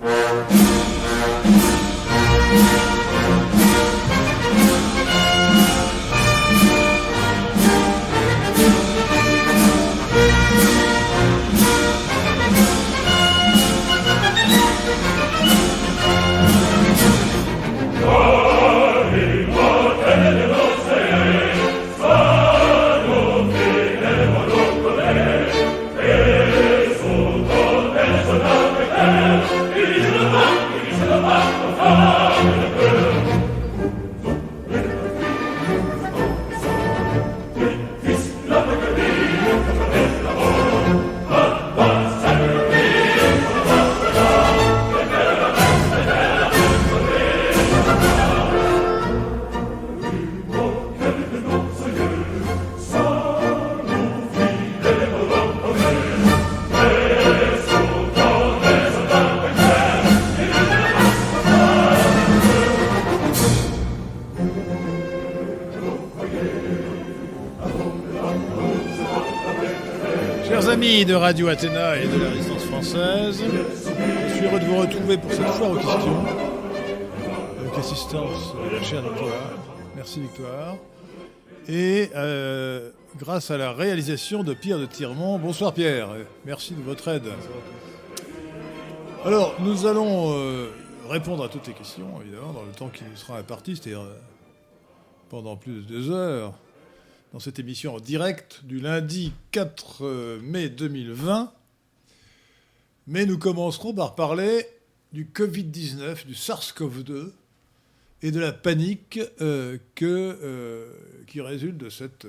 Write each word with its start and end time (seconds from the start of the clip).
Música 0.00 0.97
Radio 71.38 71.52
Athéna 71.52 71.96
et 71.96 72.08
de 72.08 72.18
la 72.20 72.30
résistance 72.30 72.64
française. 72.64 73.44
Je 73.44 74.34
suis 74.34 74.44
heureux 74.44 74.58
de 74.58 74.64
vous 74.64 74.76
retrouver 74.78 75.16
pour 75.18 75.30
cette 75.30 75.46
foire 75.46 75.70
aux 75.70 75.76
questions. 75.76 76.24
Avec 77.60 77.78
assistance 77.78 78.54
de 78.56 78.74
la 78.74 78.82
chère 78.82 79.02
Victoire. 79.02 79.52
Merci 79.94 80.18
Victoire. 80.18 80.76
Et 81.68 82.10
euh, 82.16 82.90
grâce 83.16 83.52
à 83.52 83.56
la 83.56 83.70
réalisation 83.70 84.42
de 84.42 84.52
Pierre 84.52 84.80
de 84.80 84.86
Tiremont. 84.86 85.38
Bonsoir 85.38 85.72
Pierre, 85.72 86.08
merci 86.44 86.74
de 86.74 86.82
votre 86.82 87.06
aide. 87.06 87.28
Alors, 89.24 89.54
nous 89.60 89.86
allons 89.86 90.36
euh, 90.36 90.72
répondre 91.08 91.44
à 91.44 91.48
toutes 91.48 91.68
les 91.68 91.74
questions, 91.74 92.20
évidemment, 92.20 92.52
dans 92.52 92.64
le 92.64 92.72
temps 92.72 92.88
qui 92.88 93.04
nous 93.08 93.16
sera 93.16 93.38
imparti, 93.38 93.76
c'est-à-dire 93.76 94.00
euh, 94.00 94.18
pendant 95.28 95.54
plus 95.54 95.82
de 95.82 95.82
deux 95.82 96.10
heures 96.10 96.52
dans 97.32 97.40
cette 97.40 97.58
émission 97.58 97.94
en 97.94 98.00
direct 98.00 98.62
du 98.64 98.80
lundi 98.80 99.32
4 99.52 100.04
euh, 100.04 100.40
mai 100.40 100.68
2020. 100.68 101.52
Mais 103.06 103.26
nous 103.26 103.38
commencerons 103.38 103.94
par 103.94 104.14
parler 104.14 104.66
du 105.12 105.26
Covid-19, 105.26 106.26
du 106.26 106.34
SARS-CoV-2 106.34 107.32
et 108.22 108.30
de 108.30 108.40
la 108.40 108.52
panique 108.52 109.20
euh, 109.40 109.78
euh, 110.02 110.92
qui 111.26 111.40
résulte 111.40 111.76
de 111.76 111.90
cette, 111.90 112.26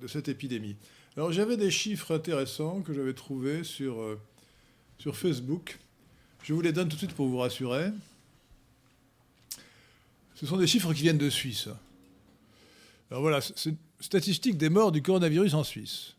de 0.00 0.06
cette 0.06 0.28
épidémie. 0.28 0.76
Alors 1.16 1.32
j'avais 1.32 1.56
des 1.56 1.70
chiffres 1.70 2.14
intéressants 2.14 2.82
que 2.82 2.92
j'avais 2.92 3.14
trouvés 3.14 3.64
sur, 3.64 3.96
sur 4.98 5.16
Facebook. 5.16 5.78
Je 6.42 6.52
vous 6.52 6.60
les 6.60 6.72
donne 6.72 6.88
tout 6.88 6.94
de 6.96 7.00
suite 7.00 7.14
pour 7.14 7.26
vous 7.26 7.38
rassurer. 7.38 7.90
Ce 10.34 10.46
sont 10.46 10.56
des 10.56 10.66
chiffres 10.66 10.92
qui 10.92 11.02
viennent 11.02 11.18
de 11.18 11.30
Suisse. 11.30 11.68
Alors 13.10 13.22
voilà, 13.22 13.40
c'est 13.40 13.74
Statistique 14.00 14.58
des 14.58 14.68
morts 14.68 14.92
du 14.92 15.02
coronavirus 15.02 15.54
en 15.54 15.64
Suisse. 15.64 16.16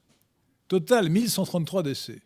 Total 0.68 1.10
1133 1.10 1.84
décès. 1.84 2.22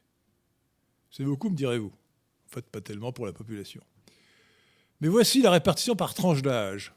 C'est 1.11 1.23
beaucoup, 1.23 1.49
me 1.49 1.55
direz-vous. 1.55 1.91
En 1.91 2.49
fait, 2.49 2.65
pas 2.65 2.81
tellement 2.81 3.11
pour 3.11 3.25
la 3.25 3.33
population. 3.33 3.81
Mais 5.01 5.07
voici 5.07 5.41
la 5.41 5.51
répartition 5.51 5.95
par 5.95 6.13
tranche 6.13 6.41
d'âge. 6.41 6.93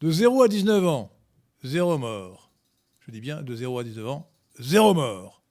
De 0.00 0.10
0 0.10 0.42
à 0.42 0.48
19 0.48 0.86
ans, 0.86 1.12
0 1.64 1.98
mort. 1.98 2.50
Je 3.00 3.10
dis 3.10 3.20
bien 3.20 3.42
de 3.42 3.54
0 3.54 3.78
à 3.78 3.84
19 3.84 4.08
ans, 4.08 4.30
0 4.58 4.94
mort. 4.94 5.42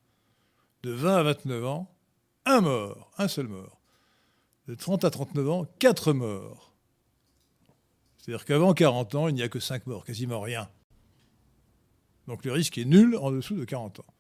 De 0.84 0.92
20 0.92 1.18
à 1.18 1.24
29 1.24 1.66
ans, 1.66 1.96
1 2.46 2.62
mort, 2.62 3.12
un 3.18 3.28
seul 3.28 3.48
mort. 3.48 3.82
De 4.68 4.76
30 4.76 5.04
à 5.04 5.10
39 5.10 5.50
ans, 5.50 5.66
4 5.80 6.14
morts. 6.14 6.74
C'est-à-dire 8.18 8.46
qu'avant 8.46 8.74
40 8.74 9.16
ans, 9.16 9.28
il 9.28 9.36
n'y 9.36 9.44
a 9.44 9.50
que 9.50 9.60
5 9.60 9.86
morts, 9.88 10.04
quasiment 10.04 10.42
rien. 10.42 10.70
Donc 12.28 12.44
le 12.46 12.52
risque 12.52 12.78
est 12.78 12.86
nul 12.86 13.18
en 13.18 13.32
dessous 13.32 13.56
de 13.56 13.66
40 13.66 14.00
ans. 14.00 14.14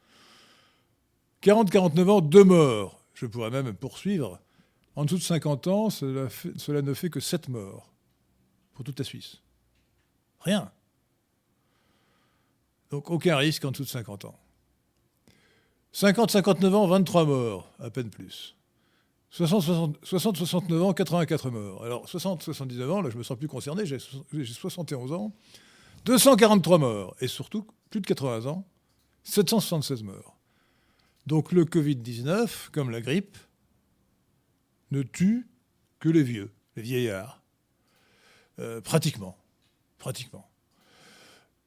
40-49 1.41 2.09
ans, 2.09 2.21
deux 2.21 2.43
morts. 2.43 2.99
Je 3.13 3.25
pourrais 3.25 3.49
même 3.49 3.73
poursuivre. 3.73 4.39
En 4.95 5.05
dessous 5.05 5.17
de 5.17 5.23
50 5.23 5.67
ans, 5.67 5.89
cela, 5.89 6.81
ne 6.81 6.93
fait 6.93 7.09
que 7.09 7.19
7 7.19 7.49
morts 7.49 7.91
pour 8.73 8.85
toute 8.85 8.99
la 8.99 9.05
Suisse. 9.05 9.41
Rien. 10.39 10.71
Donc 12.91 13.09
aucun 13.09 13.38
risque 13.38 13.66
en 13.66 13.71
dessous 13.71 13.83
de 13.83 13.89
50 13.89 14.25
ans. 14.25 14.39
50-59 15.93 16.73
ans, 16.73 16.87
23 16.87 17.25
morts, 17.25 17.72
à 17.79 17.89
peine 17.89 18.09
plus. 18.09 18.55
60-69 19.33 20.81
ans, 20.81 20.93
84 20.93 21.49
morts. 21.49 21.83
Alors 21.83 22.05
60-79 22.05 22.89
ans, 22.89 23.01
là 23.01 23.09
je 23.09 23.17
me 23.17 23.23
sens 23.23 23.37
plus 23.37 23.47
concerné, 23.47 23.85
j'ai 23.85 23.97
71 23.99 25.11
ans. 25.11 25.33
243 26.05 26.77
morts. 26.77 27.16
Et 27.19 27.27
surtout, 27.27 27.67
plus 27.89 27.99
de 27.99 28.07
80 28.07 28.45
ans, 28.45 28.67
776 29.23 30.03
morts. 30.03 30.38
Donc 31.25 31.51
le 31.51 31.66
Covid-19, 31.66 32.69
comme 32.71 32.91
la 32.91 33.01
grippe, 33.01 33.38
ne 34.91 35.01
tue 35.01 35.47
que 35.99 36.09
les 36.09 36.23
vieux, 36.23 36.51
les 36.75 36.83
vieillards. 36.83 37.41
Euh, 38.59 38.81
pratiquement. 38.81 39.35
Pratiquement. 39.97 40.47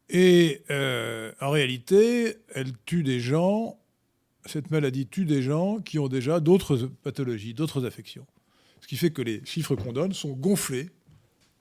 Et 0.08 0.62
euh, 0.70 1.32
en 1.40 1.50
réalité, 1.50 2.36
elle 2.54 2.72
tue 2.86 3.02
des 3.02 3.20
gens, 3.20 3.78
cette 4.46 4.70
maladie 4.70 5.06
tue 5.06 5.24
des 5.24 5.42
gens 5.42 5.80
qui 5.80 5.98
ont 5.98 6.08
déjà 6.08 6.38
d'autres 6.40 6.76
pathologies, 7.02 7.52
d'autres 7.52 7.84
affections. 7.84 8.26
Ce 8.80 8.86
qui 8.86 8.96
fait 8.96 9.10
que 9.10 9.20
les 9.20 9.44
chiffres 9.44 9.74
qu'on 9.74 9.92
donne 9.92 10.12
sont 10.12 10.32
gonflés, 10.32 10.88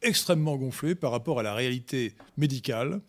extrêmement 0.01 0.57
gonflés 0.57 0.95
par 0.95 1.11
rapport 1.11 1.39
à 1.39 1.43
la 1.43 1.53
réalité 1.53 2.15
médicale 2.37 3.01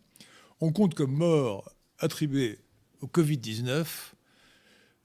on 0.61 0.71
compte 0.71 0.93
comme 0.93 1.13
morts 1.13 1.71
attribués 1.99 2.59
au 3.01 3.07
Covid-19 3.07 3.85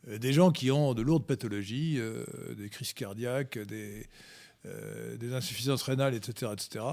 euh, 0.09 0.19
des 0.19 0.33
gens 0.33 0.51
qui 0.51 0.71
ont 0.71 0.95
de 0.95 1.03
lourdes 1.03 1.27
pathologies, 1.27 1.97
euh, 1.99 2.25
des 2.57 2.69
crises 2.69 2.93
cardiaques, 2.93 3.59
des, 3.59 4.07
euh, 4.67 5.37
insuffisances 5.37 5.83
rénales, 5.83 6.15
etc. 6.15 6.53
etc. 6.53 6.85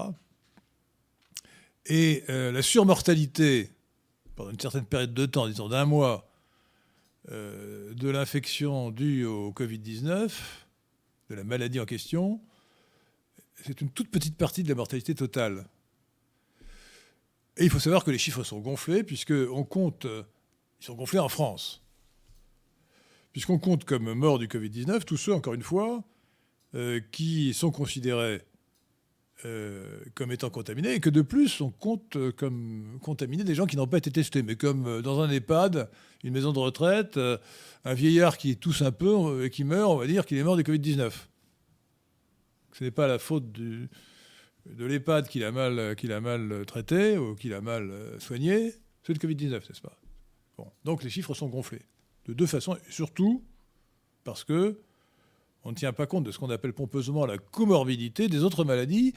Et 1.86 2.22
la 2.28 2.62
surmortalité, 2.62 3.70
pendant 4.36 4.50
une 4.50 4.60
certaine 4.60 4.84
période 4.84 5.12
de 5.12 5.26
temps, 5.26 5.48
disons 5.48 5.68
d'un 5.68 5.84
mois, 5.84 6.30
de 7.28 8.08
l'infection 8.08 8.92
due 8.92 9.24
au 9.24 9.50
Covid-19, 9.50 10.30
de 11.30 11.34
la 11.34 11.42
maladie 11.42 11.80
en 11.80 11.84
question, 11.84 12.40
c'est 13.64 13.80
une 13.80 13.90
toute 13.90 14.10
petite 14.10 14.36
partie 14.36 14.62
de 14.62 14.68
la 14.68 14.74
mortalité 14.74 15.14
totale. 15.14 15.66
Et 17.56 17.64
il 17.64 17.70
faut 17.70 17.78
savoir 17.78 18.04
que 18.04 18.10
les 18.10 18.18
chiffres 18.18 18.44
sont 18.44 18.60
gonflés, 18.60 19.04
puisqu'on 19.04 19.64
compte. 19.64 20.06
Euh, 20.06 20.22
ils 20.80 20.84
sont 20.84 20.94
gonflés 20.94 21.18
en 21.18 21.28
France. 21.28 21.82
Puisqu'on 23.32 23.58
compte 23.58 23.84
comme 23.84 24.12
morts 24.14 24.38
du 24.38 24.48
Covid-19 24.48 25.04
tous 25.04 25.16
ceux, 25.16 25.32
encore 25.32 25.54
une 25.54 25.62
fois, 25.62 26.02
euh, 26.74 27.00
qui 27.12 27.54
sont 27.54 27.70
considérés 27.70 28.42
euh, 29.44 30.00
comme 30.14 30.32
étant 30.32 30.50
contaminés, 30.50 30.94
et 30.94 31.00
que 31.00 31.10
de 31.10 31.22
plus, 31.22 31.60
on 31.60 31.70
compte 31.70 32.16
comme 32.32 32.98
contaminés 33.00 33.44
des 33.44 33.54
gens 33.54 33.66
qui 33.66 33.76
n'ont 33.76 33.86
pas 33.86 33.98
été 33.98 34.10
testés. 34.10 34.42
Mais 34.42 34.56
comme 34.56 35.02
dans 35.02 35.20
un 35.20 35.30
EHPAD, 35.30 35.88
une 36.24 36.32
maison 36.32 36.52
de 36.52 36.58
retraite, 36.58 37.18
un 37.84 37.94
vieillard 37.94 38.38
qui 38.38 38.56
tousse 38.56 38.82
un 38.82 38.92
peu 38.92 39.44
et 39.44 39.50
qui 39.50 39.64
meurt, 39.64 39.90
on 39.90 39.96
va 39.96 40.06
dire 40.06 40.26
qu'il 40.26 40.38
est 40.38 40.44
mort 40.44 40.56
du 40.56 40.62
Covid-19. 40.62 41.12
Ce 42.72 42.84
n'est 42.84 42.90
pas 42.90 43.06
la 43.06 43.18
faute 43.18 43.52
de 43.52 43.88
l'EHPAD 44.66 45.28
qu'il 45.28 45.44
a, 45.44 45.52
mal, 45.52 46.64
traité 46.66 47.18
ou 47.18 47.34
qu'il 47.34 47.54
a 47.54 47.60
mal 47.60 47.90
euh, 47.90 48.18
soigné, 48.18 48.72
c'est 49.02 49.12
le 49.12 49.18
Covid-19, 49.18 49.52
n'est-ce 49.52 49.80
pas? 49.80 49.98
Donc 50.84 51.02
les 51.02 51.10
chiffres 51.10 51.34
sont 51.34 51.48
gonflés. 51.48 51.82
De 52.26 52.34
deux 52.34 52.46
façons, 52.46 52.76
surtout 52.88 53.44
parce 54.22 54.44
que 54.44 54.80
on 55.64 55.70
ne 55.70 55.76
tient 55.76 55.92
pas 55.92 56.06
compte 56.06 56.24
de 56.24 56.30
ce 56.30 56.38
qu'on 56.38 56.50
appelle 56.50 56.72
pompeusement 56.72 57.26
la 57.26 57.38
comorbidité 57.38 58.28
des 58.28 58.42
autres 58.42 58.64
maladies. 58.64 59.14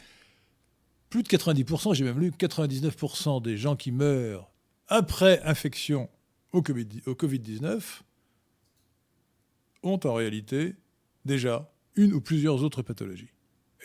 Plus 1.10 1.24
de 1.24 1.28
90%, 1.28 1.94
j'ai 1.94 2.04
même 2.04 2.20
lu 2.20 2.32
99% 2.32 3.42
des 3.42 3.58
gens 3.58 3.76
qui 3.76 3.92
meurent 3.92 4.52
après 4.88 5.42
infection 5.44 6.10
au 6.52 6.62
Covid-19 6.62 8.02
ont 9.84 10.00
en 10.04 10.14
réalité 10.14 10.76
déjà 11.26 11.72
une 11.96 12.14
ou 12.14 12.22
plusieurs 12.22 12.64
autres 12.64 12.82
pathologies. 12.82 13.30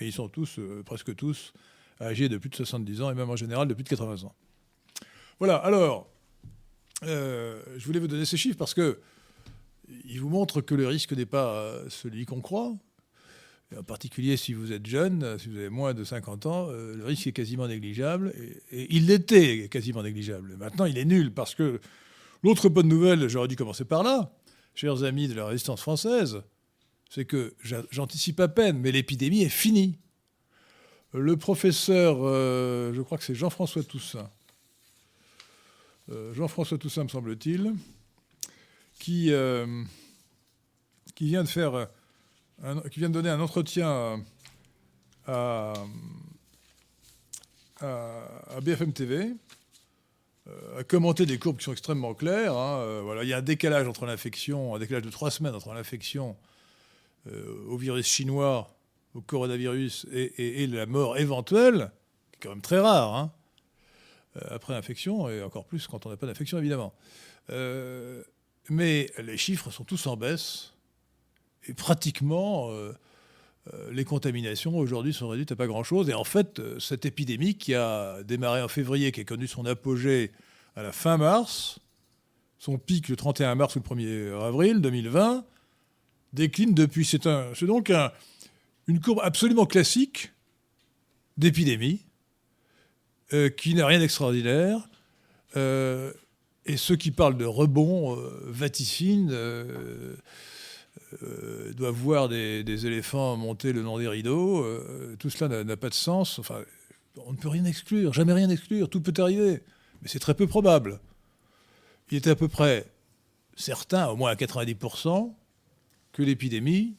Et 0.00 0.06
ils 0.06 0.12
sont 0.12 0.28
tous, 0.28 0.58
presque 0.84 1.14
tous, 1.14 1.52
âgés 2.00 2.28
de 2.28 2.38
plus 2.38 2.48
de 2.50 2.56
70 2.56 3.02
ans 3.02 3.10
et 3.10 3.14
même 3.14 3.30
en 3.30 3.36
général 3.36 3.68
de 3.68 3.74
plus 3.74 3.84
de 3.84 3.88
80 3.88 4.24
ans. 4.24 4.34
Voilà, 5.38 5.56
alors, 5.56 6.08
je 7.02 7.84
voulais 7.84 8.00
vous 8.00 8.08
donner 8.08 8.24
ces 8.24 8.36
chiffres 8.36 8.58
parce 8.58 8.74
que 8.74 9.00
ils 10.04 10.20
vous 10.20 10.28
montrent 10.28 10.60
que 10.60 10.74
le 10.74 10.86
risque 10.86 11.12
n'est 11.12 11.26
pas 11.26 11.74
celui 11.88 12.24
qu'on 12.24 12.40
croit, 12.40 12.74
en 13.76 13.82
particulier 13.82 14.36
si 14.36 14.52
vous 14.52 14.72
êtes 14.72 14.86
jeune, 14.86 15.38
si 15.38 15.48
vous 15.48 15.56
avez 15.56 15.68
moins 15.68 15.94
de 15.94 16.02
50 16.02 16.46
ans, 16.46 16.66
euh, 16.70 16.96
le 16.96 17.04
risque 17.04 17.26
est 17.28 17.32
quasiment 17.32 17.68
négligeable. 17.68 18.32
Et, 18.72 18.94
il 18.94 19.06
l'était 19.06 19.68
quasiment 19.68 20.02
négligeable. 20.02 20.56
Maintenant, 20.58 20.86
il 20.86 20.98
est 20.98 21.04
nul 21.04 21.32
parce 21.32 21.54
que 21.54 21.80
l'autre 22.42 22.68
bonne 22.68 22.88
nouvelle, 22.88 23.28
j'aurais 23.28 23.48
dû 23.48 23.56
commencer 23.56 23.84
par 23.84 24.02
là, 24.02 24.32
chers 24.74 25.04
amis 25.04 25.28
de 25.28 25.34
la 25.34 25.46
résistance 25.46 25.80
française, 25.80 26.42
c'est 27.10 27.26
que 27.26 27.54
j'anticipe 27.90 28.40
à 28.40 28.48
peine, 28.48 28.78
mais 28.78 28.92
l'épidémie 28.92 29.42
est 29.42 29.50
finie. 29.50 29.98
Le 31.12 31.36
professeur, 31.36 32.18
euh, 32.20 32.94
je 32.94 33.02
crois 33.02 33.18
que 33.18 33.24
c'est 33.24 33.34
Jean-François 33.34 33.82
Toussaint, 33.82 34.30
euh, 36.10 36.32
Jean-François 36.34 36.78
Toussaint, 36.78 37.04
me 37.04 37.08
semble-t-il, 37.08 37.74
qui, 38.98 39.32
qui 41.14 41.26
vient 41.26 41.44
de 41.44 43.08
donner 43.08 43.30
un 43.30 43.40
entretien 43.40 44.24
à, 45.26 45.74
BFM 48.62 48.92
TV, 48.92 49.34
euh, 50.48 50.80
a 50.80 50.84
commenté 50.84 51.26
des 51.26 51.38
courbes 51.38 51.58
qui 51.58 51.64
sont 51.64 51.72
extrêmement 51.72 52.14
claires. 52.14 52.56
Hein, 52.56 52.78
euh, 52.80 53.20
il 53.22 53.28
y 53.28 53.32
a 53.32 53.38
un 53.38 53.42
décalage 53.42 53.86
entre 53.86 54.06
l'infection, 54.06 54.74
un 54.74 54.78
décalage 54.78 55.02
de 55.02 55.10
trois 55.10 55.30
semaines 55.30 55.54
entre 55.54 55.72
l'infection 55.74 56.30
euh, 56.30 56.49
au 57.68 57.76
virus 57.76 58.06
chinois, 58.06 58.74
au 59.14 59.20
coronavirus, 59.20 60.06
et, 60.12 60.66
la 60.66 60.86
mort 60.86 61.18
éventuelle, 61.18 61.90
qui 62.32 62.36
est 62.36 62.40
quand 62.42 62.50
même 62.50 62.62
très 62.62 62.80
rare, 62.80 63.14
hein, 63.14 63.32
après 64.48 64.72
l'infection, 64.72 65.28
et 65.28 65.42
encore 65.42 65.64
plus 65.64 65.86
quand 65.86 66.06
on 66.06 66.10
n'a 66.10 66.16
pas 66.16 66.26
d'infection, 66.26 66.58
évidemment. 66.58 66.94
mais 68.68 69.10
les 69.18 69.36
chiffres 69.36 69.70
sont 69.70 69.84
tous 69.84 70.06
en 70.06 70.16
baisse 70.16 70.72
et 71.66 71.74
pratiquement, 71.74 72.70
euh, 72.70 72.92
euh, 73.72 73.92
les 73.92 74.04
contaminations 74.04 74.76
aujourd'hui 74.76 75.12
sont 75.12 75.28
réduites 75.28 75.52
à 75.52 75.56
pas 75.56 75.66
grand-chose. 75.66 76.08
Et 76.08 76.14
en 76.14 76.24
fait, 76.24 76.58
euh, 76.58 76.78
cette 76.78 77.04
épidémie 77.04 77.54
qui 77.56 77.74
a 77.74 78.22
démarré 78.22 78.62
en 78.62 78.68
février, 78.68 79.12
qui 79.12 79.20
a 79.20 79.24
connu 79.24 79.46
son 79.46 79.66
apogée 79.66 80.32
à 80.76 80.82
la 80.82 80.92
fin 80.92 81.16
mars, 81.16 81.78
son 82.58 82.78
pic 82.78 83.08
le 83.08 83.16
31 83.16 83.54
mars 83.54 83.76
ou 83.76 83.80
le 83.80 83.84
1er 83.84 84.42
avril 84.42 84.80
2020, 84.80 85.44
décline 86.32 86.74
depuis. 86.74 87.04
C'est 87.04 87.24
donc 87.62 87.92
une 88.86 89.00
courbe 89.00 89.20
absolument 89.22 89.66
classique 89.66 90.32
d'épidémie, 91.36 92.04
qui 93.56 93.74
n'a 93.74 93.86
rien 93.86 93.98
d'extraordinaire. 93.98 94.88
et 95.54 96.76
ceux 96.76 96.96
qui 96.96 97.10
parlent 97.10 97.38
de 97.38 97.44
rebond 97.44 98.16
vaticinent 98.44 99.32
euh, 101.24 101.72
doivent 101.72 101.94
voir 101.94 102.28
des, 102.28 102.86
éléphants 102.86 103.36
monter 103.36 103.72
le 103.72 103.82
long 103.82 103.98
des 103.98 104.06
rideaux. 104.06 104.62
Euh, 104.62 105.16
tout 105.18 105.28
cela 105.28 105.64
n'a 105.64 105.76
pas 105.76 105.88
de 105.88 105.94
sens. 105.94 106.38
Enfin, 106.38 106.60
on 107.26 107.32
ne 107.32 107.36
peut 107.36 107.48
rien 107.48 107.64
exclure, 107.64 108.12
jamais 108.12 108.32
rien 108.32 108.48
exclure. 108.48 108.88
Tout 108.88 109.00
peut 109.00 109.20
arriver, 109.20 109.62
mais 110.02 110.08
c'est 110.08 110.20
très 110.20 110.34
peu 110.34 110.46
probable. 110.46 111.00
Il 112.10 112.16
est 112.16 112.28
à 112.28 112.36
peu 112.36 112.48
près 112.48 112.86
certain, 113.56 114.08
au 114.08 114.16
moins 114.16 114.30
à 114.30 114.34
90%, 114.34 115.32
que 116.12 116.22
l'épidémie 116.22 116.96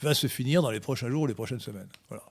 va 0.00 0.14
se 0.14 0.26
finir 0.26 0.62
dans 0.62 0.70
les 0.70 0.80
prochains 0.80 1.08
jours 1.08 1.22
ou 1.22 1.26
les 1.26 1.34
prochaines 1.34 1.60
semaines. 1.60 1.88
Voilà. 2.08 2.24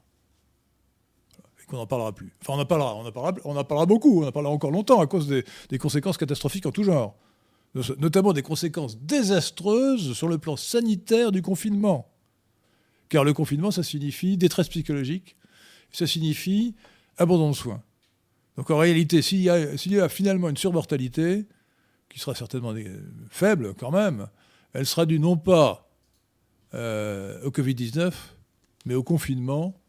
Et 1.61 1.65
qu'on 1.65 1.77
n'en 1.77 1.87
parlera 1.87 2.13
plus. 2.13 2.33
Enfin, 2.41 2.53
on 2.53 2.61
en 2.61 2.65
parlera, 2.65 2.95
on 2.95 3.05
en 3.05 3.11
parlera, 3.11 3.33
on 3.45 3.55
en 3.55 3.63
parlera 3.63 3.85
beaucoup, 3.85 4.23
on 4.23 4.27
en 4.27 4.31
parlera 4.31 4.53
encore 4.53 4.71
longtemps 4.71 5.01
à 5.01 5.07
cause 5.07 5.27
des, 5.27 5.77
conséquences 5.77 6.17
catastrophiques 6.17 6.65
en 6.65 6.71
tout 6.71 6.83
genre 6.83 7.17
notamment 7.99 8.33
des 8.33 8.41
conséquences 8.41 8.97
désastreuses 8.97 10.13
sur 10.13 10.27
le 10.27 10.37
plan 10.37 10.55
sanitaire 10.55 11.31
du 11.31 11.41
confinement. 11.41 12.11
Car 13.09 13.23
le 13.23 13.33
confinement, 13.33 13.71
ça 13.71 13.83
signifie 13.83 14.37
détresse 14.37 14.69
psychologique, 14.69 15.35
ça 15.91 16.07
signifie 16.07 16.75
abandon 17.17 17.51
de 17.51 17.55
soins. 17.55 17.83
Donc 18.57 18.71
en 18.71 18.77
réalité, 18.77 19.21
s'il 19.21 19.41
y, 19.41 19.49
a 19.49 20.09
finalement 20.09 20.49
une 20.49 20.57
surmortalité, 20.57 21.45
qui 22.09 22.19
sera 22.19 22.35
certainement 22.35 22.73
faible 23.29 23.73
quand 23.75 23.91
même, 23.91 24.27
elle 24.73 24.85
sera 24.85 25.05
due 25.05 25.19
non 25.19 25.37
pas 25.37 25.86
euh, 26.73 27.41
au 27.43 27.49
Covid-19, 27.49 28.11
mais 28.85 28.93
au 28.93 29.03
confinement 29.03 29.79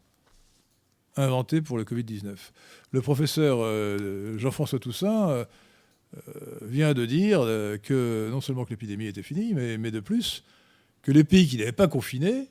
inventé 1.17 1.61
pour 1.61 1.77
le 1.77 1.83
Covid-19. 1.83 2.35
Le 2.91 3.01
professeur 3.01 3.59
euh, 3.61 4.37
Jean-François 4.37 4.79
Toussaint 4.79 5.29
euh, 5.29 5.45
vient 6.61 6.93
de 6.93 7.05
dire 7.05 7.41
que 7.83 8.29
non 8.31 8.39
seulement 8.39 8.63
que 8.63 8.69
l'épidémie 8.69 9.07
était 9.07 9.23
finie, 9.23 9.53
mais, 9.53 9.91
de 9.91 9.99
plus, 9.99 10.43
que 11.01 11.11
les 11.11 11.25
pays 11.25 11.47
qui 11.47 11.57
n'avaient 11.57 11.73
pas 11.73 11.87
confiné 11.87 12.47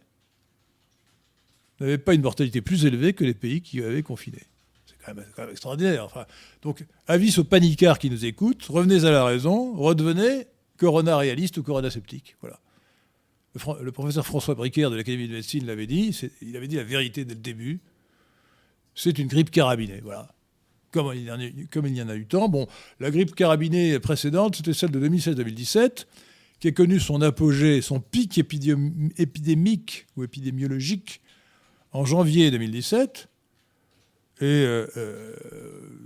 n'avaient 1.81 1.97
pas 1.97 2.13
une 2.13 2.23
mortalité 2.23 2.61
plus 2.61 2.85
élevée 2.85 3.15
que 3.15 3.25
les 3.25 3.35
pays 3.35 3.63
qui 3.63 3.83
avaient 3.83 4.03
confiné. 4.03 4.43
C'est 4.85 4.97
quand, 5.05 5.15
même 5.15 5.51
extraordinaire. 5.51 6.27
Donc, 6.61 6.85
avis 7.07 7.39
aux 7.39 7.45
panicards 7.45 7.99
qui 7.99 8.11
nous 8.11 8.27
écoutent, 8.27 8.67
revenez 8.67 9.05
à 9.05 9.11
la 9.11 9.25
raison, 9.25 9.75
redevenez 9.75 10.47
corona 10.77 11.17
réaliste 11.17 11.57
ou 11.57 11.63
corona 11.63 11.91
sceptique. 11.91 12.37
Voilà. 12.41 12.61
Le, 13.55 13.93
professeur 13.93 14.27
François 14.27 14.55
Bricaire 14.55 14.91
de 14.91 14.97
l'Académie 14.97 15.27
de 15.27 15.33
médecine 15.33 15.67
l'avait 15.67 15.87
dit, 15.87 16.17
il 16.43 16.57
avait 16.57 16.69
dit 16.69 16.77
la 16.77 16.85
vérité 16.85 17.25
dès 17.25 17.35
le 17.35 17.41
début. 17.41 17.81
C'est 18.95 19.19
une 19.19 19.27
grippe 19.27 19.51
carabinée. 19.51 20.01
Voilà 20.03 20.29
comme 20.91 21.13
il, 21.15 21.25
y 21.25 21.31
en 22.03 22.09
a, 22.09 22.17
eu 22.17 22.27
tant. 22.27 22.49
Bon, 22.49 22.67
la 23.01 23.11
grippe 23.11 23.35
carabinée 23.35 23.99
précédente, 23.99 24.57
c'était 24.57 24.73
celle 24.73 24.91
de 24.91 25.07
2016-2017, 25.07 26.07
qui 26.61 26.69
a 26.69 26.73
connu 26.73 26.99
son 26.99 27.21
apogée, 27.23 27.83
son 27.83 28.01
pic 28.01 28.39
épidémique 28.39 30.07
ou 30.17 30.25
épidémiologique 30.25 31.21
en 31.93 32.05
janvier 32.05 32.51
2017. 32.51 33.29
Et 34.41 34.45
euh, 34.45 34.87
euh, 34.97 35.35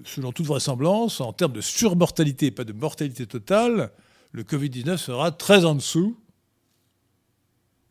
selon 0.04 0.32
toute 0.32 0.46
vraisemblance, 0.46 1.20
en 1.20 1.32
termes 1.32 1.52
de 1.52 1.60
surmortalité, 1.60 2.50
pas 2.50 2.64
de 2.64 2.72
mortalité 2.72 3.26
totale, 3.26 3.92
le 4.32 4.42
Covid-19 4.42 4.96
sera 4.96 5.30
très 5.32 5.64
en 5.64 5.74
dessous 5.74 6.18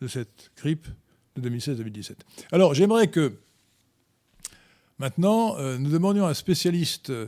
de 0.01 0.07
cette 0.07 0.51
grippe 0.57 0.88
de 1.38 1.50
2016-2017. 1.50 2.15
Alors 2.51 2.74
j'aimerais 2.74 3.07
que 3.07 3.33
Maintenant, 5.02 5.57
euh, 5.57 5.80
nous 5.80 5.90
demandions 5.90 6.28
à 6.28 6.30
un 6.30 6.35
spécialiste 6.35 7.09
euh, 7.09 7.28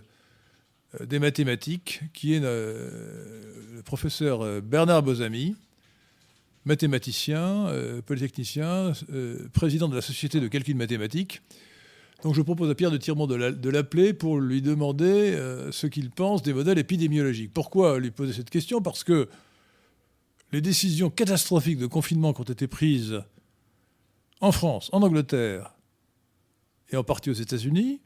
des 1.03 1.17
mathématiques, 1.17 2.01
qui 2.13 2.35
est 2.35 2.41
euh, 2.43 3.41
le 3.73 3.81
professeur 3.81 4.61
Bernard 4.61 5.01
Bozami, 5.01 5.55
mathématicien, 6.65 7.73
polytechnicien, 8.05 8.93
président 9.53 9.89
de 9.89 9.95
la 9.95 10.01
Société 10.01 10.39
de 10.39 10.47
calcul 10.47 10.75
mathématique. 10.75 11.41
Donc 12.21 12.35
je 12.35 12.41
propose 12.43 12.69
à 12.69 12.75
Pierre 12.75 12.91
de 12.91 12.97
Tirmont 12.97 13.25
de 13.25 13.69
l'appeler 13.69 14.13
pour 14.13 14.39
lui 14.39 14.61
demander 14.61 15.35
ce 15.71 15.87
qu'il 15.87 16.11
pense 16.11 16.41
des 16.43 16.53
modèles 16.53 16.77
épidémiologiques. 16.77 17.51
Pourquoi 17.53 17.99
lui 17.99 18.11
poser 18.11 18.31
cette 18.31 18.51
question? 18.51 18.81
Parce 18.81 19.03
que 19.03 19.27
les 20.53 20.61
décisions 20.61 21.09
catastrophiques 21.09 21.79
de 21.79 21.87
confinement 21.87 22.31
qui 22.31 22.41
ont 22.41 22.45
été 22.45 22.67
prises 22.67 23.23
en 24.39 24.51
France, 24.51 24.89
en 24.93 25.01
Angleterre, 25.01 25.73
et 26.91 26.95
en 26.95 27.03
partie 27.03 27.31
aux 27.31 27.33
États-Unis, 27.33 28.01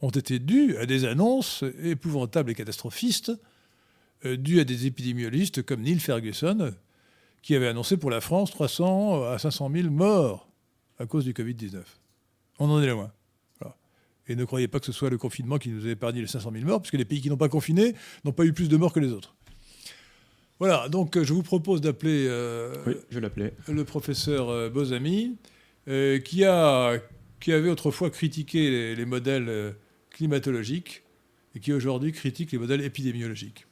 ont 0.00 0.10
été 0.10 0.38
dus 0.38 0.76
à 0.76 0.86
des 0.86 1.04
annonces 1.04 1.64
épouvantables 1.82 2.52
et 2.52 2.54
catastrophistes, 2.54 3.32
euh, 4.24 4.36
dues 4.36 4.60
à 4.60 4.64
des 4.64 4.86
épidémiologistes 4.86 5.62
comme 5.62 5.82
Neil 5.82 5.98
Ferguson, 5.98 6.74
qui 7.42 7.56
avait 7.56 7.66
annoncé 7.66 7.96
pour 7.96 8.10
la 8.10 8.20
France 8.20 8.50
300 8.52 9.24
à 9.24 9.38
500 9.38 9.70
000 9.72 9.90
morts 9.90 10.48
à 10.98 11.06
cause 11.06 11.24
du 11.24 11.32
Covid-19. 11.32 11.82
On 12.60 12.70
en 12.70 12.80
est 12.80 12.86
loin. 12.86 13.12
Et 14.28 14.36
ne 14.36 14.44
croyez 14.44 14.68
pas 14.68 14.78
que 14.78 14.86
ce 14.86 14.92
soit 14.92 15.10
le 15.10 15.18
confinement 15.18 15.58
qui 15.58 15.70
nous 15.70 15.86
a 15.86 15.90
épargné 15.90 16.20
les 16.20 16.28
500 16.28 16.52
000 16.52 16.64
morts, 16.64 16.80
puisque 16.80 16.94
les 16.94 17.04
pays 17.04 17.20
qui 17.20 17.30
n'ont 17.30 17.36
pas 17.36 17.48
confiné 17.48 17.96
n'ont 18.24 18.32
pas 18.32 18.44
eu 18.44 18.52
plus 18.52 18.68
de 18.68 18.76
morts 18.76 18.92
que 18.92 19.00
les 19.00 19.10
autres. 19.10 19.34
Voilà, 20.60 20.88
donc 20.88 21.16
euh, 21.16 21.24
je 21.24 21.32
vous 21.32 21.42
propose 21.42 21.80
d'appeler 21.80 22.26
euh, 22.28 22.74
le 23.68 23.84
professeur 23.84 24.70
Bozami, 24.70 25.36
qui 25.86 26.44
a 26.44 27.00
qui 27.40 27.52
avait 27.52 27.70
autrefois 27.70 28.10
critiqué 28.10 28.94
les, 28.94 29.04
modèles 29.06 29.48
euh, 29.48 29.70
climatologiques 30.10 31.02
et 31.56 31.60
qui 31.60 31.72
aujourd'hui 31.72 32.12
critique 32.12 32.52
les 32.52 32.58
modèles 32.58 32.82
épidémiologiques. 32.82 33.66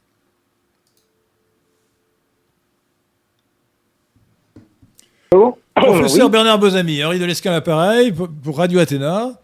Professeur 5.75 6.31
Bernard 6.31 6.59
Bozami, 6.59 7.05
Henri 7.05 7.19
de 7.19 7.25
Lesquin 7.25 7.53
appareil 7.53 8.13
pour 8.13 8.57
Radio 8.57 8.81
Athéna. 8.81 9.41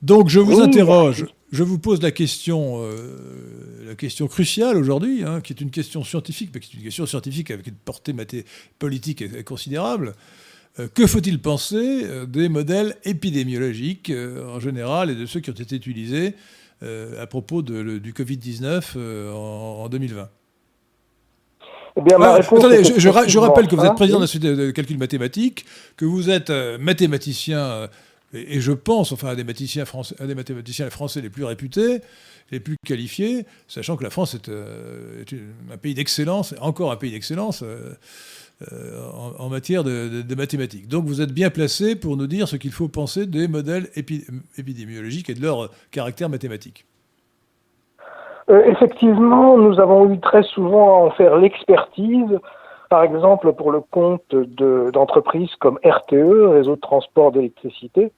Donc 0.00 0.28
je 0.28 0.38
vous 0.38 0.60
interroge, 0.60 1.26
je 1.54 1.62
vous 1.62 1.78
pose 1.78 2.02
la 2.02 2.10
question, 2.10 2.82
euh, 2.82 3.16
la 3.86 3.94
question 3.94 4.26
cruciale 4.26 4.76
aujourd'hui, 4.76 5.22
hein, 5.24 5.40
qui 5.40 5.52
est 5.52 5.60
une 5.60 5.70
question 5.70 6.02
scientifique, 6.02 6.50
mais 6.52 6.58
qui 6.58 6.74
est 6.74 6.78
une 6.78 6.84
question 6.84 7.06
scientifique 7.06 7.52
avec 7.52 7.68
une 7.68 7.76
portée 7.76 8.12
politique 8.80 9.44
considérable. 9.44 10.14
que 10.94 11.06
faut-il 11.06 11.40
penser 11.40 12.26
des 12.26 12.48
modèles 12.48 12.96
épidémiologiques 13.04 14.12
en 14.48 14.58
général 14.58 15.10
et 15.10 15.14
de 15.14 15.26
ceux 15.26 15.38
qui 15.38 15.50
ont 15.50 15.54
été 15.54 15.76
utilisés 15.76 16.34
à 16.82 17.26
propos 17.28 17.62
du 17.62 18.12
Covid-19 18.12 18.98
en, 19.32 19.88
2020 19.88 20.28
eh 21.96 22.02
bien, 22.02 22.16
ah, 22.20 22.34
attendez, 22.34 22.82
je, 22.82 23.38
rappelle 23.38 23.68
que 23.68 23.76
vous 23.76 23.84
êtes 23.84 23.94
président 23.94 24.18
de 24.18 24.24
l'Institut 24.24 24.56
de 24.56 24.72
calcul 24.72 24.98
mathématique, 24.98 25.64
que 25.96 26.04
vous 26.04 26.28
êtes 26.28 26.50
mathématicien 26.80 27.88
et, 28.34 28.60
je 28.60 28.72
pense, 28.72 29.12
enfin, 29.12 29.28
à 29.28 29.34
des, 29.34 29.44
mathématiciens 29.44 29.84
français, 29.84 30.14
des 30.26 30.34
mathématiciens 30.34 30.90
français 30.90 31.20
les 31.20 31.30
plus 31.30 31.44
réputés, 31.44 32.00
les 32.50 32.60
plus 32.60 32.76
qualifiés, 32.84 33.46
sachant 33.68 33.96
que 33.96 34.04
la 34.04 34.10
France 34.10 34.34
est, 34.34 34.48
euh, 34.48 35.22
un 35.72 35.76
pays 35.76 35.94
d'excellence, 35.94 36.54
encore 36.60 36.90
un 36.92 36.96
pays 36.96 37.12
d'excellence 37.12 37.62
euh, 37.62 37.94
euh, 38.72 39.10
en, 39.38 39.48
matière 39.48 39.84
de, 39.84 40.34
mathématiques. 40.34 40.88
Donc 40.88 41.04
vous 41.04 41.20
êtes 41.20 41.32
bien 41.32 41.50
placé 41.50 41.96
pour 41.96 42.16
nous 42.16 42.26
dire 42.26 42.48
ce 42.48 42.56
qu'il 42.56 42.72
faut 42.72 42.88
penser 42.88 43.26
des 43.26 43.48
modèles 43.48 43.88
épidémiologiques 43.96 45.30
et 45.30 45.34
de 45.34 45.42
leur 45.42 45.70
caractère 45.90 46.28
mathématique. 46.28 46.84
effectivement, 48.48 49.58
nous 49.58 49.80
avons 49.80 50.12
eu 50.12 50.20
très 50.20 50.42
souvent 50.42 51.02
à 51.02 51.06
en 51.06 51.10
faire 51.12 51.36
l'expertise 51.38 52.38
par 52.94 53.02
exemple 53.02 53.52
pour 53.54 53.72
le 53.72 53.80
compte 53.80 54.22
d'entreprises 54.92 55.52
comme 55.56 55.80
RTE, 55.84 56.52
Réseau 56.52 56.76
de 56.76 56.80
transport 56.80 57.32
d'électricité, 57.32 58.12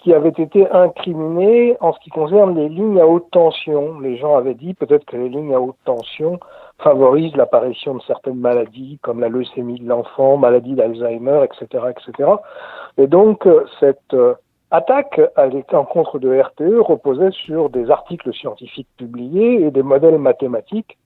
qui 0.00 0.12
avaient 0.12 0.28
été 0.28 0.70
incriminés 0.70 1.78
en 1.80 1.94
ce 1.94 1.98
qui 2.00 2.10
concerne 2.10 2.54
les 2.54 2.68
lignes 2.68 3.00
à 3.00 3.06
haute 3.06 3.30
tension. 3.30 3.98
Les 4.00 4.18
gens 4.18 4.36
avaient 4.36 4.52
dit 4.52 4.74
peut-être 4.74 5.06
que 5.06 5.16
les 5.16 5.30
lignes 5.30 5.54
à 5.54 5.60
haute 5.62 5.78
tension 5.86 6.38
favorisent 6.76 7.36
l'apparition 7.36 7.94
de 7.94 8.02
certaines 8.02 8.38
maladies 8.38 8.98
comme 9.00 9.20
la 9.20 9.30
leucémie 9.30 9.80
de 9.80 9.88
l'enfant, 9.88 10.36
maladie 10.36 10.74
d'Alzheimer, 10.74 11.44
etc., 11.44 11.84
etc. 11.88 12.28
Et 12.98 13.06
donc 13.06 13.46
euh, 13.46 13.64
cette 13.80 14.12
euh, 14.12 14.34
attaque 14.70 15.22
à 15.36 15.46
l'encontre 15.46 16.18
de 16.18 16.38
RTE 16.38 16.82
reposait 16.82 17.30
sur 17.30 17.70
des 17.70 17.90
articles 17.90 18.34
scientifiques 18.34 18.90
publiés 18.98 19.64
et 19.64 19.70
des 19.70 19.82
modèles 19.82 20.18
mathématiques 20.18 20.98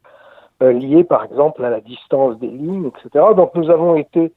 liées 0.71 1.05
par 1.05 1.25
exemple 1.25 1.65
à 1.65 1.71
la 1.71 1.81
distance 1.81 2.39
des 2.39 2.49
lignes, 2.49 2.89
etc. 2.89 3.25
Donc 3.37 3.55
nous 3.55 3.71
avons 3.71 3.97
été, 3.97 4.33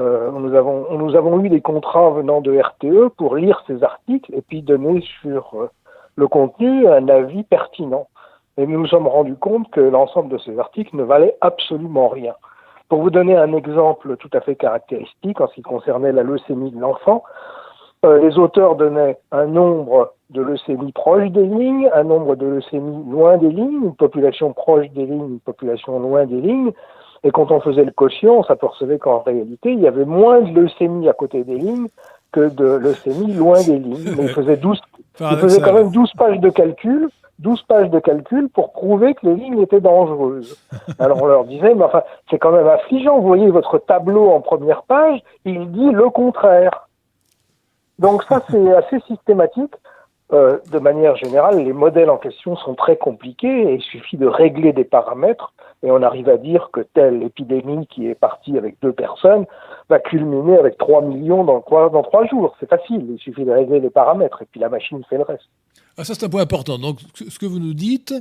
euh, 0.00 0.30
nous 0.32 0.54
avons, 0.54 0.98
nous 0.98 1.14
avons 1.14 1.40
eu 1.44 1.48
des 1.48 1.60
contrats 1.60 2.10
venant 2.10 2.40
de 2.40 2.58
RTE 2.58 3.10
pour 3.16 3.36
lire 3.36 3.62
ces 3.66 3.82
articles 3.82 4.34
et 4.34 4.42
puis 4.42 4.62
donner 4.62 5.02
sur 5.20 5.50
euh, 5.54 5.70
le 6.16 6.26
contenu 6.26 6.88
un 6.88 7.08
avis 7.08 7.44
pertinent. 7.44 8.08
Et 8.56 8.66
nous 8.66 8.80
nous 8.80 8.86
sommes 8.86 9.06
rendus 9.06 9.36
compte 9.36 9.70
que 9.70 9.80
l'ensemble 9.80 10.30
de 10.30 10.38
ces 10.38 10.58
articles 10.58 10.96
ne 10.96 11.04
valait 11.04 11.36
absolument 11.40 12.08
rien. 12.08 12.34
Pour 12.88 13.02
vous 13.02 13.10
donner 13.10 13.36
un 13.36 13.52
exemple 13.52 14.16
tout 14.16 14.30
à 14.32 14.40
fait 14.40 14.56
caractéristique 14.56 15.40
en 15.40 15.46
ce 15.46 15.54
qui 15.54 15.62
concernait 15.62 16.12
la 16.12 16.24
leucémie 16.24 16.72
de 16.72 16.80
l'enfant, 16.80 17.22
euh, 18.04 18.18
les 18.18 18.38
auteurs 18.38 18.74
donnaient 18.76 19.18
un 19.30 19.46
nombre 19.46 20.14
de 20.30 20.42
leucémies 20.42 20.92
proches 20.92 21.30
des 21.30 21.44
lignes, 21.44 21.90
un 21.92 22.04
nombre 22.04 22.36
de 22.36 22.46
leucémies 22.46 23.04
loin 23.10 23.36
des 23.36 23.50
lignes, 23.50 23.84
une 23.84 23.94
population 23.94 24.52
proche 24.52 24.88
des 24.90 25.04
lignes, 25.04 25.28
une 25.28 25.40
population 25.40 25.98
loin 25.98 26.24
des 26.24 26.40
lignes. 26.40 26.72
Et 27.22 27.30
quand 27.30 27.50
on 27.50 27.60
faisait 27.60 27.84
le 27.84 27.90
quotient, 27.90 28.36
on 28.38 28.44
s'apercevait 28.44 28.98
qu'en 28.98 29.18
réalité, 29.18 29.72
il 29.72 29.80
y 29.80 29.86
avait 29.86 30.04
moins 30.04 30.40
de 30.40 30.58
leucémies 30.58 31.08
à 31.08 31.12
côté 31.12 31.44
des 31.44 31.56
lignes 31.56 31.88
que 32.32 32.48
de 32.48 32.64
leucémies 32.64 33.34
loin 33.34 33.60
des 33.62 33.78
lignes. 33.78 34.14
Mais 34.16 34.24
il 34.24 34.28
faisait, 34.28 34.56
12, 34.56 34.80
il 35.20 35.36
faisait 35.36 35.60
quand 35.60 35.74
même 35.74 35.90
12 35.90 36.12
pages 36.16 36.38
de 36.38 36.48
calcul, 36.48 37.10
12 37.40 37.62
pages 37.62 37.90
de 37.90 37.98
calcul 37.98 38.48
pour 38.48 38.72
prouver 38.72 39.14
que 39.14 39.26
les 39.26 39.34
lignes 39.34 39.60
étaient 39.60 39.80
dangereuses. 39.80 40.56
Alors 40.98 41.22
on 41.22 41.26
leur 41.26 41.44
disait, 41.44 41.74
mais 41.74 41.84
enfin, 41.84 42.02
c'est 42.30 42.38
quand 42.38 42.52
même 42.52 42.68
affligeant. 42.68 43.18
Vous 43.18 43.26
voyez 43.26 43.50
votre 43.50 43.78
tableau 43.78 44.30
en 44.30 44.40
première 44.40 44.82
page, 44.84 45.20
il 45.44 45.70
dit 45.72 45.90
le 45.90 46.08
contraire. 46.08 46.88
Donc 47.98 48.22
ça, 48.24 48.40
c'est 48.50 48.72
assez 48.72 49.00
systématique. 49.00 49.74
Euh, 50.32 50.58
de 50.70 50.78
manière 50.78 51.16
générale, 51.16 51.64
les 51.64 51.72
modèles 51.72 52.08
en 52.08 52.16
question 52.16 52.56
sont 52.56 52.74
très 52.74 52.96
compliqués 52.96 53.62
et 53.62 53.74
il 53.74 53.82
suffit 53.82 54.16
de 54.16 54.26
régler 54.26 54.72
des 54.72 54.84
paramètres 54.84 55.52
et 55.82 55.90
on 55.90 56.02
arrive 56.02 56.28
à 56.28 56.36
dire 56.36 56.70
que 56.72 56.80
telle 56.94 57.22
épidémie 57.24 57.86
qui 57.88 58.06
est 58.06 58.14
partie 58.14 58.56
avec 58.56 58.76
deux 58.80 58.92
personnes 58.92 59.44
va 59.88 59.98
culminer 59.98 60.56
avec 60.56 60.78
3 60.78 61.02
millions 61.02 61.42
dans, 61.42 61.64
dans 61.88 62.02
3 62.02 62.26
jours. 62.26 62.54
C'est 62.60 62.68
facile, 62.68 63.06
il 63.10 63.18
suffit 63.18 63.44
de 63.44 63.50
régler 63.50 63.80
les 63.80 63.90
paramètres 63.90 64.42
et 64.42 64.46
puis 64.48 64.60
la 64.60 64.68
machine 64.68 65.02
fait 65.10 65.16
le 65.16 65.24
reste. 65.24 65.48
Ah, 65.96 66.04
ça, 66.04 66.14
c'est 66.14 66.24
un 66.24 66.28
point 66.28 66.42
important. 66.42 66.78
Donc, 66.78 66.98
ce 67.14 67.38
que 67.38 67.46
vous 67.46 67.58
nous 67.58 67.74
dites, 67.74 68.14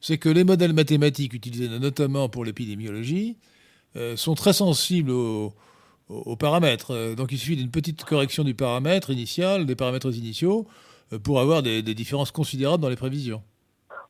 c'est 0.00 0.16
que 0.16 0.30
les 0.30 0.44
modèles 0.44 0.72
mathématiques 0.72 1.34
utilisés 1.34 1.68
notamment 1.78 2.30
pour 2.30 2.44
l'épidémiologie 2.44 3.36
euh, 3.96 4.16
sont 4.16 4.34
très 4.34 4.54
sensibles 4.54 5.10
aux 5.10 6.36
paramètres. 6.36 6.92
Euh, 6.92 7.14
donc 7.14 7.32
il 7.32 7.38
suffit 7.38 7.56
d'une 7.56 7.70
petite 7.70 8.04
correction 8.04 8.44
du 8.44 8.54
paramètre 8.54 9.10
initial, 9.10 9.66
des 9.66 9.76
paramètres 9.76 10.14
initiaux, 10.16 10.66
pour 11.18 11.40
avoir 11.40 11.62
des, 11.62 11.82
différences 11.82 12.30
considérables 12.30 12.82
dans 12.82 12.88
les 12.88 12.96
prévisions. 12.96 13.42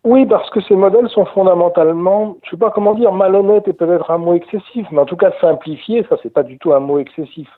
Oui, 0.03 0.25
parce 0.25 0.49
que 0.49 0.63
ces 0.63 0.77
modèles 0.77 1.11
sont 1.11 1.27
fondamentalement, 1.27 2.37
je 2.43 2.49
ne 2.49 2.51
sais 2.53 2.57
pas 2.57 2.71
comment 2.71 2.95
dire, 2.95 3.13
malhonnêtes 3.13 3.69
est 3.69 3.75
peut-être 3.75 4.11
un 4.11 4.17
mot 4.17 4.33
excessif, 4.33 4.87
mais 4.91 5.01
en 5.01 5.05
tout 5.05 5.17
cas 5.17 5.31
simplifié, 5.43 6.07
ça 6.09 6.17
c'est 6.23 6.33
pas 6.33 6.43
du 6.43 6.57
tout 6.59 6.73
un 6.73 6.81
mot 6.81 6.99
excessif. 6.99 7.49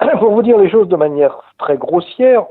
Pour 0.18 0.32
vous 0.32 0.42
dire 0.42 0.58
les 0.58 0.70
choses 0.70 0.88
de 0.88 0.96
manière 0.96 1.38
très 1.58 1.78
grossière, 1.78 2.44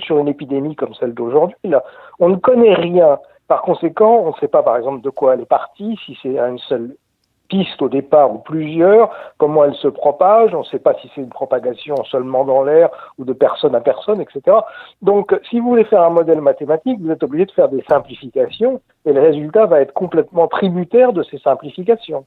sur 0.00 0.18
une 0.18 0.28
épidémie 0.28 0.74
comme 0.74 0.94
celle 0.94 1.12
d'aujourd'hui, 1.12 1.56
là, 1.64 1.84
on 2.18 2.30
ne 2.30 2.36
connaît 2.36 2.74
rien. 2.74 3.18
Par 3.46 3.60
conséquent, 3.60 4.22
on 4.24 4.28
ne 4.28 4.36
sait 4.40 4.48
pas 4.48 4.62
par 4.62 4.78
exemple 4.78 5.02
de 5.02 5.10
quoi 5.10 5.34
elle 5.34 5.42
est 5.42 5.46
partie, 5.46 5.98
si 6.06 6.16
c'est 6.22 6.38
une 6.38 6.58
seule 6.58 6.96
pistes 7.48 7.80
au 7.80 7.88
départ 7.88 8.32
ou 8.32 8.38
plusieurs, 8.38 9.10
comment 9.38 9.64
elles 9.64 9.74
se 9.76 9.88
propagent, 9.88 10.54
on 10.54 10.60
ne 10.60 10.64
sait 10.64 10.78
pas 10.78 10.94
si 11.00 11.10
c'est 11.14 11.20
une 11.20 11.30
propagation 11.30 11.96
seulement 12.04 12.44
dans 12.44 12.62
l'air 12.62 12.90
ou 13.18 13.24
de 13.24 13.32
personne 13.32 13.74
à 13.74 13.80
personne, 13.80 14.20
etc. 14.20 14.56
Donc 15.02 15.38
si 15.48 15.58
vous 15.58 15.68
voulez 15.68 15.84
faire 15.84 16.02
un 16.02 16.10
modèle 16.10 16.40
mathématique, 16.40 17.00
vous 17.00 17.10
êtes 17.10 17.22
obligé 17.22 17.46
de 17.46 17.52
faire 17.52 17.68
des 17.68 17.82
simplifications 17.88 18.80
et 19.04 19.12
le 19.12 19.20
résultat 19.20 19.66
va 19.66 19.80
être 19.80 19.94
complètement 19.94 20.46
tributaire 20.46 21.12
de 21.12 21.22
ces 21.22 21.38
simplifications. 21.38 22.26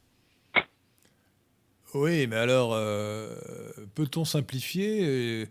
Oui, 1.93 2.25
mais 2.27 2.37
alors, 2.37 2.71
euh, 2.73 3.27
peut-on 3.95 4.23
simplifier 4.23 5.45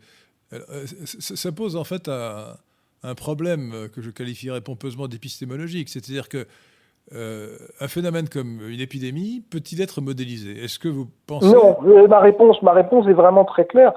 euh, 0.53 0.87
Ça 1.05 1.53
pose 1.53 1.77
en 1.77 1.85
fait 1.85 2.09
un 2.09 3.15
problème 3.15 3.89
que 3.95 4.01
je 4.01 4.11
qualifierais 4.11 4.63
pompeusement 4.63 5.07
d'épistémologique, 5.07 5.91
c'est-à-dire 5.91 6.29
que 6.29 6.47
euh, 7.13 7.57
un 7.81 7.89
phénomène 7.89 8.29
comme 8.29 8.61
une 8.69 8.81
épidémie 8.81 9.43
peut-il 9.51 9.83
être 9.83 10.01
modélisé? 10.01 10.63
Est-ce 10.65 10.79
que 10.79 10.89
vous 10.89 11.07
pensez 11.27 11.53
Non, 11.53 11.77
euh, 11.87 12.07
ma 12.07 12.21
réponse, 12.21 12.63
ma 12.63 12.73
réponse 12.73 13.07
est 13.09 13.13
vraiment 13.13 13.45
très 13.45 13.65
claire. 13.65 13.93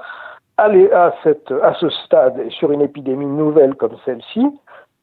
Aller 0.56 0.90
à, 0.90 1.14
cette, 1.22 1.50
à 1.62 1.74
ce 1.74 1.88
stade 1.90 2.50
sur 2.50 2.72
une 2.72 2.80
épidémie 2.80 3.26
nouvelle 3.26 3.74
comme 3.74 3.96
celle-ci, 4.04 4.42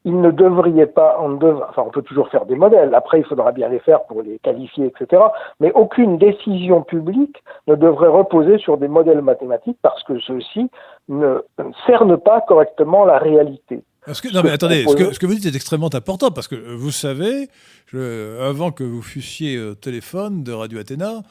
il 0.04 0.20
ne 0.20 0.32
devrait 0.32 0.88
pas, 0.88 1.18
enfin 1.20 1.84
on 1.86 1.92
peut 1.92 2.02
toujours 2.02 2.30
faire 2.30 2.46
des 2.46 2.56
modèles, 2.56 2.96
après 2.96 3.20
il 3.20 3.26
faudra 3.26 3.52
bien 3.52 3.70
les 3.70 3.80
faire 3.80 4.04
pour 4.06 4.24
les 4.24 4.40
qualifier, 4.40 4.88
etc. 4.88 5.22
Mais 5.60 5.72
aucune 5.74 6.18
décision 6.18 6.82
publique 6.82 7.44
ne 7.68 7.76
devrait 7.76 8.08
reposer 8.08 8.58
sur 8.58 8.78
des 8.78 8.88
modèles 8.88 9.22
mathématiques 9.22 9.78
parce 9.82 10.04
que 10.04 10.20
ceux-ci 10.20 10.70
ne 11.08 11.44
cernent 11.86 12.18
pas 12.18 12.42
correctement 12.42 13.06
la 13.06 13.20
réalité 13.20 13.84
non, 14.08 14.42
mais 14.44 14.50
attendez, 14.50 14.84
ce 14.84 15.20
que, 15.20 15.26
vous 15.26 15.36
dites 15.36 15.46
est 15.46 15.56
extrêmement 15.56 15.94
important 15.94 16.32
parce 16.32 16.48
que 16.48 16.56
euh, 16.56 16.76
vous 16.76 16.92
savez, 16.92 17.50
avant 17.94 18.72
que 18.72 18.84
vous 18.84 19.02
fussiez 19.02 19.60
au 19.60 19.76
téléphone 19.76 20.44
de 20.44 20.52
Radio 20.52 20.80
Athéna, 20.80 21.22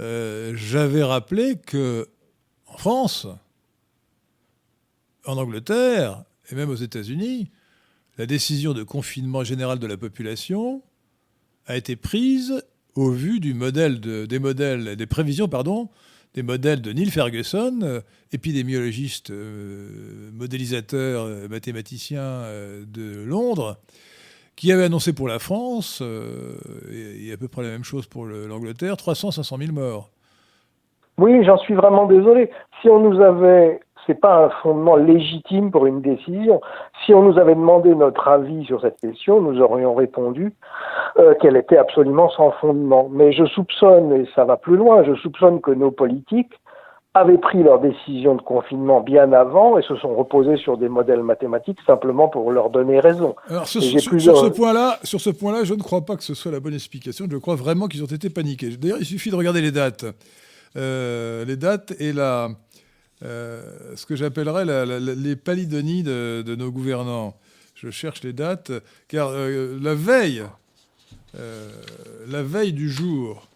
euh, 0.00 0.52
j'avais 0.54 1.02
rappelé 1.02 1.56
que 1.56 2.06
en 2.66 2.76
France, 2.76 3.26
en 5.24 5.38
Angleterre 5.38 6.24
et 6.50 6.54
même 6.54 6.68
aux 6.68 6.76
États-Unis, 6.76 7.50
la 8.18 8.26
décision 8.26 8.74
de 8.74 8.82
confinement 8.82 9.42
général 9.42 9.78
de 9.78 9.86
la 9.86 9.96
population 9.96 10.82
a 11.66 11.76
été 11.76 11.96
prise 11.96 12.62
au 12.94 13.10
vu 13.10 13.40
du 13.40 13.54
modèle 13.54 14.00
des 14.00 14.38
modèles, 14.38 14.96
des 14.96 15.06
prévisions, 15.06 15.48
pardon, 15.48 15.88
des 16.36 16.42
modèles 16.42 16.82
de 16.82 16.92
Neil 16.92 17.10
Ferguson, 17.10 17.80
euh, 17.82 18.00
épidémiologiste, 18.30 19.30
euh, 19.30 20.30
modélisateur, 20.34 21.22
euh, 21.22 21.48
mathématicien 21.48 22.42
de 22.86 23.24
Londres, 23.24 23.78
qui 24.54 24.70
avait 24.70 24.84
annoncé 24.84 25.14
pour 25.14 25.28
la 25.28 25.38
France, 25.38 26.02
et, 26.90 27.32
à 27.32 27.36
peu 27.36 27.48
près 27.48 27.62
la 27.62 27.68
même 27.68 27.84
chose 27.84 28.06
pour 28.06 28.24
l'Angleterre, 28.24 28.94
300-500 28.94 29.58
000 29.58 29.72
morts. 29.72 30.10
Oui, 31.18 31.44
j'en 31.44 31.58
suis 31.58 31.74
vraiment 31.74 32.06
désolé. 32.06 32.50
Si 32.80 32.88
on 32.88 33.00
nous 33.00 33.20
avait 33.20 33.80
c'est 34.06 34.20
pas 34.20 34.44
un 34.44 34.50
fondement 34.62 34.96
légitime 34.96 35.70
pour 35.70 35.86
une 35.86 36.00
décision. 36.00 36.60
Si 37.04 37.12
on 37.12 37.22
nous 37.22 37.38
avait 37.38 37.54
demandé 37.54 37.94
notre 37.94 38.26
avis 38.28 38.64
sur 38.64 38.80
cette 38.80 39.00
question, 39.00 39.40
nous 39.40 39.60
aurions 39.60 39.94
répondu 39.94 40.52
euh, 41.18 41.34
qu'elle 41.34 41.56
était 41.56 41.78
absolument 41.78 42.30
sans 42.30 42.52
fondement. 42.52 43.08
Mais 43.10 43.32
je 43.32 43.44
soupçonne, 43.46 44.12
et 44.12 44.28
ça 44.34 44.44
va 44.44 44.56
plus 44.56 44.76
loin, 44.76 45.02
je 45.04 45.14
soupçonne 45.14 45.60
que 45.60 45.70
nos 45.72 45.90
politiques 45.90 46.54
avaient 47.14 47.38
pris 47.38 47.62
leur 47.62 47.80
décision 47.80 48.34
de 48.34 48.42
confinement 48.42 49.00
bien 49.00 49.32
avant 49.32 49.78
et 49.78 49.82
se 49.82 49.96
sont 49.96 50.14
reposés 50.14 50.58
sur 50.58 50.76
des 50.76 50.88
modèles 50.88 51.22
mathématiques 51.22 51.78
simplement 51.86 52.28
pour 52.28 52.52
leur 52.52 52.68
donner 52.68 53.00
raison. 53.00 53.34
Alors 53.48 53.66
sur, 53.66 53.82
ce 53.82 54.48
point-là, 54.48 54.98
sur 55.02 55.20
ce 55.20 55.30
point-là, 55.30 55.64
je 55.64 55.74
ne 55.74 55.82
crois 55.82 56.04
pas 56.04 56.16
que 56.16 56.22
ce 56.22 56.34
soit 56.34 56.52
la 56.52 56.60
bonne 56.60 56.74
explication. 56.74 57.26
Je 57.30 57.38
crois 57.38 57.54
vraiment 57.54 57.88
qu'ils 57.88 58.02
ont 58.02 58.06
été 58.06 58.28
paniqués. 58.28 58.76
D'ailleurs, 58.76 58.98
il 59.00 59.06
suffit 59.06 59.30
de 59.30 59.36
regarder 59.36 59.62
les 59.62 59.72
dates, 59.72 60.04
euh, 60.76 61.44
les 61.46 61.56
dates 61.56 61.94
et 61.98 62.12
la 62.12 62.48
ce 63.22 64.06
que 64.06 64.16
j'appellerais 64.16 64.64
les 64.98 65.36
palidonies 65.36 66.02
de, 66.02 66.54
nos 66.56 66.70
gouvernants. 66.70 67.36
Je 67.74 67.90
cherche 67.90 68.22
les 68.22 68.32
dates, 68.32 68.72
car 69.08 69.32
la 69.32 69.94
veille, 69.94 70.44
la 71.34 72.42
veille 72.42 72.72
du 72.72 72.90
jour, 72.90 73.48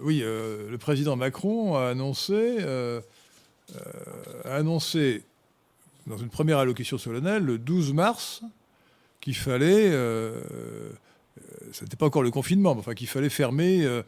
oui, 0.00 0.20
le 0.20 0.76
président 0.78 1.16
Macron 1.16 1.76
a 1.76 1.88
annoncé, 1.88 2.58
annoncé 4.44 5.22
dans 6.06 6.18
une 6.18 6.28
première 6.28 6.58
allocution 6.58 6.98
solennelle 6.98 7.44
le 7.44 7.58
12 7.58 7.92
mars 7.92 8.42
qu'il 9.20 9.34
fallait, 9.34 9.90
euh, 9.90 10.40
euh 10.40 10.90
ce 11.72 11.82
n'était 11.84 11.96
pas 11.96 12.06
encore 12.06 12.22
le 12.22 12.30
confinement, 12.30 12.74
mais 12.74 12.94
qu'il 12.94 13.08
fallait 13.08 13.30
fermer, 13.30 13.84
euh, 13.84 14.02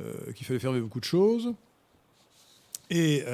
euh, 0.00 0.32
qu'il 0.34 0.46
fallait 0.46 0.58
fermer 0.58 0.80
beaucoup 0.80 1.00
de 1.00 1.04
choses. 1.04 1.52
Et, 2.90 3.24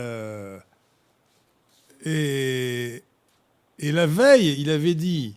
et, 2.04 3.02
la 3.92 4.06
veille, 4.06 4.60
il 4.60 4.70
avait 4.70 4.94
dit 4.94 5.34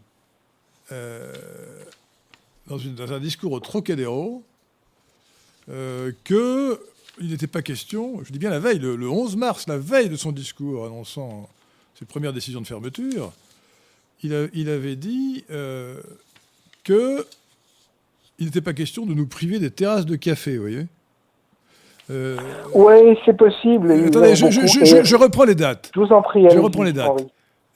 dans, 0.89 2.77
une, 2.77 2.95
dans, 2.95 3.11
un 3.11 3.19
discours 3.19 3.51
au 3.51 3.59
Trocadéro 3.59 4.43
que 5.67 6.79
il 7.19 7.29
n'était 7.29 7.47
pas 7.47 7.61
question, 7.61 8.23
je 8.23 8.31
dis 8.31 8.39
bien 8.39 8.49
la 8.49 8.59
veille, 8.59 8.79
le, 8.79 8.95
le 8.95 9.09
11 9.09 9.37
mars, 9.37 9.67
la 9.67 9.77
veille 9.77 10.09
de 10.09 10.17
son 10.17 10.31
discours 10.31 10.85
annonçant 10.85 11.49
ses 11.97 12.05
premières 12.05 12.33
décisions 12.33 12.61
de 12.61 12.67
fermeture, 12.67 13.31
il, 14.23 14.69
avait 14.69 14.95
dit 14.95 15.43
euh, 15.51 16.01
que 16.83 17.25
il 18.39 18.45
n'était 18.45 18.61
pas 18.61 18.73
question 18.73 19.05
de 19.05 19.13
nous 19.13 19.27
priver 19.27 19.59
des 19.59 19.71
terrasses 19.71 20.05
de 20.05 20.15
café, 20.15 20.55
vous 20.55 20.63
voyez 20.63 20.87
euh, 22.09 22.37
Oui, 22.73 23.17
c'est 23.25 23.35
possible. 23.35 23.91
Attendez, 23.91 24.35
je, 24.35 25.15
reprends 25.15 25.45
les 25.45 25.55
dates. 25.55 25.91
Je 25.93 25.99
vous 25.99 26.11
en 26.11 26.21
prie. 26.21 26.47
Je 26.49 26.59
reprends 26.59 26.83
les 26.83 26.93
dates. 26.93 27.27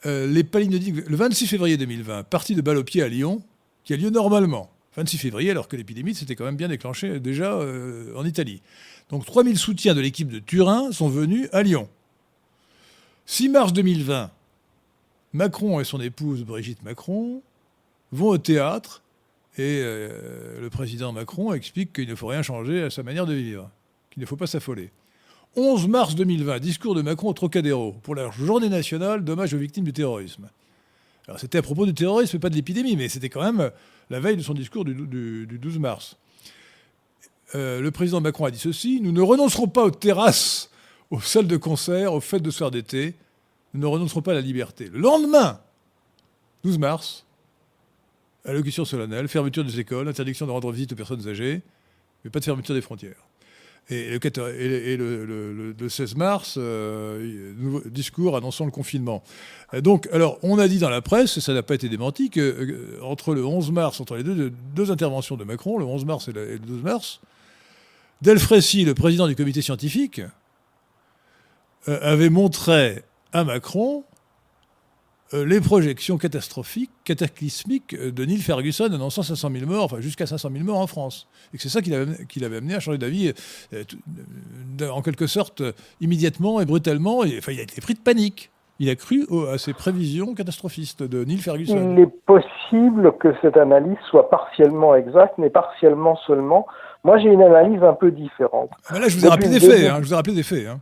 Euh, 0.06 0.26
les 0.26 0.42
le 0.42 1.16
26 1.16 1.46
février 1.46 1.76
2020, 1.76 2.24
partie 2.24 2.54
de 2.54 2.62
balle 2.62 2.78
au 2.78 2.84
pied 2.84 3.02
à 3.02 3.08
Lyon, 3.08 3.42
qui 3.84 3.92
a 3.92 3.96
lieu 3.96 4.10
normalement. 4.10 4.70
26 4.96 5.18
février, 5.18 5.50
alors 5.50 5.68
que 5.68 5.76
l'épidémie 5.76 6.14
s'était 6.14 6.34
quand 6.34 6.44
même 6.44 6.56
bien 6.56 6.68
déclenchée 6.68 7.20
déjà 7.20 7.56
en 8.16 8.24
Italie. 8.24 8.60
Donc 9.10 9.24
3000 9.24 9.56
soutiens 9.56 9.94
de 9.94 10.00
l'équipe 10.00 10.28
de 10.28 10.40
Turin 10.40 10.90
sont 10.90 11.08
venus 11.08 11.48
à 11.52 11.62
Lyon. 11.62 11.88
6 13.26 13.48
mars 13.50 13.72
2020, 13.72 14.30
Macron 15.32 15.78
et 15.78 15.84
son 15.84 16.00
épouse 16.00 16.44
Brigitte 16.44 16.82
Macron 16.82 17.42
vont 18.10 18.28
au 18.28 18.38
théâtre 18.38 19.02
et 19.56 19.80
euh, 19.82 20.60
le 20.60 20.70
président 20.70 21.12
Macron 21.12 21.52
explique 21.52 21.92
qu'il 21.92 22.08
ne 22.08 22.14
faut 22.14 22.28
rien 22.28 22.42
changer 22.42 22.82
à 22.82 22.90
sa 22.90 23.02
manière 23.02 23.26
de 23.26 23.34
vivre, 23.34 23.70
qu'il 24.10 24.20
ne 24.20 24.26
faut 24.26 24.36
pas 24.36 24.46
s'affoler. 24.46 24.90
11 25.56 25.88
mars 25.88 26.14
2020, 26.14 26.60
discours 26.60 26.94
de 26.94 27.02
Macron 27.02 27.28
au 27.28 27.32
Trocadéro 27.32 27.92
pour 28.02 28.14
la 28.14 28.30
journée 28.30 28.68
nationale 28.68 29.24
d'hommage 29.24 29.54
aux 29.54 29.58
victimes 29.58 29.84
du 29.84 29.92
terrorisme. 29.92 30.48
Alors 31.26 31.40
c'était 31.40 31.58
à 31.58 31.62
propos 31.62 31.86
du 31.86 31.94
terrorisme 31.94 32.38
pas 32.38 32.50
de 32.50 32.54
l'épidémie, 32.54 32.96
mais 32.96 33.08
c'était 33.08 33.28
quand 33.28 33.42
même 33.42 33.70
la 34.10 34.20
veille 34.20 34.36
de 34.36 34.42
son 34.42 34.54
discours 34.54 34.84
du, 34.84 34.94
12 34.94 35.78
mars. 35.78 36.16
Euh, 37.54 37.80
le 37.80 37.90
président 37.90 38.20
Macron 38.20 38.44
a 38.44 38.50
dit 38.50 38.58
ceci 38.58 39.00
Nous 39.00 39.12
ne 39.12 39.20
renoncerons 39.20 39.68
pas 39.68 39.84
aux 39.84 39.90
terrasses, 39.90 40.70
aux 41.10 41.20
salles 41.20 41.48
de 41.48 41.56
concert, 41.56 42.14
aux 42.14 42.20
fêtes 42.20 42.42
de 42.42 42.50
soir 42.50 42.70
d'été 42.70 43.14
nous 43.74 43.80
ne 43.80 43.86
renoncerons 43.86 44.22
pas 44.22 44.32
à 44.32 44.34
la 44.34 44.40
liberté. 44.40 44.88
Le 44.92 44.98
lendemain, 44.98 45.60
12 46.64 46.78
mars, 46.78 47.24
allocution 48.44 48.84
solennelle, 48.84 49.28
fermeture 49.28 49.64
des 49.64 49.78
écoles, 49.78 50.08
interdiction 50.08 50.46
de 50.46 50.50
rendre 50.50 50.72
visite 50.72 50.92
aux 50.92 50.96
personnes 50.96 51.26
âgées, 51.28 51.62
mais 52.24 52.30
pas 52.30 52.40
de 52.40 52.44
fermeture 52.44 52.74
des 52.74 52.80
frontières. 52.80 53.29
Et 53.90 54.18
le, 54.96 55.88
16 55.88 56.14
mars, 56.14 56.54
euh, 56.58 57.50
discours 57.86 58.36
annonçant 58.36 58.64
le 58.64 58.70
confinement. 58.70 59.22
donc, 59.80 60.08
alors, 60.12 60.38
on 60.42 60.58
a 60.58 60.68
dit 60.68 60.78
dans 60.78 60.90
la 60.90 61.02
presse, 61.02 61.36
et 61.38 61.40
ça 61.40 61.52
n'a 61.52 61.62
pas 61.62 61.74
été 61.74 61.88
démenti, 61.88 62.30
que 62.30 62.40
euh, 62.40 62.98
entre 63.02 63.34
le 63.34 63.44
11 63.44 63.72
mars, 63.72 64.00
entre 64.00 64.16
les 64.16 64.22
deux, 64.22 64.90
interventions 64.90 65.36
de 65.36 65.44
Macron, 65.44 65.78
le 65.78 65.84
11 65.84 66.04
mars 66.04 66.28
et 66.28 66.32
le, 66.32 66.58
12 66.58 66.82
mars, 66.82 67.20
Delfrécy, 68.22 68.84
le 68.84 68.94
président 68.94 69.26
du 69.26 69.34
comité 69.34 69.62
scientifique, 69.62 70.20
euh, 71.88 71.98
avait 72.02 72.30
montré 72.30 73.02
à 73.32 73.42
Macron 73.44 74.04
euh, 74.04 74.09
les 75.32 75.60
projections 75.60 76.18
catastrophiques, 76.18 76.90
cataclysmiques 77.04 77.96
de 77.96 78.24
Neil 78.24 78.38
Ferguson 78.38 78.86
annonçant 78.86 79.22
500 79.22 79.50
000 79.52 79.66
morts, 79.66 79.84
enfin 79.84 80.00
jusqu'à 80.00 80.26
500 80.26 80.50
000 80.52 80.64
morts 80.64 80.80
en 80.80 80.86
France. 80.86 81.28
Et 81.52 81.56
que 81.56 81.62
c'est 81.62 81.68
ça 81.68 81.82
qui 81.82 81.90
l'avait, 81.90 82.14
avait 82.44 82.56
amené 82.56 82.74
à 82.74 82.80
changer 82.80 82.98
d'avis, 82.98 83.32
euh, 83.72 83.84
en 84.90 85.02
quelque 85.02 85.26
sorte, 85.26 85.62
immédiatement 86.00 86.60
et 86.60 86.64
brutalement. 86.64 87.24
Et, 87.24 87.38
enfin, 87.38 87.52
il 87.52 87.60
a 87.60 87.62
été 87.62 87.80
pris 87.80 87.94
de 87.94 88.00
panique. 88.00 88.50
Il 88.80 88.88
a 88.88 88.96
cru 88.96 89.26
à 89.52 89.58
ces 89.58 89.74
prévisions 89.74 90.34
catastrophistes 90.34 91.02
de 91.02 91.22
Neil 91.22 91.36
Ferguson. 91.36 91.94
Il 91.94 92.00
est 92.00 92.24
possible 92.24 93.12
que 93.18 93.34
cette 93.42 93.58
analyse 93.58 93.98
soit 94.08 94.30
partiellement 94.30 94.94
exacte, 94.94 95.34
mais 95.36 95.50
partiellement 95.50 96.16
seulement. 96.26 96.66
Moi, 97.04 97.18
j'ai 97.18 97.28
une 97.28 97.42
analyse 97.42 97.82
un 97.82 97.92
peu 97.92 98.10
différente. 98.10 98.70
Ah, 98.88 98.98
là, 98.98 99.08
je 99.08 99.18
vous 99.18 99.26
ai 99.26 99.28
rappelé 99.28 99.50
des 99.50 99.60
faits. 99.60 99.90
Hein, 99.90 99.96
je 100.00 100.06
vous 100.06 100.12
ai 100.14 100.16
rappelé 100.16 100.34
des 100.34 100.42
faits. 100.42 100.66
Hein. 100.66 100.80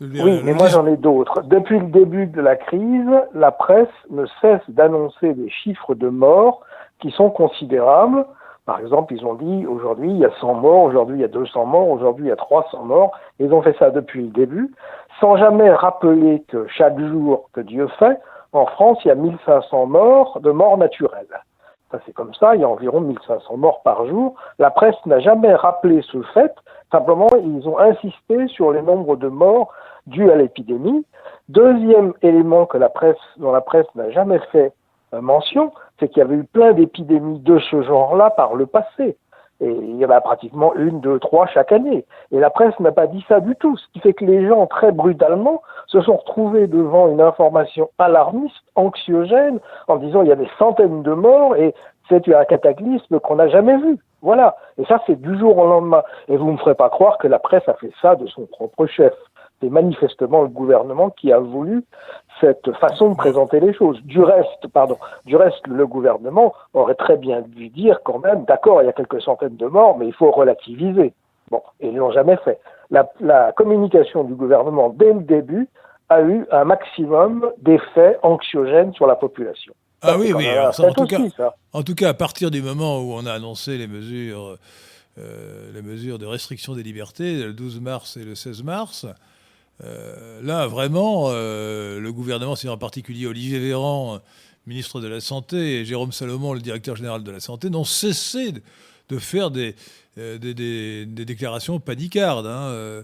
Oui, 0.00 0.40
mais 0.44 0.54
moi 0.54 0.68
j'en 0.68 0.86
ai 0.86 0.96
d'autres. 0.96 1.42
Depuis 1.42 1.78
le 1.78 1.86
début 1.86 2.26
de 2.26 2.40
la 2.40 2.56
crise, 2.56 3.10
la 3.34 3.50
presse 3.50 3.88
ne 4.08 4.24
cesse 4.40 4.62
d'annoncer 4.68 5.34
des 5.34 5.50
chiffres 5.50 5.94
de 5.94 6.08
morts 6.08 6.62
qui 7.00 7.10
sont 7.10 7.28
considérables. 7.28 8.24
Par 8.64 8.78
exemple, 8.78 9.12
ils 9.12 9.26
ont 9.26 9.34
dit 9.34 9.66
aujourd'hui 9.66 10.10
il 10.10 10.18
y 10.18 10.24
a 10.24 10.30
100 10.40 10.54
morts, 10.54 10.84
aujourd'hui 10.84 11.18
il 11.18 11.20
y 11.20 11.24
a 11.24 11.28
200 11.28 11.66
morts, 11.66 11.88
aujourd'hui 11.88 12.26
il 12.26 12.28
y 12.28 12.32
a 12.32 12.36
300 12.36 12.84
morts. 12.84 13.12
Ils 13.40 13.52
ont 13.52 13.60
fait 13.60 13.76
ça 13.78 13.90
depuis 13.90 14.22
le 14.22 14.28
début, 14.28 14.72
sans 15.20 15.36
jamais 15.36 15.70
rappeler 15.70 16.44
que 16.48 16.66
chaque 16.68 16.98
jour 16.98 17.50
que 17.52 17.60
Dieu 17.60 17.86
fait, 17.98 18.18
en 18.52 18.66
France, 18.66 18.98
il 19.04 19.08
y 19.08 19.10
a 19.10 19.16
1500 19.16 19.86
morts 19.86 20.40
de 20.40 20.50
morts 20.50 20.78
naturelles. 20.78 21.26
Ça 21.90 21.98
c'est 22.06 22.12
comme 22.12 22.32
ça, 22.34 22.54
il 22.54 22.60
y 22.60 22.64
a 22.64 22.68
environ 22.68 23.00
1500 23.00 23.56
morts 23.56 23.82
par 23.82 24.06
jour. 24.06 24.34
La 24.58 24.70
presse 24.70 24.94
n'a 25.06 25.18
jamais 25.18 25.54
rappelé 25.54 26.02
ce 26.10 26.22
fait, 26.34 26.54
simplement 26.90 27.28
ils 27.42 27.68
ont 27.68 27.78
insisté 27.78 28.48
sur 28.48 28.72
les 28.72 28.82
nombres 28.82 29.16
de 29.16 29.28
morts 29.28 29.72
dû 30.06 30.30
à 30.30 30.36
l'épidémie. 30.36 31.04
Deuxième 31.48 32.12
élément 32.22 32.66
que 32.66 32.78
la 32.78 32.88
presse, 32.88 33.16
dont 33.38 33.52
la 33.52 33.60
presse 33.60 33.86
n'a 33.94 34.10
jamais 34.10 34.40
fait 34.52 34.72
euh, 35.14 35.20
mention, 35.20 35.72
c'est 35.98 36.08
qu'il 36.08 36.18
y 36.18 36.22
avait 36.22 36.36
eu 36.36 36.44
plein 36.44 36.72
d'épidémies 36.72 37.40
de 37.40 37.58
ce 37.58 37.82
genre-là 37.82 38.30
par 38.30 38.54
le 38.54 38.66
passé. 38.66 39.16
Et 39.62 39.70
il 39.70 39.96
y 39.96 40.06
en 40.06 40.10
a 40.10 40.20
pratiquement 40.22 40.74
une, 40.74 41.00
deux, 41.00 41.18
trois 41.18 41.46
chaque 41.46 41.70
année. 41.70 42.06
Et 42.32 42.38
la 42.40 42.48
presse 42.48 42.78
n'a 42.80 42.92
pas 42.92 43.06
dit 43.06 43.22
ça 43.28 43.40
du 43.40 43.54
tout. 43.56 43.76
Ce 43.76 43.84
qui 43.92 44.00
fait 44.00 44.14
que 44.14 44.24
les 44.24 44.48
gens, 44.48 44.66
très 44.66 44.90
brutalement, 44.90 45.60
se 45.86 46.00
sont 46.00 46.16
retrouvés 46.16 46.66
devant 46.66 47.08
une 47.08 47.20
information 47.20 47.90
alarmiste, 47.98 48.56
anxiogène, 48.74 49.58
en 49.86 49.96
disant 49.96 50.22
il 50.22 50.28
y 50.28 50.32
a 50.32 50.36
des 50.36 50.48
centaines 50.58 51.02
de 51.02 51.12
morts 51.12 51.56
et 51.56 51.74
c'est 52.08 52.26
un 52.34 52.44
cataclysme 52.44 53.20
qu'on 53.20 53.36
n'a 53.36 53.48
jamais 53.48 53.76
vu. 53.76 53.98
Voilà. 54.22 54.56
Et 54.78 54.84
ça, 54.84 55.00
c'est 55.06 55.20
du 55.20 55.38
jour 55.38 55.56
au 55.58 55.66
lendemain. 55.66 56.02
Et 56.28 56.36
vous 56.36 56.46
ne 56.46 56.52
me 56.52 56.56
ferez 56.58 56.74
pas 56.74 56.90
croire 56.90 57.18
que 57.18 57.28
la 57.28 57.38
presse 57.38 57.68
a 57.68 57.74
fait 57.74 57.92
ça 58.02 58.16
de 58.16 58.26
son 58.26 58.46
propre 58.46 58.86
chef 58.86 59.14
c'est 59.60 59.70
manifestement 59.70 60.42
le 60.42 60.48
gouvernement 60.48 61.10
qui 61.10 61.32
a 61.32 61.38
voulu 61.38 61.84
cette 62.40 62.72
façon 62.76 63.10
de 63.10 63.16
présenter 63.16 63.60
les 63.60 63.74
choses. 63.74 64.00
Du 64.04 64.22
reste, 64.22 64.66
pardon, 64.72 64.96
du 65.26 65.36
reste, 65.36 65.66
le 65.66 65.86
gouvernement 65.86 66.54
aurait 66.72 66.94
très 66.94 67.16
bien 67.16 67.42
dû 67.42 67.68
dire 67.68 68.00
quand 68.04 68.18
même, 68.18 68.44
d'accord, 68.44 68.82
il 68.82 68.86
y 68.86 68.88
a 68.88 68.92
quelques 68.92 69.20
centaines 69.20 69.56
de 69.56 69.66
morts, 69.66 69.98
mais 69.98 70.06
il 70.06 70.14
faut 70.14 70.30
relativiser. 70.30 71.12
Bon, 71.50 71.62
et 71.80 71.88
ils 71.88 71.96
l'ont 71.96 72.12
jamais 72.12 72.36
fait. 72.38 72.58
La, 72.90 73.52
communication 73.52 74.24
du 74.24 74.34
gouvernement 74.34 74.88
dès 74.90 75.12
le 75.12 75.20
début 75.20 75.68
a 76.08 76.22
eu 76.22 76.46
un 76.50 76.64
maximum 76.64 77.50
d'effets 77.58 78.18
anxiogènes 78.22 78.92
sur 78.94 79.06
la 79.06 79.14
population. 79.14 79.74
Ah 80.02 80.18
oui, 80.18 80.32
oui. 80.32 80.46
en, 80.48 80.72
tout 80.92 81.06
cas, 81.06 81.18
en 81.72 81.82
tout 81.82 81.94
cas, 81.94 82.08
à 82.08 82.14
partir 82.14 82.50
du 82.50 82.62
moment 82.62 83.00
où 83.00 83.12
on 83.12 83.26
a 83.26 83.32
annoncé 83.32 83.76
les 83.76 83.86
mesures, 83.86 84.56
euh, 85.18 85.72
les 85.74 85.82
mesures 85.82 86.18
de 86.18 86.26
restriction 86.26 86.74
des 86.74 86.82
libertés, 86.82 87.42
le 87.44 87.52
12 87.52 87.80
mars 87.80 88.16
et 88.16 88.24
le 88.24 88.34
16 88.34 88.62
mars, 88.62 89.06
euh, 89.84 90.40
là, 90.42 90.66
vraiment, 90.66 91.26
euh, 91.28 92.00
le 92.00 92.12
gouvernement, 92.12 92.56
c'est 92.56 92.68
en 92.68 92.78
particulier 92.78 93.26
Olivier 93.26 93.58
Véran, 93.58 94.20
ministre 94.66 95.00
de 95.00 95.08
la 95.08 95.20
Santé, 95.20 95.80
et 95.80 95.84
Jérôme 95.84 96.12
Salomon, 96.12 96.54
le 96.54 96.60
directeur 96.60 96.96
général 96.96 97.22
de 97.22 97.30
la 97.30 97.40
Santé, 97.40 97.68
n'ont 97.68 97.84
cessé 97.84 98.52
de, 98.52 98.62
faire 99.18 99.50
des, 99.50 99.74
euh, 100.18 100.38
des, 100.38 101.24
déclarations 101.24 101.78
panicardes. 101.78 102.46
Hein, 102.46 103.02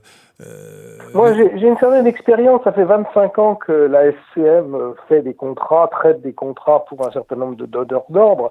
Moi, 1.14 1.32
j'ai 1.34 1.66
une 1.66 1.78
certaine 1.78 2.06
expérience. 2.06 2.62
Ça 2.64 2.72
fait 2.72 2.84
25 2.84 3.38
ans 3.38 3.54
que 3.54 3.72
la 3.72 4.10
SCM 4.10 4.94
fait 5.08 5.22
des 5.22 5.34
contrats, 5.34 5.88
traite 5.88 6.22
des 6.22 6.32
contrats 6.32 6.84
pour 6.86 7.06
un 7.06 7.10
certain 7.10 7.36
nombre 7.36 7.56
de 7.56 7.66
donneurs 7.66 8.06
d'ordre. 8.10 8.50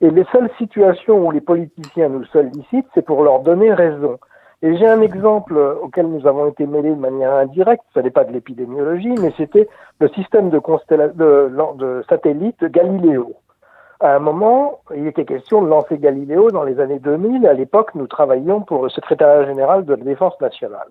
Et 0.00 0.10
les 0.10 0.24
seules 0.30 0.50
situations 0.58 1.26
où 1.26 1.30
les 1.30 1.40
politiciens 1.40 2.08
nous 2.08 2.24
sollicitent, 2.26 2.86
c'est 2.94 3.04
pour 3.04 3.24
leur 3.24 3.40
donner 3.40 3.72
raison. 3.72 4.18
Et 4.62 4.76
j'ai 4.76 4.88
un 4.88 5.00
exemple 5.00 5.56
auquel 5.56 6.06
nous 6.06 6.26
avons 6.26 6.48
été 6.48 6.66
mêlés 6.66 6.90
de 6.90 7.00
manière 7.00 7.32
indirecte, 7.34 7.84
ce 7.94 8.00
n'est 8.00 8.10
pas 8.10 8.24
de 8.24 8.32
l'épidémiologie, 8.32 9.14
mais 9.20 9.32
c'était 9.36 9.68
le 10.00 10.08
système 10.08 10.50
de, 10.50 10.58
de, 10.58 11.76
de 11.76 12.04
satellite 12.08 12.64
Galiléo. 12.64 13.34
À 14.00 14.14
un 14.14 14.20
moment, 14.20 14.78
il 14.94 15.08
était 15.08 15.24
question 15.24 15.60
de 15.60 15.66
lancer 15.66 15.98
Galiléo 15.98 16.52
dans 16.52 16.62
les 16.62 16.78
années 16.78 17.00
2000. 17.00 17.44
À 17.48 17.52
l'époque, 17.52 17.96
nous 17.96 18.06
travaillions 18.06 18.60
pour 18.60 18.84
le 18.84 18.90
secrétariat 18.90 19.44
général 19.44 19.84
de 19.84 19.94
la 19.94 20.04
Défense 20.04 20.40
nationale. 20.40 20.86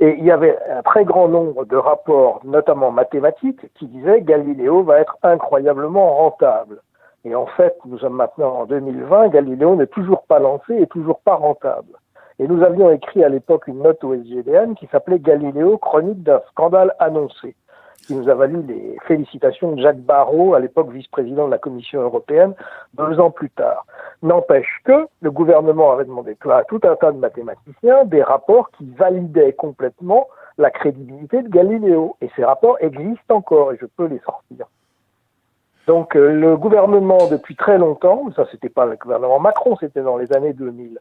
Et 0.00 0.16
il 0.18 0.24
y 0.24 0.30
avait 0.30 0.58
un 0.70 0.82
très 0.82 1.06
grand 1.06 1.28
nombre 1.28 1.64
de 1.64 1.76
rapports, 1.76 2.40
notamment 2.44 2.90
mathématiques, 2.90 3.72
qui 3.74 3.86
disaient 3.86 4.20
Galiléo 4.20 4.82
va 4.82 5.00
être 5.00 5.16
incroyablement 5.22 6.14
rentable. 6.14 6.82
Et 7.24 7.34
en 7.34 7.46
fait, 7.46 7.74
nous 7.86 7.98
sommes 7.98 8.16
maintenant 8.16 8.52
en 8.54 8.66
2020, 8.66 9.28
Galiléo 9.28 9.74
n'est 9.74 9.86
toujours 9.86 10.24
pas 10.24 10.38
lancé 10.38 10.76
et 10.76 10.86
toujours 10.86 11.20
pas 11.20 11.36
rentable. 11.36 11.94
Et 12.38 12.46
nous 12.46 12.62
avions 12.62 12.90
écrit 12.90 13.24
à 13.24 13.30
l'époque 13.30 13.66
une 13.66 13.82
note 13.82 14.04
au 14.04 14.12
SGDN 14.12 14.74
qui 14.74 14.86
s'appelait 14.88 15.20
Galiléo, 15.20 15.78
chronique 15.78 16.22
d'un 16.22 16.42
scandale 16.50 16.94
annoncé, 16.98 17.56
qui 18.06 18.14
nous 18.14 18.28
a 18.28 18.34
valu 18.34 18.62
les 18.62 18.96
félicitations 19.06 19.72
de 19.72 19.82
Jacques 19.82 20.00
Barrot, 20.00 20.54
à 20.54 20.60
l'époque 20.60 20.90
vice-président 20.90 21.46
de 21.46 21.50
la 21.50 21.58
Commission 21.58 22.00
européenne, 22.00 22.54
deux 22.94 23.18
ans 23.18 23.30
plus 23.30 23.50
tard. 23.50 23.84
N'empêche 24.22 24.80
que 24.84 25.06
le 25.20 25.30
gouvernement 25.30 25.92
avait 25.92 26.04
demandé 26.04 26.36
à 26.50 26.64
tout 26.64 26.80
un 26.84 26.94
tas 26.94 27.12
de 27.12 27.18
mathématiciens 27.18 28.04
des 28.04 28.22
rapports 28.22 28.70
qui 28.70 28.88
validaient 28.96 29.52
complètement 29.52 30.28
la 30.56 30.70
crédibilité 30.70 31.42
de 31.42 31.48
Galiléo. 31.48 32.16
Et 32.20 32.30
ces 32.36 32.44
rapports 32.44 32.76
existent 32.80 33.36
encore 33.36 33.72
et 33.72 33.78
je 33.80 33.86
peux 33.86 34.06
les 34.06 34.20
sortir. 34.20 34.66
Donc 35.86 36.16
euh, 36.16 36.32
le 36.32 36.56
gouvernement, 36.56 37.28
depuis 37.30 37.54
très 37.54 37.78
longtemps, 37.78 38.24
ça 38.34 38.46
c'était 38.50 38.68
pas 38.68 38.86
le 38.86 38.96
gouvernement 38.96 39.38
Macron, 39.38 39.76
c'était 39.78 40.02
dans 40.02 40.16
les 40.16 40.32
années 40.32 40.52
2000, 40.52 40.98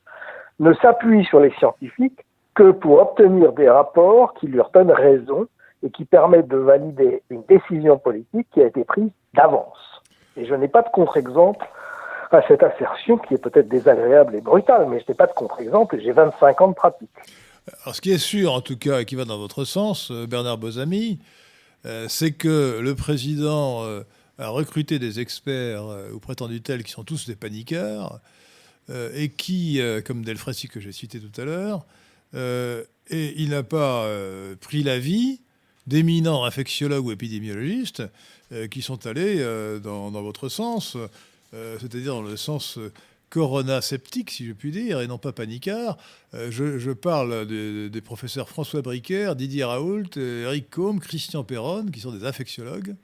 ne 0.59 0.73
s'appuie 0.73 1.25
sur 1.25 1.39
les 1.39 1.51
scientifiques 1.51 2.23
que 2.53 2.71
pour 2.71 2.99
obtenir 2.99 3.51
des 3.53 3.69
rapports 3.69 4.33
qui 4.35 4.47
leur 4.47 4.69
donnent 4.69 4.91
raison 4.91 5.47
et 5.83 5.89
qui 5.89 6.05
permettent 6.05 6.47
de 6.47 6.57
valider 6.57 7.21
une 7.29 7.43
décision 7.43 7.97
politique 7.97 8.47
qui 8.53 8.61
a 8.61 8.67
été 8.67 8.83
prise 8.83 9.09
d'avance. 9.33 9.77
Et 10.37 10.45
je 10.45 10.53
n'ai 10.53 10.67
pas 10.67 10.81
de 10.81 10.89
contre-exemple 10.89 11.65
à 12.31 12.41
cette 12.47 12.63
assertion 12.63 13.17
qui 13.17 13.35
est 13.35 13.37
peut-être 13.37 13.69
désagréable 13.69 14.35
et 14.35 14.41
brutale, 14.41 14.87
mais 14.89 14.99
je 14.99 15.05
n'ai 15.11 15.15
pas 15.15 15.27
de 15.27 15.33
contre-exemple 15.33 15.97
j'ai 15.99 16.11
25 16.11 16.61
ans 16.61 16.67
de 16.69 16.73
pratique. 16.73 17.09
Alors 17.83 17.95
ce 17.95 18.01
qui 18.01 18.11
est 18.11 18.17
sûr, 18.17 18.53
en 18.53 18.61
tout 18.61 18.77
cas, 18.77 18.99
et 18.99 19.05
qui 19.05 19.15
va 19.15 19.25
dans 19.25 19.37
votre 19.37 19.63
sens, 19.63 20.11
euh, 20.11 20.27
Bernard 20.27 20.57
Bozami, 20.57 21.19
euh, 21.85 22.05
c'est 22.09 22.31
que 22.31 22.79
le 22.81 22.95
président 22.95 23.83
a 24.37 24.49
recruté 24.49 24.99
des 24.99 25.19
experts, 25.19 25.85
ou 26.13 26.19
prétendus 26.19 26.61
tels, 26.61 26.83
qui 26.83 26.91
sont 26.91 27.03
tous 27.03 27.27
des 27.27 27.35
paniqueurs, 27.35 28.19
euh, 28.91 29.09
et 29.15 29.29
qui, 29.29 29.81
euh, 29.81 29.99
comme 30.01 30.23
Delfrassi 30.23 30.67
que 30.67 30.79
j'ai 30.79 30.91
cité 30.91 31.19
tout 31.19 31.41
à 31.41 31.43
l'heure, 31.43 31.87
euh, 32.35 32.83
et 33.09 33.33
il 33.41 33.49
n'a 33.49 33.63
pas 33.63 34.07
pris 34.61 34.83
l'avis 34.83 35.41
d'éminents 35.87 36.45
infectiologues 36.45 37.05
ou 37.05 37.11
épidémiologistes 37.11 38.03
qui 38.69 38.81
sont 38.81 39.07
allés 39.07 39.43
dans, 39.83 40.11
votre 40.21 40.49
sens, 40.49 40.97
c'est-à-dire 41.51 42.13
dans 42.13 42.21
le 42.21 42.37
sens 42.37 42.79
corona 43.29 43.81
sceptique, 43.81 44.31
si 44.31 44.45
je 44.45 44.53
puis 44.53 44.71
dire, 44.71 45.01
et 45.01 45.07
non 45.07 45.17
pas 45.17 45.31
panicard. 45.31 45.97
je, 46.33 46.91
parle 46.91 47.47
des 47.47 48.01
professeurs 48.01 48.49
François 48.49 48.81
Bricaire, 48.81 49.35
Didier 49.35 49.63
Raoult, 49.63 50.17
Eric 50.17 50.69
Combe, 50.69 50.99
Christian 50.99 51.43
Perron, 51.43 51.85
qui 51.85 51.99
sont 51.99 52.11
des 52.11 52.25
infectiologues, 52.25 52.95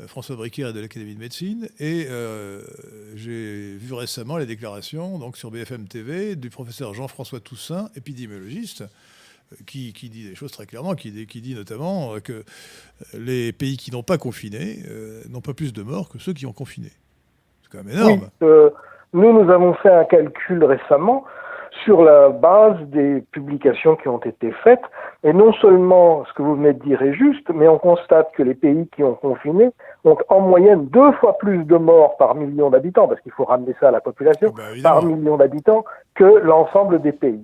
euh, 0.00 0.08
François 0.08 0.36
Briquier 0.36 0.72
de 0.72 0.80
l'Académie 0.80 1.14
de 1.14 1.20
médecine. 1.20 1.68
Et 1.78 2.06
euh, 2.10 2.62
j'ai 3.14 3.76
vu 3.76 3.94
récemment 3.94 4.36
les 4.36 4.46
déclarations 4.46 5.18
donc, 5.18 5.36
sur 5.36 5.50
BFM 5.50 5.88
TV 5.88 6.36
du 6.36 6.50
professeur 6.50 6.92
Jean-François 6.92 7.40
Toussaint, 7.40 7.90
épidémiologiste, 7.96 8.84
euh, 9.52 9.56
qui, 9.66 9.92
dit 9.92 10.28
des 10.28 10.34
choses 10.34 10.52
très 10.52 10.66
clairement, 10.66 10.94
qui, 10.94 11.10
dit 11.10 11.54
notamment 11.54 12.20
que 12.20 12.44
les 13.14 13.52
pays 13.52 13.76
qui 13.76 13.90
n'ont 13.90 14.02
pas 14.02 14.18
confiné 14.18 14.82
n'ont 15.28 15.40
pas 15.40 15.54
plus 15.54 15.72
de 15.72 15.82
morts 15.82 16.08
que 16.08 16.18
ceux 16.18 16.32
qui 16.32 16.46
ont 16.46 16.52
confiné. 16.52 16.90
C'est 17.62 17.70
quand 17.70 17.84
même 17.84 17.94
énorme. 17.96 18.30
nous, 19.12 19.44
nous 19.44 19.50
avons 19.50 19.74
fait 19.74 19.92
un 19.92 20.04
calcul 20.04 20.64
récemment 20.64 21.24
sur 21.84 22.02
la 22.02 22.30
base 22.30 22.80
des 22.88 23.22
publications 23.32 23.96
qui 23.96 24.08
ont 24.08 24.18
été 24.18 24.52
faites. 24.64 24.82
Et 25.22 25.32
non 25.32 25.52
seulement 25.54 26.24
ce 26.26 26.32
que 26.34 26.42
vous 26.42 26.56
venez 26.56 26.72
de 26.72 26.82
dire 26.82 27.02
est 27.02 27.14
juste, 27.14 27.48
mais 27.52 27.68
on 27.68 27.78
constate 27.78 28.30
que 28.32 28.42
les 28.42 28.54
pays 28.54 28.88
qui 28.94 29.02
ont 29.02 29.14
confiné 29.14 29.70
ont 30.04 30.16
en 30.28 30.40
moyenne 30.40 30.86
deux 30.86 31.12
fois 31.12 31.36
plus 31.38 31.64
de 31.64 31.76
morts 31.76 32.16
par 32.16 32.34
million 32.34 32.70
d'habitants, 32.70 33.08
parce 33.08 33.20
qu'il 33.20 33.32
faut 33.32 33.44
ramener 33.44 33.74
ça 33.80 33.88
à 33.88 33.90
la 33.90 34.00
population, 34.00 34.52
ah 34.56 34.60
bah, 34.60 34.82
par 34.82 35.02
million 35.02 35.36
d'habitants, 35.36 35.84
que 36.14 36.24
l'ensemble 36.24 37.00
des 37.00 37.12
pays. 37.12 37.42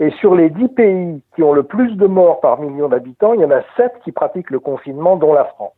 Et 0.00 0.10
sur 0.20 0.34
les 0.34 0.50
dix 0.50 0.68
pays 0.68 1.22
qui 1.34 1.42
ont 1.42 1.52
le 1.52 1.62
plus 1.62 1.96
de 1.96 2.06
morts 2.06 2.40
par 2.40 2.58
million 2.60 2.88
d'habitants, 2.88 3.34
il 3.34 3.40
y 3.40 3.44
en 3.44 3.50
a 3.50 3.62
sept 3.76 3.92
qui 4.04 4.12
pratiquent 4.12 4.50
le 4.50 4.60
confinement, 4.60 5.16
dont 5.16 5.32
la 5.32 5.44
France. 5.44 5.74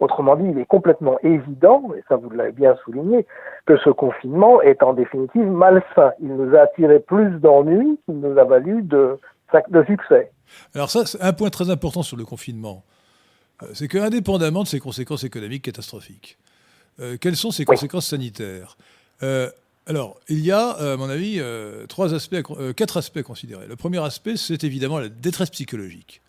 Autrement 0.00 0.34
dit, 0.34 0.48
il 0.48 0.58
est 0.58 0.64
complètement 0.64 1.18
évident, 1.22 1.90
et 1.94 2.02
ça 2.08 2.16
vous 2.16 2.30
l'avez 2.30 2.52
bien 2.52 2.74
souligné, 2.84 3.26
que 3.66 3.76
ce 3.76 3.90
confinement 3.90 4.62
est 4.62 4.82
en 4.82 4.94
définitive 4.94 5.44
malsain. 5.44 6.12
Il 6.20 6.34
nous 6.36 6.56
a 6.56 6.60
attiré 6.60 7.00
plus 7.00 7.38
d'ennuis 7.38 7.98
qu'il 8.06 8.18
nous 8.18 8.38
a 8.38 8.44
valu 8.44 8.82
de, 8.82 9.18
de 9.68 9.84
succès. 9.84 10.30
Alors 10.74 10.90
ça, 10.90 11.04
c'est 11.04 11.20
un 11.20 11.34
point 11.34 11.50
très 11.50 11.68
important 11.68 12.02
sur 12.02 12.16
le 12.16 12.24
confinement. 12.24 12.82
Euh, 13.62 13.66
c'est 13.74 13.88
qu'indépendamment 13.88 14.62
de 14.62 14.68
ses 14.68 14.80
conséquences 14.80 15.24
économiques 15.24 15.64
catastrophiques, 15.64 16.38
euh, 17.00 17.18
quelles 17.20 17.36
sont 17.36 17.50
ses 17.50 17.66
conséquences 17.66 18.06
sanitaires? 18.06 18.78
Euh, 19.22 19.50
alors, 19.86 20.20
il 20.28 20.40
y 20.40 20.52
a, 20.52 20.68
à 20.70 20.96
mon 20.96 21.08
avis, 21.08 21.40
trois 21.88 22.14
aspects, 22.14 22.36
quatre 22.76 22.96
aspects 22.96 23.16
à 23.16 23.22
considérer. 23.22 23.66
Le 23.66 23.76
premier 23.76 23.98
aspect, 23.98 24.36
c'est 24.36 24.62
évidemment 24.62 24.98
la 24.98 25.08
détresse 25.08 25.50
psychologique. 25.50 26.20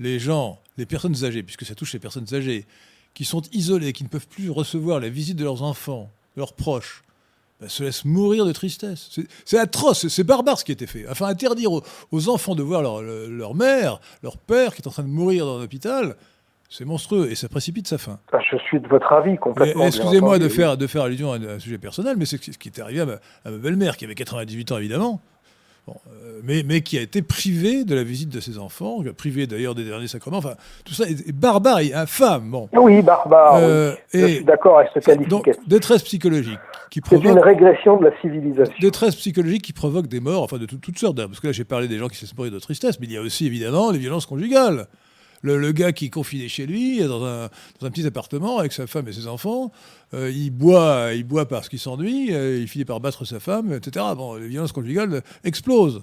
Les 0.00 0.18
gens, 0.18 0.58
les 0.76 0.86
personnes 0.86 1.24
âgées, 1.24 1.42
puisque 1.42 1.64
ça 1.64 1.74
touche 1.74 1.92
les 1.92 1.98
personnes 1.98 2.26
âgées, 2.32 2.66
qui 3.14 3.24
sont 3.24 3.42
isolés, 3.52 3.92
qui 3.92 4.04
ne 4.04 4.08
peuvent 4.08 4.28
plus 4.28 4.50
recevoir 4.50 5.00
la 5.00 5.08
visite 5.08 5.36
de 5.36 5.44
leurs 5.44 5.62
enfants, 5.62 6.10
leurs 6.36 6.54
proches, 6.54 7.02
ben, 7.60 7.68
se 7.68 7.82
laissent 7.82 8.04
mourir 8.04 8.44
de 8.44 8.52
tristesse. 8.52 9.10
C'est 9.44 9.58
atroce, 9.58 10.06
c'est 10.06 10.22
barbare 10.22 10.58
ce 10.60 10.64
qui 10.64 10.70
a 10.70 10.74
été 10.74 10.86
fait. 10.86 11.08
Enfin, 11.08 11.26
interdire 11.26 11.72
aux, 11.72 12.28
enfants 12.28 12.54
de 12.54 12.62
voir 12.62 12.82
leur, 12.82 13.54
mère, 13.54 14.00
leur 14.22 14.38
père 14.38 14.74
qui 14.74 14.82
est 14.82 14.86
en 14.86 14.92
train 14.92 15.02
de 15.02 15.08
mourir 15.08 15.44
dans 15.44 15.58
l'hôpital, 15.58 16.16
c'est 16.68 16.84
monstrueux 16.84 17.30
et 17.30 17.34
ça 17.34 17.48
précipite 17.48 17.86
sa 17.86 17.98
fin. 17.98 18.18
je 18.50 18.56
suis 18.58 18.80
de 18.80 18.88
votre 18.88 19.12
avis 19.12 19.36
complètement. 19.38 19.86
Excusez-moi 19.86 20.38
de 20.38 20.48
faire, 20.48 20.76
de 20.76 20.86
faire 20.86 21.02
allusion 21.02 21.32
à 21.32 21.36
un, 21.36 21.58
sujet 21.58 21.78
personnel, 21.78 22.16
mais 22.18 22.26
c'est 22.26 22.42
ce 22.42 22.58
qui 22.58 22.68
est 22.68 22.80
arrivé 22.80 23.00
à 23.00 23.06
ma 23.06 23.56
belle-mère, 23.56 23.96
qui 23.96 24.04
avait 24.04 24.14
98 24.14 24.72
ans 24.72 24.78
évidemment, 24.78 25.20
euh, 25.88 26.40
mais, 26.44 26.62
mais, 26.66 26.80
qui 26.82 26.98
a 26.98 27.00
été 27.00 27.22
privé 27.22 27.84
de 27.84 27.94
la 27.94 28.02
visite 28.02 28.28
de 28.28 28.40
ses 28.40 28.58
enfants, 28.58 29.02
privé 29.16 29.46
d'ailleurs 29.46 29.74
des 29.74 29.84
derniers 29.84 30.08
sacrements. 30.08 30.38
Enfin, 30.38 30.54
tout 30.84 30.94
ça 30.94 31.04
est, 31.04 31.32
barbare 31.32 31.80
et 31.80 31.94
infâme. 31.94 32.50
Bon. 32.50 32.68
Oui, 32.72 33.02
barbare. 33.02 33.56
Euh, 33.56 33.92
Je 34.12 34.26
suis 34.26 34.44
d'accord 34.44 34.78
avec 34.78 34.90
ce 34.94 35.00
qualificatif. 35.00 35.56
Donc, 35.56 35.68
détresse 35.68 36.02
psychologique. 36.02 36.58
C'est 36.92 37.16
une 37.16 37.38
régression 37.38 37.96
de 37.98 38.06
la 38.06 38.20
civilisation. 38.20 38.74
Détresse 38.80 39.16
psychologique 39.16 39.62
qui 39.62 39.72
provoque 39.72 40.06
des 40.06 40.20
morts, 40.20 40.42
enfin 40.42 40.58
de 40.58 40.66
toutes 40.66 40.98
sortes. 40.98 41.16
Parce 41.16 41.40
que 41.40 41.48
là, 41.48 41.52
j'ai 41.52 41.64
parlé 41.64 41.88
des 41.88 41.98
gens 41.98 42.08
qui 42.08 42.16
s'est 42.16 42.26
morts 42.26 42.50
de 42.50 42.58
tristesse, 42.58 42.98
mais 43.00 43.06
il 43.06 43.12
y 43.12 43.16
a 43.16 43.20
aussi 43.20 43.46
évidemment 43.46 43.90
les 43.90 43.98
violences 43.98 44.26
conjugales. 44.26 44.86
Le, 45.42 45.72
gars 45.72 45.92
qui 45.92 46.06
est 46.06 46.10
confiné 46.10 46.48
chez 46.48 46.66
lui, 46.66 47.00
dans 47.00 47.24
un, 47.24 47.48
dans 47.80 47.86
un, 47.86 47.90
petit 47.90 48.06
appartement 48.06 48.58
avec 48.58 48.72
sa 48.72 48.86
femme 48.86 49.06
et 49.08 49.12
ses 49.12 49.26
enfants, 49.28 49.70
euh, 50.14 50.30
il, 50.30 50.50
boit, 50.50 51.10
il 51.14 51.24
boit 51.24 51.46
parce 51.46 51.68
qu'il 51.68 51.78
s'ennuie, 51.78 52.34
euh, 52.34 52.58
il 52.60 52.68
finit 52.68 52.84
par 52.84 53.00
battre 53.00 53.24
sa 53.24 53.40
femme, 53.40 53.72
etc. 53.72 54.04
Bon, 54.16 54.34
les 54.34 54.48
violences 54.48 54.72
conjugales 54.72 55.22
explosent. 55.44 56.02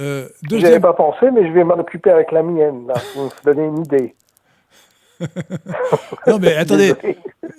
Euh, 0.00 0.28
deuxième... 0.42 0.60
Je 0.60 0.66
n'y 0.66 0.72
avais 0.72 0.80
pas 0.80 0.92
pensé, 0.92 1.30
mais 1.30 1.46
je 1.46 1.52
vais 1.52 1.64
m'en 1.64 1.74
occuper 1.74 2.10
avec 2.10 2.32
la 2.32 2.42
mienne, 2.42 2.86
là, 2.88 2.94
pour 3.12 3.24
vous 3.24 3.30
donner 3.44 3.66
une 3.66 3.78
idée. 3.80 4.14
non, 6.26 6.38
mais 6.40 6.56
attendez, 6.56 6.94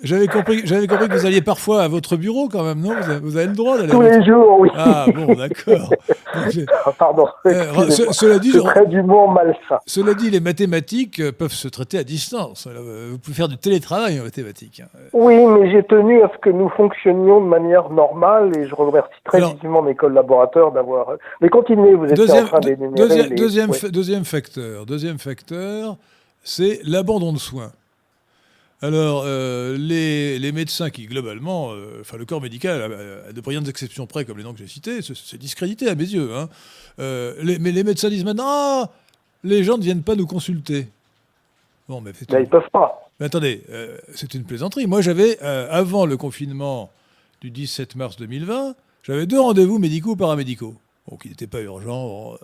j'avais 0.02 0.26
compris, 0.26 0.62
j'avais 0.64 0.86
compris 0.86 1.08
que 1.08 1.14
vous 1.14 1.26
alliez 1.26 1.40
parfois 1.40 1.82
à 1.82 1.88
votre 1.88 2.16
bureau 2.16 2.48
quand 2.48 2.62
même, 2.62 2.80
non? 2.80 2.94
Vous 3.22 3.36
avez, 3.36 3.46
le 3.46 3.54
droit 3.54 3.76
d'aller. 3.76 3.90
Tous 3.90 4.02
les 4.02 4.24
jours, 4.24 4.60
oui. 4.60 4.68
Ah 4.76 5.06
bon, 5.14 5.34
d'accord. 5.34 5.90
Ah, 6.84 6.92
pardon. 6.98 7.26
Euh, 7.46 7.88
cela 7.88 8.38
dit, 8.38 8.52
je 8.52 8.58
malsain. 8.60 9.78
Cela 9.86 10.12
dit, 10.12 10.30
les 10.30 10.40
mathématiques 10.40 11.20
euh, 11.20 11.32
peuvent 11.32 11.52
se 11.52 11.66
traiter 11.66 11.98
à 11.98 12.04
distance. 12.04 12.68
Vous 12.68 13.18
pouvez 13.18 13.34
faire 13.34 13.48
du 13.48 13.56
télétravail 13.56 14.20
en 14.20 14.24
mathématiques. 14.24 14.82
Hein. 14.84 14.98
Oui, 15.14 15.34
mais 15.46 15.70
j'ai 15.70 15.82
tenu 15.82 16.22
à 16.22 16.30
ce 16.34 16.38
que 16.38 16.50
nous 16.50 16.68
fonctionnions 16.68 17.40
de 17.40 17.46
manière 17.46 17.88
normale 17.88 18.52
et 18.58 18.66
je 18.68 18.74
remercie 18.74 19.10
très 19.24 19.40
vivement 19.40 19.80
mes 19.80 19.94
collaborateurs 19.94 20.72
d'avoir. 20.72 21.14
Mais 21.40 21.48
continuez, 21.48 21.94
vous 21.94 22.06
êtes 22.06 22.30
en 22.30 22.44
train 22.44 22.60
d'énumérer. 22.60 22.94
Deuxième, 22.94 23.34
deuxième, 23.34 23.70
deuxième 23.90 24.24
facteur. 24.24 24.84
Deuxième 24.84 25.18
facteur 25.18 25.96
c'est 26.46 26.80
l'abandon 26.84 27.32
de 27.32 27.38
soins. 27.38 27.72
Alors, 28.80 29.24
euh, 29.26 29.76
les, 29.76 30.52
médecins 30.52 30.90
qui, 30.90 31.06
globalement, 31.06 31.72
euh, 31.72 31.98
enfin, 32.02 32.18
le 32.18 32.24
corps 32.24 32.40
médical, 32.40 32.82
à, 33.28 33.32
de 33.32 33.40
brillantes 33.40 33.68
exceptions 33.68 34.06
près, 34.06 34.24
comme 34.24 34.38
les 34.38 34.44
noms 34.44 34.52
que 34.52 34.58
j'ai 34.58 34.68
cités, 34.68 35.00
c'est 35.02 35.38
discrédité 35.38 35.88
à 35.88 35.94
mes 35.94 36.04
yeux. 36.04 36.36
Hein. 36.36 36.48
Euh, 37.00 37.56
mais 37.60 37.72
les 37.72 37.82
médecins 37.82 38.08
disent 38.08 38.24
maintenant, 38.24 38.46
ah, 38.46 38.90
les 39.42 39.64
gens 39.64 39.76
ne 39.76 39.82
viennent 39.82 40.02
pas 40.02 40.14
nous 40.14 40.26
consulter. 40.26 40.88
Bon, 41.88 42.00
mais, 42.00 42.12
ils 42.30 42.36
ne 42.36 42.44
peuvent 42.44 42.70
pas. 42.72 43.10
Mais 43.18 43.26
attendez, 43.26 43.62
c'est 44.14 44.34
une 44.34 44.44
plaisanterie. 44.44 44.86
Moi, 44.86 45.00
j'avais, 45.00 45.38
avant 45.40 46.06
le 46.06 46.16
confinement 46.16 46.90
du 47.40 47.50
17 47.50 47.96
mars 47.96 48.16
2020, 48.16 48.74
j'avais 49.02 49.26
deux 49.26 49.40
rendez-vous 49.40 49.78
médicaux 49.78 50.10
ou 50.10 50.16
paramédicaux. 50.16 50.74
Bon, 51.08 51.16
qui 51.16 51.28
n'étaient 51.28 51.46
pas 51.46 51.60
urgents. 51.60 52.36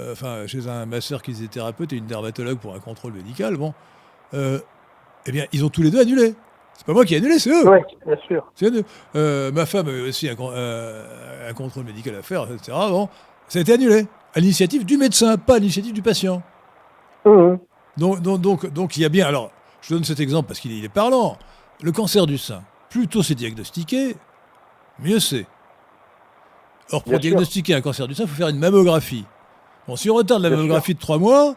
Euh, 0.00 0.12
enfin, 0.12 0.46
chez 0.46 0.68
un 0.68 0.86
masseur 0.86 1.22
kinésithérapeute 1.22 1.92
et 1.92 1.96
une 1.96 2.06
dermatologue 2.06 2.58
pour 2.58 2.74
un 2.74 2.80
contrôle 2.80 3.12
médical, 3.12 3.56
bon, 3.56 3.72
euh, 4.34 4.58
eh 5.26 5.32
bien, 5.32 5.46
ils 5.52 5.64
ont 5.64 5.68
tous 5.68 5.82
les 5.82 5.90
deux 5.90 6.00
annulé. 6.00 6.34
C'est 6.74 6.86
pas 6.86 6.92
moi 6.92 7.04
qui 7.04 7.14
ai 7.14 7.18
annulé, 7.18 7.38
c'est 7.38 7.50
eux. 7.50 7.68
Oui, 7.68 7.78
bien 8.04 8.16
sûr. 8.26 8.52
Euh, 9.14 9.50
ma 9.52 9.64
femme 9.64 9.88
avait 9.88 10.02
aussi 10.02 10.28
un, 10.28 10.34
contrôle 11.54 11.84
médical 11.84 12.14
à 12.16 12.22
faire, 12.22 12.42
etc. 12.52 12.76
Bon, 12.90 13.08
ça 13.48 13.58
a 13.58 13.62
été 13.62 13.72
annulé. 13.72 14.06
à 14.34 14.40
l'initiative 14.40 14.84
du 14.84 14.98
médecin, 14.98 15.38
pas 15.38 15.54
à 15.54 15.58
l'initiative 15.58 15.94
du 15.94 16.02
patient. 16.02 16.42
Mhm. 17.24 17.58
Donc, 17.96 18.20
donc, 18.20 18.40
donc, 18.40 18.66
donc, 18.72 18.96
il 18.96 19.02
y 19.02 19.04
a 19.06 19.08
bien. 19.08 19.26
Alors, 19.26 19.50
je 19.80 19.94
donne 19.94 20.04
cet 20.04 20.20
exemple 20.20 20.48
parce 20.48 20.60
qu'il 20.60 20.84
est, 20.84 20.88
parlant. 20.88 21.38
Le 21.82 21.92
cancer 21.92 22.26
du 22.26 22.38
sein, 22.38 22.62
plus 22.90 23.08
tôt 23.08 23.22
c'est 23.22 23.34
diagnostiqué, 23.34 24.16
mieux 24.98 25.20
c'est. 25.20 25.46
Or, 26.92 27.02
pour 27.02 27.12
Bien 27.12 27.20
sûr. 27.20 27.30
diagnostiquer 27.30 27.74
un 27.74 27.80
cancer 27.80 28.06
du 28.06 28.14
sein, 28.14 28.24
il 28.24 28.28
faut 28.28 28.36
faire 28.36 28.48
une 28.48 28.58
mammographie. 28.58 29.24
Bon, 29.88 29.96
si 29.96 30.10
on 30.10 30.14
retarde 30.14 30.42
la 30.42 30.50
mammographie 30.50 30.94
de 30.94 30.98
trois 31.00 31.18
mois, 31.18 31.54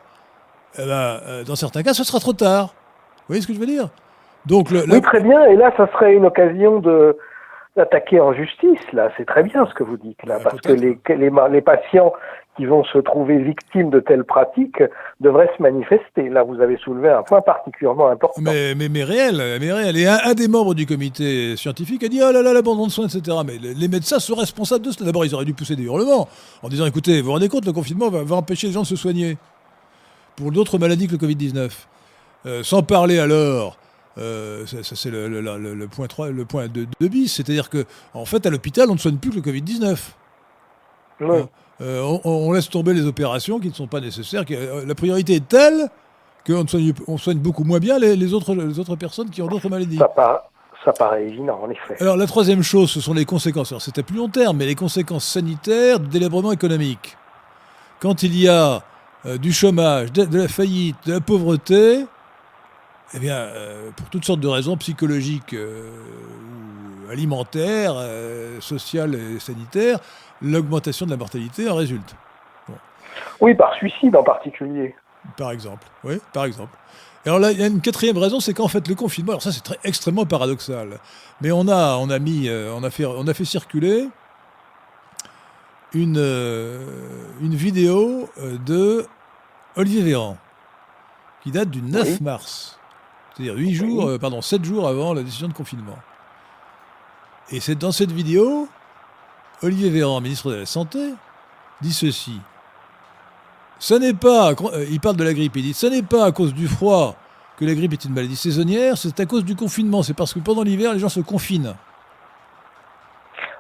eh 0.78 0.86
ben, 0.86 1.20
euh, 1.28 1.44
dans 1.44 1.56
certains 1.56 1.82
cas, 1.84 1.94
ce 1.94 2.04
sera 2.04 2.20
trop 2.20 2.34
tard. 2.34 2.74
Vous 3.18 3.24
voyez 3.30 3.42
ce 3.42 3.48
que 3.48 3.54
je 3.54 3.60
veux 3.60 3.66
dire? 3.66 3.90
Donc, 4.46 4.70
le, 4.72 4.86
la- 4.86 4.96
Oui, 4.96 5.02
très 5.02 5.20
bien. 5.22 5.44
Et 5.46 5.56
là, 5.56 5.72
ça 5.78 5.88
serait 5.94 6.14
une 6.14 6.26
occasion 6.26 6.80
de 6.80 7.18
d'attaquer 7.76 8.20
en 8.20 8.34
justice. 8.34 8.80
Là, 8.94 9.10
c'est 9.16 9.26
très 9.26 9.44
bien 9.44 9.66
ce 9.66 9.74
que 9.74 9.84
vous 9.84 9.96
dites 9.98 10.22
là, 10.26 10.38
Ouais, 10.38 10.44
parce 10.44 10.60
que 10.60 10.72
les 10.74 11.62
patients 11.62 12.12
qui 12.60 12.66
vont 12.66 12.84
se 12.84 12.98
trouver 12.98 13.38
victimes 13.42 13.90
de 13.90 14.02
telles 14.02 14.26
pratiques 14.26 14.84
devraient 15.22 15.50
se 15.58 15.64
manifester. 15.64 16.28
Là, 16.28 16.44
vous 16.44 16.60
avez 16.60 16.76
soulevé 16.76 17.08
un 17.10 17.24
point 17.24 17.40
particulièrement 17.42 18.10
important. 18.10 18.42
mais, 18.42 18.76
mais, 18.76 18.90
mais 18.90 19.06
réel, 19.06 19.38
mais 19.62 19.72
réel. 19.72 19.96
Et 19.96 20.06
un, 20.06 20.18
un 20.26 20.34
des 20.34 20.50
membres 20.50 20.74
du 20.74 20.86
comité 20.86 21.56
scientifique 21.56 22.04
a 22.04 22.10
dit 22.10 22.20
Oh 22.22 22.34
là 22.34 22.42
là, 22.42 22.52
l'abandon 22.52 22.86
de 22.88 22.92
soins, 22.92 23.08
etc. 23.08 23.38
Mais 23.46 23.58
les, 23.58 23.88
médecins 23.88 24.20
sont 24.20 24.36
responsables 24.36 24.84
de 24.86 24.92
cela. 24.92 25.06
D'abord, 25.06 25.24
ils 25.24 25.34
auraient 25.34 25.46
dû 25.46 25.54
pousser 25.54 25.78
des 25.78 25.84
hurlements 25.84 26.28
en 26.62 26.68
disant 26.68 26.86
Écoutez, 26.86 27.22
vous 27.22 27.28
vous 27.28 27.32
rendez 27.32 27.48
compte, 27.48 27.66
le 27.66 27.72
confinement 27.72 28.10
va, 28.10 28.24
va 28.24 28.36
empêcher 28.36 28.68
les 28.68 28.74
gens 28.74 28.82
de 28.82 28.88
se 28.88 28.98
soigner 28.98 29.38
pour 30.36 30.52
d'autres 30.52 30.78
maladies 30.78 31.08
que 31.08 31.14
le 31.14 31.18
Covid-19. 31.18 31.72
Euh, 32.46 32.62
sans 32.64 32.84
parler 32.84 33.20
alors, 33.20 33.78
euh, 34.18 34.66
ça, 34.66 34.84
ça, 34.84 34.98
c'est 34.98 35.12
le, 35.12 35.30
le- 35.30 35.40
le- 35.42 35.74
le 35.76 35.88
point 35.88 36.08
3, 36.08 36.30
le 36.32 36.44
point 36.44 36.68
2 36.68 36.86
bis, 37.08 37.34
c'est-à-dire 37.36 37.70
que 37.70 37.86
en 38.14 38.26
fait, 38.26 38.46
à 38.46 38.50
l'hôpital, 38.50 38.90
on 38.90 38.96
ne 38.96 39.00
soigne 39.00 39.16
plus 39.18 39.30
que 39.30 39.36
le 39.38 39.42
Covid-19. 39.42 39.98
Oui. 41.22 41.40
Euh, 41.82 42.02
on, 42.02 42.22
on 42.26 42.52
laisse 42.52 42.70
tomber 42.70 42.94
les 42.94 43.06
opérations 43.06 43.60
qui 43.60 43.70
ne 43.70 43.74
sont 43.74 43.88
pas 43.88 44.02
nécessaires. 44.02 44.46
qui- 44.46 44.56
euh, 44.56 44.86
la 44.86 44.96
priorité 44.96 45.36
est 45.36 45.48
telle 45.48 45.90
qu'on 46.46 46.68
soigne, 46.68 46.94
on 47.08 47.18
soigne 47.18 47.38
beaucoup 47.38 47.64
moins 47.64 47.80
bien 47.80 47.98
les, 48.00 48.16
les 48.16 48.34
autres, 48.34 48.54
les 48.54 48.80
autres 48.80 48.96
personnes 48.96 49.30
qui 49.30 49.42
ont 49.42 49.48
d'autres 49.48 49.70
maladies. 49.70 49.98
Ça, 49.98 50.08
par- 50.10 50.44
ça 50.84 50.92
paraît 50.94 51.26
évident, 51.26 51.60
en 51.64 51.70
effet. 51.70 51.96
Alors 52.02 52.18
la 52.18 52.26
troisième 52.28 52.64
chose, 52.64 52.90
ce 52.90 53.02
sont 53.02 53.14
les 53.14 53.26
conséquences. 53.26 53.72
Alors 53.72 53.82
c'est 53.82 53.98
à 53.98 54.04
plus 54.04 54.18
long 54.18 54.30
terme, 54.30 54.58
mais 54.58 54.66
les 54.66 54.76
conséquences 54.76 55.26
sanitaires 55.26 56.00
du 56.00 56.08
délabrement 56.08 56.52
économique. 56.52 57.18
Quand 58.00 58.24
il 58.24 58.38
y 58.38 58.48
a 58.48 58.82
euh, 59.26 59.38
du 59.38 59.52
chômage, 59.52 60.12
de, 60.14 60.24
de 60.26 60.38
la 60.38 60.48
faillite, 60.48 60.96
de 61.06 61.14
la 61.14 61.20
pauvreté, 61.22 62.06
eh 63.14 63.20
bien, 63.20 63.36
euh, 63.36 63.90
pour 63.96 64.10
toutes 64.10 64.24
sortes 64.24 64.40
de 64.40 64.48
raisons 64.48 64.78
psychologiques 64.78 65.54
euh, 65.54 65.90
ou 67.08 67.12
alimentaires, 67.12 67.96
sociales 68.62 69.16
et 69.16 69.40
sanitaires, 69.40 70.00
l'augmentation 70.42 71.06
de 71.06 71.12
la 71.12 71.18
mortalité 71.18 71.70
en 71.70 71.76
résulte. 71.76 72.16
Oui, 73.42 73.56
par 73.56 73.74
suicide 73.76 74.16
en 74.16 74.24
particulier. 74.24 74.96
Par 75.38 75.52
exemple. 75.52 75.88
Oui, 76.04 76.20
par 76.34 76.46
exemple. 76.46 76.78
Et 77.26 77.30
alors 77.30 77.40
là, 77.40 77.52
il 77.52 77.60
y 77.60 77.64
a 77.64 77.68
une 77.68 77.82
quatrième 77.82 78.18
raison, 78.18 78.40
c'est 78.40 78.54
qu'en 78.54 78.68
fait, 78.70 78.88
le 78.88 78.96
confinement, 78.96 79.34
alors 79.34 79.42
ça 79.42 79.52
c'est 79.52 79.64
très, 79.64 79.78
extrêmement 79.84 80.26
paradoxal, 80.26 81.00
mais 81.42 81.52
on 81.52 81.68
a, 81.68 81.98
on 81.98 82.10
a 82.10 82.18
mis, 82.20 82.48
euh, 82.48 82.72
on 82.74 82.84
a 82.84 82.90
fait, 82.90 83.06
on 83.06 83.28
a 83.28 83.34
fait 83.34 83.44
circuler 83.44 84.08
une, 85.94 86.18
euh, 86.18 87.26
une 87.42 87.56
vidéo 87.56 88.30
euh, 88.40 88.58
de 88.66 89.06
Olivier 89.76 90.02
Véran, 90.02 90.38
qui 91.44 91.52
date 91.52 91.70
du 91.70 91.82
9 91.82 92.04
Oui. 92.08 92.18
mars, 92.22 92.80
c'est-à-dire 93.34 93.56
8 93.56 93.74
jours, 93.74 94.06
Oui. 94.06 94.14
euh, 94.14 94.18
pardon, 94.18 94.42
7 94.42 94.64
jours 94.64 94.88
avant 94.88 95.14
la 95.14 95.24
décision 95.24 95.48
de 95.50 95.54
confinement. 95.54 95.98
Et 97.52 97.60
c'est 97.60 97.76
dans 97.76 97.92
cette 97.92 98.12
vidéo, 98.12 98.70
Olivier 99.62 99.90
Véran, 99.90 100.22
ministre 100.22 100.52
de 100.52 100.58
la 100.58 100.66
Santé, 100.66 101.00
dit 101.82 101.94
ceci. 101.94 102.40
Ce 103.80 103.94
n'est 103.94 104.14
pas, 104.14 104.52
euh, 104.52 104.86
il 104.90 105.00
parle 105.00 105.16
de 105.16 105.24
la 105.24 105.34
grippe, 105.34 105.56
il 105.56 105.64
dit, 105.64 105.74
ce 105.74 105.88
n'est 105.88 106.04
pas 106.04 106.26
à 106.26 106.32
cause 106.32 106.54
du 106.54 106.68
froid 106.68 107.16
que 107.58 107.66
la 107.66 107.74
grippe 107.74 107.94
est 107.94 108.06
une 108.06 108.14
maladie 108.14 108.36
saisonnière, 108.36 108.98
c'est 108.98 109.20
à 109.20 109.26
cause 109.26 109.44
du 109.44 109.56
confinement, 109.56 110.04
c'est 110.04 110.14
parce 110.14 110.34
que 110.34 110.40
pendant 110.40 110.64
l'hiver, 110.64 110.94
les 110.94 111.00
gens 111.00 111.10
se 111.10 111.20
confinent. 111.20 111.76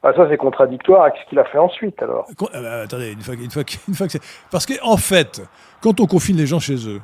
Ah, 0.02 0.14
ça, 0.16 0.26
c'est 0.30 0.38
contradictoire 0.38 1.02
avec 1.04 1.16
ce 1.24 1.30
qu'il 1.30 1.40
a 1.40 1.44
fait 1.46 1.58
ensuite, 1.58 2.02
alors. 2.02 2.26
Con- 2.38 2.48
ah 2.54 2.62
bah, 2.62 2.82
attendez, 2.84 3.12
une 3.12 3.22
fois, 3.22 3.36
que- 3.36 3.42
une 3.44 3.52
fois, 3.52 3.66
que- 3.66 3.74
une 3.90 3.96
fois 3.96 4.08
que 4.08 4.14
c'est... 4.14 4.22
Parce 4.50 4.66
qu'en 4.66 4.96
fait, 4.96 5.42
quand 5.82 6.00
on 6.00 6.06
confine 6.06 6.38
les 6.38 6.48
gens 6.48 6.60
chez 6.60 6.88
eux, 6.88 7.02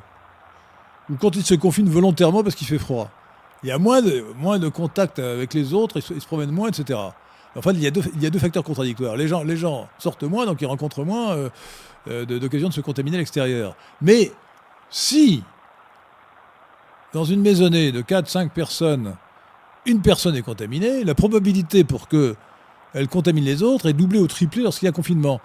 ou 1.10 1.16
quand 1.20 1.36
ils 1.36 1.44
se 1.44 1.54
confinent 1.54 1.90
volontairement 1.90 2.42
parce 2.42 2.54
qu'il 2.54 2.66
fait 2.66 2.78
froid, 2.78 3.08
il 3.62 3.68
y 3.68 3.72
a 3.72 3.78
moins 3.78 4.00
de, 4.00 4.24
moins 4.36 4.58
de 4.58 4.68
contact 4.68 5.18
avec 5.18 5.52
les 5.52 5.74
autres, 5.74 5.98
ils 5.98 6.02
se, 6.02 6.14
ils 6.14 6.20
se 6.22 6.26
promènent 6.26 6.50
moins, 6.50 6.68
etc. 6.68 6.98
En 7.56 7.62
fait, 7.62 7.70
il 7.70 7.80
y, 7.80 7.86
a 7.86 7.90
deux, 7.90 8.38
facteurs 8.38 8.62
contradictoires. 8.62 9.16
Les 9.16 9.26
gens, 9.28 9.88
sortent 9.98 10.24
moins, 10.24 10.44
donc 10.44 10.60
ils 10.60 10.66
rencontrent 10.66 11.04
moins 11.04 11.32
euh, 11.32 11.48
euh, 12.08 12.24
de- 12.26 12.38
d'occasions 12.38 12.68
de 12.68 12.74
se 12.74 12.82
contaminer 12.82 13.16
à 13.16 13.20
l'extérieur. 13.20 13.76
Mais 14.02 14.30
si, 14.90 15.42
dans 17.14 17.24
une 17.24 17.40
maisonnée 17.40 17.92
de 17.92 18.02
4-5 18.02 18.50
personnes, 18.50 19.16
une 19.86 20.02
personne 20.02 20.36
est 20.36 20.42
contaminée, 20.42 21.02
la 21.02 21.14
probabilité 21.14 21.82
pour 21.82 22.08
que 22.08 22.36
elle 22.92 23.08
contamine 23.08 23.44
les 23.44 23.62
autres 23.62 23.86
est 23.86 23.92
doublée 23.92 24.18
ou 24.18 24.26
triplée 24.26 24.62
lorsqu'il 24.62 24.86
y 24.86 24.88
a 24.88 24.92
confinement. 24.92 25.40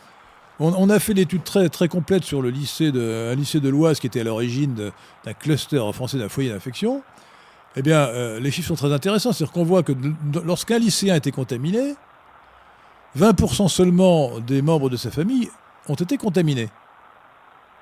On, 0.60 0.90
a 0.92 1.00
fait 1.00 1.16
l'étude 1.16 1.44
très, 1.44 1.88
complète 1.88 2.24
sur 2.24 2.42
le 2.42 2.52
lycée 2.52 2.92
de, 2.92 3.32
un 3.32 3.36
lycée 3.36 3.60
de 3.60 3.68
l'Oise 3.68 4.00
qui 4.00 4.06
était 4.06 4.20
à 4.20 4.24
l'origine 4.24 4.92
d'un 5.26 5.34
cluster 5.34 5.82
français 5.92 6.20
d'un 6.20 6.30
foyer 6.30 6.52
d'infection. 6.52 7.02
Eh 7.76 7.82
bien, 7.82 8.00
euh, 8.00 8.40
les 8.40 8.52
chiffres 8.52 8.68
sont 8.68 8.76
très 8.76 8.94
intéressants. 8.94 9.32
C'est-à-dire 9.32 9.54
qu'on 9.54 9.64
voit 9.64 9.84
que 9.84 9.94
lorsqu'un 10.46 10.80
lycéen 10.80 11.14
a 11.14 11.18
été 11.18 11.32
contaminé, 11.32 11.96
20% 13.18 13.68
seulement 13.68 14.40
des 14.40 14.62
membres 14.62 14.90
de 14.90 14.98
sa 14.98 15.12
famille 15.12 15.50
ont 15.88 15.96
été 15.96 16.18
contaminés. 16.18 16.70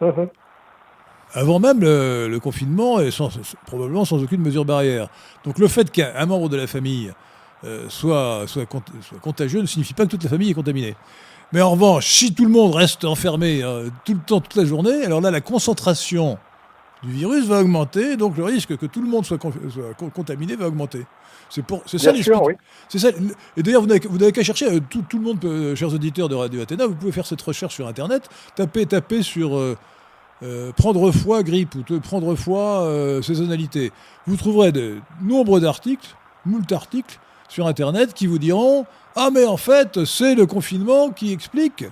Mhm. 0.02 0.30
Avant 1.34 1.60
même 1.60 1.82
le, 1.82 2.28
le 2.28 2.40
confinement 2.40 3.00
et 3.00 3.12
sans, 3.12 3.30
probablement 3.68 4.06
sans 4.06 4.22
aucune 4.24 4.42
mesure 4.42 4.66
barrière. 4.66 5.10
Donc 5.44 5.60
le 5.60 5.68
fait 5.68 5.92
qu'un 5.92 6.12
un 6.16 6.26
membre 6.26 6.50
de 6.50 6.58
la 6.58 6.66
famille 6.66 7.14
euh, 7.66 7.88
soit, 7.90 8.46
soit, 8.48 8.66
soit 9.02 9.20
contagieux 9.20 9.62
ne 9.62 9.66
signifie 9.68 9.94
pas 9.94 10.06
que 10.06 10.12
toute 10.12 10.24
la 10.24 10.30
famille 10.30 10.50
est 10.50 10.56
contaminée. 10.56 10.96
Mais 11.52 11.62
en 11.62 11.72
revanche, 11.72 12.08
si 12.08 12.34
tout 12.34 12.46
le 12.46 12.52
monde 12.52 12.74
reste 12.74 13.04
enfermé 13.06 13.62
euh, 13.64 13.90
tout 14.06 14.14
le 14.14 14.20
temps, 14.20 14.40
toute 14.40 14.56
la 14.56 14.66
journée, 14.66 15.04
alors 15.04 15.20
là, 15.20 15.30
la 15.30 15.42
concentration 15.42 16.38
du 17.04 17.12
virus 17.12 17.46
va 17.46 17.62
augmenter, 17.62 18.18
donc 18.18 18.36
le 18.38 18.44
risque 18.44 18.76
que 18.78 18.86
tout 18.86 19.02
le 19.02 19.08
monde 19.08 19.26
soit, 19.26 19.38
con- 19.38 19.54
soit 19.70 19.94
con- 19.98 20.10
contaminé 20.10 20.56
va 20.56 20.68
augmenter. 20.68 21.06
C'est 21.50 21.64
pour, 21.64 21.82
c'est 21.86 21.98
ça 21.98 22.12
l'esprit- 22.12 22.38
oui. 22.44 22.54
c'est 22.90 23.00
ça. 23.00 23.10
Et 23.58 23.64
d'ailleurs, 23.64 23.82
vous 23.82 24.18
n'avez 24.18 24.32
qu'à 24.32 24.44
chercher, 24.44 24.70
euh, 24.72 24.80
tout, 24.90 25.04
tout 25.10 25.18
le 25.18 25.24
monde, 25.24 25.40
peut, 25.40 25.48
euh, 25.48 25.76
chers 25.76 25.94
auditeurs 25.94 26.30
de 26.30 26.36
Radio 26.36 26.62
Athéna, 26.62 26.86
vous 26.88 26.96
pouvez 26.96 27.12
faire 27.12 27.26
cette 27.26 27.42
recherche 27.42 27.74
sur 27.76 27.88
Internet, 27.88 28.28
tapez, 28.56 28.86
tapez 28.86 29.24
sur 29.24 29.58
euh, 29.58 29.76
euh, 30.44 30.72
prendre 30.74 31.12
foi, 31.12 31.42
grippe, 31.42 31.76
ou 31.76 31.82
te- 31.84 31.94
prendre 32.00 32.36
foi, 32.36 32.82
euh, 32.84 33.22
saisonnalité. 33.22 33.92
Vous 34.28 34.36
trouverez 34.36 34.72
de 34.72 34.98
nombreux 35.24 35.60
d'articles, 35.62 36.16
moult 36.46 36.72
articles 36.72 37.18
sur 37.48 37.66
Internet 37.68 38.14
qui 38.14 38.28
vous 38.28 38.38
diront 38.40 38.86
Ah, 39.16 39.30
mais 39.34 39.46
en 39.46 39.58
fait, 39.58 40.06
c'est 40.06 40.36
le 40.36 40.46
confinement 40.46 41.10
qui 41.10 41.32
explique 41.34 41.86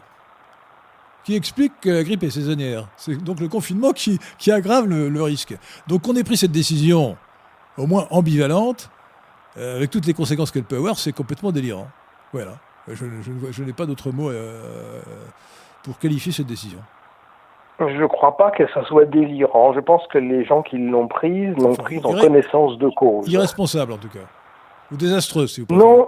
qui 1.28 1.36
explique 1.36 1.74
que 1.82 1.90
la 1.90 2.04
grippe 2.06 2.24
est 2.24 2.30
saisonnière. 2.30 2.88
C'est 2.96 3.22
donc 3.22 3.42
le 3.42 3.50
confinement 3.50 3.92
qui, 3.92 4.18
qui 4.38 4.50
aggrave 4.50 4.88
le, 4.88 5.10
le 5.10 5.22
risque. 5.22 5.58
Donc 5.90 6.04
qu'on 6.04 6.16
ait 6.16 6.24
pris 6.24 6.38
cette 6.38 6.54
décision, 6.54 7.18
au 7.78 7.86
moins 7.86 8.08
ambivalente, 8.12 8.90
euh, 9.58 9.76
avec 9.76 9.90
toutes 9.92 10.06
les 10.06 10.14
conséquences 10.14 10.52
qu'elle 10.52 10.64
peut 10.64 10.78
avoir, 10.78 10.98
c'est 10.98 11.12
complètement 11.12 11.52
délirant. 11.52 11.90
Voilà. 12.32 12.54
Je, 12.88 13.62
n'ai 13.62 13.74
pas 13.74 13.86
d'autre 13.86 14.10
mot 14.12 14.30
euh, 14.30 15.02
pour 15.84 16.00
qualifier 16.00 16.32
cette 16.32 16.48
décision. 16.48 16.80
Je 17.78 17.84
ne 17.84 18.08
crois 18.08 18.38
pas 18.38 18.52
que 18.52 18.66
ça 18.74 18.86
soit 18.86 19.04
délirant. 19.04 19.74
Je 19.74 19.82
pense 19.82 20.08
que 20.08 20.20
les 20.20 20.46
gens 20.46 20.62
qui 20.62 20.78
l'ont 20.78 21.10
prise 21.10 21.54
l'ont 21.58 21.72
Enfin, 21.72 21.84
prise 21.84 22.06
en 22.06 22.14
connaissance 22.14 22.78
de 22.78 22.88
cause. 22.88 23.30
Irresponsable, 23.30 23.92
en 23.92 23.98
tout 23.98 24.08
cas. 24.08 24.28
Ou 24.94 24.96
désastreuse, 24.96 25.52
si 25.52 25.60
vous 25.60 25.68
préférez. 25.68 25.86
Non, 25.86 26.08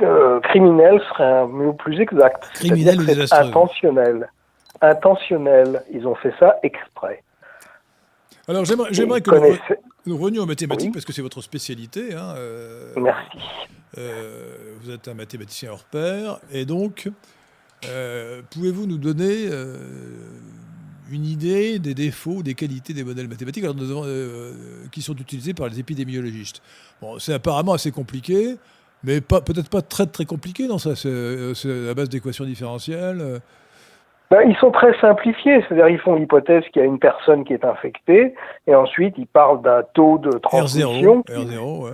euh, 0.00 0.40
criminel 0.40 1.00
serait 1.10 1.24
un 1.24 1.46
mot 1.46 1.72
plus 1.72 2.00
exact. 2.00 2.48
Criminel 2.54 3.00
ou 3.00 3.04
désastreux. 3.04 3.48
Intentionnel. 3.48 4.28
Intentionnel. 4.80 5.82
Ils 5.92 6.06
ont 6.06 6.14
fait 6.14 6.32
ça 6.38 6.58
exprès. 6.62 7.22
Alors 8.48 8.64
j'aimerais, 8.64 8.90
que 9.20 9.30
nous, 10.06 10.16
revenions 10.18 10.42
aux 10.42 10.46
mathématiques, 10.46 10.88
Oui. 10.88 10.92
parce 10.92 11.04
que 11.04 11.12
c'est 11.12 11.22
votre 11.22 11.42
spécialité. 11.42 12.14
hein, 12.14 12.34
euh, 12.36 12.92
Merci. 12.96 13.38
Euh, 13.98 14.74
vous 14.80 14.90
êtes 14.90 15.06
un 15.06 15.14
mathématicien 15.14 15.70
hors 15.70 15.84
pair, 15.84 16.38
et 16.50 16.64
donc, 16.64 17.08
euh, 17.88 18.42
pouvez-vous 18.50 18.86
nous 18.86 18.98
donner 18.98 19.48
euh, 19.50 19.76
une 21.10 21.24
idée 21.24 21.78
des 21.78 21.94
défauts, 21.94 22.42
des 22.42 22.54
qualités 22.54 22.94
des 22.94 23.04
modèles 23.04 23.28
mathématiques 23.28 23.64
alors, 23.64 23.76
euh, 24.06 24.52
qui 24.90 25.02
sont 25.02 25.14
utilisés 25.16 25.54
par 25.54 25.68
les 25.68 25.78
épidémiologistes? 25.78 26.62
Bon, 27.00 27.18
c'est 27.20 27.34
apparemment 27.34 27.74
assez 27.74 27.92
compliqué, 27.92 28.56
mais 29.04 29.20
peut-être 29.20 29.70
pas 29.70 29.82
très 29.82 30.06
très 30.06 30.24
compliqué, 30.24 30.66
non 30.66 30.78
ça, 30.78 30.94
c'est, 30.96 31.90
à 31.90 31.94
base 31.94 32.08
d'équations 32.08 32.44
différentielles. 32.44 33.20
euh. 33.20 33.38
Ben, 34.30 34.48
ils 34.48 34.56
sont 34.56 34.70
très 34.70 34.98
simplifiés, 34.98 35.62
c'est-à-dire 35.68 35.88
ils 35.88 35.98
font 35.98 36.14
l'hypothèse 36.14 36.64
qu'il 36.72 36.80
y 36.80 36.84
a 36.84 36.88
une 36.88 36.98
personne 36.98 37.44
qui 37.44 37.52
est 37.52 37.66
infectée, 37.66 38.34
et 38.66 38.74
ensuite 38.74 39.14
ils 39.18 39.26
parlent 39.26 39.60
d'un 39.60 39.82
taux 39.92 40.16
de 40.16 40.30
transmission. 40.38 41.22
R0, 41.28 41.46
R0, 41.46 41.84
ouais. 41.84 41.90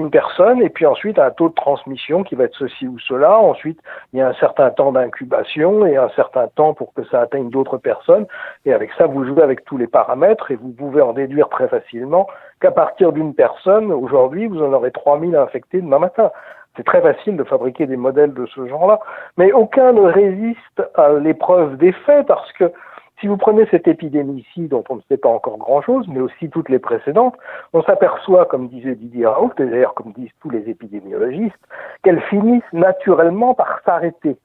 Une 0.00 0.10
personne, 0.10 0.62
et 0.62 0.70
puis 0.70 0.86
ensuite 0.86 1.18
un 1.18 1.30
taux 1.30 1.48
de 1.48 1.54
transmission 1.54 2.24
qui 2.24 2.34
va 2.34 2.44
être 2.44 2.56
ceci 2.56 2.88
ou 2.88 2.98
cela. 2.98 3.38
Ensuite, 3.38 3.78
il 4.12 4.18
y 4.18 4.22
a 4.22 4.28
un 4.28 4.34
certain 4.34 4.70
temps 4.70 4.92
d'incubation 4.92 5.86
et 5.86 5.96
un 5.96 6.08
certain 6.10 6.48
temps 6.48 6.74
pour 6.74 6.92
que 6.94 7.04
ça 7.04 7.20
atteigne 7.20 7.50
d'autres 7.50 7.78
personnes. 7.78 8.26
Et 8.64 8.72
avec 8.72 8.90
ça, 8.98 9.06
vous 9.06 9.24
jouez 9.24 9.42
avec 9.42 9.64
tous 9.64 9.76
les 9.76 9.86
paramètres 9.86 10.50
et 10.50 10.56
vous 10.56 10.72
pouvez 10.72 11.02
en 11.02 11.12
déduire 11.12 11.48
très 11.48 11.68
facilement 11.68 12.26
qu'à 12.60 12.70
partir 12.70 13.12
d'une 13.12 13.34
personne, 13.34 13.92
aujourd'hui, 13.92 14.46
vous 14.46 14.62
en 14.62 14.72
aurez 14.72 14.90
3000 14.90 15.36
infectés 15.36 15.80
demain 15.80 15.98
matin. 15.98 16.30
C'est 16.76 16.84
très 16.84 17.02
facile 17.02 17.36
de 17.36 17.44
fabriquer 17.44 17.86
des 17.86 17.96
modèles 17.96 18.32
de 18.32 18.46
ce 18.46 18.66
genre-là, 18.66 19.00
mais 19.36 19.52
aucun 19.52 19.92
ne 19.92 20.02
résiste 20.02 20.82
à 20.94 21.12
l'épreuve 21.14 21.76
des 21.76 21.92
faits 21.92 22.26
parce 22.26 22.52
que 22.52 22.72
si 23.20 23.26
vous 23.26 23.36
prenez 23.36 23.66
cette 23.70 23.86
épidémie-ci, 23.86 24.68
dont 24.68 24.84
on 24.88 24.96
ne 24.96 25.00
sait 25.08 25.18
pas 25.18 25.28
encore 25.28 25.58
grand-chose, 25.58 26.06
mais 26.08 26.20
aussi 26.20 26.48
toutes 26.48 26.68
les 26.68 26.78
précédentes, 26.78 27.36
on 27.72 27.82
s'aperçoit, 27.82 28.46
comme 28.46 28.68
disait 28.68 28.94
Didier 28.94 29.26
Raoult, 29.26 29.52
et 29.58 29.66
d'ailleurs 29.66 29.94
comme 29.94 30.12
disent 30.12 30.32
tous 30.40 30.50
les 30.50 30.68
épidémiologistes, 30.68 31.54
qu'elles 32.02 32.22
finissent 32.22 32.72
naturellement 32.72 33.54
par 33.54 33.80
s'arrêter. 33.84 34.36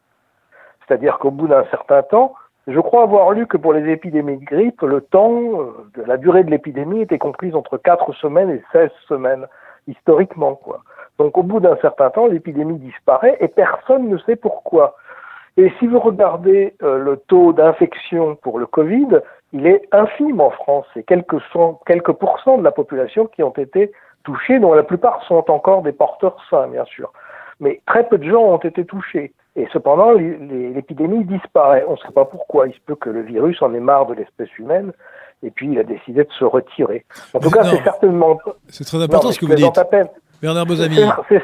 C'est-à-dire 0.86 1.18
qu'au 1.20 1.32
bout 1.32 1.48
d'un 1.48 1.64
certain 1.72 2.04
temps, 2.04 2.36
je 2.68 2.80
crois 2.80 3.04
avoir 3.04 3.32
lu 3.32 3.48
que 3.48 3.58
pour 3.58 3.74
les 3.74 3.90
épidémies 3.92 4.38
de 4.38 4.46
grippe, 4.46 4.82
le 4.82 5.02
temps, 5.02 5.62
euh, 5.62 6.04
la 6.06 6.18
durée 6.18 6.44
de 6.44 6.50
l'épidémie 6.50 7.02
était 7.02 7.20
comprise 7.20 7.56
entre 7.56 7.78
4 7.78 8.14
semaines 8.14 8.50
et 8.50 8.64
16 8.72 8.90
semaines, 9.08 9.46
historiquement. 9.88 10.60
Donc 11.18 11.38
au 11.38 11.44
bout 11.44 11.60
d'un 11.60 11.78
certain 11.78 12.10
temps, 12.10 12.28
l'épidémie 12.28 12.80
disparaît 12.80 13.38
et 13.40 13.48
personne 13.48 14.10
ne 14.10 14.18
sait 14.20 14.36
pourquoi. 14.36 14.96
Et 15.58 15.72
si 15.80 15.88
vous 15.88 16.00
regardez 16.00 16.76
euh, 16.84 16.98
le 16.98 17.18
taux 17.18 17.54
d'infection 17.54 18.36
pour 18.36 18.60
le 18.60 18.66
Covid, 18.66 19.22
il 19.54 19.68
est 19.68 19.88
infime 19.92 20.42
en 20.42 20.50
France. 20.50 20.86
C'est 20.94 21.04
quelques, 21.04 21.38
quelques 21.86 22.12
pourcents 22.12 22.58
de 22.58 22.64
la 22.64 22.72
population 22.72 23.26
qui 23.28 23.42
ont 23.42 23.54
été 23.54 23.92
touchés, 24.24 24.60
dont 24.60 24.74
la 24.74 24.84
plupart 24.84 25.24
sont 25.28 25.50
encore 25.50 25.82
des 25.82 25.94
porteurs 25.94 26.38
sains, 26.50 26.68
bien 26.68 26.86
sûr. 26.86 27.14
Mais 27.62 27.82
très 27.86 28.08
peu 28.08 28.18
de 28.18 28.30
gens 28.30 28.42
ont 28.42 28.58
été 28.58 28.84
touchés. 28.84 29.32
Et 29.56 29.68
cependant, 29.72 30.12
l'épidémie 30.12 31.24
disparaît. 31.24 31.86
On 31.88 31.94
ne 31.94 31.98
sait 31.98 32.12
pas 32.14 32.26
pourquoi. 32.26 32.68
Il 32.68 32.74
se 32.74 32.80
peut 32.86 32.96
que 32.96 33.10
le 33.10 33.22
virus 33.22 33.62
en 33.62 33.74
ait 33.74 33.80
marre 33.80 34.08
de 34.08 34.14
l'espèce 34.14 34.50
humaine 34.58 34.92
et 35.44 35.52
puis 35.52 35.72
il 35.72 35.80
a 35.80 35.84
décidé 35.84 36.24
de 36.24 36.32
se 36.38 36.44
retirer. 36.44 37.06
En 37.34 37.40
tout 37.40 37.50
cas, 37.50 37.64
c'est 37.64 37.84
certainement. 37.84 38.38
C'est 38.68 38.84
très 38.84 39.02
important 39.02 39.32
ce 39.32 39.40
que 39.40 39.46
vous 39.46 39.56
dites. 39.56 39.80
Bernard 40.42 40.66
Bozami. 40.66 40.98
C'est 41.30 41.42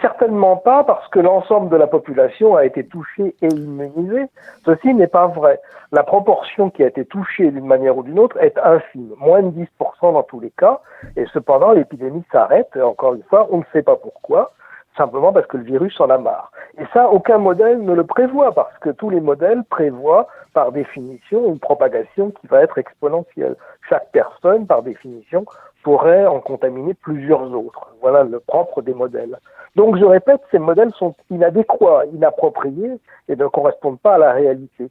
certainement 0.00 0.56
pas 0.56 0.84
parce 0.84 1.06
que 1.08 1.18
l'ensemble 1.18 1.68
de 1.68 1.76
la 1.76 1.86
population 1.86 2.56
a 2.56 2.64
été 2.64 2.86
touchée 2.86 3.34
et 3.42 3.48
immunisée. 3.48 4.26
Ceci 4.64 4.94
n'est 4.94 5.08
pas 5.08 5.26
vrai. 5.26 5.60
La 5.90 6.04
proportion 6.04 6.70
qui 6.70 6.84
a 6.84 6.86
été 6.86 7.04
touchée 7.04 7.50
d'une 7.50 7.66
manière 7.66 7.96
ou 7.96 8.02
d'une 8.02 8.18
autre 8.18 8.40
est 8.40 8.56
infime, 8.58 9.12
moins 9.18 9.42
de 9.42 9.50
10% 9.50 9.66
dans 10.12 10.22
tous 10.22 10.40
les 10.40 10.50
cas. 10.50 10.80
Et 11.16 11.26
cependant, 11.32 11.72
l'épidémie 11.72 12.24
s'arrête. 12.30 12.76
Encore 12.76 13.14
une 13.14 13.24
fois, 13.24 13.48
on 13.50 13.58
ne 13.58 13.64
sait 13.72 13.82
pas 13.82 13.96
pourquoi 13.96 14.52
simplement 14.96 15.32
parce 15.32 15.46
que 15.46 15.56
le 15.56 15.64
virus 15.64 15.98
en 16.00 16.10
a 16.10 16.18
marre. 16.18 16.52
Et 16.78 16.84
ça, 16.92 17.08
aucun 17.08 17.38
modèle 17.38 17.82
ne 17.82 17.92
le 17.92 18.04
prévoit, 18.04 18.52
parce 18.52 18.76
que 18.78 18.90
tous 18.90 19.10
les 19.10 19.20
modèles 19.20 19.64
prévoient, 19.64 20.26
par 20.54 20.72
définition, 20.72 21.46
une 21.48 21.58
propagation 21.58 22.30
qui 22.30 22.46
va 22.46 22.62
être 22.62 22.78
exponentielle. 22.78 23.56
Chaque 23.88 24.10
personne, 24.12 24.66
par 24.66 24.82
définition, 24.82 25.44
pourrait 25.82 26.26
en 26.26 26.40
contaminer 26.40 26.94
plusieurs 26.94 27.52
autres. 27.54 27.88
Voilà 28.00 28.24
le 28.24 28.40
propre 28.40 28.82
des 28.82 28.94
modèles. 28.94 29.38
Donc, 29.76 29.96
je 29.96 30.04
répète, 30.04 30.40
ces 30.50 30.58
modèles 30.58 30.92
sont 30.98 31.14
inadéquats, 31.30 32.04
inappropriés 32.12 32.92
et 33.28 33.36
ne 33.36 33.46
correspondent 33.46 34.00
pas 34.00 34.14
à 34.14 34.18
la 34.18 34.32
réalité. 34.32 34.90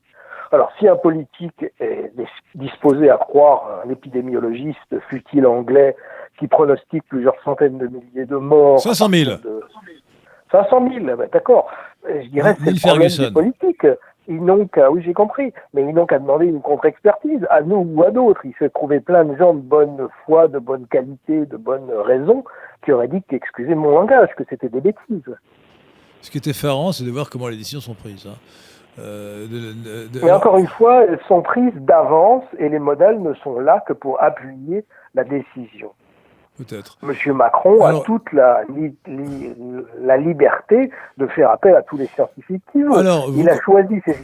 Alors, 0.51 0.71
si 0.79 0.87
un 0.87 0.97
politique 0.97 1.65
est 1.79 2.11
disposé 2.55 3.09
à 3.09 3.17
croire 3.17 3.81
un 3.85 3.89
épidémiologiste, 3.89 4.99
fut-il 5.07 5.45
anglais, 5.45 5.95
qui 6.37 6.47
pronostique 6.47 7.03
plusieurs 7.07 7.39
centaines 7.43 7.77
de 7.77 7.87
milliers 7.87 8.25
de 8.25 8.35
morts. 8.35 8.79
500 8.79 9.07
000. 9.09 9.31
500 10.51 10.89
000, 10.89 11.05
ben, 11.17 11.29
d'accord. 11.31 11.69
Je 12.07 12.27
dirais 12.29 12.55
que 12.55 12.63
c'est 12.63 12.71
le 12.71 13.27
des 13.27 13.33
politiques. 13.33 13.87
Ils 14.27 14.43
n'ont 14.43 14.67
qu'à, 14.67 14.91
oui 14.91 15.01
j'ai 15.03 15.13
compris, 15.13 15.51
mais 15.73 15.81
ils 15.81 15.93
n'ont 15.93 16.05
qu'à 16.05 16.19
demander 16.19 16.45
une 16.45 16.61
contre-expertise, 16.61 17.45
à 17.49 17.61
nous 17.61 17.87
ou 17.93 18.03
à 18.03 18.11
d'autres. 18.11 18.41
Il 18.45 18.53
se 18.59 18.65
trouvait 18.65 18.99
plein 18.99 19.25
de 19.25 19.35
gens 19.35 19.53
de 19.53 19.61
bonne 19.61 20.07
foi, 20.25 20.47
de 20.47 20.59
bonne 20.59 20.85
qualité, 20.87 21.45
de 21.45 21.57
bonne 21.57 21.89
raison, 22.05 22.43
qui 22.83 22.91
auraient 22.91 23.07
dit, 23.07 23.23
excusez 23.31 23.75
mon 23.75 23.91
langage, 23.91 24.29
que 24.37 24.43
c'était 24.49 24.69
des 24.69 24.81
bêtises. 24.81 25.35
Ce 26.21 26.29
qui 26.29 26.37
était 26.37 26.51
effarant, 26.51 26.91
c'est 26.91 27.03
de 27.03 27.11
voir 27.11 27.29
comment 27.29 27.47
les 27.47 27.57
décisions 27.57 27.81
sont 27.81 27.95
prises. 27.95 28.27
Hein. 28.27 28.37
Euh, 28.99 29.47
mais 30.21 30.31
encore 30.31 30.57
une 30.57 30.67
fois, 30.67 31.05
elles 31.05 31.19
sont 31.27 31.41
prises 31.41 31.73
d'avance 31.75 32.43
et 32.59 32.69
les 32.69 32.79
modèles 32.79 33.21
ne 33.21 33.33
sont 33.35 33.59
là 33.59 33.83
que 33.87 33.93
pour 33.93 34.21
appuyer 34.21 34.85
la 35.15 35.23
décision. 35.23 35.91
Peut-être. 36.67 36.97
Monsieur 37.01 37.33
Macron 37.33 37.83
a 37.83 38.01
toute 38.01 38.31
la, 38.33 38.63
la 39.99 40.17
liberté 40.17 40.91
de 41.17 41.27
faire 41.27 41.49
appel 41.49 41.75
à 41.75 41.81
tous 41.81 41.97
les 41.97 42.07
scientifiques 42.07 42.63
qu'il 42.71 42.85
veut. 42.85 42.97
Alors, 42.97 43.31
Il 43.35 43.49
a 43.49 43.59
choisi 43.61 43.95
ses... 44.05 44.17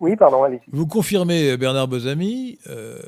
Oui, 0.00 0.16
pardon, 0.16 0.42
allez-y. 0.42 0.70
Vous 0.72 0.86
confirmez, 0.86 1.56
Bernard 1.56 1.88
Bozami, 1.88 2.58
euh, 2.68 2.98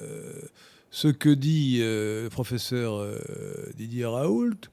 ce 0.90 1.08
que 1.08 1.30
dit 1.30 1.80
euh, 1.82 2.24
le 2.24 2.30
professeur 2.30 2.94
euh, 2.94 3.18
Didier 3.76 4.06
Raoult, 4.06 4.70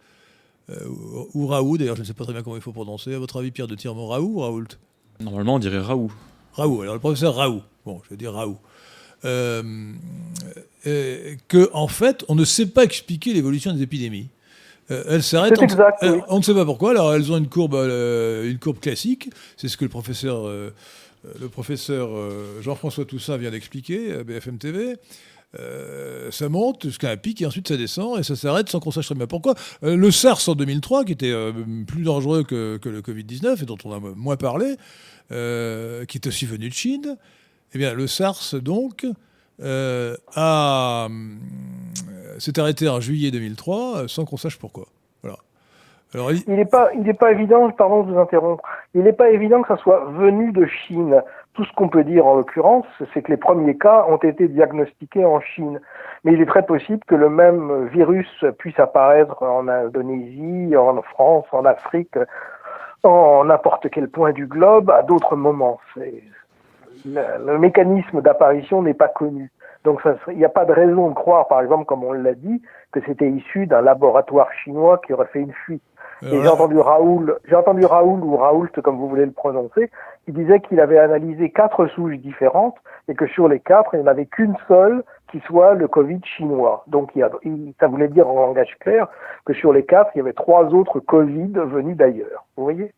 ou 1.34 1.48
Raoult, 1.48 1.78
d'ailleurs, 1.78 1.96
je 1.96 2.02
ne 2.02 2.06
sais 2.06 2.14
pas 2.14 2.24
très 2.24 2.34
bien 2.34 2.44
comment 2.44 2.56
il 2.56 2.62
faut 2.62 2.72
prononcer. 2.72 3.14
À 3.14 3.20
votre 3.20 3.38
avis, 3.40 3.52
Pierre 3.52 3.68
de 3.68 3.76
Tirmont, 3.76 4.08
Raoult 4.08 4.36
ou 4.36 4.40
Raoult? 4.40 4.78
Normalement, 5.20 5.56
on 5.56 5.60
dirait 5.60 5.80
Raoult. 5.80 6.12
Raoult, 6.54 6.82
alors 6.82 6.94
le 6.94 7.00
professeur 7.00 7.36
Raoult. 7.36 7.62
Bon, 7.86 8.00
je 8.06 8.10
vais 8.12 8.16
dire 8.16 8.32
Raoult. 8.34 8.58
Euh, 9.26 9.64
euh, 10.86 11.36
que 11.48 11.70
en 11.74 11.88
fait, 11.88 12.26
on 12.28 12.36
ne 12.36 12.44
sait 12.44 12.66
pas 12.66 12.84
expliquer 12.84 13.34
l'évolution 13.34 13.74
des 13.74 13.82
épidémies. 13.82 14.28
Euh, 14.92 15.04
elles 15.08 15.24
s'arrêtent. 15.24 15.58
On, 15.58 16.38
ne 16.38 16.44
sait 16.44 16.54
pas 16.54 16.66
pourquoi. 16.66 16.92
Alors, 16.92 17.14
elles 17.14 17.32
ont 17.32 17.38
une 17.38 17.48
courbe, 17.48 17.76
une 17.76 18.60
courbe 18.60 18.80
classique. 18.80 19.30
C'est 19.56 19.70
ce 19.70 19.78
que 19.78 19.86
le 19.86 19.90
professeur, 19.90 20.46
le 20.48 21.50
professeur 21.50 22.10
Jean-François 22.62 23.06
Toussaint 23.06 23.38
vient 23.38 23.52
d'expliquer 23.52 24.14
à 24.14 24.24
BFM 24.24 24.58
TV. 24.58 24.96
ça 26.32 26.50
monte 26.50 26.84
jusqu'à 26.84 27.12
un 27.12 27.18
pic 27.18 27.42
et 27.42 27.46
ensuite 27.46 27.70
ça 27.70 27.78
descend 27.78 28.20
et 28.20 28.24
ça 28.24 28.36
s'arrête 28.36 28.68
sans 28.68 28.82
qu'on 28.82 28.92
sache 28.92 29.06
très 29.06 29.16
bien 29.16 29.28
pourquoi. 29.28 29.56
le 29.82 30.12
SARS 30.12 30.50
en 30.50 30.56
2003, 30.56 31.06
qui 31.06 31.14
était 31.14 31.34
plus 31.88 32.04
dangereux 32.04 32.44
que, 32.44 32.78
que 32.82 32.90
le 32.90 33.02
Covid-19 33.02 33.64
et 33.64 33.66
dont 33.66 33.78
on 33.86 33.94
a 33.94 34.00
moins 34.00 34.36
parlé, 34.36 34.76
qui 35.30 36.18
est 36.18 36.28
aussi 36.28 36.46
venu 36.46 36.68
de 36.68 36.74
Chine, 36.74 37.18
eh 37.74 37.78
bien, 37.78 37.94
le 37.94 38.08
SARS, 38.08 38.56
donc, 38.62 39.06
euh, 39.62 40.16
a, 40.36 41.08
euh, 41.08 42.40
s'est 42.40 42.60
arrêté 42.60 42.90
en 42.90 43.00
juillet 43.00 43.32
2003 43.32 43.76
euh, 43.76 44.08
sans 44.08 44.26
qu'on 44.26 44.38
sache 44.38 44.60
pourquoi. 44.60 44.86
Il 46.48 46.54
n'est 46.54 46.66
pas, 46.66 46.92
il 46.94 47.12
pas 47.16 47.32
évident, 47.32 47.72
pardon 47.72 48.04
de 48.04 48.12
vous 48.12 48.20
interrompre, 48.20 48.64
il 48.94 49.02
n'est 49.02 49.14
pas 49.14 49.32
évident 49.32 49.64
que 49.64 49.68
ça 49.70 49.78
soit 49.78 50.06
venu 50.12 50.52
de 50.52 50.68
Chine. 50.68 51.24
Tout 51.56 51.66
ce 51.66 51.74
qu'on 51.74 51.90
peut 51.90 52.04
dire 52.04 52.28
en 52.28 52.36
l'occurrence, 52.36 52.86
c'est 53.14 53.24
que 53.24 53.32
les 53.32 53.38
premiers 53.38 53.76
cas 53.76 54.06
ont 54.08 54.18
été 54.18 54.48
diagnostiqués 54.48 55.26
en 55.26 55.42
Chine. 55.42 55.82
Mais 56.24 56.34
il 56.34 56.42
est 56.42 56.46
très 56.46 56.68
possible 56.68 57.00
que 57.08 57.16
le 57.16 57.30
même 57.30 57.88
virus 57.88 58.28
puisse 58.60 58.80
apparaître 58.80 59.42
en 59.42 59.68
Indonésie, 59.68 60.76
en 60.78 61.02
France, 61.02 61.46
en 61.52 61.66
Afrique, 61.66 62.16
en 63.02 63.46
n'importe 63.46 63.90
quel 63.90 64.08
point 64.08 64.34
du 64.34 64.46
globe 64.46 64.92
à 64.92 65.02
d'autres 65.02 65.36
moments. 65.36 65.80
C'est, 65.96 66.24
le, 67.06 67.58
mécanisme 67.58 68.22
d'apparition 68.22 68.82
n'est 68.82 68.94
pas 68.94 69.08
connu. 69.08 69.52
Donc 69.84 70.02
il 70.30 70.38
n'y 70.38 70.46
a 70.46 70.50
pas 70.50 70.66
de 70.66 70.72
raison 70.72 71.10
de 71.10 71.14
croire, 71.14 71.48
par 71.48 71.62
exemple, 71.62 71.86
comme 71.86 72.04
on 72.04 72.14
l'a 72.14 72.34
dit, 72.34 72.62
que 72.92 73.00
c'était 73.06 73.30
issu 73.30 73.68
d'un 73.68 73.82
laboratoire 73.82 74.52
chinois 74.64 75.02
qui 75.06 75.14
aurait 75.14 75.28
fait 75.28 75.42
une 75.42 75.54
fuite. 75.66 75.84
Et 76.22 76.42
j'ai 76.42 76.48
entendu 76.48 76.78
Raoul, 76.78 77.38
j'ai 77.50 77.56
entendu 77.56 77.86
Raoul 77.86 78.22
ou 78.24 78.38
Raoult, 78.38 78.70
comme 78.82 78.98
vous 78.98 79.10
voulez 79.10 79.26
le 79.26 79.32
prononcer, 79.32 79.92
qui 80.26 80.32
disait 80.32 80.62
qu'il 80.62 80.80
avait 80.80 80.98
analysé 80.98 81.50
quatre 81.50 81.88
souches 81.88 82.18
différentes 82.18 82.78
et 83.10 83.16
que 83.16 83.28
sur 83.28 83.50
les 83.50 83.60
quatre, 83.60 83.94
il 83.94 84.00
n'y 84.00 84.04
en 84.06 84.08
avait 84.08 84.26
qu'une 84.26 84.56
seule 84.70 85.04
qui 85.30 85.42
soit 85.42 85.74
le 85.74 85.90
Covid 85.90 86.22
chinois. 86.24 86.86
Donc 86.88 87.12
il 87.16 87.74
ça 87.80 87.88
voulait 87.88 88.08
dire 88.08 88.30
en 88.30 88.36
langage 88.36 88.78
clair 88.80 89.08
que 89.46 89.54
sur 89.54 89.74
les 89.74 89.84
quatre, 89.84 90.12
il 90.16 90.20
y 90.20 90.22
avait 90.22 90.34
trois 90.34 90.66
autres 90.74 91.02
Covid 91.02 91.52
venus 91.56 91.98
d'ailleurs. 91.98 92.46
Vous 92.56 92.64
voyez? 92.64 92.94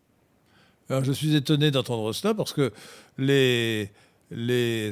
Je 0.89 1.11
suis 1.11 1.35
étonné 1.35 1.71
d'entendre 1.71 2.13
cela 2.13 2.33
parce 2.33 2.53
que 2.53 2.71
les, 3.17 3.89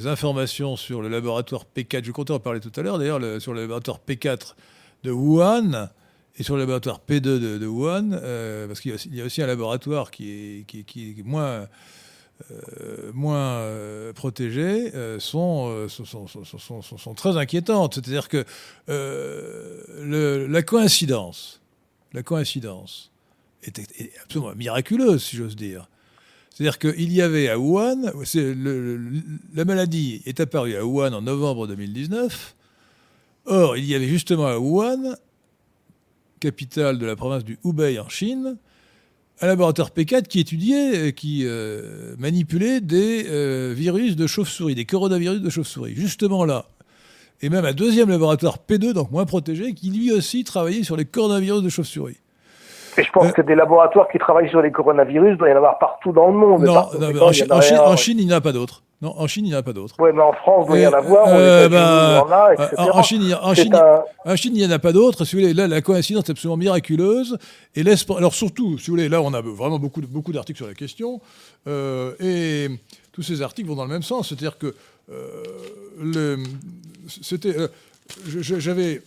informations 0.06 0.76
sur 0.76 1.02
le 1.02 1.10
laboratoire 1.10 1.66
P4, 1.76 2.04
je 2.04 2.12
comptais 2.12 2.34
en 2.34 2.40
parler 2.40 2.60
tout 2.60 2.72
à 2.76 2.82
l'heure 2.82 2.98
d'ailleurs, 2.98 3.42
sur 3.42 3.54
le 3.54 3.62
laboratoire 3.62 4.00
P4 4.08 4.56
de 5.04 5.12
Wuhan 5.12 5.90
et 6.38 6.44
sur 6.44 6.56
le 6.56 6.62
laboratoire 6.62 7.00
P2 7.08 7.60
de, 7.60 7.68
Wuhan, 7.68 8.12
euh, 8.14 8.68
parce 8.68 8.82
qu'il 8.82 8.96
y, 9.12 9.22
a 9.22 9.26
aussi 9.26 9.42
un 9.42 9.48
laboratoire 9.48 10.10
qui 10.10 10.66
est, 10.68 11.24
moins, 11.24 11.68
euh, 12.52 13.12
euh, 13.24 14.14
protégé, 14.14 14.92
sont, 15.20 15.88
très 17.16 17.38
inquiétantes. 17.38 17.96
C'est-à-dire 17.96 18.30
que 18.30 18.46
le, 18.88 20.48
la 20.48 20.64
coïncidence, 20.64 21.62
la 22.14 22.24
coïncidence 22.24 23.13
était 23.64 24.12
absolument 24.24 24.54
miraculeuse, 24.56 25.24
si 25.24 25.38
j'ose 25.38 25.56
dire. 25.56 25.90
C'est-à-dire 26.50 26.78
qu'il 26.78 27.12
y 27.12 27.22
avait 27.22 27.50
à 27.50 27.58
Wuhan, 27.58 28.12
la 29.56 29.66
maladie 29.66 30.22
est 30.26 30.40
apparue 30.40 30.76
à 30.76 30.86
Wuhan 30.86 31.14
en 31.14 31.22
novembre 31.22 31.68
2019. 31.68 32.56
Or, 33.46 33.76
il 33.76 33.86
y 33.86 33.96
avait 33.96 34.08
justement 34.08 34.46
à 34.48 34.60
Wuhan 34.60 35.16
capitale 36.40 37.00
de 37.00 37.06
la 37.06 37.16
province 37.16 37.44
du 37.44 37.58
Hubei 37.66 37.98
en 38.00 38.10
Chine, 38.10 38.58
un 39.42 39.48
laboratoire 39.48 39.90
P4 39.90 40.28
qui 40.28 40.40
étudiait, 40.40 41.14
qui 41.14 41.46
manipulait 42.20 42.82
des 42.82 43.74
virus 43.74 44.16
de 44.16 44.28
chauve-souris, 44.28 44.76
des 44.76 44.86
coronavirus 44.86 45.42
de 45.42 45.50
chauve-souris. 45.50 45.96
Justement 45.96 46.46
là, 46.46 46.68
et 47.42 47.50
même 47.50 47.66
un 47.66 47.74
deuxième 47.74 48.10
laboratoire 48.10 48.60
P2, 48.70 48.94
donc 48.94 49.10
moins 49.12 49.26
protégé, 49.26 49.74
qui 49.74 49.90
lui 49.90 50.12
aussi 50.12 50.44
travaillait 50.44 50.84
sur 50.84 50.96
les 50.96 51.06
coronavirus 51.06 51.64
de 51.64 51.70
chauve-souris. 51.70 52.18
Et 52.98 53.04
je 53.04 53.12
pense 53.12 53.28
euh, 53.28 53.32
que 53.32 53.42
des 53.42 53.56
laboratoires 53.56 54.08
qui 54.08 54.18
travaillent 54.18 54.50
sur 54.50 54.62
les 54.62 54.72
coronavirus, 54.72 55.32
il 55.32 55.38
doit 55.38 55.50
y 55.50 55.54
en 55.54 55.58
avoir 55.58 55.80
partout 55.80 56.12
dans 56.12 56.28
le 56.28 56.34
monde. 56.34 56.64
Non, 56.64 56.76
en, 56.76 57.32
Chine, 57.32 57.48
en, 57.52 57.96
Chine, 57.96 58.20
il 58.20 58.28
n'y 58.28 58.34
en 58.34 58.38
a 58.38 58.42
pas 58.42 58.52
d'autres. 58.52 58.84
Non, 59.02 59.14
en 59.18 59.28
Chine, 59.28 59.46
il 59.46 59.50
n'y 59.50 59.56
en 59.56 59.60
a 59.60 59.64
pas 59.64 59.74
d'autres. 59.74 59.96
Oui, 60.00 60.12
mais 60.14 60.22
en 60.22 60.32
France, 60.34 60.66
il 60.68 60.70
doit 60.70 60.80
y 60.80 60.88
en 60.88 60.94
avoir. 60.94 61.28
Euh, 61.30 61.68
ben, 61.68 62.24
en, 62.78 63.04
Chine, 63.04 63.36
en, 63.42 63.54
Chine, 63.54 63.76
en 64.26 64.36
Chine, 64.36 64.54
il 64.56 64.66
n'y 64.66 64.66
en 64.66 64.76
a 64.76 64.80
pas 64.80 64.94
d'autres. 64.94 65.26
Si 65.26 65.36
vous 65.36 65.42
voulez, 65.42 65.54
là, 65.54 65.68
la 65.68 65.82
coïncidence 65.82 66.28
est 66.30 66.32
absolument 66.32 66.58
miraculeuse. 66.58 67.38
Et 67.76 67.84
alors 68.18 68.34
surtout, 68.34 68.78
si 68.78 68.88
vous 68.88 68.94
voulez, 68.94 69.10
là, 69.10 69.22
on 69.22 69.34
a 69.34 69.42
vraiment 69.42 69.80
beaucoup, 69.80 70.02
beaucoup 70.02 70.32
d'articles 70.32 70.58
sur 70.58 70.68
la 70.68 70.74
question. 70.74 71.20
Euh, 71.68 72.14
et 72.20 72.70
tous 73.12 73.24
ces 73.24 73.42
articles 73.42 73.68
vont 73.68 73.76
dans 73.76 73.86
le 73.86 73.92
même 73.92 74.04
sens. 74.04 74.30
C'est-à-dire 74.30 74.58
que 74.58 74.74
c'était, 77.22 77.58
euh, 77.58 77.68
j'avais, 78.40 79.02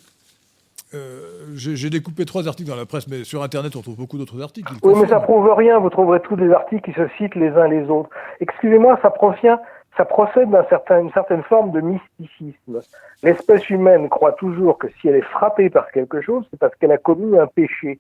euh, 0.97 1.55
j'ai 1.55 1.91
découpé 1.91 2.25
trois 2.25 2.49
articles 2.49 2.69
dans 2.69 2.77
la 2.77 2.87
presse, 2.87 3.09
mais 3.09 3.25
sur 3.25 3.43
Internet, 3.43 3.77
on 3.77 3.83
trouve 3.83 3.97
beaucoup 3.97 4.19
d'autres 4.19 4.43
articles. 4.43 4.73
Oui, 4.83 4.95
mais 5.01 5.09
ça 5.09 5.21
prouve 5.21 5.53
rien. 5.53 5.79
Vous 5.79 5.91
trouverez 5.91 6.21
tous 6.21 6.37
les 6.37 6.51
articles 6.53 6.91
qui 6.91 6.99
se 6.99 7.07
citent 7.17 7.35
les 7.35 7.51
uns 7.51 7.69
les 7.69 7.89
autres. 7.89 8.11
Excusez-moi, 8.41 8.99
ça 9.03 9.11
provient, 9.11 9.59
ça 9.97 10.05
procède 10.05 10.51
d'une 10.51 10.65
certain, 10.69 11.09
certaine 11.15 11.43
forme 11.45 11.71
de 11.73 11.81
mysticisme. 11.81 12.81
L'espèce 13.23 13.69
humaine 13.71 14.09
croit 14.09 14.33
toujours 14.33 14.79
que 14.79 14.89
si 15.01 15.09
elle 15.09 15.17
est 15.17 15.23
frappée 15.23 15.71
par 15.71 15.91
quelque 15.91 16.21
chose, 16.21 16.47
c'est 16.51 16.59
parce 16.59 16.75
qu'elle 16.77 16.93
a 16.93 16.99
commis 16.99 17.39
un 17.39 17.47
péché. 17.47 17.99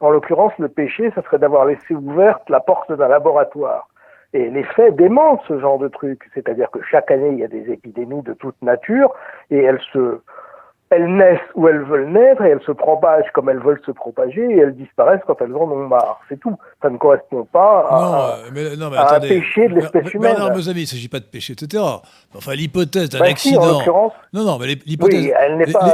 En 0.00 0.10
l'occurrence, 0.10 0.52
le 0.58 0.68
péché, 0.68 1.10
ça 1.14 1.22
serait 1.22 1.38
d'avoir 1.38 1.64
laissé 1.64 1.94
ouverte 1.94 2.48
la 2.50 2.60
porte 2.60 2.92
d'un 2.92 3.08
laboratoire. 3.08 3.88
Et 4.34 4.50
les 4.50 4.62
faits 4.62 4.94
démentent 4.96 5.40
ce 5.48 5.58
genre 5.58 5.78
de 5.78 5.88
truc. 5.88 6.28
C'est-à-dire 6.34 6.70
que 6.70 6.80
chaque 6.82 7.10
année, 7.10 7.30
il 7.30 7.38
y 7.38 7.44
a 7.44 7.48
des 7.48 7.70
épidémies 7.72 8.22
de 8.22 8.34
toute 8.34 8.60
nature 8.62 9.12
et 9.50 9.58
elles 9.58 9.80
se, 9.92 10.20
elles 10.90 11.16
naissent 11.16 11.38
où 11.54 11.68
elles 11.68 11.82
veulent 11.82 12.10
naître 12.10 12.42
et 12.42 12.50
elles 12.50 12.62
se 12.66 12.72
propagent 12.72 13.30
comme 13.34 13.48
elles 13.48 13.60
veulent 13.60 13.80
se 13.84 13.90
propager 13.90 14.40
et 14.40 14.58
elles 14.58 14.74
disparaissent 14.74 15.20
quand 15.26 15.40
elles 15.40 15.54
en 15.54 15.70
ont 15.70 15.86
marre. 15.86 16.20
C'est 16.28 16.40
tout. 16.40 16.56
Ça 16.82 16.88
ne 16.88 16.96
correspond 16.96 17.44
pas 17.44 17.86
à, 17.88 18.36
non, 18.76 18.90
mais, 18.90 18.96
un 18.96 19.20
péché 19.20 19.68
de 19.68 19.74
l'espèce 19.74 20.12
humaine. 20.14 20.36
non, 20.38 20.54
mes 20.54 20.68
amis, 20.68 20.80
il 20.80 20.84
ne 20.84 20.86
s'agit 20.86 21.08
pas 21.08 21.20
de 21.20 21.24
péché, 21.24 21.52
etc. 21.52 21.82
Enfin, 22.34 22.54
l'hypothèse 22.54 23.10
d'un 23.10 23.18
bah, 23.18 23.26
accident. 23.26 23.80
non, 24.32 24.44
non, 24.44 24.58
mais 24.58 24.76
l'hypothèse, 24.86 25.32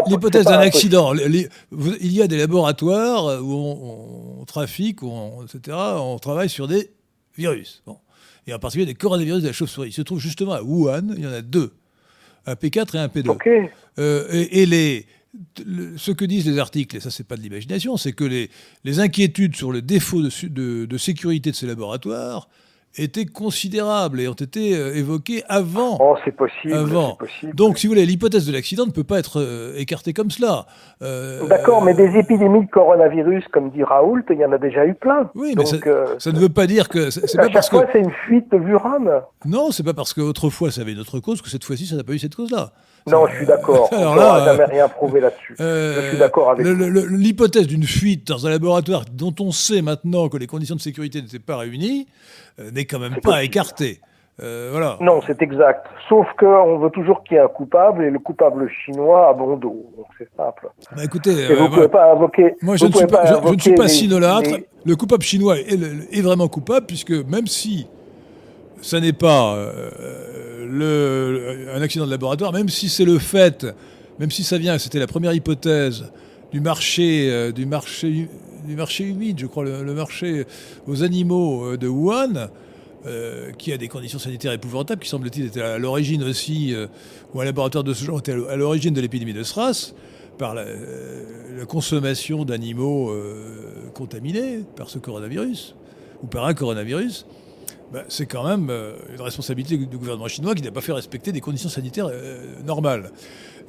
l'hypothèse 0.06 0.44
d'un 0.44 0.60
accident. 0.60 1.12
il 1.14 2.12
y 2.16 2.22
a 2.22 2.26
des 2.26 2.38
laboratoires 2.38 3.42
où 3.42 3.52
on, 3.52 4.40
on 4.40 4.44
trafique, 4.44 5.02
où 5.02 5.10
on, 5.10 5.42
etc. 5.42 5.76
On 5.98 6.18
travaille 6.18 6.48
sur 6.48 6.68
des 6.68 6.90
virus. 7.36 7.82
Bon 7.86 7.96
et 8.46 8.54
en 8.54 8.58
particulier 8.58 8.86
des 8.86 8.94
coronavirus 8.94 9.42
de 9.42 9.48
la 9.48 9.52
chauve-souris. 9.52 9.88
Il 9.88 9.92
se 9.92 10.02
trouve 10.02 10.18
justement 10.18 10.52
à 10.52 10.62
Wuhan, 10.62 11.14
il 11.16 11.24
y 11.24 11.26
en 11.26 11.32
a 11.32 11.42
deux, 11.42 11.72
un 12.46 12.54
P4 12.54 12.96
et 12.96 12.98
un 12.98 13.06
P2. 13.08 13.68
Euh, 13.98 14.46
et, 14.50 14.66
les, 14.66 15.06
ce 15.96 16.10
que 16.10 16.24
disent 16.24 16.46
les 16.46 16.58
articles, 16.58 16.96
et 16.96 17.00
ça 17.00 17.10
c'est 17.10 17.26
pas 17.26 17.36
de 17.36 17.42
l'imagination, 17.42 17.96
c'est 17.96 18.12
que 18.12 18.24
les, 18.24 18.50
les, 18.84 19.00
inquiétudes 19.00 19.56
sur 19.56 19.72
le 19.72 19.82
défaut 19.82 20.22
de, 20.22 20.84
de 20.84 20.98
sécurité 20.98 21.50
de 21.50 21.56
ces 21.56 21.66
laboratoires 21.66 22.48
étaient 22.96 23.26
considérables 23.26 24.20
et 24.20 24.28
ont 24.28 24.32
été 24.32 24.76
euh, 24.76 24.94
évoquées 24.94 25.42
avant. 25.48 25.98
Oh, 26.00 26.16
c'est 26.24 26.34
possible. 26.34 26.74
Donc, 27.54 27.78
si 27.78 27.86
vous 27.86 27.92
voulez, 27.92 28.06
l'hypothèse 28.06 28.46
de 28.46 28.52
l'accident 28.52 28.86
ne 28.86 28.92
peut 28.92 29.04
pas 29.04 29.18
être 29.18 29.40
euh, 29.40 29.74
écartée 29.76 30.12
comme 30.12 30.30
cela. 30.30 30.66
Euh, 31.02 31.46
D'accord, 31.46 31.82
mais 31.82 31.94
des 31.94 32.16
épidémies 32.16 32.64
de 32.64 32.70
coronavirus, 32.70 33.44
comme 33.52 33.70
dit 33.70 33.82
Raoult, 33.82 34.22
il 34.30 34.38
y 34.38 34.44
en 34.44 34.52
a 34.52 34.58
déjà 34.58 34.86
eu 34.86 34.94
plein. 34.94 35.30
Oui, 35.34 35.54
mais 35.56 35.64
ça, 35.66 35.76
ne 35.76 36.38
veut 36.38 36.48
pas 36.48 36.66
dire 36.66 36.88
que. 36.88 37.10
C'est 37.10 37.36
pas 37.36 37.48
parce 37.48 37.68
fois, 37.68 37.84
que... 37.84 37.92
c'est 37.92 38.00
une 38.00 38.12
fuite 38.26 38.50
de 38.52 38.58
Vuram. 38.58 39.10
Non, 39.44 39.70
c'est 39.70 39.82
pas 39.82 39.94
parce 39.94 40.14
qu'autrefois 40.14 40.70
ça 40.70 40.82
avait 40.82 40.92
une 40.92 41.00
autre 41.00 41.18
cause 41.20 41.42
que 41.42 41.48
cette 41.48 41.64
fois-ci 41.64 41.86
ça 41.86 41.96
n'a 41.96 42.04
pas 42.04 42.12
eu 42.12 42.18
cette 42.18 42.34
cause-là. 42.34 42.72
Non, 43.06 43.26
je 43.26 43.36
suis 43.36 43.46
d'accord. 43.46 43.88
Alors 43.92 44.16
là, 44.16 44.40
n'a 44.40 44.44
jamais 44.46 44.64
rien 44.64 44.88
prouvé 44.88 45.20
là-dessus. 45.20 45.56
je 45.58 46.08
suis 46.08 46.18
d'accord 46.18 46.50
avec 46.50 46.66
L'hypothèse 46.66 47.66
d'une 47.66 47.84
fuite 47.84 48.28
dans 48.28 48.46
un 48.46 48.50
laboratoire 48.50 49.04
dont 49.12 49.34
on 49.40 49.50
sait 49.50 49.82
maintenant 49.82 50.28
que 50.28 50.36
les 50.36 50.46
conditions 50.46 50.76
de 50.76 50.80
sécurité 50.80 51.20
n'étaient 51.20 51.38
pas 51.38 51.56
réunies, 51.56 52.06
n'est 52.72 52.84
quand 52.84 52.98
même 52.98 53.20
pas 53.22 53.42
écarté. 53.44 54.00
Euh, 54.42 54.70
voilà. 54.72 54.98
Non, 55.00 55.20
c'est 55.26 55.40
exact. 55.42 55.86
Sauf 56.08 56.26
qu'on 56.38 56.78
veut 56.78 56.90
toujours 56.90 57.22
qu'il 57.22 57.36
y 57.36 57.40
ait 57.40 57.42
un 57.42 57.48
coupable 57.48 58.04
et 58.04 58.10
le 58.10 58.18
coupable 58.18 58.68
chinois 58.84 59.28
a 59.28 59.32
bon 59.32 59.56
dos. 59.56 59.92
Donc 59.96 60.06
c'est 60.18 60.28
simple. 60.36 60.70
Bah 60.96 61.04
écoutez, 61.04 61.54
vous 61.54 61.64
euh, 61.64 61.68
pouvez 61.68 61.88
pas 61.88 62.12
invoquer. 62.12 62.54
Moi, 62.60 62.76
je 62.76 62.86
ne, 62.86 62.92
suis 62.92 63.06
pas, 63.06 63.26
je, 63.26 63.52
ne 63.52 63.60
suis 63.60 63.74
pas 63.74 63.86
sinolâtre. 63.86 64.56
Le 64.84 64.96
coupable 64.96 65.22
chinois 65.22 65.56
est, 65.58 66.20
vraiment 66.20 66.48
coupable 66.48 66.86
puisque 66.86 67.12
même 67.12 67.46
si 67.46 67.86
ça 68.82 69.00
n'est 69.00 69.12
pas 69.12 69.56
le, 70.66 71.68
un 71.72 71.80
accident 71.80 72.04
de 72.04 72.10
laboratoire, 72.10 72.52
même 72.52 72.68
si 72.68 72.88
c'est 72.88 73.04
le 73.04 73.18
fait, 73.18 73.64
même 74.18 74.30
si 74.30 74.42
ça 74.42 74.58
vient, 74.58 74.78
c'était 74.78 74.98
la 74.98 75.06
première 75.06 75.32
hypothèse 75.32 76.12
du 76.52 76.60
marché, 76.60 77.52
du 77.52 77.66
marché 77.66 78.28
du 78.64 78.76
marché 78.76 79.04
humide, 79.04 79.38
je 79.38 79.46
crois, 79.46 79.64
le, 79.64 79.94
marché 79.94 80.46
aux 80.86 81.02
animaux 81.02 81.64
euh, 81.64 81.76
de 81.76 81.88
Wuhan, 81.88 82.48
euh, 83.06 83.52
qui 83.52 83.72
a 83.72 83.76
des 83.76 83.88
conditions 83.88 84.18
sanitaires 84.18 84.52
épouvantables, 84.52 85.02
qui 85.02 85.08
semble-t-il 85.08 85.46
était 85.46 85.60
à 85.60 85.78
l'origine 85.78 86.22
aussi, 86.22 86.74
euh, 86.74 86.86
ou 87.34 87.40
un 87.40 87.44
laboratoire 87.44 87.84
de 87.84 87.92
ce 87.92 88.04
genre 88.04 88.18
était 88.18 88.32
à 88.32 88.56
l'origine 88.56 88.94
de 88.94 89.00
l'épidémie 89.00 89.34
de 89.34 89.42
SRAS, 89.42 89.94
par 90.38 90.54
la, 90.54 90.64
consommation 91.68 92.44
d'animaux 92.44 93.14
contaminés 93.94 94.64
par 94.76 94.90
ce 94.90 94.98
coronavirus, 94.98 95.76
ou 96.22 96.26
par 96.26 96.44
un 96.46 96.54
coronavirus. 96.54 97.24
Bah, 97.92 98.02
c'est 98.08 98.26
quand 98.26 98.44
même 98.44 98.68
une 99.14 99.20
responsabilité 99.20 99.76
du 99.76 99.96
gouvernement 99.96 100.26
chinois 100.26 100.56
qui 100.56 100.62
n'a 100.62 100.72
pas 100.72 100.80
fait 100.80 100.92
respecter 100.92 101.30
des 101.30 101.40
conditions 101.40 101.68
sanitaires 101.68 102.10
normales. 102.66 103.12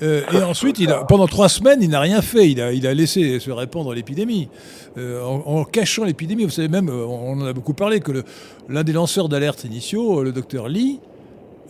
Euh, 0.01 0.23
et 0.33 0.43
ensuite, 0.43 0.79
il 0.79 0.93
pendant 1.07 1.27
trois 1.27 1.49
semaines, 1.49 1.81
il 1.81 1.89
n'a 1.89 1.99
rien 1.99 2.21
fait. 2.21 2.49
Il 2.51 2.61
a, 2.61 2.73
il 2.73 2.85
a 2.87 2.93
laissé 2.93 3.39
se 3.39 3.51
répandre 3.51 3.93
l'épidémie. 3.93 4.49
Euh, 4.97 5.21
en, 5.23 5.63
cachant 5.63 6.03
l'épidémie, 6.03 6.43
vous 6.43 6.49
savez 6.49 6.67
même, 6.67 6.89
euh, 6.89 7.05
on 7.05 7.39
en 7.39 7.45
a 7.45 7.53
beaucoup 7.53 7.73
parlé, 7.73 7.99
que 7.99 8.23
l'un 8.69 8.83
des 8.83 8.93
lanceurs 8.93 9.29
d'alerte 9.29 9.63
initiaux, 9.63 10.23
le 10.23 10.31
docteur 10.31 10.67
Lee, 10.67 10.99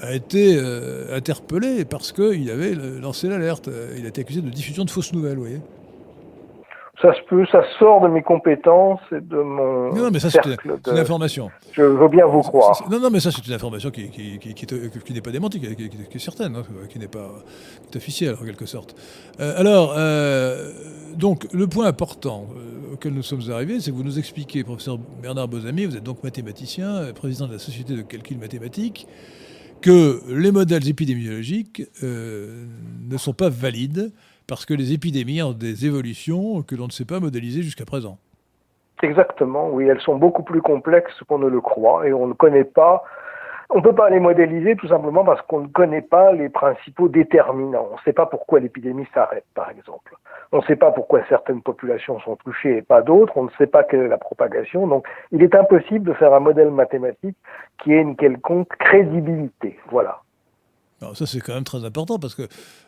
a 0.01 0.13
été 0.13 0.59
interpellé 1.13 1.85
parce 1.85 2.11
qu'il 2.11 2.51
avait 2.51 2.75
lancé 3.01 3.29
l'alerte. 3.29 3.69
Il 3.97 4.05
a 4.05 4.09
été 4.09 4.21
accusé 4.21 4.41
de 4.41 4.49
diffusion 4.49 4.83
de 4.83 4.89
fausses 4.89 5.13
nouvelles, 5.13 5.35
vous 5.35 5.43
voyez 5.43 5.61
ça 7.01 7.13
se 7.13 7.19
peut, 7.27 7.45
ça 7.51 7.61
sort 7.77 8.01
de 8.01 8.07
mes 8.07 8.23
compétences 8.23 9.01
et 9.11 9.19
de 9.19 9.37
mon. 9.37 9.93
Non, 9.93 10.09
mais 10.11 10.19
ça, 10.19 10.29
c'est 10.29 10.39
une, 10.45 10.97
information. 10.97 11.49
Je 11.73 11.81
veux 11.81 12.07
bien 12.07 12.25
vous 12.25 12.41
croire. 12.41 12.87
Non, 12.89 12.99
non, 12.99 13.09
mais 13.11 13.19
ça, 13.19 13.31
c'est 13.31 13.45
une 13.45 13.53
information 13.53 13.91
qui, 13.91 14.09
qui, 14.09 14.39
qui, 14.39 14.53
qui 14.53 15.13
n'est 15.13 15.21
pas 15.21 15.31
démentie, 15.31 15.59
qui, 15.59 15.67
est 15.67 16.19
certaine, 16.19 16.55
hein, 16.55 16.63
qui 16.89 16.97
n'est 16.99 17.09
pas 17.09 17.31
officielle, 17.95 18.35
en 18.41 18.45
quelque 18.45 18.65
sorte. 18.65 18.95
Euh, 19.39 19.59
alors, 19.59 19.93
euh, 19.97 20.71
donc, 21.15 21.47
le 21.51 21.67
point 21.67 21.85
important 21.85 22.47
euh, 22.55 22.93
auquel 22.93 23.13
nous 23.13 23.23
sommes 23.23 23.41
arrivés, 23.51 23.81
c'est 23.81 23.91
que 23.91 23.95
vous 23.95 24.03
nous 24.03 24.17
expliquez, 24.17 24.63
professeur 24.63 24.97
Bernard 25.21 25.49
Bozami, 25.49 25.85
vous 25.85 25.97
êtes 25.97 26.03
donc 26.03 26.23
mathématicien, 26.23 27.11
président 27.13 27.47
de 27.47 27.53
la 27.53 27.59
Société 27.59 27.93
de 27.93 28.03
calcul 28.03 28.37
mathématique, 28.37 29.05
que 29.81 30.21
les 30.29 30.51
modèles 30.51 30.87
épidémiologiques 30.87 31.83
ne 32.01 33.17
sont 33.17 33.33
pas 33.33 33.49
valides 33.49 34.13
parce 34.47 34.65
que 34.65 34.73
les 34.73 34.93
épidémies 34.93 35.41
ont 35.41 35.53
des 35.53 35.85
évolutions 35.85 36.61
que 36.61 36.75
l'on 36.75 36.87
ne 36.87 36.91
sait 36.91 37.05
pas 37.05 37.19
modéliser 37.19 37.61
jusqu'à 37.61 37.85
présent. 37.85 38.17
Exactement, 39.01 39.69
oui, 39.69 39.87
elles 39.87 40.01
sont 40.01 40.15
beaucoup 40.15 40.43
plus 40.43 40.61
complexes 40.61 41.21
qu'on 41.27 41.39
ne 41.39 41.47
le 41.47 41.61
croit 41.61 42.07
et 42.07 42.13
on 42.13 42.27
ne 42.27 42.33
connaît 42.33 42.63
pas, 42.63 43.03
on 43.69 43.77
ne 43.77 43.83
peut 43.83 43.93
pas 43.93 44.09
les 44.09 44.19
modéliser 44.19 44.75
tout 44.75 44.87
simplement 44.87 45.25
parce 45.25 45.41
qu'on 45.43 45.61
ne 45.61 45.67
connaît 45.67 46.01
pas 46.01 46.31
les 46.31 46.49
principaux 46.49 47.09
déterminants. 47.09 47.87
On 47.91 47.95
ne 47.95 48.01
sait 48.05 48.13
pas 48.13 48.25
pourquoi 48.25 48.59
l'épidémie 48.59 49.07
s'arrête, 49.13 49.45
par 49.53 49.69
exemple. 49.69 50.15
On 50.51 50.57
ne 50.57 50.63
sait 50.63 50.75
pas 50.75 50.91
pourquoi 50.91 51.21
certaines 51.27 51.61
populations 51.61 52.19
sont 52.21 52.35
touchées 52.37 52.77
et 52.77 52.81
pas 52.81 53.01
d'autres. 53.01 53.33
On 53.35 53.43
ne 53.43 53.49
sait 53.57 53.67
pas 53.67 53.83
quelle 53.83 54.01
est 54.01 54.07
la 54.07 54.17
propagation. 54.17 54.87
Donc, 54.87 55.05
il 55.31 55.43
est 55.43 55.55
impossible 55.55 56.07
de 56.07 56.13
faire 56.13 56.33
un 56.33 56.39
modèle 56.39 56.71
mathématique 56.71 57.37
qui 57.83 57.91
ait 57.91 58.01
une 58.01 58.15
quelconque 58.15 58.69
crédibilité. 58.77 59.77
Voilà. 59.89 60.21
Alors 61.05 61.15
ça, 61.15 61.27
c'est 61.27 61.39
quand 61.39 61.53
même 61.53 61.63
très 61.63 61.85
important 61.85 62.17
parce 62.17 62.33
que 62.33 62.47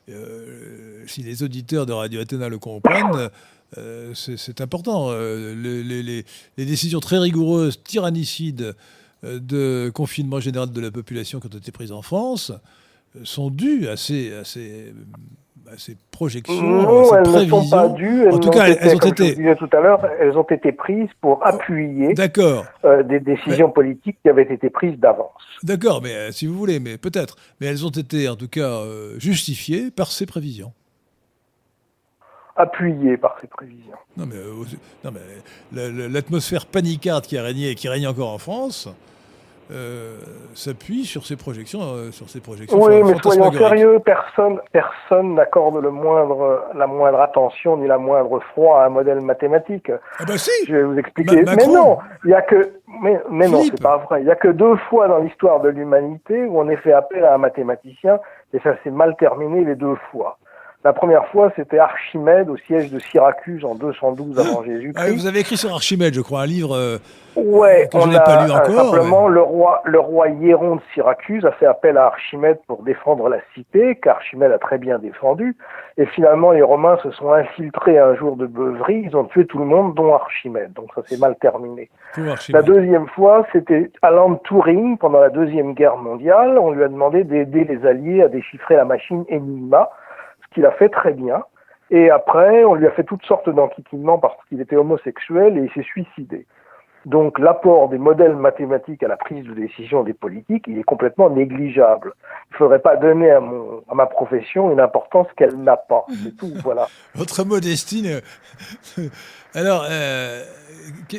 euh, 0.09 1.03
si 1.05 1.21
les 1.21 1.43
auditeurs 1.43 1.85
de 1.85 1.93
Radio 1.93 2.19
Athéna 2.19 2.49
le 2.49 2.57
comprennent, 2.57 3.29
euh, 3.77 4.13
c'est 4.15 4.59
important. 4.59 5.09
Euh, 5.11 5.53
les, 5.53 6.25
décisions 6.65 6.99
très 6.99 7.19
rigoureuses, 7.19 7.79
tyrannicides 7.83 8.75
de 9.23 9.91
confinement 9.93 10.39
général 10.39 10.71
de 10.71 10.81
la 10.81 10.89
population 10.89 11.39
qui 11.39 11.45
ont 11.45 11.59
été 11.59 11.71
prises 11.71 11.91
en 11.91 12.01
France 12.01 12.51
sont 13.23 13.51
dues 13.51 13.87
à 13.87 13.97
ces, 13.97 14.33
à 14.33 14.43
ces 14.43 14.93
ces 15.77 15.97
projections, 16.11 16.61
non, 16.61 17.15
elles 17.15 17.45
ne 17.45 17.49
sont 17.49 17.69
pas 17.69 17.89
dues. 17.89 18.29
en 18.29 18.39
tout 18.39 18.49
cas, 18.49 18.67
elles 18.67 18.95
ont 18.95 18.99
été. 18.99 19.29
Je 19.29 19.35
disais 19.35 19.55
tout 19.55 19.69
à 19.73 19.81
l'heure, 19.81 19.99
elles 20.19 20.37
ont 20.37 20.43
été 20.43 20.71
prises 20.71 21.09
pour 21.21 21.45
appuyer 21.45 22.13
euh, 22.85 23.03
des 23.03 23.19
décisions 23.19 23.69
politiques 23.69 24.17
qui 24.21 24.29
avaient 24.29 24.43
été 24.43 24.69
prises 24.69 24.97
d'avance. 24.97 25.31
D'accord, 25.63 26.01
mais 26.01 26.13
euh, 26.13 26.31
si 26.31 26.47
vous 26.47 26.57
voulez, 26.57 26.79
mais 26.79 26.97
peut-être. 26.97 27.35
Mais 27.59 27.67
elles 27.67 27.85
ont 27.85 27.91
été, 27.91 28.29
en 28.29 28.35
tout 28.35 28.47
cas, 28.47 28.61
euh, 28.61 29.19
justifiées 29.19 29.91
par 29.91 30.11
ces 30.11 30.25
prévisions. 30.25 30.71
appuyé 32.55 33.17
par 33.17 33.37
ces 33.41 33.47
prévisions. 33.47 33.97
Non, 34.15 34.25
mais, 34.25 34.35
non, 35.03 35.11
mais 35.11 36.07
l'atmosphère 36.07 36.65
panicarde 36.65 37.25
qui 37.25 37.37
a 37.37 37.43
régné 37.43 37.71
et 37.71 37.75
qui 37.75 37.89
règne 37.89 38.07
encore 38.07 38.33
en 38.33 38.37
France, 38.37 38.89
euh, 39.71 40.17
s'appuie 40.53 41.05
sur 41.05 41.25
ces 41.25 41.35
projections, 41.35 41.79
euh, 41.81 42.11
sur 42.11 42.29
ces 42.29 42.39
projections. 42.39 42.81
Oui, 42.81 43.03
mais 43.03 43.17
soyons 43.21 43.51
sérieux, 43.51 43.99
personne, 43.99 44.59
personne 44.71 45.35
n'accorde 45.35 45.81
le 45.81 45.91
moindre, 45.91 46.65
la 46.73 46.87
moindre 46.87 47.19
attention 47.19 47.77
ni 47.77 47.87
la 47.87 47.97
moindre 47.97 48.39
foi 48.53 48.83
à 48.83 48.85
un 48.85 48.89
modèle 48.89 49.21
mathématique. 49.21 49.91
Ah 50.19 50.23
bah 50.25 50.37
si. 50.37 50.51
Je 50.67 50.75
vais 50.75 50.83
vous 50.83 50.97
expliquer. 50.97 51.43
mais 51.43 51.67
non, 51.67 51.97
il 52.23 52.31
y 52.31 52.33
a 52.33 52.41
que, 52.41 52.73
mais, 53.01 53.19
mais 53.29 53.47
non, 53.47 53.61
c'est 53.63 53.81
pas 53.81 53.97
vrai. 53.97 54.21
Il 54.21 54.27
y 54.27 54.31
a 54.31 54.35
que 54.35 54.47
deux 54.47 54.77
fois 54.89 55.07
dans 55.07 55.19
l'histoire 55.19 55.59
de 55.59 55.69
l'humanité 55.69 56.45
où 56.45 56.59
on 56.59 56.69
ait 56.69 56.77
fait 56.77 56.93
appel 56.93 57.25
à 57.25 57.33
un 57.33 57.37
mathématicien 57.37 58.19
et 58.53 58.59
ça 58.59 58.75
s'est 58.83 58.91
mal 58.91 59.15
terminé 59.17 59.65
les 59.65 59.75
deux 59.75 59.95
fois. 60.11 60.37
La 60.83 60.93
première 60.93 61.25
fois, 61.29 61.51
c'était 61.55 61.79
Archimède 61.79 62.49
au 62.49 62.55
siège 62.55 62.91
de 62.91 62.99
Syracuse 62.99 63.65
en 63.65 63.73
212 63.73 64.39
avant 64.39 64.63
Jésus-Christ. 64.63 64.93
Ah, 64.95 65.11
vous 65.11 65.25
avez 65.25 65.39
écrit 65.39 65.57
sur 65.57 65.73
Archimède, 65.73 66.13
je 66.13 66.21
crois, 66.21 66.41
un 66.41 66.45
livre 66.45 66.75
euh, 66.75 66.99
ouais, 67.35 67.89
que 67.91 67.99
je 67.99 68.07
n'ai 68.07 68.19
pas 68.19 68.45
lu 68.45 68.51
encore. 68.51 68.93
Simplement, 68.93 69.27
le 69.27 69.41
roi, 69.41 69.81
le 69.85 69.99
roi 69.99 70.29
Hieron 70.29 70.75
de 70.75 70.81
Syracuse 70.93 71.43
a 71.45 71.51
fait 71.53 71.65
appel 71.65 71.97
à 71.97 72.05
Archimède 72.05 72.59
pour 72.67 72.83
défendre 72.83 73.27
la 73.27 73.39
cité, 73.55 73.95
qu'Archimède 73.95 74.51
a 74.51 74.59
très 74.59 74.77
bien 74.77 74.99
défendu. 74.99 75.57
Et 75.97 76.05
finalement, 76.05 76.51
les 76.51 76.61
Romains 76.61 76.97
se 77.01 77.09
sont 77.09 77.33
infiltrés 77.33 77.97
un 77.97 78.15
jour 78.15 78.37
de 78.37 78.45
beuverie, 78.45 79.07
ils 79.07 79.17
ont 79.17 79.25
tué 79.25 79.47
tout 79.47 79.57
le 79.57 79.65
monde, 79.65 79.95
dont 79.95 80.13
Archimède. 80.13 80.73
Donc 80.73 80.91
ça 80.93 81.01
s'est 81.05 81.17
mal 81.17 81.35
terminé. 81.41 81.89
La 82.49 82.61
deuxième 82.61 83.07
fois, 83.07 83.47
c'était 83.51 83.89
Alan 84.03 84.35
Turing, 84.35 84.99
pendant 84.99 85.19
la 85.19 85.29
Deuxième 85.29 85.73
Guerre 85.73 85.97
mondiale. 85.97 86.59
On 86.59 86.71
lui 86.71 86.83
a 86.83 86.87
demandé 86.87 87.23
d'aider 87.23 87.63
les 87.63 87.83
Alliés 87.85 88.21
à 88.21 88.27
déchiffrer 88.27 88.75
la 88.75 88.85
machine 88.85 89.25
Enigma 89.31 89.89
qu'il 90.57 90.65
a 90.65 90.71
fait 90.71 90.89
très 90.89 91.13
bien. 91.13 91.43
Et 91.91 92.09
après, 92.09 92.65
on 92.65 92.73
lui 92.73 92.87
a 92.87 92.91
fait 92.91 93.03
toutes 93.03 93.23
sortes 93.25 93.47
d'enquiquinements 93.47 94.17
parce 94.17 94.35
qu'il 94.49 94.59
était 94.59 94.75
homosexuel 94.75 95.55
et 95.55 95.61
il 95.65 95.71
s'est 95.71 95.87
suicidé. 95.87 96.47
Donc 97.05 97.37
l'apport 97.37 97.89
des 97.89 97.99
modèles 97.99 98.35
mathématiques 98.35 99.03
à 99.03 99.07
la 99.07 99.17
prise 99.17 99.45
de 99.45 99.53
décision 99.53 100.03
des 100.03 100.13
politiques, 100.13 100.65
il 100.67 100.79
est 100.79 100.83
complètement 100.83 101.29
négligeable. 101.29 102.13
Il 102.49 102.53
ne 102.53 102.57
faudrait 102.57 102.79
pas 102.79 102.97
donner 102.97 103.29
à, 103.29 103.39
mon, 103.39 103.83
à 103.87 103.93
ma 103.93 104.07
profession 104.07 104.71
une 104.71 104.79
importance 104.79 105.27
qu'elle 105.37 105.55
n'a 105.57 105.77
pas. 105.77 106.05
C'est 106.23 106.35
tout, 106.35 106.51
voilà. 106.63 106.87
Votre 107.13 107.45
modestine. 107.45 108.19
alors, 109.53 109.85
euh, 109.89 110.43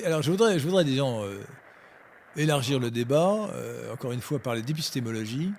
alors 0.05 0.21
je 0.21 0.31
voudrais, 0.33 0.59
je 0.59 0.67
voudrais 0.67 0.85
disons, 0.85 1.23
euh, 1.23 1.39
élargir 2.37 2.81
le 2.81 2.91
débat, 2.91 3.49
euh, 3.55 3.95
encore 3.95 4.11
une 4.11 4.21
fois, 4.21 4.41
parler 4.41 4.63
d'épistémologie. 4.63 5.53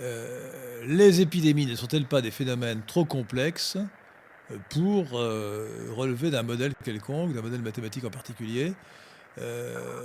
Euh, 0.00 0.82
les 0.86 1.20
épidémies 1.20 1.66
ne 1.66 1.74
sont-elles 1.74 2.04
pas 2.04 2.20
des 2.20 2.30
phénomènes 2.30 2.82
trop 2.86 3.04
complexes 3.04 3.76
euh, 4.50 4.56
pour 4.70 5.18
euh, 5.18 5.66
relever 5.96 6.30
d'un 6.30 6.42
modèle 6.42 6.72
quelconque, 6.84 7.32
d'un 7.32 7.42
modèle 7.42 7.62
mathématique 7.62 8.04
en 8.04 8.10
particulier? 8.10 8.72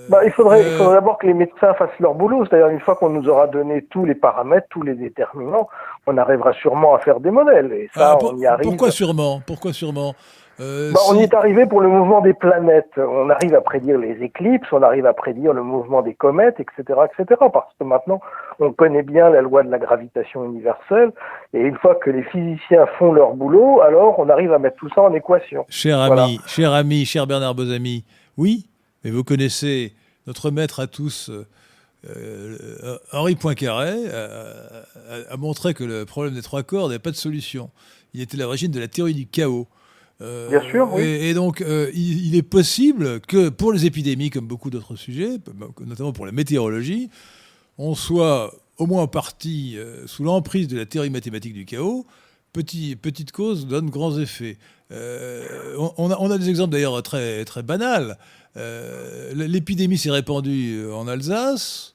Bah, 0.09 0.19
il 0.23 0.31
faudrait, 0.31 0.63
d'abord 0.77 1.17
que 1.17 1.25
les 1.25 1.33
médecins 1.33 1.73
fassent 1.73 1.99
leur 1.99 2.13
boulot. 2.13 2.45
C'est-à-dire, 2.45 2.67
une 2.67 2.79
fois 2.79 2.95
qu'on 2.95 3.09
nous 3.09 3.27
aura 3.27 3.47
donné 3.47 3.81
tous 3.89 4.05
les 4.05 4.13
paramètres, 4.13 4.67
tous 4.69 4.83
les 4.83 4.93
déterminants, 4.93 5.69
on 6.05 6.17
arrivera 6.17 6.53
sûrement 6.53 6.93
à 6.93 6.99
faire 6.99 7.19
des 7.19 7.31
modèles. 7.31 7.71
Et 7.73 7.89
ça, 7.95 8.11
ah, 8.11 8.17
on 8.21 8.37
y 8.37 8.45
arrive. 8.45 8.63
Pourquoi 8.63 8.91
sûrement? 8.91 9.41
Pourquoi 9.43 9.73
sûrement? 9.73 10.13
Euh, 10.59 10.91
bah, 10.91 10.99
on 11.09 11.15
y 11.15 11.23
est 11.23 11.33
arrivé 11.33 11.65
pour 11.65 11.81
le 11.81 11.89
mouvement 11.89 12.21
des 12.21 12.33
planètes. 12.33 12.91
On 12.97 13.29
arrive 13.29 13.55
à 13.55 13.61
prédire 13.61 13.97
les 13.97 14.21
éclipses, 14.21 14.67
on 14.71 14.83
arrive 14.83 15.05
à 15.05 15.13
prédire 15.13 15.53
le 15.53 15.63
mouvement 15.63 16.01
des 16.01 16.13
comètes, 16.13 16.59
etc., 16.59 16.99
etc. 17.05 17.41
Parce 17.51 17.73
que 17.79 17.83
maintenant, 17.83 18.21
on 18.59 18.71
connaît 18.71 19.01
bien 19.01 19.29
la 19.29 19.41
loi 19.41 19.63
de 19.63 19.71
la 19.71 19.79
gravitation 19.79 20.45
universelle. 20.45 21.11
Et 21.53 21.59
une 21.59 21.77
fois 21.77 21.95
que 21.95 22.11
les 22.11 22.23
physiciens 22.23 22.85
font 22.99 23.13
leur 23.13 23.33
boulot, 23.33 23.81
alors 23.81 24.19
on 24.19 24.29
arrive 24.29 24.53
à 24.53 24.59
mettre 24.59 24.77
tout 24.77 24.89
ça 24.93 25.01
en 25.01 25.13
équation. 25.13 25.65
Cher 25.69 25.99
ami, 25.99 26.39
cher 26.45 26.71
ami, 26.71 27.05
cher 27.05 27.25
Bernard 27.25 27.55
Bozami, 27.55 28.05
oui, 28.37 28.67
mais 29.03 29.09
vous 29.09 29.23
connaissez 29.23 29.93
notre 30.27 30.51
maître 30.51 30.79
à 30.79 30.87
tous. 30.87 31.31
Euh, 32.05 32.97
Henri 33.11 33.35
Poincaré 33.35 33.93
a, 35.29 35.37
montré 35.37 35.73
que 35.73 35.83
le 35.83 36.05
problème 36.05 36.33
des 36.35 36.41
trois 36.41 36.61
corps 36.61 36.89
n'avait 36.89 36.99
pas 36.99 37.11
de 37.11 37.15
solution. 37.15 37.71
Il 38.13 38.21
était 38.21 38.37
l'origine 38.37 38.71
de 38.71 38.79
la 38.79 38.87
théorie 38.87 39.13
du 39.13 39.25
chaos. 39.25 39.67
Euh, 40.23 40.49
Bien 40.49 40.61
sûr, 40.69 40.89
oui. 40.93 41.03
Et, 41.03 41.33
donc, 41.33 41.61
euh, 41.61 41.91
il, 41.93 42.35
est 42.35 42.43
possible 42.43 43.19
que 43.21 43.49
pour 43.49 43.73
les 43.73 43.85
épidémies, 43.85 44.29
comme 44.29 44.47
beaucoup 44.47 44.69
d'autres 44.69 44.95
sujets, 44.95 45.37
notamment 45.85 46.13
pour 46.13 46.25
la 46.25 46.31
météorologie, 46.31 47.09
on 47.77 47.93
soit 47.93 48.53
au 48.77 48.85
moins 48.85 49.03
en 49.03 49.07
partie 49.07 49.77
euh, 49.77 50.07
sous 50.07 50.23
l'emprise 50.23 50.67
de 50.67 50.77
la 50.77 50.85
théorie 50.85 51.09
mathématique 51.09 51.53
du 51.53 51.65
chaos. 51.65 52.05
Petit, 52.53 52.95
petite 52.95 53.31
cause 53.31 53.67
donne 53.67 53.89
grands 53.89 54.17
effets. 54.17 54.57
On, 54.91 56.11
a, 56.11 56.17
on, 56.19 56.29
a, 56.29 56.37
des 56.37 56.49
exemples 56.49 56.71
d'ailleurs 56.71 57.01
très, 57.01 57.43
très 57.45 57.63
banals. 57.63 58.17
L'épidémie 59.33 59.97
s'est 59.97 60.11
répandue 60.11 60.85
en 60.93 61.07
Alsace. 61.07 61.92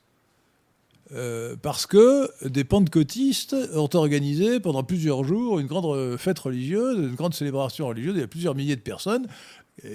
Euh, 1.14 1.56
parce 1.60 1.86
que 1.86 2.30
des 2.46 2.64
pentecôtistes 2.64 3.56
ont 3.74 3.88
organisé 3.94 4.60
pendant 4.60 4.82
plusieurs 4.82 5.24
jours 5.24 5.58
une 5.58 5.66
grande 5.66 6.16
fête 6.18 6.38
religieuse, 6.38 6.98
une 6.98 7.14
grande 7.14 7.34
célébration 7.34 7.86
religieuse. 7.86 8.14
Il 8.16 8.20
y 8.20 8.24
a 8.24 8.28
plusieurs 8.28 8.54
milliers 8.54 8.76
de 8.76 8.82
personnes 8.82 9.26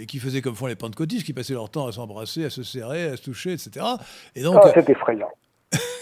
qui 0.07 0.20
faisaient 0.20 0.41
comme 0.41 0.55
font 0.55 0.66
les 0.66 0.76
pentecôtistes, 0.76 1.26
qui 1.26 1.34
passaient 1.34 1.53
leur 1.53 1.70
temps 1.70 1.88
à 1.88 1.91
s'embrasser, 1.91 2.45
à 2.45 2.49
se 2.49 2.64
serrer, 2.64 3.03
à 3.03 3.18
se 3.18 3.22
toucher, 3.22 3.51
etc. 3.51 3.86
Et 4.34 4.41
donc, 4.41 4.57
ah, 4.64 4.72
c'est 4.74 4.89
effrayant. 4.89 5.30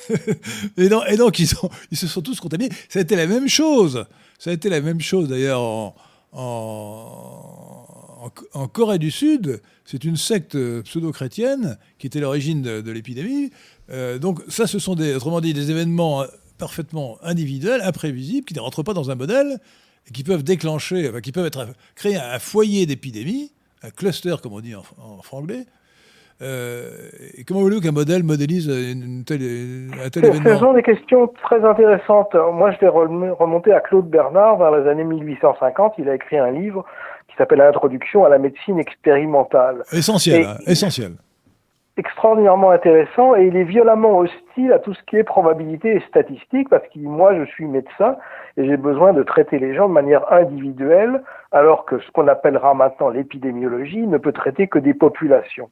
et, 0.78 0.90
donc, 0.90 1.04
et 1.08 1.18
donc, 1.18 1.40
ils, 1.40 1.50
ils, 1.92 1.98
se 1.98 2.08
sont 2.08 2.22
tous 2.22 2.40
contaminés. 2.40 2.72
Ça 2.90 3.00
a 3.00 3.02
été 3.02 3.16
la 3.16 3.28
même 3.28 3.48
chose. 3.48 4.06
Ça 4.38 4.50
a 4.50 4.54
été 4.54 4.70
la 4.70 4.82
même 4.82 5.02
chose 5.02 5.28
d'ailleurs 5.28 5.62
en, 5.62 5.96
en, 6.32 7.61
Corée 8.74 9.00
du 9.00 9.12
Sud. 9.12 9.62
C'est 9.86 10.04
une 10.04 10.18
secte 10.18 10.58
pseudo-chrétienne 10.84 11.78
qui 11.98 12.08
était 12.08 12.20
l'origine 12.20 12.62
de 12.62 12.92
l'épidémie. 12.92 13.52
Euh, 13.92 14.20
donc 14.20 14.40
ça, 14.48 14.68
ce 14.68 14.80
sont 14.80 14.96
des, 14.96 15.16
autrement 15.16 15.42
dit 15.42 15.54
des 15.54 15.72
événements 15.72 16.22
euh, 16.22 16.26
parfaitement 16.58 17.18
individuels, 17.24 17.82
imprévisibles, 17.82 18.46
qui 18.46 18.54
ne 18.54 18.60
rentrent 18.60 18.84
pas 18.84 18.94
dans 18.94 19.12
un 19.12 19.16
modèle 19.16 19.58
et 20.08 20.12
qui 20.12 20.24
peuvent 20.24 20.44
déclencher, 20.44 21.12
qui 21.22 21.32
peuvent 21.32 21.46
être, 21.46 21.68
créer 21.96 22.18
un 22.18 22.40
foyer 22.40 22.86
d'épidémie, 22.86 23.52
un 23.84 23.90
cluster 23.90 24.36
comme 24.42 24.54
on 24.54 24.60
dit 24.60 24.76
en, 24.76 25.22
franglais. 25.22 25.66
Euh, 26.42 27.10
et 27.38 27.44
comment 27.44 27.60
voulez-vous 27.62 27.82
qu'un 27.82 27.92
modèle 27.92 28.24
modélise 28.24 28.68
une 28.68 29.24
telle, 29.26 29.42
un 30.04 30.10
tel 30.10 30.26
événement? 30.26 30.50
Ce 30.50 30.58
sont 30.58 30.74
des 30.74 30.82
questions 30.82 31.28
très 31.44 31.64
intéressantes. 31.64 32.34
Moi, 32.54 32.72
je 32.72 32.80
vais 32.80 32.88
remonter 32.88 33.72
à 33.72 33.80
Claude 33.80 34.10
Bernard 34.10 34.58
vers 34.58 34.72
les 34.72 34.90
années 34.90 35.04
1850. 35.04 35.94
Il 36.00 36.10
a 36.10 36.16
écrit 36.16 36.40
un 36.40 36.50
livre 36.50 36.84
s'appelle 37.42 37.62
Introduction 37.62 38.24
à 38.24 38.30
la 38.30 38.38
médecine 38.38 38.80
expérimentale. 38.80 39.84
Essentiel, 39.92 40.46
hein, 40.46 40.58
essentiel 40.68 41.14
extraordinairement 41.98 42.72
intéressant 42.72 43.36
et 43.36 43.46
il 43.46 43.56
est 43.56 43.64
violemment 43.64 44.20
hostile 44.20 44.72
à 44.74 44.80
tout 44.80 44.94
ce 44.94 45.00
qui 45.08 45.18
est 45.18 45.24
probabilité 45.24 45.96
et 45.98 46.00
statistique 46.08 46.70
parce 46.70 46.84
que 46.88 47.00
moi 47.00 47.36
je 47.36 47.44
suis 47.52 47.66
médecin 47.66 48.16
et 48.58 48.66
j'ai 48.66 48.78
besoin 48.78 49.14
de 49.14 49.24
traiter 49.24 49.60
les 49.60 49.76
gens 49.76 49.90
de 49.90 49.94
manière 49.94 50.32
individuelle 50.32 51.22
alors 51.52 51.86
que 51.86 52.00
ce 52.00 52.10
qu'on 52.12 52.28
appellera 52.28 52.74
maintenant 52.74 53.10
l'épidémiologie 53.10 54.08
ne 54.08 54.18
peut 54.18 54.32
traiter 54.32 54.68
que 54.68 54.80
des 54.80 54.94
populations. 54.94 55.70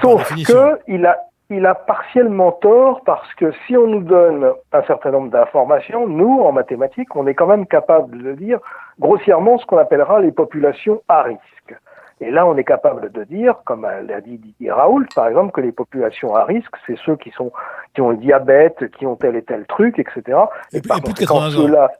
Sauf 0.00 0.32
que 0.46 0.78
il 0.86 1.04
a 1.06 1.18
il 1.50 1.66
a 1.66 1.74
partiellement 1.74 2.52
tort 2.52 3.02
parce 3.04 3.34
que 3.34 3.52
si 3.66 3.76
on 3.76 3.88
nous 3.88 4.02
donne 4.02 4.52
un 4.72 4.82
certain 4.82 5.10
nombre 5.10 5.30
d'informations, 5.30 6.06
nous, 6.06 6.40
en 6.40 6.52
mathématiques, 6.52 7.14
on 7.16 7.26
est 7.26 7.34
quand 7.34 7.48
même 7.48 7.66
capable 7.66 8.22
de 8.22 8.32
dire 8.32 8.60
grossièrement 9.00 9.58
ce 9.58 9.66
qu'on 9.66 9.78
appellera 9.78 10.20
les 10.20 10.32
populations 10.32 11.02
à 11.08 11.22
risque. 11.22 11.74
Et 12.22 12.30
là, 12.30 12.46
on 12.46 12.56
est 12.56 12.64
capable 12.64 13.10
de 13.10 13.24
dire, 13.24 13.56
comme 13.64 13.82
l'a 13.82 14.20
dit 14.20 14.36
Didier 14.36 14.70
Raoult, 14.70 15.06
par 15.14 15.26
exemple, 15.26 15.52
que 15.52 15.62
les 15.62 15.72
populations 15.72 16.36
à 16.36 16.44
risque, 16.44 16.74
c'est 16.86 16.98
ceux 17.04 17.16
qui 17.16 17.30
sont 17.30 17.50
qui 17.94 18.02
ont 18.02 18.10
le 18.10 18.18
diabète, 18.18 18.90
qui 18.92 19.06
ont 19.06 19.16
tel 19.16 19.34
et 19.36 19.42
tel 19.42 19.64
truc, 19.66 19.98
etc. 19.98 20.38
Et, 20.72 20.76
et, 20.76 20.80
par 20.82 21.00
ceux-là, 21.50 21.90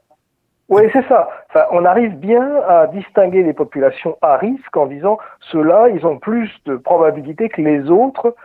oui, 0.70 0.82
c'est 0.92 1.06
ça. 1.08 1.28
Enfin, 1.48 1.64
on 1.72 1.84
arrive 1.84 2.14
bien 2.14 2.48
à 2.68 2.86
distinguer 2.86 3.42
les 3.42 3.52
populations 3.52 4.16
à 4.22 4.36
risque 4.36 4.76
en 4.76 4.86
disant 4.86 5.18
ceux-là, 5.50 5.88
ils 5.88 6.06
ont 6.06 6.18
plus 6.18 6.48
de 6.64 6.76
probabilité 6.76 7.48
que 7.48 7.60
les 7.60 7.90
autres 7.90 8.36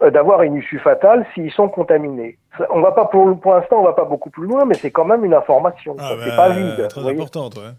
d'avoir 0.00 0.42
une 0.42 0.56
issue 0.56 0.78
fatale 0.78 1.26
s'ils 1.34 1.52
sont 1.52 1.68
contaminés. 1.68 2.38
On 2.70 2.80
va 2.80 2.92
pas 2.92 3.06
pour, 3.06 3.38
pour 3.40 3.54
l'instant, 3.54 3.80
on 3.80 3.84
va 3.84 3.92
pas 3.92 4.04
beaucoup 4.04 4.30
plus 4.30 4.46
loin, 4.46 4.64
mais 4.64 4.74
c'est 4.74 4.90
quand 4.90 5.04
même 5.04 5.24
une 5.24 5.34
information. 5.34 5.96
Ah 5.98 6.12
c'est 6.22 6.36
pas 6.36 6.50
vide. 6.50 6.88
Très 6.88 7.08
importante. 7.08 7.56
Ouais. 7.56 7.72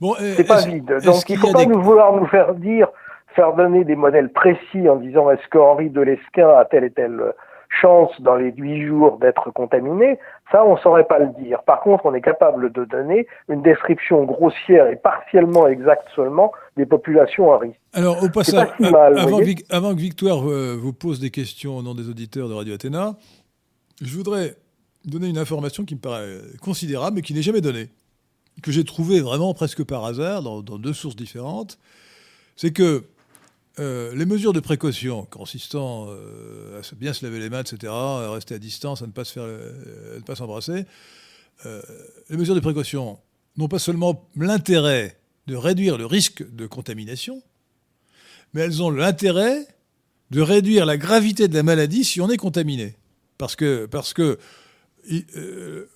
Bon, 0.00 0.14
c'est 0.18 0.46
pas 0.46 0.60
vide. 0.60 1.00
Donc 1.04 1.28
il 1.28 1.36
ne 1.36 1.40
faut 1.40 1.52
pas 1.52 1.64
nous 1.66 1.80
vouloir 1.80 2.12
nous 2.14 2.26
faire 2.26 2.54
dire, 2.54 2.88
faire 3.34 3.52
donner 3.54 3.84
des 3.84 3.96
modèles 3.96 4.30
précis 4.30 4.88
en 4.88 4.96
disant 4.96 5.30
est-ce 5.30 5.46
que 5.48 5.58
Henri 5.58 5.90
de 5.90 6.00
Lesquin 6.00 6.48
a 6.48 6.64
telle 6.64 6.84
et 6.84 6.90
telle 6.90 7.32
chance 7.68 8.20
dans 8.20 8.36
les 8.36 8.52
huit 8.52 8.86
jours 8.86 9.18
d'être 9.18 9.50
contaminé, 9.50 10.18
ça 10.50 10.64
on 10.64 10.76
saurait 10.78 11.06
pas 11.06 11.18
le 11.18 11.30
dire. 11.42 11.62
Par 11.64 11.80
contre, 11.80 12.06
on 12.06 12.14
est 12.14 12.20
capable 12.20 12.72
de 12.72 12.84
donner 12.84 13.26
une 13.48 13.62
description 13.62 14.24
grossière 14.24 14.88
et 14.88 14.96
partiellement 14.96 15.66
exacte 15.66 16.06
seulement 16.14 16.52
des 16.76 16.86
populations 16.86 17.52
à 17.52 17.58
risque. 17.58 17.80
Alors 17.92 18.22
au 18.22 18.28
passage, 18.28 18.68
avant, 19.70 19.94
que 19.94 20.00
Victoire 20.00 20.48
euh, 20.48 20.76
vous 20.80 20.92
pose 20.92 21.20
des 21.20 21.30
questions 21.30 21.76
au 21.76 21.82
nom 21.82 21.94
des 21.94 22.08
auditeurs 22.08 22.48
de 22.48 22.54
Radio 22.54 22.74
Athéna, 22.74 23.14
je 24.02 24.16
voudrais 24.16 24.56
donner 25.04 25.28
une 25.28 25.38
information 25.38 25.84
qui 25.84 25.94
me 25.94 26.00
paraît 26.00 26.26
considérable 26.62 27.16
mais 27.16 27.22
qui 27.22 27.34
n'est 27.34 27.42
jamais 27.42 27.60
donnée. 27.60 27.88
que 28.62 28.70
j'ai 28.70 28.84
trouvé 28.84 29.20
vraiment 29.20 29.54
presque 29.54 29.84
par 29.84 30.04
hasard 30.04 30.42
dans, 30.42 30.62
deux 30.62 30.92
sources 30.92 31.16
différentes, 31.16 31.78
c'est 32.56 32.72
que 32.72 33.04
les 33.78 34.26
mesures 34.26 34.52
de 34.52 34.60
précaution 34.60 35.24
consistant 35.24 36.08
à 36.08 36.94
bien 36.96 37.12
se 37.12 37.24
laver 37.24 37.40
les 37.40 37.50
mains, 37.50 37.62
etc., 37.62 37.92
à 37.92 38.30
rester 38.30 38.54
à 38.54 38.58
distance, 38.58 39.02
à 39.02 39.06
ne 39.06 39.12
pas 39.12 39.24
se 39.24 39.32
faire, 39.32 39.46
ne 39.46 40.20
pas 40.20 40.36
s'embrasser, 40.36 40.84
les 41.64 42.36
mesures 42.36 42.54
de 42.54 42.60
précaution 42.60 43.18
n'ont 43.56 43.68
pas 43.68 43.78
seulement 43.78 44.28
l'intérêt 44.36 45.18
de 45.46 45.56
réduire 45.56 45.98
le 45.98 46.06
risque 46.06 46.44
de 46.54 46.66
contamination, 46.66 47.42
mais 48.52 48.62
elles 48.62 48.82
ont 48.82 48.90
l'intérêt 48.90 49.66
de 50.30 50.40
réduire 50.40 50.86
la 50.86 50.96
gravité 50.96 51.48
de 51.48 51.54
la 51.54 51.62
maladie 51.62 52.04
si 52.04 52.20
on 52.20 52.30
est 52.30 52.36
contaminé. 52.36 52.96
Parce 53.38 53.56
que, 53.56 53.86
parce 53.86 54.14
que 54.14 54.38
euh, 55.10 55.88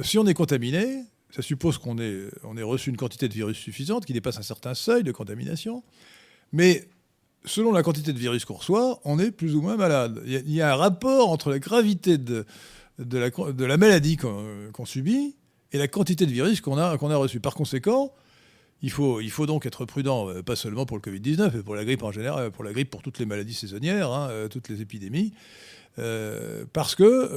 si 0.00 0.18
on 0.18 0.26
est 0.26 0.34
contaminé, 0.34 1.04
ça 1.30 1.42
suppose 1.42 1.78
qu'on 1.78 1.98
ait, 1.98 2.24
on 2.44 2.56
ait 2.56 2.62
reçu 2.62 2.90
une 2.90 2.96
quantité 2.96 3.28
de 3.28 3.34
virus 3.34 3.58
suffisante 3.58 4.04
qui 4.04 4.12
dépasse 4.12 4.38
un 4.38 4.42
certain 4.42 4.74
seuil 4.74 5.04
de 5.04 5.12
contamination. 5.12 5.82
Mais 6.52 6.88
selon 7.46 7.72
la 7.72 7.82
quantité 7.82 8.12
de 8.12 8.18
virus 8.18 8.44
qu'on 8.44 8.54
reçoit, 8.54 9.00
on 9.04 9.18
est 9.18 9.30
plus 9.30 9.54
ou 9.54 9.62
moins 9.62 9.76
malade. 9.76 10.22
Il 10.26 10.52
y 10.52 10.60
a, 10.60 10.72
un 10.72 10.76
rapport 10.76 11.30
entre 11.30 11.50
la 11.50 11.58
gravité 11.58 12.18
de, 12.18 12.44
la, 12.98 13.76
maladie 13.76 14.16
qu'on 14.16 14.84
subit 14.84 15.36
et 15.72 15.78
la 15.78 15.88
quantité 15.88 16.26
de 16.26 16.32
virus 16.32 16.60
qu'on 16.60 16.78
a, 16.78 16.98
qu'on 16.98 17.10
a 17.10 17.16
reçu. 17.16 17.40
Par 17.40 17.54
conséquent, 17.54 18.12
il 18.82 18.90
faut, 18.90 19.20
il 19.20 19.30
faut 19.30 19.46
donc 19.46 19.64
être 19.64 19.84
prudent, 19.84 20.28
euh, 20.28 20.42
pas 20.42 20.56
seulement 20.56 20.84
pour 20.84 20.96
le 20.96 21.02
Covid-19, 21.02 21.50
mais 21.54 21.62
pour 21.62 21.74
la 21.74 21.84
grippe 21.84 22.02
en 22.02 22.12
général, 22.12 22.50
pour 22.50 22.64
la 22.64 22.72
grippe, 22.72 22.90
pour 22.90 23.02
toutes 23.02 23.18
les 23.18 23.26
maladies 23.26 23.54
saisonnières, 23.54 24.10
hein, 24.10 24.28
euh, 24.30 24.48
toutes 24.48 24.68
les 24.68 24.82
épidémies. 24.82 25.32
Euh, 25.98 26.64
parce 26.72 26.94
que 26.94 27.28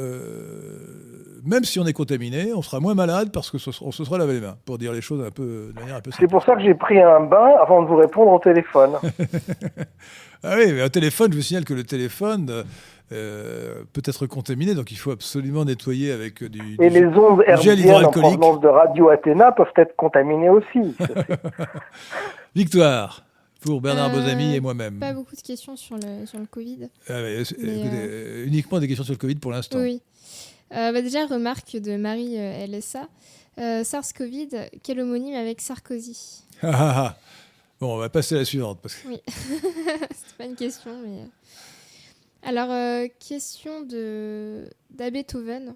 même 1.46 1.64
si 1.64 1.80
on 1.80 1.86
est 1.86 1.94
contaminé, 1.94 2.54
on 2.54 2.62
sera 2.62 2.80
moins 2.80 2.94
malade 2.94 3.30
parce 3.32 3.52
qu'on 3.52 3.92
se 3.92 4.04
sera 4.04 4.18
lavé 4.18 4.34
les 4.34 4.42
mains, 4.42 4.58
pour 4.66 4.78
dire 4.78 4.92
les 4.92 5.02
choses 5.02 5.26
un 5.26 5.32
peu, 5.32 5.72
de 5.74 5.80
manière 5.80 5.98
un 5.98 6.02
peu 6.02 6.12
C'est 6.12 6.28
pour 6.28 6.44
ça 6.44 6.56
que 6.56 6.62
j'ai 6.62 6.74
pris 6.74 7.02
un 7.02 7.22
bain 7.22 7.56
avant 7.62 7.82
de 7.82 7.88
vous 7.88 7.96
répondre 7.96 8.32
au 8.32 8.40
téléphone. 8.40 8.92
ah 10.44 10.56
oui, 10.58 10.74
mais 10.74 10.84
au 10.84 10.90
téléphone, 10.90 11.32
je 11.32 11.38
vous 11.38 11.44
signale 11.44 11.66
que 11.66 11.74
le 11.74 11.84
téléphone 11.84 12.64
euh, 13.12 13.84
peut 13.94 14.02
être 14.06 14.28
contaminé, 14.28 14.76
donc 14.76 14.92
il 14.92 14.98
faut 14.98 15.12
absolument 15.12 15.66
nettoyer 15.66 16.12
avec 16.12 16.44
du, 16.44 16.78
Et 16.80 16.90
les 16.90 17.06
ondes 17.06 17.44
hertziennes 17.48 18.06
en 18.06 18.12
provenance 18.12 18.60
de 18.60 18.68
Radio 18.68 19.10
Athéna 19.10 19.52
peuvent 19.52 19.74
être 19.78 19.96
contaminées 19.96 20.50
aussi. 20.50 20.80
Victoire 22.56 23.24
pour 23.60 23.82
Bernard 23.82 24.10
euh, 24.10 24.22
Bozami 24.22 24.56
et 24.56 24.60
moi-même. 24.60 25.00
Pas 25.00 25.14
beaucoup 25.14 25.36
de 25.36 25.42
questions 25.42 25.76
sur 25.76 25.98
le, 25.98 26.26
sur 26.26 26.40
le 26.40 26.46
Covid. 26.46 26.90
Ah 27.08 27.14
euh, 27.14 28.46
uniquement 28.46 28.80
des 28.80 28.88
questions 28.88 29.04
sur 29.04 29.14
le 29.14 29.20
Covid 29.20 29.36
pour 29.36 29.52
l'instant. 29.52 29.80
Oui. 29.80 30.02
Bah 30.72 31.02
déjà, 31.02 31.26
remarque 31.26 31.78
de 31.78 31.98
Marie 31.98 32.38
LSA. 32.38 33.08
SARS-CoV, 33.58 34.70
quel 34.84 35.00
homonyme 35.00 35.36
avec 35.36 35.62
Sarkozy? 35.62 36.44
Ah, 36.62 36.70
ah. 36.72 37.18
Bon, 37.80 37.96
on 37.96 37.98
va 37.98 38.10
passer 38.10 38.36
à 38.36 38.40
la 38.40 38.46
suivante. 38.46 38.80
Parce 38.82 38.96
que... 38.96 39.08
Oui. 39.08 39.22
C'est 39.28 40.38
pas 40.38 40.46
une 40.46 40.56
question, 40.56 40.92
mais. 41.04 41.26
Alors, 42.44 42.72
euh, 42.72 43.08
question 43.20 43.82
de 43.82 44.66
d'Abethoven. 44.90 45.76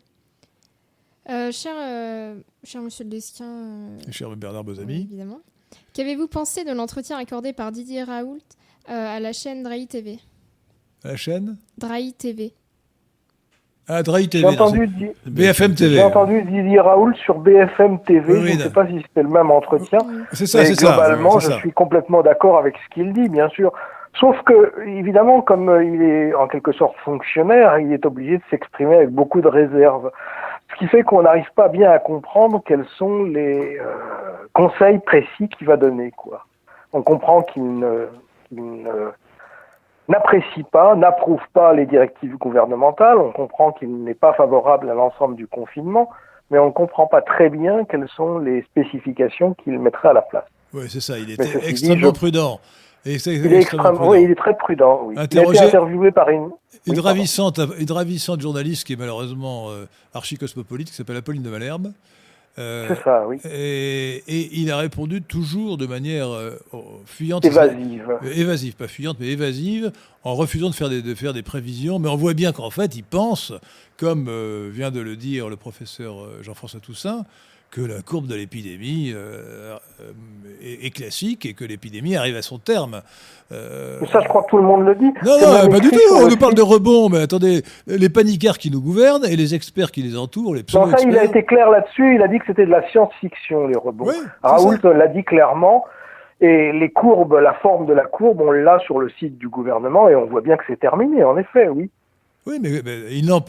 Euh, 1.29 1.51
cher, 1.51 1.75
euh, 1.77 2.39
cher 2.63 2.81
Monsieur 2.81 3.05
Lesquin. 3.05 3.97
cher 4.11 4.35
Bernard 4.35 4.63
Bozami. 4.63 5.01
évidemment. 5.01 5.41
Qu'avez-vous 5.93 6.27
pensé 6.27 6.63
de 6.63 6.71
l'entretien 6.71 7.17
accordé 7.19 7.53
par 7.53 7.71
Didier 7.71 8.03
Raoult 8.03 8.39
à 8.87 9.19
la 9.19 9.31
chaîne 9.31 9.61
Drahi 9.61 9.87
TV 9.87 10.19
À 11.03 11.09
la 11.09 11.15
chaîne? 11.15 11.57
Drahi 11.77 12.13
TV. 12.13 12.53
Ah, 13.87 14.01
Drahi 14.01 14.27
TV. 14.29 14.41
J'ai 14.41 14.47
entendu, 14.47 14.89
BFM 15.25 15.75
TV. 15.75 15.95
J'ai 15.95 16.03
entendu 16.03 16.41
Didier 16.43 16.79
Raoult 16.79 17.13
sur 17.25 17.37
BFM 17.37 17.99
TV. 18.03 18.47
je 18.47 18.53
ne 18.55 18.59
sais 18.61 18.69
pas 18.71 18.87
si 18.87 18.95
c'était 19.03 19.21
le 19.23 19.29
même 19.29 19.51
entretien. 19.51 19.99
C'est 20.31 20.47
ça, 20.47 20.65
c'est 20.65 20.75
ça. 20.75 20.93
Globalement, 20.93 21.39
je 21.39 21.51
suis 21.51 21.71
complètement 21.71 22.23
d'accord 22.23 22.57
avec 22.57 22.75
ce 22.77 22.95
qu'il 22.95 23.13
dit, 23.13 23.29
bien 23.29 23.49
sûr. 23.49 23.71
Sauf 24.19 24.39
que, 24.43 24.87
évidemment, 24.87 25.41
comme 25.41 25.69
euh, 25.69 25.83
il 25.83 26.01
est 26.01 26.33
en 26.35 26.47
quelque 26.47 26.71
sorte 26.71 26.95
fonctionnaire, 26.97 27.79
il 27.79 27.91
est 27.91 28.05
obligé 28.05 28.37
de 28.37 28.43
s'exprimer 28.49 28.95
avec 28.95 29.09
beaucoup 29.09 29.41
de 29.41 29.47
réserve. 29.47 30.11
Ce 30.71 30.77
qui 30.77 30.87
fait 30.87 31.03
qu'on 31.03 31.23
n'arrive 31.23 31.51
pas 31.55 31.67
bien 31.67 31.91
à 31.91 31.99
comprendre 31.99 32.61
quels 32.65 32.85
sont 32.97 33.23
les 33.23 33.77
euh, 33.79 33.85
conseils 34.53 34.99
précis 34.99 35.49
qu'il 35.49 35.67
va 35.67 35.77
donner. 35.77 36.11
Quoi. 36.11 36.45
On 36.93 37.01
comprend 37.01 37.41
qu'il 37.41 37.79
ne, 37.79 38.07
n'apprécie 40.07 40.63
pas, 40.71 40.95
n'approuve 40.95 41.41
pas 41.53 41.73
les 41.73 41.87
directives 41.87 42.37
gouvernementales, 42.37 43.17
on 43.17 43.31
comprend 43.31 43.71
qu'il 43.71 44.03
n'est 44.03 44.13
pas 44.13 44.33
favorable 44.33 44.89
à 44.91 44.93
l'ensemble 44.93 45.35
du 45.35 45.47
confinement, 45.47 46.09
mais 46.51 46.59
on 46.59 46.67
ne 46.67 46.71
comprend 46.71 47.07
pas 47.07 47.21
très 47.21 47.49
bien 47.49 47.83
quelles 47.85 48.09
sont 48.09 48.37
les 48.37 48.61
spécifications 48.63 49.55
qu'il 49.55 49.79
mettrait 49.79 50.09
à 50.09 50.13
la 50.13 50.21
place. 50.21 50.45
Oui, 50.73 50.83
c'est 50.87 51.01
ça, 51.01 51.17
il 51.17 51.31
était 51.31 51.67
extrêmement 51.67 52.11
prudent 52.11 52.59
il, 53.05 53.11
est 53.11 53.59
extrêmement, 53.59 54.07
oui, 54.09 54.23
il 54.23 54.31
est 54.31 54.35
très 54.35 54.55
prudent. 54.55 55.01
Oui. 55.05 55.15
Il 55.15 55.19
a 55.19 55.23
été 55.23 55.59
interviewé 55.59 56.11
par 56.11 56.29
une. 56.29 56.49
Une, 56.85 56.99
ravissante, 56.99 57.59
une 57.79 57.91
ravissante 57.91 58.41
journaliste 58.41 58.85
qui 58.85 58.93
est 58.93 58.97
malheureusement 58.97 59.69
euh, 59.69 59.85
archi-cosmopolite, 60.13 60.89
qui 60.89 60.95
s'appelle 60.95 61.17
Apolline 61.17 61.43
de 61.43 61.49
Malherbe. 61.49 61.91
Euh, 62.59 62.85
c'est 62.87 63.03
ça, 63.03 63.25
oui. 63.27 63.39
Et, 63.45 64.23
et, 64.27 64.59
il 64.59 64.71
a 64.71 64.77
répondu 64.77 65.21
toujours 65.21 65.77
de 65.77 65.85
manière 65.85 66.29
euh, 66.29 66.51
fuyante. 67.05 67.45
Évasive. 67.45 68.19
évasive, 68.35 68.75
pas 68.75 68.87
fuyante, 68.87 69.17
mais 69.19 69.27
évasive, 69.27 69.91
en 70.23 70.35
refusant 70.35 70.69
de 70.69 70.75
faire 70.75 70.89
des, 70.89 71.01
de 71.01 71.15
faire 71.15 71.33
des 71.33 71.41
prévisions. 71.41 71.99
Mais 71.99 72.09
on 72.09 72.15
voit 72.15 72.33
bien 72.33 72.51
qu'en 72.51 72.69
fait, 72.69 72.95
il 72.95 73.03
pense, 73.03 73.53
comme 73.97 74.29
vient 74.69 74.91
de 74.91 74.99
le 74.99 75.15
dire 75.15 75.49
le 75.49 75.55
professeur 75.55 76.15
Jean-François 76.41 76.79
Toussaint, 76.79 77.25
que 77.73 77.81
la 77.81 78.03
courbe 78.03 78.27
de 78.27 78.35
l'épidémie 78.35 79.11
euh, 79.15 79.77
est, 80.61 80.95
classique 80.95 81.43
et 81.47 81.53
que 81.53 81.65
l'épidémie 81.65 82.15
arrive 82.15 82.35
à 82.35 82.43
son 82.43 82.59
terme. 82.59 83.01
Euh, 83.51 83.99
ça, 84.11 84.19
je 84.21 84.27
crois 84.27 84.43
que 84.43 84.49
tout 84.51 84.57
le 84.57 84.63
monde 84.63 84.85
le 84.85 84.93
dit. 84.93 85.11
Non, 85.25 85.39
non, 85.39 85.69
pas 85.69 85.79
du 85.79 85.89
tout. 85.89 85.99
On 86.15 86.27
nous 86.27 86.37
parle 86.37 86.53
de 86.53 86.61
rebond, 86.61 87.09
mais 87.09 87.21
attendez, 87.21 87.63
les 87.87 88.09
paniquaires 88.09 88.59
qui 88.59 88.69
nous 88.69 88.79
gouvernent 88.79 89.25
et 89.25 89.35
les 89.35 89.55
experts 89.55 89.91
qui 89.91 90.03
les 90.03 90.15
entourent, 90.15 90.53
les 90.53 90.61
pseudo 90.61 90.91
ça, 90.91 90.97
il 91.01 91.17
a 91.17 91.23
été 91.23 91.43
clair 91.43 91.71
là-dessus. 91.71 92.13
Il 92.13 92.21
a 92.21 92.27
dit 92.27 92.37
que 92.37 92.45
c'était 92.45 92.67
de 92.67 92.71
la 92.71 92.87
science-fiction, 92.89 93.67
les 93.67 93.77
rebonds. 93.77 94.05
Raoult 94.43 94.77
l'a 94.83 95.07
dit 95.07 95.23
clairement. 95.23 95.83
Et 96.41 96.73
les 96.73 96.91
courbes, 96.91 97.39
la 97.41 97.53
forme 97.53 97.85
de 97.87 97.93
la 97.93 98.03
courbe, 98.03 98.41
on 98.41 98.51
l'a 98.51 98.77
sur 98.79 98.99
le 98.99 99.09
site 99.17 99.37
du 99.37 99.49
gouvernement 99.49 100.09
et 100.09 100.15
on 100.15 100.25
voit 100.25 100.41
bien 100.41 100.57
que 100.57 100.63
c'est 100.67 100.79
terminé, 100.79 101.23
en 101.23 101.37
effet, 101.37 101.69
oui. 101.69 101.89
Oui, 102.45 102.59
mais, 102.61 102.81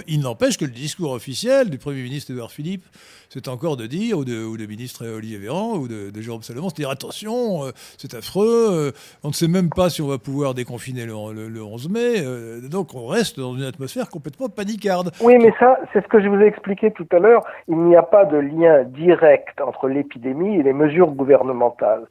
il 0.06 0.22
n'empêche 0.22 0.56
que 0.56 0.64
le 0.64 0.70
discours 0.70 1.10
officiel 1.12 1.68
du 1.68 1.78
Premier 1.78 2.02
ministre 2.02 2.30
Édouard 2.30 2.52
Philippe, 2.52 2.84
c'est 3.28 3.48
encore 3.48 3.76
de 3.76 3.86
dire, 3.86 4.18
ou 4.18 4.24
de, 4.24 4.44
ou 4.44 4.56
de 4.56 4.66
ministre 4.66 5.04
Olivier 5.06 5.38
Véran, 5.38 5.74
ou 5.74 5.88
de, 5.88 6.12
Jérôme 6.20 6.42
Salomon, 6.42 6.68
c'est 6.68 6.76
dire 6.76 6.90
attention, 6.90 7.64
euh, 7.64 7.70
c'est 7.98 8.14
affreux, 8.14 8.68
euh, 8.70 8.92
on 9.24 9.28
ne 9.28 9.32
sait 9.32 9.48
même 9.48 9.68
pas 9.68 9.90
si 9.90 10.00
on 10.00 10.06
va 10.06 10.18
pouvoir 10.18 10.54
déconfiner 10.54 11.06
le, 11.06 11.48
le, 11.48 11.62
11 11.62 11.88
mai, 11.88 12.14
euh, 12.18 12.60
donc 12.60 12.94
on 12.94 13.06
reste 13.06 13.40
dans 13.40 13.54
une 13.54 13.64
atmosphère 13.64 14.08
complètement 14.08 14.48
panicarde. 14.48 15.10
Oui, 15.20 15.38
mais 15.38 15.52
ça, 15.58 15.76
c'est 15.92 16.00
ce 16.00 16.08
que 16.08 16.22
je 16.22 16.28
vous 16.28 16.40
ai 16.40 16.46
expliqué 16.46 16.92
tout 16.92 17.08
à 17.10 17.18
l'heure, 17.18 17.42
il 17.66 17.76
n'y 17.76 17.96
a 17.96 18.02
pas 18.02 18.24
de 18.24 18.36
lien 18.36 18.84
direct 18.84 19.60
entre 19.60 19.88
l'épidémie 19.88 20.60
et 20.60 20.62
les 20.62 20.72
mesures 20.72 21.10
gouvernementales 21.10 22.06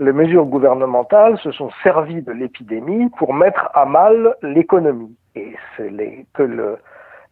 les 0.00 0.12
mesures 0.12 0.46
gouvernementales 0.46 1.38
se 1.38 1.52
sont 1.52 1.70
servies 1.82 2.22
de 2.22 2.32
l'épidémie 2.32 3.08
pour 3.18 3.34
mettre 3.34 3.70
à 3.74 3.84
mal 3.84 4.34
l'économie. 4.42 5.16
Et 5.36 5.54
c'est 5.76 5.90
les, 5.90 6.26
que 6.34 6.42
le, 6.42 6.78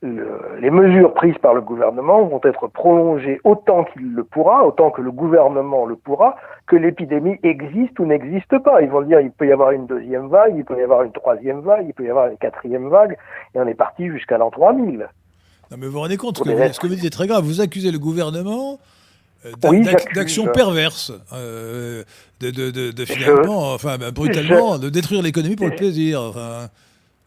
les 0.03 0.71
mesures 0.71 1.15
prises 1.15 1.39
par 1.39 1.55
le 1.55 1.61
gouvernement 1.61 2.25
vont 2.25 2.41
être 2.45 2.67
prolongées 2.67 3.41
autant 3.45 3.85
qu'il 3.85 4.15
le 4.15 4.25
pourra, 4.25 4.65
autant 4.65 4.91
que 4.91 5.01
le 5.01 5.13
gouvernement 5.13 5.87
le 5.87 5.95
pourra, 5.95 6.37
que 6.67 6.75
l'épidémie 6.75 7.39
existe 7.45 7.99
ou 8.01 8.07
n'existe 8.07 8.59
pas. 8.59 8.83
Ils 8.83 8.91
vont 8.91 9.03
dire 9.03 9.21
il 9.21 9.31
peut 9.31 9.47
y 9.47 9.53
avoir 9.53 9.71
une 9.71 9.87
deuxième 9.87 10.29
vague, 10.29 10.55
il 10.57 10.65
peut 10.65 10.79
y 10.79 10.83
avoir 10.83 11.03
une 11.03 11.13
troisième 11.13 11.61
vague, 11.61 11.87
il 11.87 11.95
peut 11.95 12.05
y 12.05 12.11
avoir 12.11 12.29
une 12.29 12.37
quatrième 12.37 12.89
vague, 12.89 13.17
et 13.55 13.61
on 13.61 13.67
est 13.67 13.75
parti 13.75 14.09
jusqu'à 14.09 14.39
l'an 14.39 14.51
3000. 14.51 15.09
Non 15.71 15.77
mais 15.79 15.87
vous 15.87 15.93
vous 15.93 16.01
rendez 16.01 16.17
compte, 16.17 16.39
ce 16.39 16.43
que, 16.43 16.51
vous, 16.51 16.73
ce 16.73 16.81
que 16.81 16.87
vous 16.87 16.95
dites 16.97 17.05
est 17.05 17.11
très 17.11 17.29
grave. 17.29 17.45
Vous 17.45 17.61
accusez 17.61 17.93
le 17.93 17.99
gouvernement 17.99 18.79
euh, 19.45 19.83
d'action 20.15 20.47
perverse, 20.47 21.13
euh, 21.33 22.05
de, 22.41 22.51
de, 22.51 22.91
de, 22.93 23.05
finalement, 23.05 23.73
enfin 23.75 23.99
ben, 23.99 24.11
brutalement, 24.11 24.79
de 24.79 24.89
détruire 24.89 25.23
l'économie 25.23 25.57
pour 25.57 25.67
le 25.67 25.75
plaisir. 25.75 26.21
Enfin, 26.23 26.69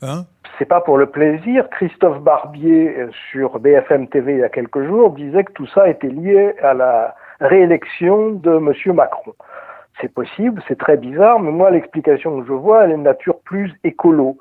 hein 0.01 0.25
c'est 0.57 0.65
pas 0.65 0.81
pour 0.81 0.97
le 0.97 1.07
plaisir. 1.07 1.69
Christophe 1.69 2.21
Barbier 2.21 2.95
euh, 2.97 3.09
sur 3.31 3.59
BFM 3.59 4.07
TV 4.07 4.33
il 4.33 4.39
y 4.39 4.43
a 4.43 4.49
quelques 4.49 4.85
jours 4.85 5.11
disait 5.11 5.43
que 5.43 5.51
tout 5.51 5.67
ça 5.67 5.89
était 5.89 6.07
lié 6.07 6.55
à 6.61 6.73
la 6.73 7.15
réélection 7.41 8.31
de 8.31 8.51
M. 8.51 8.93
Macron. 8.93 9.33
C'est 9.99 10.13
possible, 10.13 10.61
c'est 10.67 10.77
très 10.77 10.97
bizarre, 10.97 11.39
mais 11.39 11.51
moi 11.51 11.71
l'explication 11.71 12.39
que 12.39 12.47
je 12.47 12.53
vois, 12.53 12.85
elle 12.85 12.91
est 12.91 12.97
de 12.97 13.01
nature 13.01 13.39
plus 13.41 13.73
écolo. 13.83 14.37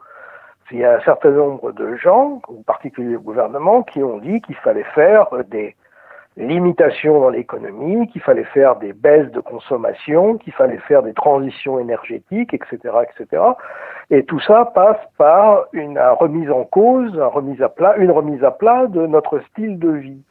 Il 0.71 0.79
y 0.79 0.85
a 0.85 0.97
un 0.97 1.01
certain 1.01 1.31
nombre 1.31 1.73
de 1.73 1.97
gens, 1.97 2.41
en 2.49 2.63
particulier 2.63 3.13
le 3.13 3.21
gouvernement, 3.21 3.83
qui 3.83 4.03
ont 4.03 4.19
dit 4.19 4.41
qu'il 4.41 4.57
fallait 4.57 4.87
faire 4.95 5.27
des 5.51 5.77
limitations 6.37 7.21
dans 7.21 7.31
l'économie, 7.31 8.09
qu'il 8.09 8.21
fallait 8.21 8.45
faire 8.45 8.77
des 8.77 8.93
baisses 8.93 9.31
de 9.31 9.41
consommation, 9.41 10.37
qu'il 10.39 10.53
fallait 10.53 10.79
faire 10.79 11.03
des 11.03 11.15
transitions 11.15 11.79
énergétiques, 11.79 12.53
etc., 12.53 12.79
etc. 13.03 13.43
Et 14.11 14.25
tout 14.25 14.41
ça 14.41 14.65
passe 14.75 15.01
par 15.17 15.67
une 15.73 15.99
remise 15.99 16.51
en 16.51 16.65
cause, 16.65 17.15
une 17.15 17.23
remise 17.23 17.63
à 17.63 17.69
plat, 17.69 17.97
une 17.99 18.11
remise 18.11 18.43
à 18.43 18.51
plat 18.51 18.87
de 18.87 19.07
notre 19.07 19.39
style 19.51 19.79
de 19.79 19.91
vie. 19.91 20.23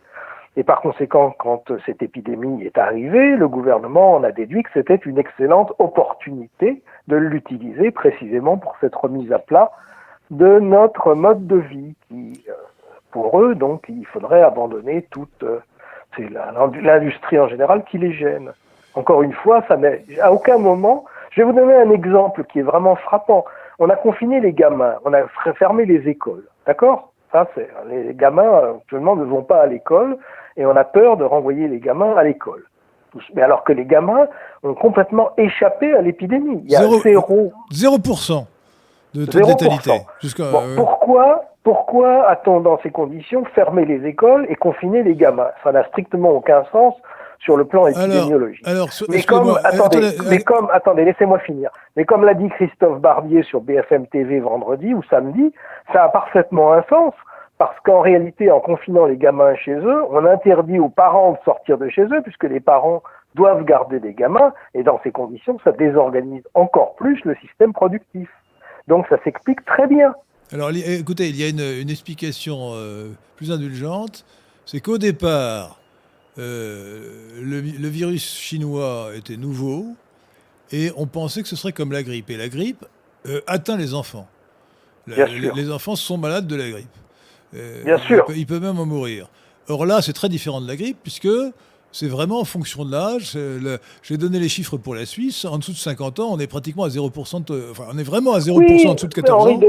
Et 0.56 0.64
par 0.64 0.82
conséquent, 0.82 1.34
quand 1.39 1.72
cette 1.86 2.04
épidémie 2.04 2.64
est 2.64 2.78
arrivée, 2.78 3.36
le 3.36 3.47
gouvernement 3.47 4.14
en 4.14 4.24
a 4.24 4.32
déduit 4.32 4.62
que 4.62 4.70
c'était 4.74 4.97
une 4.97 5.18
excellente 5.18 5.74
opportunité 5.80 6.84
de 7.08 7.16
l'utiliser 7.16 7.89
précisément 7.89 8.58
pour 8.58 8.76
cette 8.80 8.93
remise 8.93 9.32
à 9.32 9.39
plat 9.39 9.72
de 10.30 10.60
notre 10.60 11.16
mode 11.16 11.47
de 11.47 11.58
vie 11.58 11.95
qui, 12.08 12.43
euh, 12.49 12.54
pour 13.12 13.41
eux, 13.41 13.56
donc, 13.56 13.86
il 13.89 14.06
faudrait 14.06 14.41
abandonner 14.41 15.08
toute, 15.10 15.43
euh, 15.43 15.60
c'est 16.16 16.30
l'industrie 16.82 17.39
en 17.39 17.47
général 17.47 17.84
qui 17.86 17.97
les 17.97 18.14
gêne. 18.14 18.51
Encore 18.95 19.24
une 19.24 19.34
fois, 19.34 19.64
ça 19.68 19.78
n'est 19.78 20.03
à 20.22 20.32
aucun 20.32 20.57
moment. 20.57 21.05
Je 21.32 21.41
vais 21.41 21.47
vous 21.47 21.53
donner 21.53 21.74
un 21.74 21.89
exemple 21.89 22.43
qui 22.45 22.59
est 22.59 22.64
vraiment 22.64 22.95
frappant. 22.95 23.45
On 23.80 23.89
a 23.89 23.95
confiné 23.95 24.39
les 24.39 24.53
gamins, 24.53 24.95
on 25.03 25.14
a 25.14 25.24
fermé 25.57 25.86
les 25.86 26.07
écoles, 26.07 26.43
d'accord? 26.68 27.11
Ça, 27.32 27.47
c'est 27.55 27.68
les 27.89 28.14
gamins 28.14 28.76
actuellement 28.76 29.16
ne 29.16 29.24
vont 29.24 29.41
pas 29.41 29.61
à 29.61 29.66
l'école 29.66 30.18
et 30.55 30.66
on 30.66 30.76
a 30.76 30.84
peur 30.84 31.18
de 31.18 31.24
renvoyer 31.24 31.68
les 31.68 31.80
gamins 31.80 32.16
à 32.16 32.24
l'école. 32.24 32.64
Mais 33.34 33.41
alors 33.41 33.64
que 33.64 33.74
les 33.74 33.86
gamins 33.86 34.28
ont 34.64 34.76
complètement 34.76 35.32
échappé 35.38 35.93
à 35.95 36.01
l'épidémie. 36.01 36.61
Il 36.66 36.72
y 36.72 36.76
a 36.76 36.88
zéro, 37.01 37.51
0% 37.72 38.45
de 39.14 39.26
taux 39.26 39.39
de 39.39 39.45
létalité. 39.45 39.91
Euh, 40.39 40.76
pourquoi, 40.76 41.43
pourquoi 41.64 42.28
a-t-on 42.28 42.59
dans 42.59 42.80
ces 42.80 42.91
conditions 42.91 43.45
fermé 43.55 43.86
les 43.86 44.05
écoles 44.05 44.45
et 44.49 44.55
confiné 44.55 45.01
les 45.03 45.16
gamins? 45.16 45.51
Ça 45.64 45.72
n'a 45.72 45.84
strictement 45.86 46.32
aucun 46.32 46.64
sens 46.72 46.93
sur 47.39 47.57
le 47.57 47.66
plan 47.66 47.88
épidémiologique. 47.88 48.66
Alors, 48.68 48.89
mais, 49.09 49.22
comme, 49.24 49.57
attendez, 49.64 50.11
mais 50.30 50.39
comme, 50.39 50.70
attendez, 50.72 51.05
laissez-moi 51.05 51.39
finir. 51.39 51.72
Mais 51.95 52.05
comme 52.05 52.24
l'a 52.24 52.34
dit 52.34 52.49
Christophe 52.49 52.99
Barbier 52.99 53.43
sur 53.43 53.61
BFM 53.61 54.07
TV 54.07 54.39
vendredi 54.39 54.93
ou 54.93 55.03
samedi, 55.03 55.53
ça 55.91 56.03
a 56.03 56.09
parfaitement 56.09 56.74
un 56.74 56.84
sens 56.84 57.14
parce 57.57 57.80
qu'en 57.82 58.01
réalité, 58.01 58.51
en 58.51 58.59
confinant 58.59 59.05
les 59.05 59.18
gamins 59.18 59.55
chez 59.55 59.76
eux, 59.76 60.03
on 60.09 60.26
interdit 60.26 60.80
aux 60.80 60.89
parents 60.89 61.34
de 61.34 61.38
sortir 61.45 61.78
de 61.78 61.89
chez 61.89 62.03
eux 62.03 62.22
puisque 62.24 62.45
les 62.45 62.59
parents 62.59 63.03
doivent 63.36 63.64
garder 63.64 63.99
des 63.99 64.14
gamins 64.14 64.53
et 64.74 64.84
dans 64.84 64.99
ces 65.03 65.11
conditions, 65.11 65.57
ça 65.64 65.72
désorganise 65.72 66.43
encore 66.53 66.95
plus 66.95 67.24
le 67.26 67.36
système 67.36 67.74
productif. 67.74 68.30
Donc 68.88 69.05
ça 69.07 69.18
s'explique 69.24 69.64
très 69.66 69.88
bien. 69.88 70.14
Alors 70.52 70.70
écoutez, 70.72 71.30
il 71.30 71.38
y 71.38 71.44
a 71.44 71.48
une, 71.48 71.89
explication 71.89 72.72
euh, 72.74 73.10
plus 73.36 73.52
indulgente, 73.52 74.26
c'est 74.66 74.82
qu'au 74.82 74.98
départ, 74.98 75.80
euh, 76.38 77.39
le, 77.41 77.88
virus 77.88 78.38
chinois 78.38 79.12
était 79.16 79.38
nouveau 79.38 79.88
et 80.72 80.91
on 80.96 81.06
pensait 81.06 81.41
que 81.41 81.48
ce 81.48 81.56
serait 81.56 81.74
comme 81.74 81.91
la 81.91 82.04
grippe. 82.04 82.30
Et 82.30 82.38
la 82.38 82.50
grippe 82.50 82.86
euh, 83.28 83.41
atteint 83.48 83.78
les 83.78 83.94
enfants. 83.94 84.28
les, 85.08 85.72
enfants 85.72 85.96
sont 85.96 86.18
malades 86.18 86.48
de 86.48 86.56
la 86.56 86.70
grippe. 86.70 86.88
Bien 87.86 88.00
sûr. 88.00 88.26
Ils 88.36 88.48
peuvent 88.48 88.62
même 88.62 88.80
en 88.80 88.86
mourir. 88.86 89.28
Or 89.68 89.86
là, 89.86 90.02
c'est 90.02 90.14
très 90.14 90.30
différent 90.30 90.60
de 90.60 90.68
la 90.68 90.76
grippe 90.76 90.98
puisque 91.02 91.30
c'est 91.94 92.08
vraiment 92.08 92.39
en 92.39 92.44
fonction 92.44 92.84
de 92.84 92.91
l'âge. 92.91 93.38
J'ai 94.02 94.18
donné 94.18 94.39
les 94.39 94.50
chiffres 94.50 94.78
pour 94.78 94.96
la 94.96 95.06
Suisse. 95.06 95.46
En 95.46 95.60
dessous 95.60 95.72
de 95.72 95.78
50 95.78 96.20
ans, 96.20 96.30
on 96.32 96.39
est 96.39 96.48
pratiquement 96.48 96.84
à 96.84 96.89
0%. 96.89 97.72
enfin, 97.72 97.84
on 97.94 97.98
est 97.98 98.04
vraiment 98.04 98.34
à 98.34 98.39
0% 98.39 98.89
en 98.89 98.94
dessous 98.96 99.08
de 99.08 99.14
14 99.14 99.48
ans. 99.48 99.60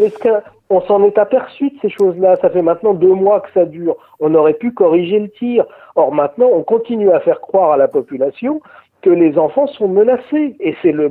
on 0.71 0.81
s'en 0.83 1.05
est 1.05 1.19
aperçu 1.19 1.71
de 1.71 1.77
ces 1.83 1.91
choses-là. 1.91 2.37
Ça 2.41 2.51
fait 2.51 2.63
maintenant 2.63 2.95
deux 2.95 3.13
mois 3.13 3.41
que 3.41 3.49
ça 3.53 3.67
dure. 3.67 3.97
On 4.21 4.35
aurait 4.35 4.55
pu 4.55 4.73
corriger 4.73 5.19
le 5.19 5.29
tir. 5.31 5.67
Or, 5.97 6.13
maintenant, 6.13 6.49
on 6.53 6.63
continue 6.63 7.11
à 7.11 7.21
faire 7.21 7.41
croire 7.41 7.73
à 7.73 7.77
la 7.77 7.89
population 7.89 8.61
que 9.03 9.11
les 9.11 9.39
enfants 9.39 9.67
sont 9.67 9.89
menacés. 9.89 10.57
Et 10.61 10.75
c'est 10.83 10.93
le 10.93 11.11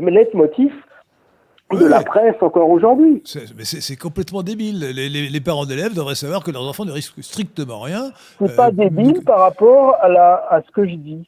de 1.76 1.86
la 1.86 2.02
presse 2.04 2.36
encore 2.42 2.70
aujourd'hui. 2.70 3.24
Mais 3.58 3.66
c'est 3.66 3.96
complètement 3.96 4.44
débile. 4.44 4.80
Les, 4.80 5.42
parents 5.42 5.66
d'élèves 5.66 5.94
devraient 5.94 6.16
savoir 6.16 6.44
que 6.44 6.52
leurs 6.52 6.68
enfants 6.68 6.86
ne 6.86 6.92
risquent 6.92 7.22
strictement 7.24 7.80
rien. 7.82 8.12
C'est 8.40 8.56
pas 8.56 8.70
euh, 8.70 8.72
débile 8.72 9.22
par 9.24 9.40
rapport 9.40 9.96
à, 10.02 10.10
la, 10.10 10.46
à 10.50 10.62
ce 10.62 10.72
que 10.72 10.88
je 10.88 10.96
dis, 10.96 11.26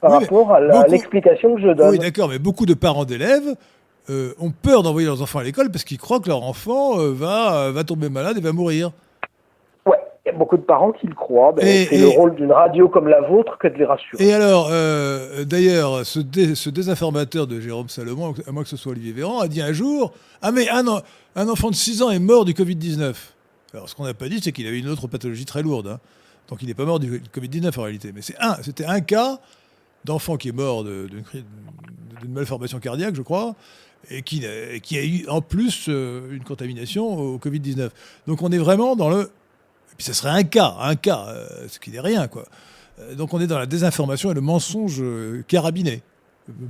par 0.00 0.12
rapport 0.12 0.52
à 0.52 0.86
l'explication 0.88 1.54
que 1.54 1.62
je 1.62 1.68
donne. 1.68 1.90
Oui, 1.90 1.98
d'accord, 1.98 2.28
mais 2.28 2.38
beaucoup 2.38 2.66
de 2.66 2.74
parents 2.74 3.04
d'élèves 3.04 3.54
euh, 4.10 4.34
ont 4.38 4.50
peur 4.50 4.82
d'envoyer 4.82 5.06
leurs 5.06 5.22
enfants 5.22 5.38
à 5.38 5.44
l'école 5.44 5.70
parce 5.70 5.84
qu'ils 5.84 5.98
croient 5.98 6.20
que 6.20 6.28
leur 6.28 6.42
enfant 6.42 6.98
euh, 6.98 7.12
va, 7.12 7.70
va 7.70 7.84
tomber 7.84 8.08
malade 8.08 8.36
et 8.38 8.40
va 8.40 8.52
mourir. 8.52 8.90
Il 10.28 10.32
y 10.32 10.34
a 10.34 10.38
beaucoup 10.38 10.58
de 10.58 10.62
parents 10.62 10.92
qui 10.92 11.06
le 11.06 11.14
croient. 11.14 11.52
Ben, 11.52 11.64
c'est 11.64 11.96
le 11.96 12.08
rôle 12.08 12.34
d'une 12.34 12.52
radio 12.52 12.86
comme 12.88 13.08
la 13.08 13.22
vôtre 13.22 13.56
que 13.58 13.66
de 13.66 13.74
les 13.74 13.86
rassurer. 13.86 14.26
Et 14.26 14.34
alors, 14.34 14.68
euh, 14.70 15.44
d'ailleurs, 15.44 16.04
ce, 16.04 16.20
ce, 16.54 16.68
désinformateur 16.68 17.46
de 17.46 17.60
Jérôme 17.60 17.88
Salomon, 17.88 18.34
à 18.46 18.52
moins 18.52 18.62
que 18.62 18.68
ce 18.68 18.76
soit 18.76 18.92
Olivier 18.92 19.12
Véran, 19.12 19.40
a 19.40 19.48
dit 19.48 19.62
un 19.62 19.72
jour 19.72 20.12
Ah, 20.42 20.52
mais 20.52 20.68
un, 20.68 20.84
un 21.34 21.48
enfant 21.48 21.70
de 21.70 21.74
6 21.74 22.02
ans 22.02 22.10
est 22.10 22.18
mort 22.18 22.44
du 22.44 22.52
Covid-19. 22.52 23.14
Alors, 23.72 23.88
ce 23.88 23.94
qu'on 23.94 24.04
n'a 24.04 24.12
pas 24.12 24.28
dit, 24.28 24.40
c'est 24.42 24.52
qu'il 24.52 24.66
avait 24.66 24.78
une 24.78 24.88
autre 24.90 25.06
pathologie 25.06 25.46
très 25.46 25.62
lourde. 25.62 25.88
Hein. 25.88 25.98
Donc, 26.50 26.60
il 26.60 26.68
n'est 26.68 26.74
pas 26.74 26.84
mort 26.84 27.00
du 27.00 27.22
Covid-19 27.34 27.78
en 27.78 27.82
réalité. 27.82 28.12
Mais 28.14 28.20
c'est 28.20 28.36
un, 28.38 28.56
c'était 28.62 28.84
un 28.84 29.00
cas 29.00 29.38
d'enfant 30.04 30.36
qui 30.36 30.50
est 30.50 30.52
mort 30.52 30.84
d'une 30.84 31.24
malformation 32.28 32.80
cardiaque, 32.80 33.14
je 33.14 33.22
crois, 33.22 33.54
et 34.10 34.20
qui, 34.20 34.44
qui, 34.82 34.98
a 34.98 35.04
eu 35.04 35.26
en 35.28 35.40
plus 35.40 35.86
euh, 35.88 36.32
une 36.32 36.44
contamination 36.44 37.18
au 37.18 37.38
Covid-19. 37.38 37.88
Donc 38.26 38.42
on 38.42 38.52
est 38.52 38.58
vraiment 38.58 38.94
dans 38.94 39.08
le 39.08 39.30
puis 39.98 40.04
ce 40.06 40.12
serait 40.12 40.30
un 40.30 40.44
cas, 40.44 40.74
un 40.80 40.94
cas, 40.94 41.26
euh, 41.28 41.66
ce 41.66 41.80
qui 41.80 41.90
n'est 41.90 42.00
rien, 42.00 42.28
quoi. 42.28 42.42
Euh, 43.00 43.16
donc 43.16 43.34
on 43.34 43.40
est 43.40 43.48
dans 43.48 43.58
la 43.58 43.66
désinformation 43.66 44.30
et 44.30 44.34
le 44.34 44.40
mensonge 44.40 45.02
euh, 45.02 45.42
carabiné. 45.48 46.02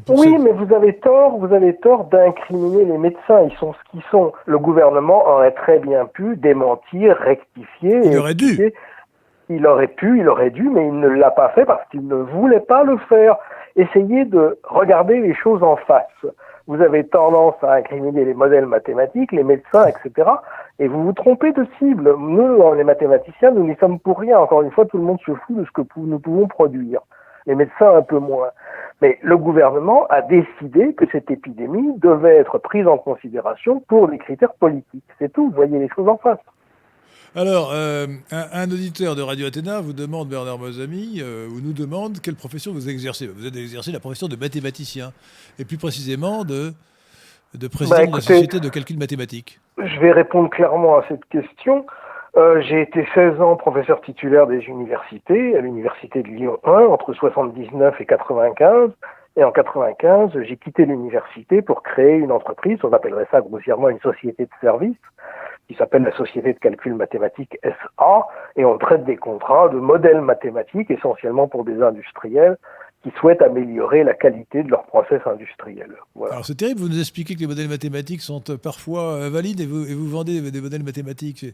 Oui, 0.09 0.37
mais 0.39 0.51
vous 0.53 0.75
avez 0.75 0.95
tort, 0.95 1.37
vous 1.37 1.55
avez 1.55 1.77
tort 1.77 2.05
d'incriminer 2.05 2.87
les 2.87 2.99
médecins. 2.99 3.43
Ils 3.43 3.57
sont 3.61 3.75
ce 3.75 3.91
qu'ils 3.91 4.03
sont. 4.11 4.33
Le 4.47 4.59
gouvernement 4.59 5.25
aurait 5.29 5.53
très 5.53 5.79
bien 5.79 6.07
pu 6.07 6.37
démentir, 6.37 7.17
rectifier. 7.19 8.01
Il 8.03 8.19
aurait 8.19 8.35
dû. 8.35 8.73
Il 9.51 9.67
aurait 9.67 9.89
pu, 9.89 10.19
il 10.19 10.29
aurait 10.29 10.51
dû, 10.51 10.69
mais 10.69 10.89
il 10.89 10.99
ne 10.99 11.09
l'a 11.09 11.31
pas 11.31 11.51
fait 11.51 11.65
parce 11.65 11.87
qu'il 11.91 12.09
ne 12.09 12.17
voulait 12.17 12.61
pas 12.61 12.83
le 12.83 12.97
faire. 13.09 13.37
Essayez 13.77 14.25
de 14.25 14.59
regarder 14.65 15.21
les 15.21 15.35
choses 15.35 15.63
en 15.63 15.77
face 15.77 16.27
vous 16.69 16.83
avez 16.83 17.05
tendance 17.05 17.55
à 17.63 17.73
incriminer 17.73 18.27
les 18.27 18.35
modèles 18.35 18.67
mathématiques, 18.67 19.33
les 19.33 19.43
médecins, 19.43 19.87
etc. 19.87 20.31
Et 20.79 20.87
vous 20.87 21.03
vous 21.03 21.15
trompez 21.15 21.53
de 21.53 21.67
cible. 21.79 22.15
Nous, 22.19 22.75
les 22.75 22.85
mathématiciens, 22.85 23.53
nous 23.53 23.67
n'y 23.67 23.75
sommes 23.77 23.99
pour 23.99 24.21
rien. 24.21 24.39
Encore 24.39 24.61
une 24.61 24.71
fois, 24.71 24.85
tout 24.85 24.99
le 24.99 25.03
monde 25.03 25.19
se 25.25 25.33
fout 25.33 25.57
de 25.57 25.65
ce 25.65 25.71
que 25.71 25.81
nous 25.97 26.19
pouvons 26.19 26.47
produire. 26.47 27.01
Les 27.47 27.55
médecins, 27.55 27.97
un 27.97 28.03
peu 28.03 28.19
moins. 28.19 28.51
Mais 29.01 29.19
le 29.23 29.39
gouvernement 29.39 30.07
a 30.09 30.21
décidé 30.21 30.93
que 30.93 31.07
cette 31.11 31.31
épidémie 31.31 31.99
devait 31.99 32.37
être 32.37 32.59
prise 32.59 32.87
en 32.87 32.99
considération 32.99 33.81
pour 33.89 34.07
les 34.07 34.19
critères 34.19 34.53
politiques. 34.53 35.09
C'est 35.19 35.33
tout. 35.33 35.49
Vous 35.49 35.57
voyez 35.57 35.79
les 35.79 35.89
choses 35.89 36.09
en 36.09 36.19
face. 36.19 36.39
Alors, 37.37 37.71
euh, 37.75 38.07
un, 38.31 38.71
auditeur 38.71 39.15
de 39.15 39.23
Radio 39.23 39.47
Athéna 39.47 39.81
vous 39.81 39.93
demande, 39.93 40.29
Bernard 40.29 40.59
Mozami, 40.59 41.21
euh, 41.21 41.47
ou 41.49 41.61
nous 41.61 41.75
demande 41.75 42.21
quelle 42.23 42.35
profession 42.35 42.73
vous 42.73 42.89
exercez. 42.89 43.27
Vous 43.27 43.47
avez 43.47 43.61
exercé 43.61 43.93
la 43.93 44.01
profession 44.01 44.29
de 44.29 44.37
mathématicien, 44.37 45.13
et 45.59 45.65
plus 45.67 45.77
précisément 45.77 46.45
de, 46.45 46.73
de 47.55 47.69
président 47.69 47.97
bah, 47.97 48.07
de 48.07 48.13
la 48.13 48.21
Société 48.21 48.61
de 48.61 48.69
calcul 48.71 48.99
mathématique. 48.99 49.61
Je 49.77 50.01
vais 50.01 50.13
répondre 50.13 50.49
clairement 50.49 50.97
à 50.97 51.05
cette 51.09 51.25
question. 51.27 51.85
Euh, 52.37 52.63
j'ai 52.63 52.81
été 52.81 53.07
16 53.15 53.41
ans 53.43 53.57
professeur 53.57 54.01
titulaire 54.01 54.47
des 54.47 54.65
universités, 54.65 55.57
à 55.57 55.61
l'université 55.61 56.23
de 56.23 56.29
Lyon 56.29 56.59
1, 56.65 56.71
entre 56.71 57.13
79 57.13 58.01
et 58.01 58.07
95. 58.07 58.91
Et 59.37 59.45
en 59.45 59.53
95, 59.53 60.31
j'ai 60.43 60.57
quitté 60.57 60.87
l'université 60.87 61.63
pour 61.63 61.83
créer 61.83 62.17
une 62.17 62.33
entreprise, 62.33 62.79
on 62.83 62.93
appellerait 62.93 63.29
ça 63.31 63.41
grossièrement 63.41 63.89
une 63.89 64.01
société 64.01 64.47
de 64.47 64.51
service, 64.61 64.97
qui 65.69 65.75
s'appelle 65.75 66.03
la 66.03 66.17
Société 66.17 66.55
de 66.55 66.59
calcul 66.59 66.95
mathématique 66.95 67.59
SA, 67.63 68.27
et 68.57 68.65
on 68.65 68.79
traite 68.79 69.05
des 69.05 69.17
contrats 69.17 69.69
de 69.69 69.79
modèles 69.79 70.23
mathématiques 70.23 70.91
essentiellement 70.91 71.47
pour 71.47 71.65
des 71.65 71.83
industriels 71.83 72.57
qui 73.03 73.11
souhaitent 73.21 73.43
améliorer 73.43 74.03
la 74.03 74.15
qualité 74.15 74.65
de 74.65 74.71
leur 74.71 74.85
process 74.87 75.21
industriel. 75.27 75.95
Voilà. 76.15 76.35
Alors 76.35 76.47
c'est 76.47 76.57
terrible, 76.57 76.81
vous 76.81 76.89
nous 76.89 76.99
expliquez 76.99 77.35
que 77.35 77.41
les 77.41 77.47
modèles 77.47 77.69
mathématiques 77.69 78.23
sont 78.23 78.43
parfois 78.61 79.29
valides 79.29 79.61
et 79.61 79.67
vous, 79.67 79.87
et 79.87 79.95
vous 79.95 80.09
vendez 80.09 80.51
des 80.51 80.61
modèles 80.61 80.83
mathématiques. 80.83 81.47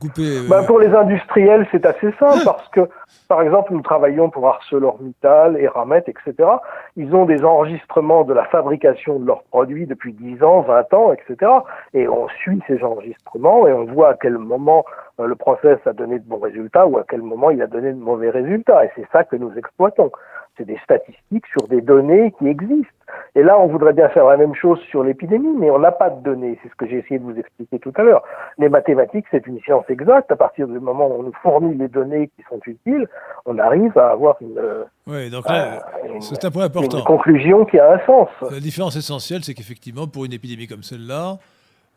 Coupez. 0.00 0.38
Euh, 0.38 0.48
ben, 0.48 0.64
pour 0.64 0.78
les 0.78 0.88
industriels, 0.88 1.66
c'est 1.70 1.84
assez 1.84 2.10
simple 2.18 2.42
parce 2.44 2.66
que, 2.68 2.88
par 3.28 3.42
exemple, 3.42 3.74
nous 3.74 3.82
travaillons 3.82 4.30
pour 4.30 4.48
ArcelorMittal, 4.48 5.58
Eramet, 5.58 6.04
etc. 6.06 6.48
Ils 6.96 7.14
ont 7.14 7.26
des 7.26 7.44
enregistrements 7.44 8.24
de 8.24 8.32
la 8.32 8.44
fabrication 8.46 9.18
de 9.18 9.26
leurs 9.26 9.42
produits 9.42 9.86
depuis 9.86 10.14
10 10.14 10.42
ans, 10.42 10.60
20 10.62 10.94
ans, 10.94 11.12
etc. 11.12 11.52
Et 11.92 12.08
on 12.08 12.28
suit 12.28 12.62
ces 12.66 12.82
enregistrements 12.82 13.66
et 13.66 13.72
on 13.72 13.84
voit 13.84 14.10
à 14.10 14.14
quel 14.14 14.38
moment 14.38 14.86
euh, 15.20 15.26
le 15.26 15.34
process 15.34 15.78
a 15.84 15.92
donné 15.92 16.18
de 16.18 16.24
bons 16.24 16.40
résultats 16.40 16.86
ou 16.86 16.96
à 16.96 17.04
quel 17.06 17.20
moment 17.20 17.50
il 17.50 17.60
a 17.60 17.66
donné 17.66 17.92
de 17.92 17.98
mauvais 17.98 18.30
résultats. 18.30 18.86
Et 18.86 18.90
c'est 18.96 19.08
ça 19.12 19.24
que 19.24 19.36
nous 19.36 19.52
exploitons. 19.56 20.10
C'est 20.58 20.66
des 20.66 20.78
statistiques 20.82 21.46
sur 21.46 21.68
des 21.68 21.80
données 21.80 22.34
qui 22.38 22.48
existent. 22.48 22.92
Et 23.34 23.42
là, 23.42 23.58
on 23.58 23.68
voudrait 23.68 23.92
bien 23.92 24.08
faire 24.08 24.26
la 24.26 24.36
même 24.36 24.54
chose 24.54 24.80
sur 24.90 25.04
l'épidémie, 25.04 25.56
mais 25.56 25.70
on 25.70 25.78
n'a 25.78 25.92
pas 25.92 26.10
de 26.10 26.22
données. 26.22 26.58
C'est 26.62 26.68
ce 26.68 26.74
que 26.74 26.86
j'ai 26.86 26.98
essayé 26.98 27.18
de 27.18 27.24
vous 27.24 27.38
expliquer 27.38 27.78
tout 27.78 27.92
à 27.96 28.02
l'heure. 28.02 28.22
Les 28.58 28.68
mathématiques, 28.68 29.24
c'est 29.30 29.46
une 29.46 29.60
science 29.60 29.84
exacte. 29.88 30.30
À 30.30 30.36
partir 30.36 30.66
du 30.66 30.78
moment 30.80 31.06
où 31.06 31.20
on 31.20 31.22
nous 31.22 31.32
fournit 31.42 31.74
les 31.76 31.88
données 31.88 32.28
qui 32.36 32.44
sont 32.50 32.60
utiles, 32.66 33.08
on 33.46 33.58
arrive 33.58 33.96
à 33.96 34.10
avoir 34.10 34.36
une, 34.40 34.60
oui, 35.08 35.30
donc 35.30 35.48
là, 35.48 35.80
euh, 36.04 36.20
c'est 36.20 36.44
un 36.44 36.50
point 36.50 36.64
important. 36.64 36.98
Une 36.98 37.04
conclusion 37.04 37.64
qui 37.64 37.78
a 37.78 37.94
un 37.94 37.98
sens. 38.04 38.28
La 38.50 38.60
différence 38.60 38.94
essentielle, 38.94 39.42
c'est 39.42 39.54
qu'effectivement, 39.54 40.06
pour 40.06 40.26
une 40.26 40.34
épidémie 40.34 40.66
comme 40.66 40.82
celle-là, 40.82 41.38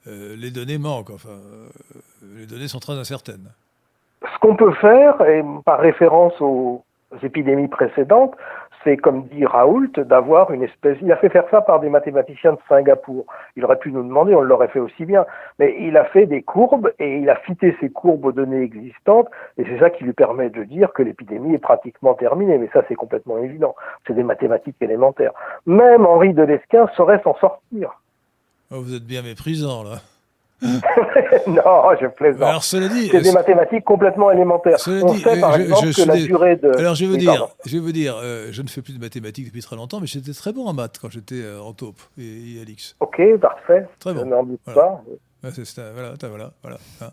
euh, 0.08 0.36
les 0.38 0.50
données 0.50 0.78
manquent. 0.78 1.10
Enfin, 1.10 1.30
euh, 1.30 1.68
les 2.38 2.46
données 2.46 2.70
sont 2.70 2.80
très 2.80 2.94
incertaines. 2.94 3.52
ce 4.24 4.40
qu'on 4.40 4.56
peut 4.56 4.74
faire, 4.76 5.22
et 5.28 5.44
par 5.66 5.80
référence 5.80 6.34
aux 6.40 6.84
épidémies 7.24 7.68
précédentes, 7.68 8.36
c'est, 8.84 8.98
comme 8.98 9.24
dit 9.28 9.46
Raoult, 9.46 9.92
d'avoir 9.98 10.52
une 10.52 10.64
espèce. 10.64 10.98
Il 11.02 11.12
a 11.12 11.18
fait 11.18 11.30
faire 11.30 11.46
ça 11.52 11.62
par 11.62 11.80
des 11.80 11.90
mathématiciens 11.90 12.54
de 12.54 12.58
Singapour. 12.68 13.26
Il 13.56 13.64
aurait 13.64 13.78
pu 13.78 13.92
nous 13.92 14.04
demander, 14.04 14.34
on 14.34 14.42
l'aurait 14.42 14.70
fait 14.70 14.80
aussi 14.80 15.06
bien. 15.06 15.26
Mais 15.60 15.76
il 15.80 15.98
a 15.98 16.06
fait 16.06 16.26
des 16.26 16.42
courbes 16.42 16.92
et 17.00 17.18
il 17.18 17.30
a 17.30 17.36
fité 17.36 17.76
ces 17.80 17.90
courbes 17.90 18.26
aux 18.26 18.32
données 18.32 18.62
existantes. 18.62 19.28
Et 19.58 19.66
c'est 19.66 19.80
ça 19.80 19.90
qui 19.90 20.04
lui 20.04 20.14
permet 20.14 20.50
de 20.50 20.64
dire 20.64 20.94
que 20.94 21.04
l'épidémie 21.04 21.54
est 21.54 21.60
pratiquement 21.60 22.16
terminée. 22.16 22.58
Mais 22.58 22.70
ça, 22.74 22.84
c'est 22.88 22.96
complètement 22.96 23.38
évident. 23.38 23.76
C'est 24.08 24.14
des 24.14 24.24
mathématiques 24.24 24.78
élémentaires. 24.82 25.34
Même 25.66 26.06
Henri 26.06 26.34
de 26.34 26.44
Lesquin 26.44 26.88
saurait 26.96 27.22
s'en 27.24 27.36
sortir. 27.36 28.00
Oh, 28.72 28.82
vous 28.82 28.96
êtes 28.96 29.06
bien 29.06 29.22
méprisant, 29.22 29.84
là. 29.84 29.98
non, 31.48 31.96
je 32.00 32.08
plaisante. 32.08 32.44
Alors, 32.44 32.64
cela 32.64 32.88
dit, 32.88 33.10
c'est 33.10 33.22
des 33.22 33.32
mathématiques 33.32 33.84
complètement 33.84 34.32
élémentaires. 34.32 34.78
On 34.88 35.14
sait 35.16 35.40
par 35.40 35.56
exemple 35.56 35.94
que 35.94 36.08
la 36.08 36.16
durée 36.18 36.56
de. 36.56 36.78
Alors 36.78 36.96
je 36.96 37.06
vais 37.06 37.12
vous 37.12 37.18
dire, 37.18 37.48
je 37.66 37.78
vous 37.78 37.92
dire, 37.92 38.16
euh, 38.22 38.48
je 38.52 38.62
ne 38.62 38.68
fais 38.68 38.82
plus 38.82 38.94
de 38.94 39.00
mathématiques 39.00 39.48
depuis 39.48 39.62
très 39.62 39.76
longtemps, 39.76 40.00
mais 40.00 40.08
j'étais 40.08 40.34
très 40.34 40.54
bon 40.54 40.68
en 40.68 40.74
maths 40.74 41.00
quand 41.02 41.10
j'étais 41.10 41.42
euh, 41.42 41.62
en 41.62 41.74
taupe 41.74 42.00
et, 42.18 42.58
et 42.58 42.62
Alix. 42.62 42.96
Ok, 43.00 43.22
parfait. 43.40 43.88
Très 44.00 44.14
bon. 44.14 44.22
Je 44.22 44.26
n'en 44.26 44.44
doute 44.44 44.62
pas. 44.64 45.04
c'est, 45.52 45.92
voilà, 45.94 46.14
voilà, 46.22 46.52
voilà. 46.62 46.78
Hein. 47.02 47.10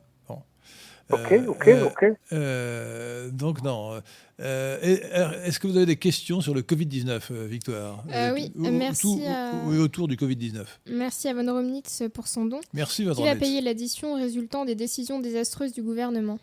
Ok, 1.11 1.33
euh, 1.33 1.47
ok, 1.47 1.69
ok. 1.87 2.05
Euh, 2.33 3.31
donc 3.31 3.63
non. 3.63 4.01
Euh, 4.41 4.77
est-ce 4.83 5.59
que 5.59 5.67
vous 5.67 5.77
avez 5.77 5.87
des 5.87 5.97
questions 5.97 6.41
sur 6.41 6.55
le 6.55 6.61
Covid-19, 6.61 7.47
Victoire? 7.47 8.05
Oui, 8.35 8.53
merci. 8.57 9.23
Oui, 9.65 9.79
autour 9.79 10.07
du 10.07 10.17
Covid-19. 10.17 10.65
Merci 10.91 11.29
à 11.29 11.35
Von 11.35 11.51
Romnitz 11.51 12.03
pour 12.13 12.29
son 12.29 12.45
don. 12.45 12.61
Merci, 12.75 13.05
Von 13.05 13.15
Qui 13.15 13.25
va 13.25 13.37
payer 13.37 13.63
l'addition 13.63 14.15
résultant 14.15 14.67
des 14.67 14.75
décisions 14.75 15.19
désastreuses 15.19 15.73
du 15.73 15.83
gouvernement? 15.83 16.39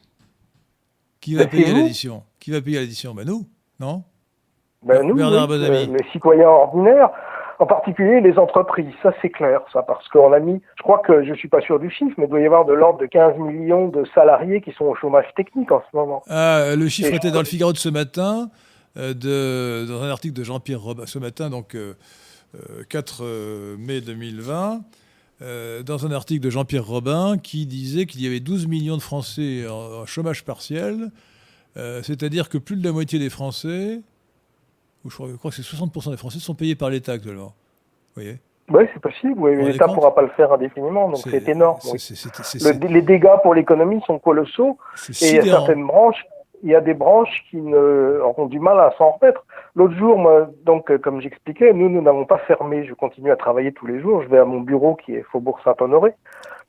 Qui 1.22 1.36
va 1.36 1.46
payer 1.46 1.72
l'addition? 1.72 2.24
Qui 2.40 2.52
va 2.52 2.62
payer 2.62 2.80
l'addition? 2.80 3.14
Ben 3.14 3.26
nous, 3.26 3.46
non? 3.80 4.04
Ben 4.82 5.04
nous, 5.04 5.16
Bernard 5.16 5.50
oui, 5.50 5.88
les 5.88 6.12
citoyens 6.12 6.48
ordinaires 6.48 7.10
en 7.60 7.66
particulier 7.66 8.22
les 8.22 8.38
entreprises. 8.38 8.92
Ça, 9.02 9.14
c'est 9.22 9.30
clair, 9.30 9.62
ça, 9.72 9.82
parce 9.84 10.08
qu'on 10.10 10.34
a 10.34 10.40
mis, 10.40 10.62
je 10.78 10.84
crois 10.84 11.00
que 11.00 11.24
je 11.24 11.34
suis 11.34 11.48
pas 11.48 11.62
sûr 11.62 11.80
du 11.80 11.90
chiffre, 11.90 12.14
mais 12.18 12.26
il 12.26 12.30
doit 12.30 12.42
y 12.42 12.46
avoir 12.46 12.66
de 12.66 12.74
l'ordre 12.74 13.00
de 13.00 13.06
15 13.06 13.38
millions 13.38 13.88
de 13.88 14.06
salariés 14.14 14.62
qui 14.62 14.72
sont 14.74 14.86
au 14.86 14.96
chômage 14.96 15.28
technique 15.36 15.72
en 15.72 15.82
ce 15.90 15.96
moment. 15.96 16.24
Ah, 16.28 16.76
le 16.76 16.88
chiffre 16.88 17.14
était 17.14 17.32
dans 17.32 17.40
le 17.40 17.46
Figaro 17.46 17.72
de 17.72 17.78
ce 17.78 17.90
matin, 17.90 18.50
euh, 18.98 19.14
de, 19.14 19.86
dans 19.88 20.04
un 20.04 20.10
article 20.10 20.34
de 20.34 20.44
Jean-Pierre 20.44 20.82
Robin, 20.82 21.06
ce 21.06 21.20
matin, 21.20 21.50
donc 21.50 21.78
4 22.90 23.24
euh, 23.24 23.26
euh, 23.26 23.78
mai 23.78 24.02
2020. 24.02 24.82
dans 25.86 26.06
un 26.06 26.12
article 26.12 26.42
de 26.42 26.50
Jean-Pierre 26.50 26.86
Robin 26.86 27.38
qui 27.38 27.66
disait 27.66 28.06
qu'il 28.06 28.22
y 28.22 28.28
avait 28.28 28.40
12 28.40 28.68
millions 28.68 28.98
de 28.98 29.02
Français 29.02 29.66
en 29.68 30.06
chômage 30.06 30.44
partiel, 30.44 31.12
c'est-à-dire 31.76 32.48
que 32.48 32.58
plus 32.58 32.78
de 32.78 32.86
la 32.86 32.94
moitié 32.94 33.20
des 33.20 33.30
Français 33.30 34.02
je 35.10 35.16
crois, 35.16 35.52
que 35.52 35.56
c'est 35.56 35.62
60% 35.62 36.12
des 36.12 36.18
Français 36.18 36.40
sont 36.40 36.56
payés 36.56 36.76
par 36.76 36.90
l'État 36.90 37.14
actuellement. 37.14 37.54
Vous 38.16 38.22
voyez 38.22 38.40
oui, 38.68 38.86
c'est 38.94 39.00
possible. 39.00 39.36
Oui, 39.38 39.64
L'État 39.64 39.86
ne 39.86 39.94
pourra 39.94 40.16
pas 40.16 40.24
le 40.24 40.30
faire 40.30 40.52
indéfiniment, 40.52 41.10
donc 41.10 41.20
c'est 41.30 41.48
énorme. 41.50 41.78
les 42.90 43.02
dégâts 43.04 43.38
pour 43.44 43.54
l'économie 43.54 44.02
sont 44.08 44.18
colossaux. 44.18 44.80
Et 45.22 45.30
il 45.30 45.36
y 45.36 45.40
a 45.40 45.44
certaines 45.44 45.86
branches, 45.86 46.26
il 46.64 46.70
y 46.70 46.76
a 46.76 46.82
des 46.82 46.94
branches 46.94 47.44
qui 47.50 47.58
ne, 47.58 48.20
auront 48.24 48.46
du 48.46 48.60
mal 48.60 48.80
à 48.80 48.92
s'en 48.98 49.12
remettre. 49.12 49.44
L'autre 49.76 49.96
jour, 49.96 50.18
moi, 50.18 50.50
donc, 50.64 50.92
euh, 50.92 50.98
comme 50.98 51.22
j'expliquais, 51.22 51.74
nous, 51.74 51.90
nous 51.90 52.02
n'avons 52.02 52.26
pas 52.26 52.38
fermé. 52.40 52.86
Je 52.86 52.94
continue 52.94 53.32
à 53.32 53.36
travailler 53.36 53.72
tous 53.72 53.88
les 53.88 54.00
jours. 54.00 54.22
Je 54.24 54.28
vais 54.28 54.40
à 54.40 54.46
mon 54.46 54.62
bureau 54.62 54.96
qui 54.96 55.16
est 55.16 55.24
Faubourg 55.24 55.60
Saint-Honoré. 55.64 56.14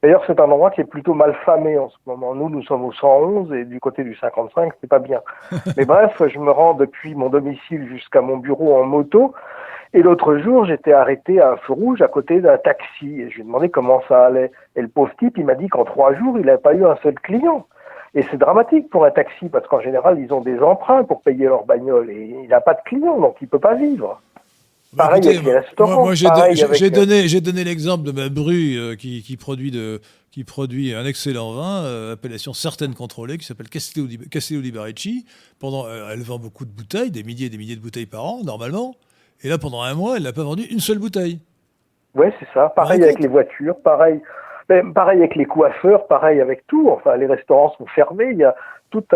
D'ailleurs, 0.02 0.22
c'est 0.26 0.38
un 0.38 0.44
endroit 0.44 0.70
qui 0.70 0.82
est 0.82 0.84
plutôt 0.84 1.14
mal 1.14 1.34
famé 1.44 1.78
en 1.78 1.88
ce 1.88 1.96
moment. 2.06 2.34
Nous, 2.34 2.50
nous 2.50 2.62
sommes 2.62 2.84
au 2.84 2.92
111 2.92 3.52
et 3.54 3.64
du 3.64 3.80
côté 3.80 4.04
du 4.04 4.14
55, 4.14 4.72
c'est 4.80 4.86
pas 4.88 4.98
bien. 4.98 5.20
Mais 5.76 5.84
bref, 5.84 6.22
je 6.26 6.38
me 6.38 6.50
rends 6.50 6.74
depuis 6.74 7.14
mon 7.14 7.30
domicile 7.30 7.88
jusqu'à 7.88 8.20
mon 8.20 8.36
bureau 8.36 8.76
en 8.76 8.84
moto. 8.84 9.34
Et 9.94 10.02
l'autre 10.02 10.36
jour, 10.36 10.66
j'étais 10.66 10.92
arrêté 10.92 11.40
à 11.40 11.52
un 11.52 11.56
feu 11.56 11.72
rouge 11.72 12.02
à 12.02 12.08
côté 12.08 12.40
d'un 12.40 12.58
taxi. 12.58 13.20
Et 13.20 13.30
je 13.30 13.36
lui 13.36 13.42
ai 13.42 13.44
demandé 13.44 13.70
comment 13.70 14.02
ça 14.08 14.26
allait. 14.26 14.52
Et 14.74 14.82
le 14.82 14.88
pauvre 14.88 15.14
type, 15.18 15.38
il 15.38 15.46
m'a 15.46 15.54
dit 15.54 15.68
qu'en 15.68 15.84
trois 15.84 16.12
jours, 16.14 16.38
il 16.38 16.44
n'avait 16.44 16.58
pas 16.58 16.74
eu 16.74 16.84
un 16.84 16.96
seul 16.96 17.14
client. 17.14 17.66
Et 18.16 18.24
c'est 18.30 18.38
dramatique 18.38 18.88
pour 18.88 19.04
un 19.04 19.10
taxi 19.10 19.50
parce 19.50 19.68
qu'en 19.68 19.80
général, 19.80 20.18
ils 20.18 20.32
ont 20.32 20.40
des 20.40 20.58
emprunts 20.60 21.04
pour 21.04 21.20
payer 21.20 21.44
leur 21.44 21.66
bagnole 21.66 22.10
et 22.10 22.34
il 22.42 22.48
n'a 22.48 22.62
pas 22.62 22.72
de 22.72 22.80
clients, 22.86 23.20
donc 23.20 23.36
il 23.42 23.44
ne 23.44 23.50
peut 23.50 23.58
pas 23.58 23.74
vivre. 23.74 24.22
Pareil 24.96 25.28
avec 25.28 25.44
les 25.44 25.58
restaurants. 25.58 26.04
Moi, 26.04 26.14
j'ai 26.14 26.90
donné, 26.90 27.28
donné 27.42 27.62
l'exemple 27.62 28.04
de 28.04 28.12
ma 28.12 28.30
bru 28.30 28.76
euh, 28.76 28.94
qui, 28.94 29.22
qui, 29.22 29.36
produit 29.36 29.70
de, 29.70 30.00
qui 30.30 30.44
produit 30.44 30.94
un 30.94 31.04
excellent 31.04 31.52
vin, 31.52 31.84
euh, 31.84 32.14
appellation 32.14 32.54
certaine 32.54 32.94
contrôlée, 32.94 33.36
qui 33.36 33.44
s'appelle 33.44 33.68
Castello, 33.68 34.06
Castello 34.30 34.62
Liberici. 34.62 35.26
Pendant, 35.58 35.84
euh, 35.84 36.08
elle 36.10 36.22
vend 36.22 36.38
beaucoup 36.38 36.64
de 36.64 36.70
bouteilles, 36.70 37.10
des 37.10 37.22
milliers 37.22 37.46
et 37.46 37.50
des 37.50 37.58
milliers 37.58 37.76
de 37.76 37.82
bouteilles 37.82 38.06
par 38.06 38.24
an, 38.24 38.42
normalement. 38.42 38.94
Et 39.42 39.50
là, 39.50 39.58
pendant 39.58 39.82
un 39.82 39.92
mois, 39.92 40.16
elle 40.16 40.22
n'a 40.22 40.32
pas 40.32 40.44
vendu 40.44 40.62
une 40.70 40.80
seule 40.80 40.98
bouteille. 40.98 41.40
Oui, 42.14 42.28
c'est 42.40 42.48
ça. 42.54 42.70
Pareil 42.70 43.02
avec 43.02 43.18
les 43.18 43.28
voitures, 43.28 43.76
pareil, 43.84 44.22
pareil 44.94 45.20
avec 45.20 45.34
les 45.34 45.46
coiffeurs, 45.46 46.06
pareil 46.06 46.40
avec 46.40 46.66
tout. 46.66 46.88
Enfin, 46.90 47.16
les 47.16 47.26
restaurants 47.26 47.72
sont 47.78 47.86
fermés. 47.86 48.30
Il 48.32 48.38
y 48.38 48.44
a 48.44 48.54
toute 48.90 49.14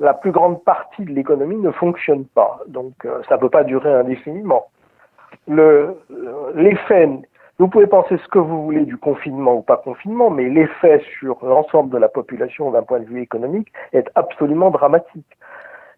la 0.00 0.14
plus 0.14 0.32
grande 0.32 0.62
partie 0.64 1.04
de 1.04 1.12
l'économie 1.12 1.56
ne 1.56 1.70
fonctionne 1.70 2.24
pas. 2.26 2.60
Donc, 2.66 2.94
ça 3.28 3.36
ne 3.36 3.40
peut 3.40 3.50
pas 3.50 3.64
durer 3.64 3.92
indéfiniment 3.92 4.66
l'effet, 6.54 7.08
vous 7.58 7.68
pouvez 7.68 7.86
penser 7.86 8.16
ce 8.18 8.28
que 8.28 8.38
vous 8.38 8.64
voulez 8.64 8.84
du 8.84 8.96
confinement 8.96 9.54
ou 9.54 9.62
pas 9.62 9.76
confinement, 9.76 10.30
mais 10.30 10.48
l'effet 10.48 11.02
sur 11.18 11.44
l'ensemble 11.44 11.90
de 11.90 11.98
la 11.98 12.08
population 12.08 12.70
d'un 12.70 12.82
point 12.82 13.00
de 13.00 13.04
vue 13.04 13.22
économique 13.22 13.72
est 13.92 14.10
absolument 14.14 14.70
dramatique. 14.70 15.38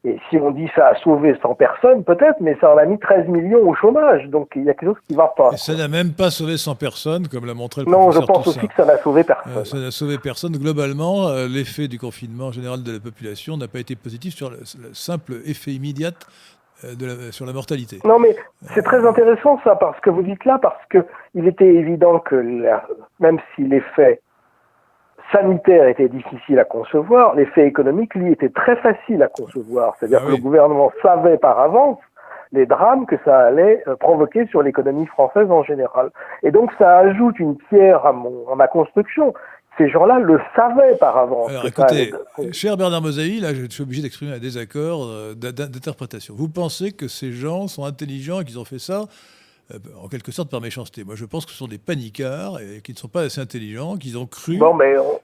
Et 0.06 0.18
si 0.28 0.36
on 0.36 0.50
dit 0.50 0.68
ça 0.76 0.88
a 0.88 0.94
sauvé 0.96 1.34
100 1.40 1.54
personnes, 1.54 2.04
peut-être, 2.04 2.36
mais 2.40 2.56
ça 2.60 2.74
en 2.74 2.76
a 2.76 2.84
mis 2.84 2.98
13 2.98 3.26
millions 3.28 3.66
au 3.66 3.74
chômage. 3.74 4.26
Donc 4.26 4.50
il 4.54 4.64
y 4.64 4.70
a 4.70 4.74
quelque 4.74 4.90
chose 4.90 5.02
qui 5.08 5.14
ne 5.14 5.18
va 5.18 5.32
pas. 5.34 5.50
Et 5.54 5.56
ça 5.56 5.74
n'a 5.74 5.88
même 5.88 6.12
pas 6.12 6.30
sauvé 6.30 6.58
100 6.58 6.74
personnes, 6.74 7.26
comme 7.28 7.46
l'a 7.46 7.54
montré 7.54 7.82
le 7.82 7.90
non, 7.90 8.10
professeur 8.10 8.20
Non, 8.20 8.26
je 8.26 8.32
pense 8.32 8.46
aussi 8.48 8.68
que 8.68 8.74
ça 8.76 8.84
n'a 8.84 8.98
sauvé 8.98 9.24
personne. 9.24 9.52
Euh, 9.56 9.64
ça 9.64 9.78
n'a 9.78 9.90
sauvé 9.90 10.18
personne. 10.18 10.52
Globalement, 10.52 11.28
euh, 11.28 11.48
l'effet 11.48 11.88
du 11.88 11.98
confinement 11.98 12.52
général 12.52 12.82
de 12.82 12.92
la 12.92 13.00
population 13.00 13.56
n'a 13.56 13.66
pas 13.66 13.78
été 13.78 13.96
positif 13.96 14.34
sur 14.34 14.50
le 14.50 14.58
simple 14.92 15.36
effet 15.46 15.70
immédiat 15.70 16.10
euh, 16.84 17.30
sur 17.30 17.46
la 17.46 17.54
mortalité. 17.54 18.00
Non, 18.04 18.18
mais 18.18 18.36
c'est 18.74 18.82
très 18.82 19.06
intéressant 19.06 19.58
ça, 19.64 19.74
parce 19.76 19.98
que 20.00 20.10
vous 20.10 20.22
dites 20.22 20.44
là, 20.44 20.58
parce 20.60 20.82
qu'il 20.90 21.48
était 21.48 21.74
évident 21.74 22.18
que 22.18 22.36
même 23.20 23.38
si 23.54 23.62
l'effet 23.62 24.20
sanitaire 25.34 25.88
était 25.88 26.08
difficile 26.08 26.58
à 26.58 26.64
concevoir, 26.64 27.34
l'effet 27.34 27.66
économique, 27.66 28.14
lui, 28.14 28.32
était 28.32 28.50
très 28.50 28.76
facile 28.76 29.22
à 29.22 29.28
concevoir. 29.28 29.96
C'est-à-dire 29.98 30.20
ah 30.22 30.26
que 30.26 30.30
le 30.32 30.42
gouvernement 30.42 30.92
savait 31.02 31.38
par 31.38 31.58
avance 31.58 31.98
les 32.52 32.66
drames 32.66 33.04
que 33.06 33.16
ça 33.24 33.38
allait 33.38 33.82
euh, 33.88 33.96
provoquer 33.96 34.46
sur 34.46 34.62
l'économie 34.62 35.06
française 35.06 35.50
en 35.50 35.64
général. 35.64 36.10
Et 36.44 36.52
donc 36.52 36.70
ça 36.78 36.98
ajoute 36.98 37.38
une 37.40 37.56
pierre 37.56 38.06
à, 38.06 38.12
mon, 38.12 38.48
à 38.52 38.54
ma 38.54 38.68
construction 38.68 39.34
ces 39.76 39.88
gens-là 39.88 40.20
le 40.20 40.38
savaient 40.54 40.96
par 40.98 41.16
avance. 41.16 41.50
Alors 41.50 41.66
écoutez, 41.66 42.12
cher 42.52 42.76
Bernard 42.76 43.02
Mosaï, 43.02 43.40
là 43.40 43.54
je 43.54 43.66
suis 43.68 43.82
obligé 43.82 44.02
d'exprimer 44.02 44.32
un 44.32 44.38
désaccord 44.38 45.04
euh, 45.04 45.34
d'interprétation. 45.34 46.34
Vous 46.36 46.48
pensez 46.48 46.92
que 46.92 47.08
ces 47.08 47.32
gens 47.32 47.66
sont 47.66 47.84
intelligents 47.84 48.40
et 48.40 48.44
qu'ils 48.44 48.58
ont 48.58 48.64
fait 48.64 48.78
ça 48.78 49.06
euh, 49.72 49.78
en 50.02 50.08
quelque 50.08 50.30
sorte 50.32 50.50
par 50.50 50.60
méchanceté. 50.60 51.04
Moi, 51.04 51.14
je 51.16 51.24
pense 51.24 51.46
que 51.46 51.52
ce 51.52 51.56
sont 51.56 51.68
des 51.68 51.78
panicards 51.78 52.60
et 52.60 52.82
qui 52.82 52.92
ne 52.92 52.98
sont 52.98 53.08
pas 53.08 53.22
assez 53.22 53.40
intelligents, 53.40 53.96
qu'ils 53.96 54.18
ont 54.18 54.26
cru. 54.26 54.58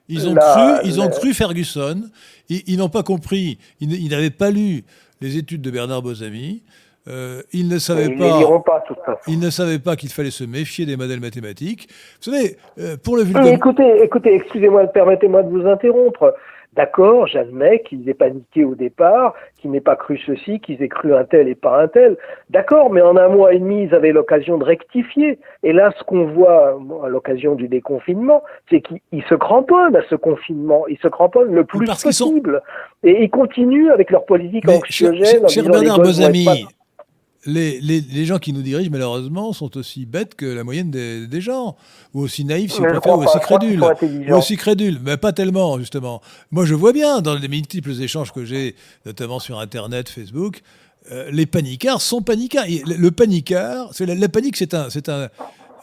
ils 0.09 0.27
ont 0.27 0.35
cru, 0.35 0.71
ils 0.83 0.99
ont 0.99 1.09
cru 1.09 1.33
Ferguson. 1.33 2.01
Ils, 2.49 2.63
ils 2.67 2.77
n'ont 2.77 2.89
pas 2.89 3.03
compris. 3.03 3.59
Ils, 3.79 4.09
n'avaient 4.09 4.31
pas 4.31 4.49
lu 4.49 4.83
les 5.21 5.37
études 5.37 5.61
de 5.61 5.69
Bernard 5.69 6.01
Bozami. 6.01 6.63
Euh, 7.07 7.41
ils 7.51 7.67
ne 7.67 7.79
savaient 7.79 8.15
pas, 8.15 8.39
ils 9.27 9.39
ne 9.39 9.49
savaient 9.49 9.79
pas 9.79 9.95
qu'il 9.95 10.09
fallait 10.09 10.29
se 10.29 10.43
méfier 10.43 10.85
des 10.85 10.97
modèles 10.97 11.19
mathématiques. 11.19 11.87
Vous 12.21 12.31
savez, 12.31 12.57
euh, 12.77 12.95
pour 13.03 13.17
le 13.17 13.23
vulgaire... 13.23 13.47
Écoutez, 13.47 14.03
écoutez, 14.03 14.35
excusez-moi, 14.35 14.85
permettez-moi 14.87 15.41
de 15.41 15.49
vous 15.49 15.67
interrompre. 15.67 16.35
D'accord, 16.73 17.27
j'admets 17.27 17.81
qu'ils 17.81 18.07
aient 18.07 18.13
paniqué 18.13 18.63
au 18.63 18.75
départ, 18.75 19.33
qu'ils 19.57 19.71
n'aient 19.71 19.81
pas 19.81 19.97
cru 19.97 20.17
ceci, 20.25 20.61
qu'ils 20.61 20.81
aient 20.81 20.87
cru 20.87 21.13
un 21.13 21.25
tel 21.25 21.49
et 21.49 21.55
pas 21.55 21.81
un 21.81 21.89
tel. 21.89 22.15
D'accord, 22.49 22.89
mais 22.89 23.01
en 23.01 23.17
un 23.17 23.27
mois 23.27 23.53
et 23.53 23.59
demi, 23.59 23.83
ils 23.83 23.93
avaient 23.93 24.13
l'occasion 24.13 24.57
de 24.57 24.63
rectifier. 24.63 25.37
Et 25.63 25.73
là, 25.73 25.91
ce 25.99 26.03
qu'on 26.05 26.27
voit 26.27 26.79
à 27.03 27.09
l'occasion 27.09 27.55
du 27.55 27.67
déconfinement, 27.67 28.41
c'est 28.69 28.79
qu'ils 28.79 29.23
se 29.27 29.35
cramponnent 29.35 29.97
à 29.97 30.03
ce 30.09 30.15
confinement. 30.15 30.87
Ils 30.87 30.97
se 30.99 31.09
cramponnent 31.09 31.53
le 31.53 31.65
plus 31.65 31.85
possible. 31.85 32.61
Et 33.03 33.21
ils 33.21 33.29
continuent 33.29 33.91
avec 33.91 34.09
leur 34.09 34.23
politique 34.23 34.67
anxiogène. 34.69 35.49
Cher, 35.49 35.65
Bernard 35.65 35.99
Bozami, 35.99 36.47
les, 37.45 37.81
les, 37.81 38.25
gens 38.25 38.37
qui 38.37 38.53
nous 38.53 38.61
dirigent, 38.61 38.91
malheureusement, 38.91 39.51
sont 39.53 39.75
aussi 39.77 40.05
bêtes 40.05 40.35
que 40.35 40.45
la 40.45 40.63
moyenne 40.63 40.91
des, 40.91 41.41
gens, 41.41 41.75
ou 42.13 42.21
aussi 42.21 42.45
naïfs, 42.45 42.73
si 42.73 42.81
on 42.81 42.83
préfère, 42.83 43.17
ou 43.17 43.23
aussi 43.23 43.39
crédules. 43.39 43.83
Ou 44.29 44.33
aussi 44.35 44.57
crédules, 44.57 44.99
mais 45.03 45.17
pas 45.17 45.33
tellement, 45.33 45.79
justement. 45.79 46.21
Moi, 46.51 46.65
je 46.65 46.75
vois 46.75 46.93
bien, 46.93 47.21
dans 47.21 47.35
les 47.35 47.47
multiples 47.47 47.99
échanges 48.01 48.31
que 48.31 48.45
j'ai, 48.45 48.75
notamment 49.05 49.39
sur 49.39 49.59
Internet, 49.59 50.09
Facebook, 50.09 50.61
euh, 51.11 51.31
les 51.31 51.47
panicards 51.47 52.01
sont 52.01 52.21
panicards. 52.21 52.67
Le, 52.67 53.09
panicard, 53.09 53.91
la, 53.99 54.13
la, 54.13 54.29
panique, 54.29 54.55
c'est 54.55 54.75
un, 54.75 54.91
c'est 54.91 55.09
un, 55.09 55.29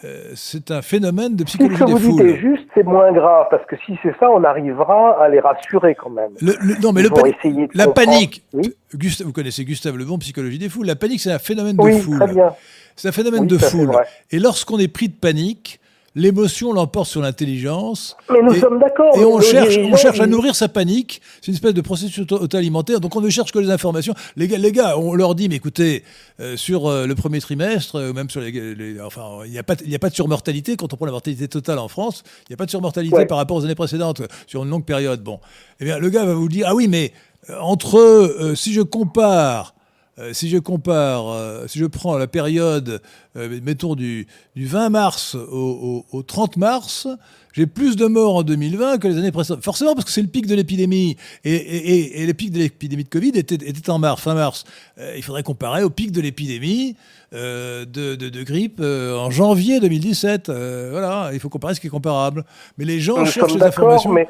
euh, 0.04 0.32
c'est 0.34 0.70
un 0.70 0.82
phénomène 0.82 1.34
de 1.36 1.44
Si 1.46 1.52
ce 1.52 1.58
psychologie 1.58 1.84
que 1.84 1.98
vous 1.98 2.18
des 2.18 2.24
dites 2.24 2.36
est 2.36 2.40
juste, 2.40 2.64
c'est 2.74 2.82
moins 2.84 3.12
grave, 3.12 3.46
parce 3.50 3.64
que 3.66 3.76
si 3.86 3.98
c'est 4.02 4.14
ça, 4.20 4.30
on 4.30 4.44
arrivera 4.44 5.22
à 5.22 5.28
les 5.28 5.40
rassurer 5.40 5.94
quand 5.94 6.10
même. 6.10 6.30
Le- 6.40 6.56
le- 6.60 6.80
non, 6.80 6.92
mais 6.92 7.02
le 7.02 7.08
vont 7.08 7.16
pani- 7.16 7.34
essayer 7.38 7.66
de 7.66 7.72
la 7.74 7.86
comprendre. 7.86 8.10
panique, 8.12 8.42
Oui. 8.52 8.74
Gustave, 8.94 9.26
vous 9.26 9.32
connaissez 9.32 9.64
Gustave 9.64 9.96
Le 9.96 10.04
Bon, 10.04 10.18
Psychologie 10.18 10.58
des 10.58 10.68
foules. 10.68 10.86
La 10.86 10.96
panique, 10.96 11.20
c'est 11.20 11.32
un 11.32 11.38
phénomène 11.38 11.76
de 11.76 11.90
foule. 11.98 12.18
très 12.18 12.32
bien. 12.32 12.54
C'est 12.96 13.08
un 13.08 13.12
phénomène 13.12 13.42
Oui, 13.42 13.46
de 13.48 13.58
foule. 13.58 13.90
Et 14.30 14.38
lorsqu'on 14.38 14.78
est 14.78 14.88
pris 14.88 15.08
de 15.08 15.14
panique, 15.14 15.80
l'émotion 16.18 16.72
l'emporte 16.72 17.08
sur 17.08 17.22
l'intelligence. 17.22 18.16
Mais 18.30 18.42
nous 18.42 18.52
Et- 18.52 18.60
sommes 18.60 18.78
d'accord. 18.78 19.16
Et 19.16 19.24
on 19.24 19.40
cherche, 19.40 19.76
on 19.78 19.96
cherche 19.96 20.20
à 20.20 20.26
nourrir 20.26 20.54
sa 20.54 20.68
panique. 20.68 21.22
C'est 21.40 21.48
une 21.48 21.54
espèce 21.54 21.74
de 21.74 21.80
processus 21.80 22.18
auto- 22.18 22.40
auto-alimentaire. 22.42 23.00
Donc 23.00 23.14
on 23.16 23.20
ne 23.20 23.30
cherche 23.30 23.52
que 23.52 23.58
les 23.58 23.70
informations. 23.70 24.14
Les 24.36 24.48
gars, 24.48 24.58
les 24.58 24.72
gars 24.72 24.98
on 24.98 25.14
leur 25.14 25.34
dit, 25.34 25.48
mais 25.48 25.56
écoutez, 25.56 26.02
euh, 26.40 26.56
sur 26.56 26.86
euh, 26.88 27.06
le 27.06 27.14
premier 27.14 27.40
trimestre, 27.40 27.96
euh, 27.96 28.12
même 28.12 28.28
sur 28.28 28.40
les, 28.40 28.50
les- 28.50 29.00
enfin, 29.00 29.40
il 29.44 29.50
n'y 29.52 29.58
a 29.58 29.62
pas, 29.62 29.74
a 29.74 29.98
pas 29.98 30.10
de 30.10 30.14
surmortalité 30.14 30.76
quand 30.76 30.92
on 30.92 30.96
prend 30.96 31.06
la 31.06 31.12
mortalité 31.12 31.48
totale 31.48 31.78
en 31.78 31.88
France. 31.88 32.22
Il 32.48 32.52
n'y 32.52 32.54
a 32.54 32.56
pas 32.56 32.66
de 32.66 32.70
surmortalité 32.70 33.14
Ouais. 33.16 33.26
par 33.26 33.38
rapport 33.38 33.56
aux 33.56 33.64
années 33.64 33.74
précédentes 33.74 34.22
sur 34.46 34.64
une 34.64 34.70
longue 34.70 34.84
période. 34.84 35.22
Bon, 35.22 35.40
eh 35.80 35.84
bien, 35.84 35.98
le 35.98 36.10
gars 36.10 36.24
va 36.24 36.34
vous 36.34 36.48
dire, 36.48 36.66
ah 36.68 36.74
oui, 36.74 36.88
mais 36.88 37.12
entre, 37.60 38.52
si 38.56 38.72
je 38.72 38.82
compare. 38.82 39.74
Euh, 40.18 40.32
si 40.32 40.48
je 40.48 40.58
compare, 40.58 41.28
euh, 41.30 41.66
si 41.68 41.78
je 41.78 41.86
prends 41.86 42.16
la 42.18 42.26
période, 42.26 43.00
euh, 43.36 43.60
mettons 43.62 43.94
du, 43.94 44.26
du 44.56 44.66
20 44.66 44.88
mars 44.90 45.34
au, 45.34 46.04
au- 46.12 46.16
au 46.18 46.22
30 46.22 46.56
mars, 46.56 47.06
j'ai 47.52 47.66
plus 47.66 47.96
de 47.96 48.06
morts 48.06 48.36
en 48.36 48.42
2020 48.42 48.98
que 48.98 49.08
les 49.08 49.16
années 49.18 49.32
précédentes. 49.32 49.64
Forcément, 49.64 49.94
parce 49.94 50.04
que 50.04 50.10
c'est 50.12 50.22
le 50.22 50.28
pic 50.28 50.46
de 50.46 50.54
l'épidémie. 50.54 51.16
Et, 51.44 51.54
et- 51.54 51.90
et- 51.90 52.22
et 52.22 52.26
le 52.26 52.34
pic 52.34 52.50
de 52.52 52.58
l'épidémie 52.58 53.04
de 53.04 53.08
Covid 53.08 53.30
était, 53.34 53.54
était 53.56 53.90
en 53.90 53.98
mars, 53.98 54.22
fin 54.22 54.34
mars. 54.34 54.64
Euh, 54.98 55.14
il 55.16 55.22
faudrait 55.22 55.42
comparer 55.42 55.82
au 55.82 55.90
pic 55.90 56.12
de 56.12 56.20
l'épidémie 56.20 56.94
euh, 57.34 57.84
de, 57.84 58.14
de- 58.14 58.28
de 58.28 58.42
grippe 58.42 58.78
euh, 58.80 59.16
en 59.16 59.30
janvier 59.30 59.80
2017. 59.80 60.48
Euh, 60.48 60.88
voilà, 60.92 61.30
il 61.32 61.40
faut 61.40 61.48
comparer 61.48 61.74
ce 61.74 61.80
qui 61.80 61.88
est 61.88 61.90
comparable. 61.90 62.44
Mais 62.76 62.84
les 62.84 63.00
gens 63.00 63.16
cherchent 63.26 63.54
les 63.54 63.62
informations. 63.68 64.12
mais 64.12 64.28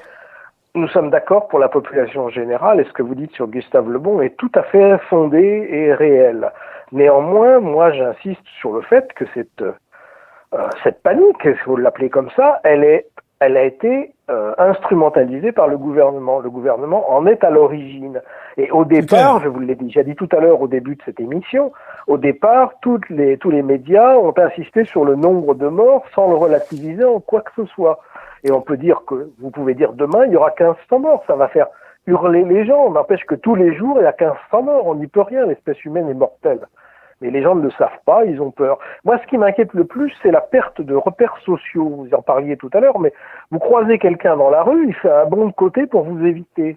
nous 0.74 0.88
sommes 0.88 1.10
d'accord 1.10 1.48
pour 1.48 1.58
la 1.58 1.68
population 1.68 2.28
générale, 2.28 2.80
et 2.80 2.84
ce 2.84 2.92
que 2.92 3.02
vous 3.02 3.14
dites 3.14 3.32
sur 3.32 3.48
Gustave 3.48 3.90
Lebon 3.90 4.20
est 4.20 4.36
tout 4.36 4.50
à 4.54 4.62
fait 4.62 4.98
fondé 5.08 5.68
et 5.70 5.92
réel. 5.92 6.50
Néanmoins, 6.92 7.58
moi 7.58 7.92
j'insiste 7.92 8.46
sur 8.60 8.72
le 8.72 8.82
fait 8.82 9.12
que 9.14 9.24
cette, 9.34 9.62
euh, 9.62 10.68
cette 10.82 11.02
panique, 11.02 11.42
si 11.42 11.64
vous 11.66 11.76
l'appelez 11.76 12.10
comme 12.10 12.30
ça, 12.36 12.60
elle, 12.64 12.84
est, 12.84 13.08
elle 13.40 13.56
a 13.56 13.64
été 13.64 14.14
euh, 14.30 14.52
instrumentalisée 14.58 15.52
par 15.52 15.68
le 15.68 15.76
gouvernement. 15.76 16.40
Le 16.40 16.50
gouvernement 16.50 17.10
en 17.12 17.26
est 17.26 17.44
à 17.44 17.50
l'origine. 17.50 18.20
Et 18.56 18.70
au 18.70 18.84
départ, 18.84 19.40
je 19.40 19.48
vous 19.48 19.60
l'ai 19.60 19.74
déjà 19.74 20.02
dit 20.02 20.14
tout 20.14 20.28
à 20.32 20.40
l'heure 20.40 20.60
au 20.60 20.68
début 20.68 20.96
de 20.96 21.02
cette 21.04 21.20
émission, 21.20 21.72
au 22.06 22.18
départ, 22.18 22.72
toutes 22.80 23.08
les, 23.10 23.38
tous 23.38 23.50
les 23.50 23.62
médias 23.62 24.16
ont 24.16 24.34
insisté 24.36 24.84
sur 24.84 25.04
le 25.04 25.14
nombre 25.14 25.54
de 25.54 25.68
morts 25.68 26.04
sans 26.14 26.28
le 26.28 26.36
relativiser 26.36 27.04
en 27.04 27.20
quoi 27.20 27.40
que 27.40 27.52
ce 27.56 27.64
soit. 27.66 28.00
Et 28.44 28.52
on 28.52 28.60
peut 28.60 28.76
dire 28.76 29.02
que, 29.06 29.30
vous 29.40 29.50
pouvez 29.50 29.74
dire 29.74 29.92
demain, 29.92 30.26
il 30.26 30.32
y 30.32 30.36
aura 30.36 30.52
1500 30.58 30.98
morts. 31.00 31.24
Ça 31.26 31.34
va 31.36 31.48
faire 31.48 31.66
hurler 32.06 32.44
les 32.44 32.64
gens. 32.66 32.90
N'empêche 32.90 33.24
que 33.24 33.34
tous 33.34 33.54
les 33.54 33.74
jours, 33.76 33.96
il 34.00 34.04
y 34.04 34.06
a 34.06 34.14
1500 34.18 34.62
morts. 34.62 34.86
On 34.86 34.94
n'y 34.94 35.06
peut 35.06 35.22
rien. 35.22 35.46
L'espèce 35.46 35.84
humaine 35.84 36.08
est 36.08 36.14
mortelle. 36.14 36.60
Mais 37.20 37.30
les 37.30 37.42
gens 37.42 37.56
ne 37.56 37.62
le 37.62 37.70
savent 37.72 37.88
pas, 38.06 38.24
ils 38.26 38.40
ont 38.40 38.52
peur. 38.52 38.78
Moi, 39.04 39.18
ce 39.20 39.26
qui 39.28 39.38
m'inquiète 39.38 39.72
le 39.74 39.82
plus, 39.82 40.12
c'est 40.22 40.30
la 40.30 40.40
perte 40.40 40.80
de 40.80 40.94
repères 40.94 41.34
sociaux. 41.44 41.88
Vous 41.88 42.14
en 42.14 42.22
parliez 42.22 42.56
tout 42.56 42.70
à 42.74 42.78
l'heure, 42.78 43.00
mais 43.00 43.12
vous 43.50 43.58
croisez 43.58 43.98
quelqu'un 43.98 44.36
dans 44.36 44.50
la 44.50 44.62
rue, 44.62 44.86
il 44.86 44.94
fait 44.94 45.10
un 45.10 45.24
bond 45.26 45.46
de 45.46 45.52
côté 45.52 45.86
pour 45.88 46.04
vous 46.04 46.24
éviter. 46.24 46.76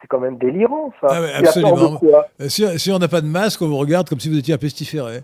C'est 0.00 0.08
quand 0.08 0.18
même 0.18 0.36
délirant, 0.36 0.92
ça. 1.00 1.06
Ah 1.12 1.20
ouais, 1.20 1.28
Il 1.38 1.46
a 1.46 1.52
peur 1.52 1.62
de 1.62 1.68
absolument. 1.68 1.96
quoi? 1.98 2.26
Euh, 2.40 2.48
Si, 2.48 2.78
si 2.80 2.90
on 2.90 2.98
n'a 2.98 3.06
pas 3.06 3.20
de 3.20 3.28
masque, 3.28 3.62
on 3.62 3.68
vous 3.68 3.76
regarde 3.76 4.08
comme 4.08 4.18
si 4.18 4.28
vous 4.28 4.38
étiez 4.38 4.54
un 4.54 4.58
pestiféré. 4.58 5.18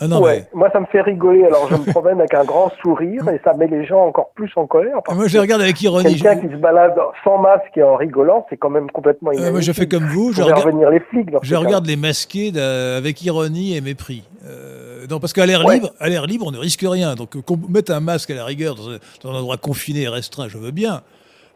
Ah 0.00 0.08
non, 0.08 0.22
ouais. 0.22 0.46
Moi, 0.54 0.68
ça 0.72 0.80
me 0.80 0.86
fait 0.86 1.02
rigoler. 1.02 1.44
Alors, 1.44 1.68
je 1.70 1.74
me 1.76 1.84
promène 1.92 2.18
avec 2.18 2.32
un 2.34 2.44
grand 2.44 2.70
sourire 2.82 3.28
et 3.28 3.40
ça 3.44 3.52
met 3.54 3.66
les 3.66 3.84
gens 3.84 4.06
encore 4.06 4.30
plus 4.34 4.50
en 4.56 4.66
colère. 4.66 4.98
parce 5.04 5.16
moi 5.16 5.28
je 5.28 5.34
les 5.34 5.40
regarde 5.40 5.60
avec 5.62 5.80
ironie. 5.82 6.14
Quelqu'un 6.14 6.40
Je- 6.40 6.46
qui 6.48 6.52
se 6.54 6.58
balade 6.58 6.94
sans 7.22 7.38
masque 7.38 7.76
et 7.76 7.82
en 7.82 7.96
rigolant, 7.96 8.46
c'est 8.48 8.56
quand 8.56 8.70
même 8.70 8.90
complètement 8.90 9.30
euh, 9.30 9.34
inadmissible. 9.34 9.52
moi 9.52 9.60
je 9.60 9.72
fais 9.72 9.86
comme 9.88 10.06
vous, 10.06 10.32
je 10.32 10.42
regarde, 10.42 10.64
revenir 10.64 10.90
les 10.90 11.00
flics. 11.00 11.28
Je 11.42 11.54
cas. 11.54 11.58
regarde 11.60 11.86
les 11.86 11.96
masqués 11.96 12.52
avec 12.58 13.22
ironie 13.22 13.76
et 13.76 13.80
mépris. 13.80 14.24
Euh, 14.46 15.06
non, 15.10 15.20
parce 15.20 15.32
qu'à 15.32 15.44
l'air 15.46 15.64
Ouais. 15.64 15.74
libre, 15.74 15.90
à 16.00 16.08
l'air 16.08 16.26
libre, 16.26 16.46
on 16.48 16.50
ne 16.52 16.58
risque 16.58 16.84
rien. 16.84 17.14
Donc 17.14 17.40
qu'on 17.42 17.58
mette 17.68 17.90
un 17.90 18.00
masque 18.00 18.30
à 18.30 18.34
la 18.34 18.44
rigueur 18.44 18.74
dans 18.74 18.88
un, 18.90 18.96
dans 19.22 19.30
un 19.30 19.34
endroit 19.34 19.56
confiné 19.58 20.02
et 20.02 20.08
restreint, 20.08 20.48
je 20.48 20.56
veux 20.58 20.70
bien. 20.70 21.02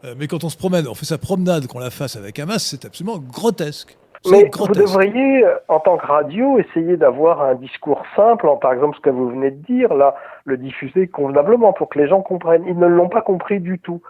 Euh, 0.04 0.14
mais 0.18 0.26
quand 0.26 0.44
on 0.44 0.50
se 0.50 0.56
promène, 0.58 0.86
on 0.86 0.94
fait 0.94 1.06
sa 1.06 1.16
promenade, 1.16 1.66
qu'on 1.66 1.78
la 1.78 1.90
fasse 1.90 2.16
avec 2.16 2.38
un 2.38 2.44
masque, 2.44 2.66
c'est 2.70 2.84
absolument 2.84 3.18
grotesque. 3.18 3.96
Mais 4.30 4.50
vous 4.56 4.68
devriez, 4.68 5.44
euh, 5.44 5.56
en 5.68 5.80
tant 5.80 5.98
que 5.98 6.06
radio, 6.06 6.58
essayer 6.58 6.96
d'avoir 6.96 7.42
un 7.42 7.54
discours 7.54 8.02
simple, 8.16 8.48
en, 8.48 8.56
par 8.56 8.72
exemple 8.72 8.96
ce 8.96 9.02
que 9.02 9.10
vous 9.10 9.28
venez 9.28 9.50
de 9.50 9.62
dire, 9.64 9.92
là, 9.92 10.14
le 10.44 10.56
diffuser 10.56 11.08
convenablement 11.08 11.72
pour 11.72 11.88
que 11.90 11.98
les 11.98 12.08
gens 12.08 12.22
comprennent. 12.22 12.64
Ils 12.66 12.78
ne 12.78 12.86
l'ont 12.86 13.08
pas 13.08 13.20
compris 13.20 13.60
du 13.60 13.78
tout. 13.78 14.00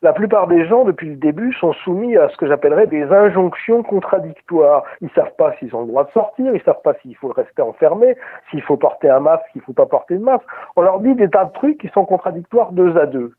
La 0.00 0.12
plupart 0.12 0.46
des 0.46 0.64
gens, 0.66 0.84
depuis 0.84 1.08
le 1.08 1.16
début, 1.16 1.52
sont 1.54 1.72
soumis 1.72 2.16
à 2.16 2.28
ce 2.28 2.36
que 2.36 2.46
j'appellerais 2.46 2.86
des 2.86 3.02
injonctions 3.02 3.82
contradictoires. 3.82 4.84
Ils 5.00 5.10
savent 5.10 5.34
pas 5.36 5.52
s'ils 5.58 5.74
ont 5.74 5.80
le 5.80 5.88
droit 5.88 6.04
de 6.04 6.12
sortir, 6.12 6.54
ils 6.54 6.62
savent 6.62 6.82
pas 6.84 6.94
s'il 7.02 7.16
faut 7.16 7.28
rester 7.28 7.62
enfermé, 7.62 8.16
s'il 8.50 8.62
faut 8.62 8.76
porter 8.76 9.10
un 9.10 9.20
masque, 9.20 9.44
s'il 9.52 9.62
faut 9.62 9.72
pas 9.72 9.86
porter 9.86 10.14
de 10.14 10.22
masque. 10.22 10.46
On 10.76 10.82
leur 10.82 11.00
dit 11.00 11.14
des 11.16 11.28
tas 11.28 11.46
de 11.46 11.52
trucs 11.52 11.78
qui 11.78 11.88
sont 11.88 12.04
contradictoires 12.04 12.70
deux 12.70 12.96
à 12.96 13.06
deux. 13.06 13.32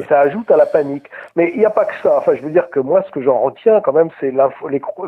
Et 0.00 0.04
ça 0.08 0.20
ajoute 0.20 0.50
à 0.50 0.56
la 0.56 0.66
panique. 0.66 1.04
Mais 1.36 1.50
il 1.54 1.58
n'y 1.58 1.64
a 1.66 1.70
pas 1.70 1.84
que 1.84 1.94
ça. 2.02 2.18
Enfin, 2.18 2.32
je 2.36 2.42
veux 2.42 2.50
dire 2.50 2.68
que 2.70 2.80
moi, 2.80 3.02
ce 3.06 3.10
que 3.10 3.22
j'en 3.22 3.38
retiens 3.40 3.80
quand 3.80 3.92
même, 3.92 4.08
c'est 4.20 4.32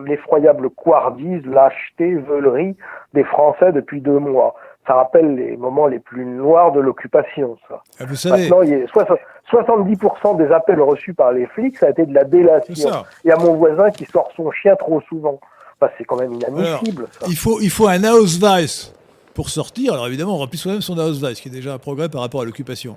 l'effroyable 0.05 0.71
couardise, 0.71 1.45
lâcheté, 1.47 2.15
veulerie 2.15 2.77
des 3.15 3.25
Français 3.25 3.73
depuis 3.73 4.01
deux 4.01 4.19
mois. 4.19 4.55
Ça 4.87 4.95
rappelle 4.95 5.35
les 5.37 5.57
moments 5.57 5.87
les 5.87 5.99
plus 5.99 6.25
noirs 6.25 6.73
de 6.73 6.81
l'occupation, 6.81 7.57
ça. 7.69 7.83
Ah, 8.01 8.05
vous 8.07 8.17
savez, 8.17 8.43
Maintenant, 8.49 8.63
il 8.63 8.71
y 8.71 8.83
a 8.83 8.87
soix- 8.89 9.07
70% 9.51 10.35
des 10.37 10.51
appels 10.53 10.81
reçus 10.81 11.13
par 11.15 11.33
les 11.33 11.47
flics, 11.47 11.77
ça 11.79 11.87
a 11.87 11.91
été 11.91 12.07
de 12.07 12.15
la 12.15 12.25
délation. 12.25 12.91
Il 13.25 13.29
y 13.29 13.33
a 13.33 13.37
mon 13.37 13.55
voisin 13.55 13.91
qui 13.91 14.05
sort 14.07 14.31
son 14.37 14.51
chien 14.53 14.77
trop 14.77 15.01
souvent. 15.03 15.39
Enfin, 15.81 15.93
c'est 15.99 16.05
quand 16.05 16.17
même 16.21 16.33
inadmissible, 16.35 17.07
ça. 17.11 17.27
Il 17.29 17.37
faut, 17.37 17.61
il 17.61 17.71
faut 17.71 17.89
un 17.89 18.05
Ausweis 18.05 18.93
pour 19.35 19.49
sortir. 19.49 19.93
Alors 19.95 20.07
évidemment, 20.07 20.35
on 20.35 20.39
remplit 20.39 20.59
soi-même 20.59 20.81
son 20.83 20.99
Ausweis, 20.99 21.35
qui 21.35 21.49
est 21.49 21.53
déjà 21.53 21.73
un 21.75 21.79
progrès 21.79 22.09
par 22.09 22.21
rapport 22.23 22.43
à 22.43 22.45
l'occupation. 22.45 22.97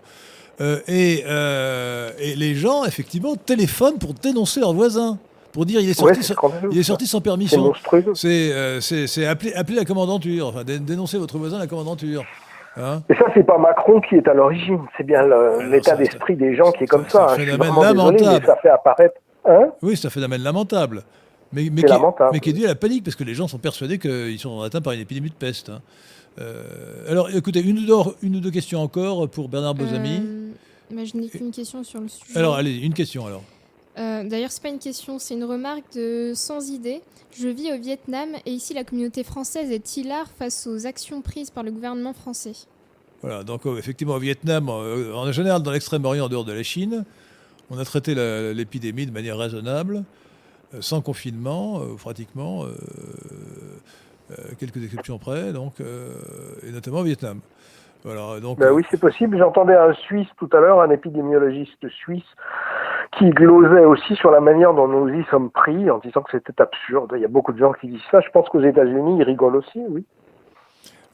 Euh, 0.61 0.79
et, 0.87 1.23
euh, 1.27 2.11
et 2.19 2.35
les 2.35 2.53
gens, 2.55 2.85
effectivement, 2.85 3.35
téléphonent 3.35 3.97
pour 3.97 4.13
dénoncer 4.13 4.59
leurs 4.59 4.73
voisins, 4.73 5.17
pour 5.51 5.65
dire 5.65 5.79
il 5.81 5.89
est 5.89 5.93
sorti, 5.93 6.23
c'est 6.23 6.33
sans, 6.35 6.51
il 6.71 6.77
est 6.77 6.83
ça. 6.83 6.87
sorti 6.89 7.07
sans 7.07 7.17
C'est 7.17 7.23
permission. 7.23 7.73
C'est 8.13 8.51
euh, 8.53 8.79
c'est- 8.79 9.07
c'est 9.07 9.25
appeler, 9.25 9.53
appeler 9.55 9.77
la 9.77 9.85
commandanture, 9.85 10.47
enfin 10.47 10.63
dé- 10.63 10.79
dénoncer 10.79 11.17
votre 11.17 11.37
voisin 11.37 11.57
à 11.57 11.61
la 11.61 11.67
commandanture. 11.67 12.23
Hein 12.77 13.01
Et 13.09 13.13
ça, 13.15 13.25
c'est 13.35 13.45
pas 13.45 13.57
Macron 13.57 14.01
qui 14.01 14.15
est 14.15 14.27
à 14.27 14.33
l'origine. 14.33 14.79
C'est 14.97 15.05
bien 15.05 15.21
l'état 15.69 15.95
d'esprit 15.95 16.35
des 16.35 16.55
gens 16.55 16.71
qui 16.71 16.83
est 16.85 16.87
comme 16.87 17.05
c'est 17.07 17.17
un 17.17 17.27
ça. 17.27 17.33
hein. 17.33 17.35
Je 17.37 17.41
suis 17.41 17.51
phénomène 17.51 17.71
vraiment 17.71 18.09
désolé, 18.11 18.17
mais 18.19 18.25
lamentable. 18.25 18.45
ça 18.47 18.55
fait 18.61 18.69
apparaître. 18.69 19.15
Hein 19.45 19.71
oui, 19.81 19.95
c'est 19.97 20.07
un 20.07 20.11
phénomène 20.11 20.41
lamentable. 20.41 21.03
Mais, 21.51 21.63
mais, 21.71 21.81
C'est 21.81 21.87
qui, 21.87 21.91
lamentable. 21.93 22.29
mais 22.33 22.39
qui 22.39 22.49
est 22.49 22.53
dû 22.53 22.65
à 22.65 22.69
la 22.69 22.75
panique, 22.75 23.03
parce 23.03 23.15
que 23.15 23.23
les 23.23 23.35
gens 23.35 23.47
sont 23.47 23.59
persuadés 23.59 23.99
qu'ils 23.99 24.39
sont 24.39 24.61
atteints 24.61 24.81
par 24.81 24.93
une 24.93 25.01
épidémie 25.01 25.29
de 25.29 25.35
peste. 25.35 25.69
hein. 25.69 25.81
Euh, 26.39 27.09
alors, 27.09 27.29
écoutez, 27.29 27.61
une 27.61 27.79
ou, 27.79 27.85
deux, 27.85 28.11
une 28.21 28.35
ou 28.37 28.39
deux 28.39 28.51
questions 28.51 28.81
encore 28.81 29.29
pour 29.29 29.49
Bernard 29.49 29.75
Bozami. 29.75 30.19
Euh, 30.19 30.51
mais 30.91 31.05
je 31.05 31.17
n'ai 31.17 31.29
qu'une 31.29 31.51
question 31.51 31.83
sur 31.83 32.01
le 32.01 32.07
sujet. 32.07 32.37
Alors, 32.37 32.55
allez, 32.55 32.77
une 32.77 32.93
question 32.93 33.25
alors. 33.25 33.43
Euh, 33.97 34.27
D'ailleurs, 34.27 34.51
c'est 34.51 34.61
pas 34.61 34.69
une 34.69 34.79
question, 34.79 35.19
c'est 35.19 35.35
une 35.35 35.43
remarque 35.43 35.93
de 35.95 36.33
Sans 36.35 36.69
idée. 36.69 37.01
Je 37.37 37.47
vis 37.47 37.71
au 37.71 37.77
Vietnam 37.79 38.29
et 38.45 38.51
ici 38.51 38.73
la 38.73 38.83
communauté 38.83 39.23
française 39.23 39.71
est 39.71 39.97
hilar 39.97 40.27
face 40.37 40.67
aux 40.67 40.85
actions 40.85 41.21
prises 41.21 41.49
par 41.49 41.63
le 41.63 41.71
gouvernement 41.71 42.13
français. 42.13 42.53
Voilà, 43.21 43.43
donc 43.43 43.65
euh, 43.65 43.77
effectivement, 43.77 44.15
au 44.15 44.19
Vietnam, 44.19 44.69
euh, 44.69 45.13
en 45.13 45.31
général, 45.31 45.61
dans 45.63 45.71
l'extrême-orient, 45.71 46.25
en 46.25 46.29
dehors 46.29 46.45
de 46.45 46.51
la 46.51 46.63
Chine, 46.63 47.05
on 47.69 47.77
a 47.77 47.85
traité 47.85 48.13
l'épidémie 48.53 49.05
de 49.05 49.11
manière 49.11 49.37
raisonnable, 49.37 50.03
sans 50.81 51.01
confinement, 51.01 51.79
pratiquement, 51.97 52.65
quelques 54.59 54.83
exceptions 54.83 55.17
près, 55.19 55.51
donc, 55.53 55.73
euh, 55.81 56.11
et 56.67 56.71
notamment 56.71 56.99
au 56.99 57.03
Vietnam. 57.03 57.39
Voilà, 58.03 58.39
donc, 58.41 58.59
Ben 58.59 58.71
oui, 58.73 58.83
c'est 58.91 58.99
possible. 58.99 59.37
J'entendais 59.37 59.75
un 59.75 59.93
Suisse 59.93 60.27
tout 60.37 60.49
à 60.51 60.59
l'heure, 60.59 60.81
un 60.81 60.89
épidémiologiste 60.89 61.87
suisse, 61.89 62.23
qui 63.17 63.29
glosait 63.29 63.85
aussi 63.85 64.15
sur 64.17 64.29
la 64.31 64.41
manière 64.41 64.73
dont 64.73 64.87
nous 64.89 65.07
y 65.07 65.23
sommes 65.31 65.49
pris, 65.49 65.89
en 65.89 65.99
disant 65.99 66.21
que 66.21 66.31
c'était 66.31 66.61
absurde. 66.61 67.13
Il 67.15 67.21
y 67.21 67.25
a 67.25 67.29
beaucoup 67.29 67.53
de 67.53 67.59
gens 67.59 67.71
qui 67.73 67.87
disent 67.87 68.01
ça. 68.11 68.19
Je 68.19 68.29
pense 68.31 68.49
qu'aux 68.49 68.61
États-Unis, 68.61 69.17
ils 69.19 69.23
rigolent 69.23 69.55
aussi, 69.55 69.79
oui. 69.89 70.03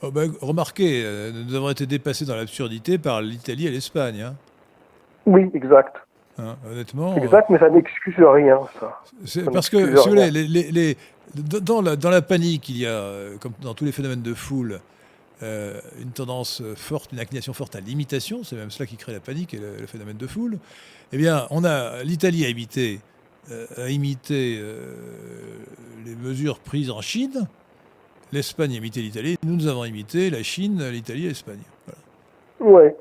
oh, 0.01 0.10
ben, 0.12 0.32
remarquez, 0.41 1.03
euh, 1.05 1.32
nous 1.47 1.53
avons 1.55 1.70
été 1.70 1.86
dépassés 1.86 2.26
dans 2.26 2.36
l'absurdité 2.36 2.97
par 2.97 3.22
l'Italie 3.22 3.68
et 3.68 3.72
l'Espagne. 3.72 4.22
hein. 4.24 4.34
Oui, 5.28 5.47
exact. 5.53 5.95
Hein, 6.39 6.55
honnêtement. 6.72 7.12
euh, 7.14 7.18
Exact, 7.18 7.49
mais 7.51 7.60
ça 7.60 7.70
n'excuse 7.70 8.16
rien, 8.18 8.60
ça. 8.80 8.99
Parce 9.51 9.70
que, 9.70 9.78
si 9.78 9.91
vous 9.93 10.10
voulez, 10.10 10.24
rien. 10.24 10.32
les- 10.32 10.47
les- 10.47 10.72
les- 10.72 10.97
dans, 11.36 11.82
la, 11.82 11.95
dans 11.95 12.09
la 12.09 12.21
panique, 12.21 12.69
il 12.69 12.77
y 12.77 12.86
a, 12.86 12.89
euh, 12.89 13.38
comme 13.38 13.53
dans 13.61 13.73
tous 13.73 13.86
les 13.86 13.91
phénomènes 13.91 14.21
de 14.21 14.34
foule, 14.34 14.80
euh, 15.41 15.80
une 16.01 16.11
tendance 16.11 16.61
euh, 16.61 16.75
forte, 16.75 17.11
une 17.13 17.19
inclination 17.19 17.53
forte 17.53 17.75
à 17.75 17.80
l'imitation. 17.80 18.43
C'est 18.43 18.55
même 18.55 18.71
cela 18.71 18.86
qui 18.88 18.97
crée 18.97 19.13
la 19.13 19.19
panique 19.19 19.53
et 19.53 19.57
le, 19.57 19.77
le 19.80 19.88
phénomène 19.88 20.17
de 20.17 20.27
foule. 20.27 20.57
Eh 21.13 21.17
bien, 21.17 21.47
on 21.49 21.63
a 21.63 22.03
l'Italie 22.03 22.45
a 22.45 22.49
imité, 22.49 22.99
euh, 23.51 23.65
a 23.77 23.89
imité 23.89 24.57
euh, 24.59 24.95
les 26.05 26.15
mesures 26.15 26.59
prises 26.59 26.89
en 26.91 27.01
Chine. 27.01 27.47
L'Espagne 28.32 28.73
a 28.73 28.77
imité 28.77 29.01
l'Italie. 29.01 29.38
Nous, 29.43 29.55
nous 29.55 29.67
avons 29.67 29.86
imité 29.86 30.30
la 30.30 30.43
Chine, 30.43 30.88
l'Italie 30.89 31.25
et 31.25 31.30
l'Espagne. 31.30 31.61
Voilà. 32.59 32.84
Oui. 32.84 32.91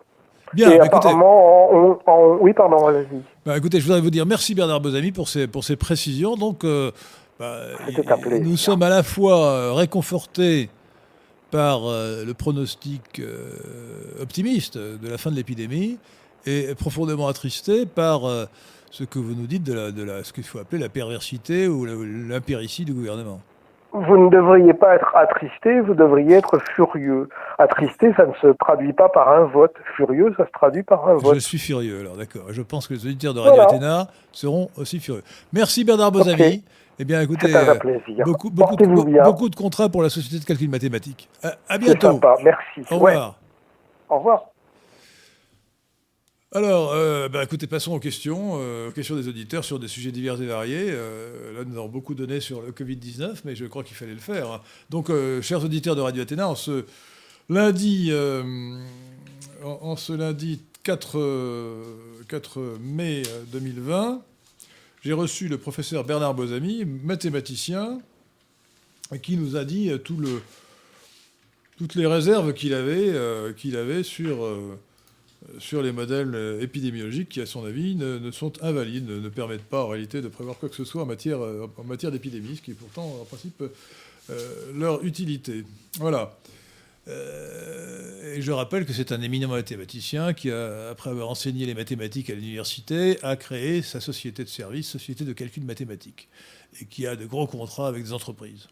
Bien, 0.54 0.70
Et 0.70 0.78
bah, 0.78 0.86
écoutez, 0.86 1.08
apparemment, 1.08 1.70
on- 1.70 1.98
on- 2.06 2.38
oui, 2.40 2.54
pardon, 2.54 2.86
allez-y. 2.86 3.20
bah, 3.44 3.58
écoutez, 3.58 3.80
je 3.80 3.84
voudrais 3.84 4.00
vous 4.00 4.08
dire 4.08 4.24
merci 4.24 4.54
Bernard 4.54 4.80
Bozami 4.80 5.12
pour 5.12 5.28
ces, 5.28 5.46
pour 5.46 5.62
ces 5.64 5.76
précisions. 5.76 6.36
Donc, 6.36 6.64
bah, 7.38 7.60
nous 8.40 8.56
sommes 8.56 8.82
à 8.82 8.88
la 8.88 9.02
fois 9.02 9.38
euh, 9.38 9.72
réconfortés 9.72 10.70
par 11.50 11.86
euh, 11.86 12.24
le 12.24 12.34
pronostic 12.34 13.20
euh, 13.20 13.52
optimiste 14.20 14.76
de 14.76 15.08
la 15.08 15.18
fin 15.18 15.30
de 15.30 15.36
l'épidémie 15.36 15.98
et 16.46 16.74
profondément 16.74 17.28
attristés 17.28 17.86
par 17.86 18.22
ce 18.90 19.04
que 19.04 19.18
vous 19.18 19.34
nous 19.34 19.46
dites 19.46 19.64
de, 19.64 19.74
la, 19.74 19.90
de 19.90 20.02
la, 20.02 20.24
ce 20.24 20.32
qu'il 20.32 20.44
faut 20.44 20.58
appeler 20.58 20.80
la 20.80 20.88
perversité 20.88 21.68
ou 21.68 21.84
l'impéritie 21.84 22.84
du 22.84 22.94
gouvernement. 22.94 23.40
Vous 23.92 24.16
ne 24.18 24.28
devriez 24.28 24.74
pas 24.74 24.94
être 24.94 25.16
attristé, 25.16 25.80
vous 25.80 25.94
devriez 25.94 26.36
être 26.36 26.58
furieux. 26.74 27.28
Attristé, 27.58 28.12
ça 28.14 28.26
ne 28.26 28.34
se 28.34 28.48
traduit 28.58 28.92
pas 28.92 29.08
par 29.08 29.30
un 29.30 29.44
vote. 29.44 29.74
Furieux, 29.96 30.34
ça 30.36 30.46
se 30.46 30.52
traduit 30.52 30.82
par 30.82 31.08
un 31.08 31.14
vote. 31.14 31.34
Je 31.34 31.40
suis 31.40 31.58
furieux, 31.58 32.00
alors 32.00 32.16
d'accord. 32.16 32.44
Je 32.50 32.60
pense 32.60 32.86
que 32.86 32.94
les 32.94 33.06
auditeurs 33.06 33.32
de 33.32 33.40
Radio 33.40 33.62
Voilà. 33.62 33.68
Athéna 33.70 34.06
seront 34.30 34.68
aussi 34.76 35.00
furieux. 35.00 35.22
Merci 35.54 35.84
Bernard 35.84 36.12
Bozami. 36.12 36.58
Ok. 36.58 36.62
Eh 36.98 37.04
bien, 37.04 37.20
écoutez, 37.22 37.54
un 37.54 37.68
euh, 37.68 37.74
plaisir. 37.76 38.24
beaucoup, 38.24 38.50
beaucoup, 38.50 38.76
de, 38.76 39.22
beaucoup 39.24 39.50
contrats 39.50 39.88
pour 39.88 40.02
la 40.02 40.10
société 40.10 40.38
de 40.40 40.44
calcul 40.44 40.68
mathématique. 40.68 41.28
À, 41.68 41.78
bientôt. 41.78 42.12
sympa, 42.12 42.34
merci. 42.42 42.80
Au 42.90 42.98
Ouais, 42.98 43.12
revoir. 43.12 43.38
Au 44.08 44.18
revoir. 44.18 44.42
Alors, 46.52 46.92
euh, 46.94 47.28
bah, 47.28 47.44
écoutez, 47.44 47.66
passons 47.66 47.92
aux 47.94 48.00
questions, 48.00 48.54
euh, 48.58 48.88
aux 48.88 48.92
questions 48.92 49.14
des 49.16 49.28
auditeurs 49.28 49.64
sur 49.64 49.78
des 49.78 49.86
sujets 49.86 50.10
divers 50.10 50.40
et 50.40 50.46
variés. 50.46 50.86
Euh, 50.88 51.58
là, 51.58 51.64
nous 51.66 51.76
avons 51.76 51.88
beaucoup 51.88 52.14
donné 52.14 52.40
sur 52.40 52.62
le 52.62 52.72
Covid-19, 52.72 53.42
mais 53.44 53.54
je 53.54 53.66
crois 53.66 53.84
qu'il 53.84 53.96
fallait 53.96 54.14
le 54.14 54.18
faire. 54.18 54.50
hein. 54.50 54.60
Donc, 54.90 55.10
chers 55.42 55.62
auditeurs 55.64 55.94
de 55.94 56.00
Radio 56.00 56.22
Athéna, 56.22 56.48
en 56.48 56.54
ce 56.54 56.86
lundi, 57.50 58.10
en, 59.64 59.68
en 59.82 59.96
ce 59.96 60.12
lundi 60.14 60.62
4, 60.88 61.18
euh, 61.18 61.84
4 62.28 62.60
mai 62.80 63.22
euh, 63.26 63.42
2020, 63.52 64.22
j'ai 65.08 65.14
reçu 65.14 65.48
le 65.48 65.56
professeur 65.56 66.04
Bernard 66.04 66.34
Bozami, 66.34 66.84
mathématicien, 66.84 67.98
qui 69.22 69.38
nous 69.38 69.56
a 69.56 69.64
dit 69.64 69.90
toutes 70.04 71.94
les 71.94 72.06
réserves 72.06 72.52
qu'il 72.52 72.74
avait, 72.74 73.08
euh, 73.08 73.54
euh, 73.64 74.02
sur 75.58 75.82
les 75.82 75.92
modèles 75.92 76.58
épidémiologiques 76.60 77.30
qui, 77.30 77.40
à 77.40 77.46
son 77.46 77.64
avis, 77.64 77.94
ne, 77.94 78.30
sont 78.32 78.62
invalides, 78.62 79.08
ne, 79.08 79.30
permettent 79.30 79.62
pas 79.62 79.82
en 79.82 79.88
réalité 79.88 80.20
de 80.20 80.28
prévoir 80.28 80.58
quoi 80.58 80.68
que 80.68 80.76
ce 80.76 80.84
soit 80.84 81.04
en 81.04 81.06
matière, 81.06 81.40
euh, 81.40 81.66
d'épidémie, 82.10 82.56
ce 82.56 82.60
qui 82.60 82.72
est 82.72 82.74
pourtant, 82.74 83.06
en 83.22 83.24
principe, 83.24 83.64
leur 84.74 85.02
utilité. 85.06 85.64
Voilà. 86.00 86.36
Euh, 87.08 88.34
et 88.36 88.42
je 88.42 88.52
rappelle 88.52 88.84
que 88.84 88.92
c'est 88.92 89.12
un 89.12 89.20
éminent 89.22 89.48
mathématicien 89.48 90.32
qui, 90.34 90.50
a, 90.50 90.90
après 90.90 91.10
avoir 91.10 91.28
enseigné 91.30 91.66
les 91.66 91.74
mathématiques 91.74 92.30
à 92.30 92.34
l'université, 92.34 93.18
a 93.22 93.36
créé 93.36 93.82
sa 93.82 94.00
société 94.00 94.44
de 94.44 94.48
service, 94.48 94.88
société 94.88 95.24
de 95.24 95.32
calcul 95.32 95.64
mathématique, 95.64 96.28
et 96.80 96.84
qui 96.84 97.06
a 97.06 97.16
de 97.16 97.26
gros 97.26 97.46
contrats 97.46 97.88
avec 97.88 98.04
des 98.04 98.12
entreprises. 98.12 98.68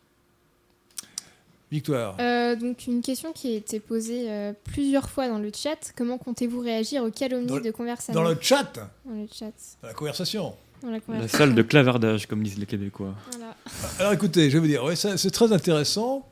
Victoire. 1.72 2.16
Euh, 2.20 2.54
donc 2.54 2.86
une 2.86 3.02
question 3.02 3.32
qui 3.32 3.54
a 3.54 3.56
été 3.56 3.80
posée 3.80 4.30
euh, 4.30 4.52
plusieurs 4.64 5.10
fois 5.10 5.26
dans 5.28 5.38
le 5.38 5.50
chat. 5.52 5.92
Comment 5.96 6.16
comptez-vous 6.16 6.60
réagir 6.60 7.02
aux 7.02 7.10
calomnies 7.10 7.52
le- 7.56 7.60
de 7.60 7.70
conversation 7.72 8.12
Dans 8.14 8.28
le 8.28 8.36
chat, 8.40 8.72
Dans 9.04 9.14
le 9.14 9.26
chat. 9.32 9.52
dans 9.82 9.88
la 9.88 9.94
conversation. 9.94 10.54
Dans 10.82 10.90
la 11.08 11.26
salle 11.26 11.54
de 11.56 11.62
clavardage, 11.62 12.26
comme 12.26 12.42
disent 12.44 12.58
les 12.58 12.66
Québécois. 12.66 13.14
Voilà. 13.32 13.56
Alors 13.98 14.12
écoutez, 14.12 14.48
je 14.48 14.54
vais 14.54 14.60
vous 14.60 14.66
dire, 14.68 14.84
ouais, 14.84 14.94
c'est 14.94 15.30
très 15.30 15.50
intéressant. 15.52 16.28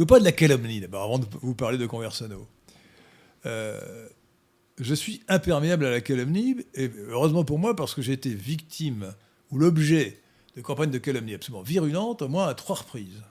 Je 0.00 0.02
veux 0.02 0.06
pas 0.06 0.18
de 0.18 0.24
la 0.24 0.32
calomnie 0.32 0.80
d'abord, 0.80 1.02
avant 1.02 1.18
de 1.18 1.26
vous 1.42 1.54
parler 1.54 1.76
de 1.76 1.84
Conversano. 1.84 2.48
Euh, 3.44 4.08
je 4.78 4.94
suis 4.94 5.22
imperméable 5.28 5.84
à 5.84 5.90
la 5.90 6.00
calomnie, 6.00 6.56
et 6.72 6.90
heureusement 7.08 7.44
pour 7.44 7.58
moi, 7.58 7.76
parce 7.76 7.94
que 7.94 8.00
j'ai 8.00 8.14
été 8.14 8.32
victime 8.32 9.12
ou 9.50 9.58
l'objet 9.58 10.18
de 10.56 10.62
campagnes 10.62 10.90
de 10.90 10.96
calomnie 10.96 11.34
absolument 11.34 11.60
virulentes, 11.60 12.22
au 12.22 12.28
moins 12.28 12.48
à 12.48 12.54
trois 12.54 12.76
reprises. 12.76 13.22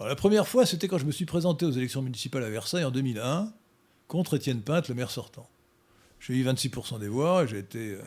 La 0.00 0.16
première 0.16 0.48
fois, 0.48 0.64
c'était 0.64 0.88
quand 0.88 0.96
je 0.96 1.04
me 1.04 1.12
suis 1.12 1.26
présenté 1.26 1.66
aux 1.66 1.72
élections 1.72 2.00
municipales 2.00 2.44
à 2.44 2.48
Versailles 2.48 2.84
en 2.84 2.90
2001, 2.90 3.52
contre 4.08 4.36
Étienne 4.36 4.62
Pinte, 4.62 4.88
le 4.88 4.94
maire 4.94 5.10
sortant. 5.10 5.50
J'ai 6.18 6.32
eu 6.32 6.46
26% 6.46 6.98
des 6.98 7.08
voix, 7.08 7.44
j'ai 7.44 7.58
été 7.58 7.90
euh, 7.90 8.00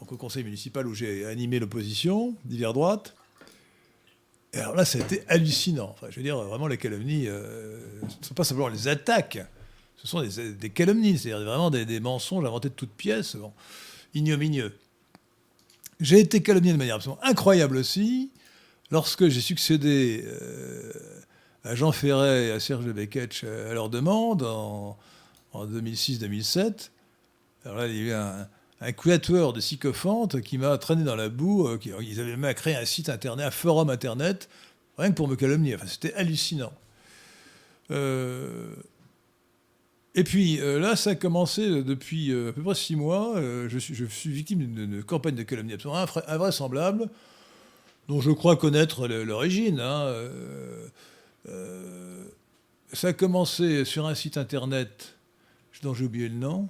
donc, 0.00 0.10
au 0.10 0.16
conseil 0.16 0.42
municipal 0.42 0.84
où 0.84 0.94
j'ai 0.94 1.26
animé 1.26 1.60
l'opposition, 1.60 2.34
d'hiver 2.44 2.72
droite. 2.72 3.14
Et 4.52 4.58
alors 4.58 4.74
là, 4.74 4.84
ça 4.84 4.98
a 4.98 5.02
été 5.02 5.22
hallucinant. 5.28 5.90
Enfin, 5.94 6.06
je 6.10 6.16
veux 6.16 6.22
dire, 6.22 6.36
vraiment, 6.38 6.66
les 6.66 6.78
calomnies, 6.78 7.28
euh, 7.28 7.78
ce 8.08 8.18
ne 8.20 8.24
sont 8.24 8.34
pas 8.34 8.44
simplement 8.44 8.68
les 8.68 8.88
attaques, 8.88 9.38
ce 9.96 10.06
sont 10.06 10.22
des, 10.22 10.70
calomnies, 10.70 11.18
c'est-à-dire 11.18 11.44
vraiment 11.44 11.70
des, 11.70 12.00
mensonges 12.00 12.44
inventés 12.44 12.68
de 12.68 12.74
toutes 12.74 12.92
pièces, 12.92 13.36
ignominieux. 14.14 14.76
J'ai 16.00 16.20
été 16.20 16.40
calomnié 16.40 16.72
de 16.72 16.78
manière 16.78 16.94
absolument 16.94 17.20
incroyable 17.22 17.76
aussi, 17.76 18.30
lorsque 18.90 19.28
j'ai 19.28 19.40
succédé 19.40 20.24
euh, 20.24 20.92
à 21.64 21.74
Jean 21.74 21.92
Ferret 21.92 22.46
et 22.46 22.50
à 22.52 22.60
Serge 22.60 22.86
Beketch 22.86 23.44
à 23.44 23.74
leur 23.74 23.90
demande 23.90 24.44
en, 24.44 24.96
en 25.52 25.66
2006-2007. 25.66 26.90
Alors 27.64 27.78
là, 27.78 27.86
il 27.88 27.96
y 27.96 27.98
a 27.98 28.02
eu 28.02 28.12
un, 28.12 28.48
un 28.80 28.92
quatuor 28.92 29.52
de 29.52 29.60
sycophantes 29.60 30.40
qui 30.40 30.58
m'a 30.58 30.76
traîné 30.78 31.04
dans 31.04 31.16
la 31.16 31.28
boue. 31.28 31.68
euh, 31.68 31.78
ils 32.00 32.20
avaient 32.20 32.36
même 32.36 32.54
créé 32.54 32.76
un 32.76 32.84
site 32.84 33.08
internet, 33.08 33.46
un 33.46 33.50
forum 33.50 33.90
internet, 33.90 34.48
rien 34.96 35.10
que 35.10 35.16
pour 35.16 35.28
me 35.28 35.36
calomnier. 35.36 35.74
Enfin, 35.74 35.86
c'était 35.86 36.14
hallucinant. 36.14 36.72
Euh, 37.90 38.74
et 40.14 40.24
puis 40.24 40.60
euh, 40.60 40.78
là, 40.78 40.96
ça 40.96 41.10
a 41.10 41.14
commencé 41.14 41.82
depuis 41.82 42.32
à 42.32 42.52
peu 42.52 42.62
près 42.62 42.74
six 42.74 42.96
mois. 42.96 43.34
Je, 43.36 43.78
suis, 43.78 44.30
victime 44.30 44.60
d'une 44.66 45.02
campagne 45.02 45.34
de 45.34 45.42
calomnie 45.42 45.72
absolument 45.72 46.04
invra- 46.04 46.24
invraisemblable, 46.28 47.08
dont 48.08 48.20
je 48.20 48.30
crois 48.30 48.56
connaître 48.56 49.06
l'origine. 49.08 49.80
hein. 49.80 50.12
Ça 52.92 53.08
a 53.08 53.12
commencé 53.12 53.84
sur 53.84 54.06
un 54.06 54.14
site 54.14 54.38
internet 54.38 55.14
dont 55.82 55.94
j'ai 55.94 56.04
oublié 56.04 56.28
le 56.28 56.34
nom. 56.34 56.68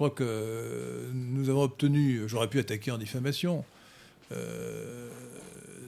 Crois 0.00 0.08
que 0.08 1.10
nous 1.12 1.50
avons 1.50 1.64
obtenu, 1.64 2.22
j'aurais 2.26 2.48
pu 2.48 2.58
attaquer 2.58 2.90
en 2.90 2.96
diffamation, 2.96 3.66
euh, 4.32 5.10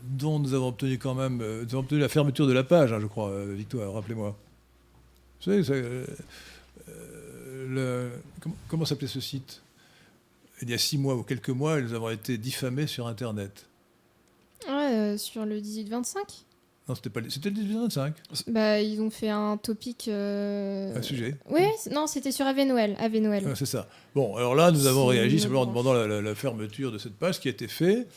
dont 0.02 0.38
nous 0.38 0.52
avons 0.52 0.68
obtenu 0.68 0.98
quand 0.98 1.14
même, 1.14 1.40
euh, 1.40 1.64
obtenu 1.72 1.98
la 1.98 2.10
fermeture 2.10 2.46
de 2.46 2.52
la 2.52 2.62
page, 2.62 2.92
hein, 2.92 3.00
je 3.00 3.06
crois, 3.06 3.30
euh, 3.30 3.54
Victoire, 3.56 3.90
rappelez-moi. 3.94 4.36
Le- 7.66 8.10
comment, 8.68 8.84
s'appelait 8.84 9.06
ce 9.08 9.22
site? 9.22 9.62
Il 10.60 10.68
y 10.68 10.74
a 10.74 10.78
six 10.78 10.98
mois 10.98 11.16
ou 11.16 11.22
quelques 11.22 11.48
mois, 11.48 11.80
nous 11.80 11.94
avons 11.94 12.10
été 12.10 12.36
diffamés 12.36 12.86
sur 12.86 13.06
Internet. 13.06 13.64
Sur 15.16 15.46
le 15.46 15.58
18-25, 15.58 16.44
Non, 16.88 16.96
c'était 16.96 17.10
pas, 17.10 17.20
le- 17.20 17.30
c'était 17.30 17.50
le 17.50 17.56
1825, 17.56 18.14
bah, 18.48 18.80
ils 18.80 19.00
ont 19.00 19.10
fait 19.10 19.28
un 19.28 19.56
topic. 19.56 20.08
euh, 20.08 20.96
un 20.96 21.02
sujet. 21.02 21.36
Oui, 21.48 21.62
non, 21.92 22.08
c'était 22.08 22.32
sur 22.32 22.44
Ave 22.44 22.66
Noël. 22.66 22.96
Ave 22.98 23.18
Noël. 23.18 23.46
Ouais, 23.46 23.54
c'est 23.54 23.66
ça. 23.66 23.88
Bon, 24.16 24.34
alors 24.36 24.56
là, 24.56 24.72
nous 24.72 24.86
avons 24.88 25.06
réagi 25.06 25.38
simplement 25.38 25.60
en 25.62 25.66
demandant 25.66 25.92
la, 25.92 26.08
la- 26.08 26.20
la 26.20 26.34
fermeture 26.34 26.90
de 26.90 26.98
cette 26.98 27.14
page 27.14 27.38
qui 27.38 27.46
a 27.48 27.52
été 27.52 27.68
faite. 27.68 28.08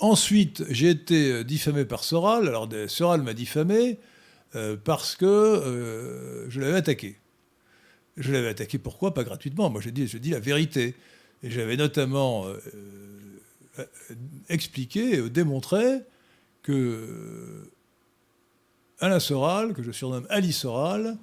Ensuite, 0.00 0.64
j'ai 0.70 0.88
été 0.90 1.30
euh, 1.30 1.44
diffamé 1.44 1.84
par 1.84 2.02
Soral. 2.02 2.48
Alors, 2.48 2.68
Soral 2.88 3.22
m'a 3.22 3.32
diffamé 3.34 3.98
euh, 4.56 4.76
parce 4.82 5.14
que 5.14 5.24
euh, 5.26 6.50
je 6.50 6.60
l'avais 6.60 6.78
attaqué. 6.78 7.16
Je 8.16 8.32
l'avais 8.32 8.48
attaqué 8.48 8.78
pourquoi? 8.78 9.14
Pas 9.14 9.22
gratuitement. 9.22 9.70
Moi, 9.70 9.80
j'ai 9.80 9.92
dit, 9.92 10.08
je 10.08 10.18
dis 10.18 10.30
la 10.30 10.40
vérité. 10.40 10.94
Et 11.44 11.50
j'avais 11.50 11.76
notamment 11.76 12.44
expliqué, 14.48 15.28
démontré 15.30 16.00
que 16.62 17.70
Alain 19.00 19.20
Soral, 19.20 19.72
que 19.72 19.82
je 19.82 19.90
surnomme 19.90 20.26
Ali 20.30 20.52
Soral, 20.52 21.16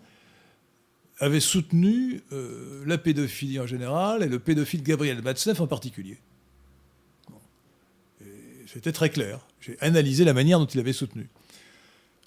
avait 1.20 1.40
soutenu 1.40 2.22
euh, 2.32 2.84
la 2.86 2.98
pédophilie 2.98 3.60
en 3.60 3.68
général 3.68 4.24
et 4.24 4.28
le 4.28 4.40
pédophile 4.40 4.84
Gabriel 4.84 5.22
Matzneff 5.22 5.60
en 5.62 5.68
particulier. 5.68 6.20
C'était 8.68 8.92
très 8.92 9.10
clair. 9.10 9.40
J'ai 9.62 9.78
analysé 9.80 10.24
la 10.26 10.34
manière 10.34 10.60
dont 10.60 10.66
il 10.66 10.80
avait 10.80 10.94
soutenu. 10.94 11.30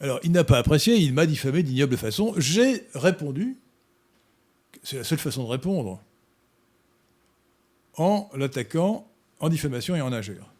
Alors, 0.00 0.18
il 0.22 0.32
n'a 0.32 0.44
pas 0.44 0.58
apprécié, 0.58 0.96
il 0.96 1.12
m'a 1.12 1.26
diffamé 1.26 1.62
d'ignoble 1.62 1.96
façon. 1.96 2.34
J'ai 2.38 2.86
répondu, 2.94 3.58
c'est 4.82 4.96
la 4.96 5.04
seule 5.04 5.18
façon 5.18 5.44
de 5.44 5.48
répondre, 5.48 6.02
en 7.96 8.30
l'attaquant 8.34 9.06
en 9.40 9.48
diffamation 9.48 9.94
et 9.94 10.00
en 10.00 10.12
injure. 10.12 10.50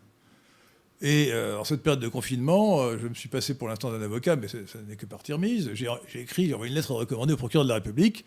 Et 1.02 1.32
euh, 1.32 1.58
en 1.58 1.64
cette 1.64 1.82
période 1.82 2.00
de 2.00 2.08
confinement, 2.08 2.82
euh, 2.82 2.98
je 3.00 3.08
me 3.08 3.14
suis 3.14 3.28
passé 3.28 3.54
pour 3.54 3.68
l'instant 3.68 3.90
d'un 3.90 4.02
avocat, 4.02 4.36
mais 4.36 4.48
ça 4.48 4.58
n'est 4.86 4.96
que 4.96 5.06
partie 5.06 5.32
remise. 5.32 5.70
J'ai 5.72 5.88
écrit, 6.14 6.46
j'ai 6.46 6.54
envoyé 6.54 6.70
une 6.70 6.76
lettre 6.76 6.92
recommandée 6.92 7.32
au 7.32 7.38
procureur 7.38 7.64
de 7.64 7.70
la 7.70 7.76
République 7.76 8.24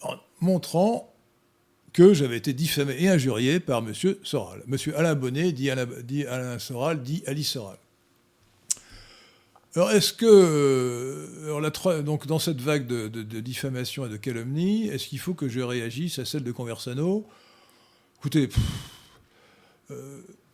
en 0.00 0.16
montrant 0.40 1.14
que 1.92 2.14
j'avais 2.14 2.38
été 2.38 2.52
diffamé 2.52 2.96
et 2.98 3.08
injurié 3.08 3.60
par 3.60 3.78
M. 3.78 3.92
Soral. 4.24 4.64
M. 4.66 4.76
Alain 4.96 5.14
Bonnet 5.14 5.52
dit 5.52 5.70
Alain, 5.70 6.58
Soral, 6.58 7.02
dit 7.02 7.22
Ali 7.26 7.44
Soral. 7.44 7.76
Alors, 9.76 9.90
est-ce 9.92 10.12
que, 10.12 10.26
euh, 10.26 12.02
donc, 12.02 12.26
dans 12.26 12.38
cette 12.38 12.60
vague 12.60 12.86
de, 12.86 13.40
diffamation 13.40 14.04
et 14.04 14.08
de 14.08 14.16
calomnie, 14.16 14.88
est-ce 14.88 15.06
qu'il 15.06 15.18
faut 15.18 15.34
que 15.34 15.48
je 15.48 15.60
réagisse 15.60 16.18
à 16.18 16.24
celle 16.24 16.42
de 16.42 16.52
Conversano? 16.52 17.26
Écoutez, 18.18 18.48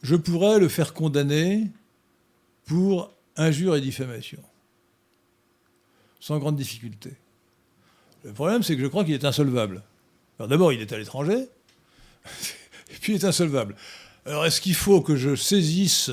je 0.03 0.17
pourrais 0.17 0.59
le 0.59 0.69
faire 0.69 0.95
condamner 0.95 1.67
pour 2.67 3.13
injure 3.37 3.77
et 3.77 3.81
diffamation, 3.81 4.43
sans 6.21 6.39
grande 6.39 6.57
difficulté. 6.57 7.13
Le 8.25 8.33
problème, 8.33 8.63
c'est 8.63 8.77
que 8.77 8.83
je 8.83 8.87
crois 8.89 9.05
qu'il 9.05 9.15
est 9.15 9.25
insolvable. 9.25 9.83
D'abord, 10.39 10.73
il 10.73 10.81
est 10.81 10.93
à 10.93 10.99
l'étranger, 10.99 11.47
et 12.91 12.95
puis 13.01 13.15
il 13.15 13.17
est 13.17 13.25
insolvable. 13.25 13.75
Alors, 14.27 14.45
est-ce 14.47 14.61
qu'il 14.61 14.75
faut 14.75 15.01
que 15.01 15.17
je 15.17 15.35
saisisse, 15.35 16.11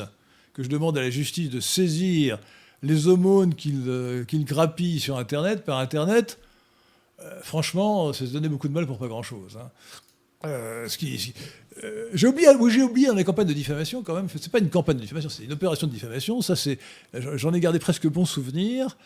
que 0.53 0.63
je 0.63 0.69
demande 0.69 0.97
à 0.97 1.01
la 1.01 1.09
justice 1.09 1.49
de 1.49 1.59
saisir 1.59 2.39
les 2.81 3.07
aumônes 3.07 3.55
qu'il 3.55 3.83
euh, 3.87 4.23
grappille 4.31 4.99
sur 4.99 5.17
Internet, 5.17 5.65
par 5.65 5.79
Internet? 5.79 6.39
Euh, 7.19 7.41
Franchement, 7.41 8.13
c'est 8.13 8.27
se 8.27 8.33
donner 8.33 8.49
beaucoup 8.49 8.67
de 8.67 8.73
mal 8.73 8.85
pour 8.87 8.97
pas 8.97 9.07
grand-chose. 9.07 9.57
hein. 9.57 9.69
Euh, 10.45 10.87
euh, 11.83 12.09
j'ai 12.13 12.27
oublié, 12.27 12.47
j'ai 12.69 13.07
dans 13.07 13.15
les 13.15 13.23
campagnes 13.23 13.47
de 13.47 13.53
diffamation 13.53 14.03
quand 14.03 14.15
même. 14.15 14.27
C'est 14.29 14.51
pas 14.51 14.59
une 14.59 14.69
campagne 14.69 14.97
de 14.97 15.01
diffamation, 15.01 15.29
c'est 15.29 15.43
une 15.43 15.53
opération 15.53 15.87
de 15.87 15.91
diffamation. 15.91 16.39
J'en 17.13 17.53
ai 17.53 17.59
gardé 17.59 17.79
presque 17.79 18.07
bon 18.07 18.25
souvenir. 18.25 18.97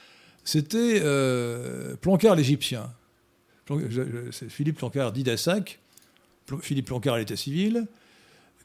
C'était 0.43 1.01
euh, 1.03 1.95
Plancard 1.97 2.35
l'Égyptien. 2.35 2.91
Philippe 4.49 4.77
Plancard 4.77 5.11
dit 5.11 5.23
d'Assac. 5.23 5.79
Pl- 6.45 6.61
Philippe 6.61 6.87
Plancard 6.87 7.15
à 7.15 7.19
l'état 7.19 7.35
civil, 7.35 7.85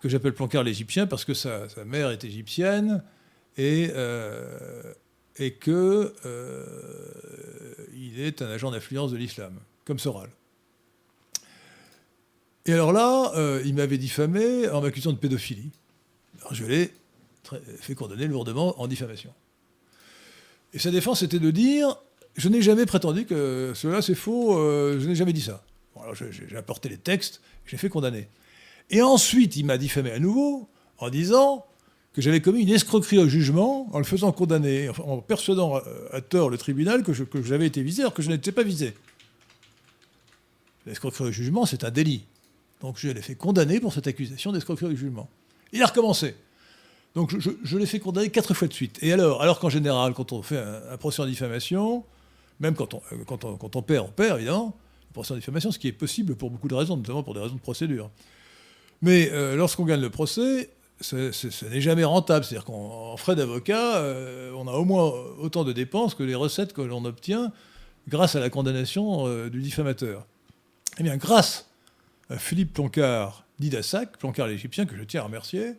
que 0.00 0.08
j'appelle 0.08 0.34
Plancard 0.34 0.62
l'Égyptien 0.62 1.06
parce 1.06 1.24
que 1.24 1.34
sa, 1.34 1.66
mère 1.86 2.10
est 2.10 2.24
égyptienne 2.24 3.02
et, 3.56 3.90
et 5.36 5.50
que 5.54 6.12
il 7.94 8.20
est 8.20 8.42
un 8.42 8.48
agent 8.48 8.70
d'influence 8.70 9.12
de 9.12 9.16
l'islam, 9.16 9.58
comme 9.84 9.98
Soral. 9.98 10.30
Et 12.66 12.72
alors 12.72 12.92
là, 12.92 13.32
euh, 13.36 13.62
il 13.64 13.74
m'avait 13.74 13.98
diffamé 13.98 14.68
en 14.70 14.80
m'accusant 14.80 15.12
de 15.12 15.18
pédophilie. 15.18 15.70
Alors 16.40 16.54
je 16.54 16.64
l'ai 16.64 16.92
fait 17.80 17.94
condamner 17.94 18.26
lourdement 18.26 18.80
en 18.80 18.86
diffamation. 18.86 19.30
Et 20.72 20.78
sa 20.78 20.90
défense 20.90 21.22
était 21.22 21.38
de 21.38 21.50
dire 21.50 21.96
Je 22.36 22.48
n'ai 22.48 22.62
jamais 22.62 22.86
prétendu 22.86 23.26
que 23.26 23.72
cela 23.74 24.00
c'est 24.00 24.14
faux, 24.14 24.58
euh, 24.58 24.98
je 24.98 25.06
n'ai 25.06 25.14
jamais 25.14 25.34
dit 25.34 25.42
ça. 25.42 25.62
Alors 26.00 26.14
j'ai 26.14 26.56
apporté 26.56 26.88
les 26.88 26.96
textes, 26.96 27.42
j'ai 27.66 27.76
fait 27.76 27.88
condamner. 27.88 28.28
Et 28.90 29.02
ensuite, 29.02 29.56
il 29.56 29.66
m'a 29.66 29.78
diffamé 29.78 30.10
à 30.10 30.18
nouveau 30.18 30.68
en 30.98 31.10
disant 31.10 31.66
que 32.14 32.22
j'avais 32.22 32.40
commis 32.40 32.62
une 32.62 32.70
escroquerie 32.70 33.18
au 33.18 33.28
jugement 33.28 33.88
en 33.92 33.98
le 33.98 34.04
faisant 34.04 34.32
condamner, 34.32 34.88
en 35.04 35.18
persuadant 35.18 35.76
euh, 35.76 35.80
à 36.12 36.20
tort 36.20 36.48
le 36.48 36.56
tribunal 36.56 37.02
que 37.02 37.12
j'avais 37.42 37.66
été 37.66 37.82
visé 37.82 38.02
alors 38.02 38.14
que 38.14 38.22
je 38.22 38.30
n'étais 38.30 38.52
pas 38.52 38.62
visé. 38.62 38.94
L'escroquerie 40.86 41.24
au 41.24 41.32
jugement, 41.32 41.66
c'est 41.66 41.84
un 41.84 41.90
délit. 41.90 42.24
Donc 42.84 42.98
je 42.98 43.08
l'ai 43.08 43.22
fait 43.22 43.34
condamner 43.34 43.80
pour 43.80 43.94
cette 43.94 44.06
accusation 44.06 44.52
d'escroquerie 44.52 44.92
au 44.92 44.94
jugement. 44.94 45.26
Il 45.72 45.82
a 45.82 45.86
recommencé. 45.86 46.36
Donc 47.14 47.34
je, 47.38 47.78
l'ai 47.78 47.86
fait 47.86 47.98
condamner 47.98 48.28
quatre 48.28 48.52
fois 48.52 48.68
de 48.68 48.74
suite. 48.74 48.98
Et 49.00 49.10
alors, 49.10 49.40
alors 49.40 49.58
qu'en 49.58 49.70
général, 49.70 50.12
quand 50.12 50.32
on 50.32 50.42
fait 50.42 50.58
un, 50.58 50.98
procès 50.98 51.22
en 51.22 51.26
diffamation, 51.26 52.04
même 52.60 52.74
quand 52.74 52.92
on, 52.92 53.00
euh, 53.12 53.24
quand, 53.26 53.46
on, 53.46 53.56
quand 53.56 53.74
on 53.76 53.80
perd, 53.80 54.08
on 54.08 54.10
perd 54.10 54.36
évidemment, 54.36 54.76
le 55.08 55.12
procès 55.14 55.32
en 55.32 55.36
diffamation, 55.36 55.70
ce 55.70 55.78
qui 55.78 55.88
est 55.88 55.92
possible 55.92 56.36
pour 56.36 56.50
beaucoup 56.50 56.68
de 56.68 56.74
raisons, 56.74 56.98
notamment 56.98 57.22
pour 57.22 57.32
des 57.32 57.40
raisons 57.40 57.54
de 57.54 57.60
procédure. 57.60 58.10
Mais 59.00 59.30
euh, 59.32 59.56
lorsqu'on 59.56 59.86
gagne 59.86 60.02
le 60.02 60.10
procès, 60.10 60.68
ce 61.00 61.64
n'est 61.66 61.80
jamais 61.80 62.04
rentable. 62.04 62.44
C'est-à-dire 62.44 62.66
qu'en 62.66 63.16
frais 63.16 63.34
d'avocat, 63.34 63.96
euh, 63.96 64.52
on 64.58 64.68
a 64.68 64.72
au 64.72 64.84
moins 64.84 65.10
autant 65.40 65.64
de 65.64 65.72
dépenses 65.72 66.14
que 66.14 66.22
les 66.22 66.34
recettes 66.34 66.74
que 66.74 66.82
l'on 66.82 67.06
obtient 67.06 67.50
grâce 68.08 68.36
à 68.36 68.40
la 68.40 68.50
condamnation 68.50 69.26
du 69.48 69.62
diffamateur. 69.62 70.26
Eh 70.98 71.02
bien, 71.02 71.16
grâce 71.16 71.70
Philippe 72.30 72.72
Plancard 72.72 73.44
d'Idassac, 73.58 74.18
Plancard 74.18 74.46
l'Égyptien, 74.46 74.86
que 74.86 74.96
je 74.96 75.02
tiens 75.04 75.20
à 75.20 75.24
remercier 75.24 75.74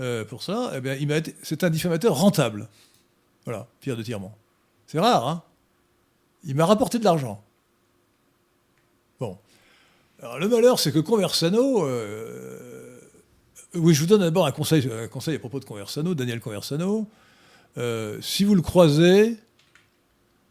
euh, 0.00 0.24
pour 0.24 0.42
ça, 0.42 0.72
eh 0.74 0.80
bien, 0.80 1.22
c'est 1.42 1.64
un 1.64 1.70
diffamateur 1.70 2.14
rentable. 2.16 2.68
Voilà, 3.44 3.66
Pierre 3.80 3.96
de 3.96 4.02
Tirement. 4.02 4.36
C'est 4.86 5.00
rare, 5.00 5.26
hein 5.26 5.42
Il 6.44 6.54
m'a 6.54 6.66
rapporté 6.66 6.98
de 6.98 7.04
l'argent. 7.04 7.42
Bon. 9.18 9.38
Alors, 10.20 10.38
le 10.38 10.48
malheur, 10.48 10.78
c'est 10.78 10.92
que 10.92 10.98
Conversano. 10.98 11.86
euh, 11.86 13.00
oui, 13.74 13.94
je 13.94 14.00
vous 14.00 14.06
donne 14.06 14.20
d'abord 14.20 14.46
un 14.46 14.52
conseil, 14.52 14.88
à 14.90 15.38
propos 15.38 15.60
de 15.60 15.64
Conversano, 15.64 16.14
Daniel 16.14 16.40
Conversano. 16.40 17.08
Euh, 17.78 18.20
si 18.20 18.44
vous 18.44 18.54
le 18.54 18.62
croisez, 18.62 19.36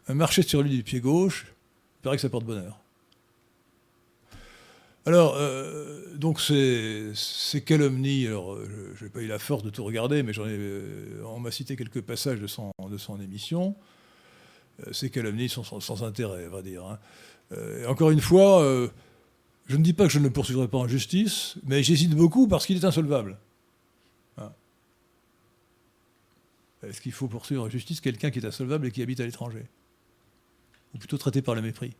marchez 0.07 0.41
sur 0.41 0.61
lui 0.61 0.69
du 0.69 0.83
pied 0.83 0.99
gauche, 0.99 1.47
il 1.47 2.01
paraît 2.03 2.17
que 2.17 2.21
ça 2.21 2.29
porte 2.29 2.45
bonheur. 2.45 2.79
Alors, 5.07 5.35
euh, 5.37 6.15
donc 6.15 6.41
ces, 6.41 7.13
calomnies, 7.63 8.25
alors 8.25 8.53
euh, 8.53 8.93
je 8.95 9.03
n'ai 9.03 9.11
pas 9.11 9.21
eu 9.21 9.27
la 9.27 9.37
force 9.37 9.61
de 9.61 9.69
tout 9.69 9.83
regarder, 9.83 10.23
mais 10.23 10.33
j'en 10.33 10.47
ai, 10.47 10.57
euh, 10.57 11.21
on 11.25 11.39
m'a 11.39 11.51
cité 11.51 11.75
quelques 11.75 12.01
passages 12.01 12.39
de 12.39 12.47
son, 12.47 12.71
émission. 13.21 13.75
Ces 14.91 15.11
calomnies 15.11 15.47
sont 15.47 15.63
sans, 15.63 16.03
intérêt, 16.03 16.47
on 16.47 16.51
va 16.51 16.61
dire. 16.61 16.83
hein. 16.83 16.99
Encore 17.87 18.09
une 18.09 18.19
fois, 18.19 18.61
je 19.67 19.77
ne 19.77 19.83
dis 19.83 19.93
pas 19.93 20.05
que 20.05 20.11
je 20.11 20.19
ne 20.19 20.25
le 20.25 20.31
poursuivrai 20.31 20.67
pas 20.67 20.79
en 20.79 20.87
justice, 20.87 21.55
mais 21.63 21.83
j'hésite 21.83 22.15
beaucoup 22.15 22.47
parce 22.47 22.65
qu'il 22.65 22.75
est 22.75 22.83
insolvable. 22.83 23.37
Hein. 24.37 24.51
Est-ce 26.83 26.99
qu'il 26.99 27.13
faut 27.13 27.27
poursuivre 27.27 27.63
en 27.63 27.69
justice 27.69 28.01
quelqu'un 28.01 28.31
qui 28.31 28.39
est 28.39 28.45
insolvable 28.45 28.87
et 28.87 28.91
qui 28.91 29.01
habite 29.03 29.19
à 29.19 29.25
l'étranger? 29.25 29.65
Ou 30.93 30.97
plutôt 30.97 31.17
traité 31.17 31.41
par 31.41 31.55
le 31.55 31.61
mépris? 31.61 31.93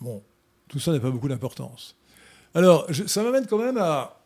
Bon, 0.00 0.22
tout 0.70 0.78
ça 0.78 0.92
n'a 0.92 1.00
pas 1.00 1.10
beaucoup 1.10 1.28
d'importance. 1.28 1.96
Alors, 2.54 2.86
ça 3.06 3.22
m'amène 3.22 3.46
quand 3.46 3.58
même 3.58 3.76
à, 3.76 4.16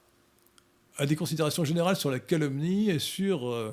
des 1.07 1.17
considérations 1.17 1.65
générales 1.65 1.97
sur 1.97 2.11
la 2.11 2.21
calomnie 2.21 2.91
et, 2.91 2.99
euh, 3.21 3.73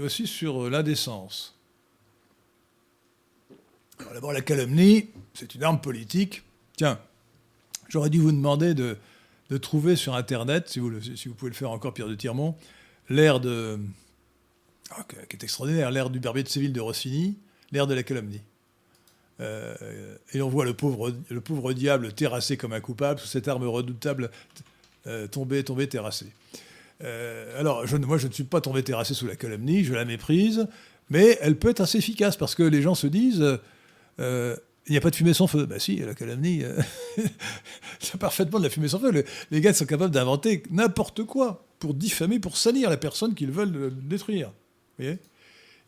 aussi 0.00 0.26
sur 0.26 0.64
euh, 0.64 0.68
l'indécence. 0.68 1.56
Alors 4.00 4.12
d'abord, 4.12 4.32
la 4.32 4.40
calomnie, 4.40 5.10
c'est 5.32 5.54
une 5.54 5.62
arme 5.62 5.80
politique. 5.80 6.42
Tiens, 6.76 7.00
j'aurais 7.88 8.10
dû 8.10 8.18
vous 8.18 8.32
demander 8.32 8.74
de, 8.74 8.96
trouver 9.58 9.96
sur 9.96 10.14
Internet, 10.14 10.68
si 10.68 10.80
vous, 10.80 10.90
pouvez 11.36 11.50
le 11.50 11.56
faire 11.56 11.70
encore, 11.70 11.94
Pierre 11.94 12.08
de 12.08 12.14
Tirmont, 12.14 12.56
l'air 13.08 13.40
de. 13.40 13.78
ah, 14.90 15.04
extraordinaire, 15.40 15.90
l'air 15.90 16.10
du 16.10 16.20
Barbier 16.20 16.42
de 16.42 16.48
Séville 16.48 16.72
de 16.72 16.80
Rossini, 16.80 17.38
l'air 17.70 17.86
de 17.86 17.94
la 17.94 18.02
calomnie. 18.02 18.42
Euh, 19.40 20.16
et 20.32 20.42
on 20.42 20.48
voit 20.48 20.64
le 20.64 20.74
pauvre, 20.74 21.12
le 21.30 21.40
pauvre 21.40 21.72
diable 21.72 22.12
terrassé 22.12 22.56
comme 22.56 22.72
un 22.72 22.80
coupable 22.80 23.20
sous 23.20 23.28
cette 23.28 23.46
arme 23.46 23.64
redoutable 23.64 24.30
euh, 25.06 25.26
tombé, 25.28 25.62
tombé, 25.62 25.88
terrassé. 25.88 26.26
Euh, 27.04 27.58
alors, 27.60 27.86
je, 27.86 27.96
moi, 27.96 28.18
je 28.18 28.26
ne 28.26 28.32
suis 28.32 28.44
pas 28.44 28.60
tombé 28.60 28.82
terrassé 28.82 29.14
sous 29.14 29.26
la 29.26 29.36
calomnie, 29.36 29.84
je 29.84 29.94
la 29.94 30.04
méprise, 30.04 30.66
mais 31.10 31.38
elle 31.40 31.56
peut 31.56 31.68
être 31.68 31.80
assez 31.80 31.98
efficace 31.98 32.36
parce 32.36 32.54
que 32.56 32.64
les 32.64 32.82
gens 32.82 32.94
se 32.96 33.06
disent 33.06 33.58
il 34.18 34.92
n'y 34.92 34.96
a 34.96 35.00
pas 35.02 35.10
de 35.10 35.16
fumée 35.16 35.34
sans 35.34 35.46
feu. 35.46 35.66
Bah 35.66 35.78
si, 35.78 35.96
la 35.96 36.14
calomnie, 36.14 36.62
c'est 38.00 38.16
parfaitement 38.18 38.58
de 38.58 38.64
la 38.64 38.70
fumée 38.70 38.88
sans 38.88 38.98
feu. 38.98 39.12
Le- 39.12 39.24
les 39.50 39.60
gars 39.60 39.72
sont 39.74 39.86
capables 39.86 40.12
d'inventer 40.12 40.62
n'importe 40.70 41.24
quoi 41.24 41.64
pour 41.78 41.94
diffamer, 41.94 42.40
pour 42.40 42.56
salir 42.56 42.90
la 42.90 42.96
personne 42.96 43.34
qu'ils 43.34 43.50
veulent 43.52 43.92
détruire. 44.02 44.48
Vous 44.48 45.04
voyez? 45.04 45.18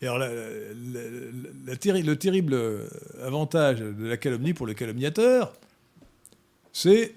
Alors, 0.07 0.19
le 0.19 2.15
terrible 2.15 2.89
avantage 3.23 3.81
de 3.81 4.07
la 4.07 4.17
calomnie 4.17 4.55
pour 4.55 4.67
le 4.67 4.75
calomniateur, 4.75 5.53
c'est 6.73 7.15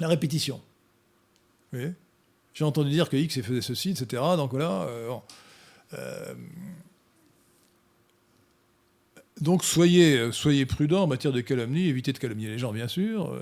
la 0.00 0.08
répétition. 0.08 0.60
J'ai 2.54 2.64
entendu 2.64 2.90
dire 2.90 3.10
que 3.10 3.16
X 3.16 3.40
faisait 3.42 3.60
ceci, 3.60 3.90
etc. 3.90 4.22
Donc 4.36 4.52
voilà. 4.52 4.82
euh. 4.84 5.10
Euh, 5.94 6.34
donc 9.40 9.62
soyez, 9.62 10.32
soyez 10.32 10.64
prudents 10.64 11.02
en 11.02 11.06
matière 11.06 11.32
de 11.32 11.42
calomnie, 11.42 11.88
évitez 11.88 12.12
de 12.12 12.18
calomnier 12.18 12.48
les 12.48 12.58
gens, 12.58 12.72
bien 12.72 12.88
sûr. 12.88 13.38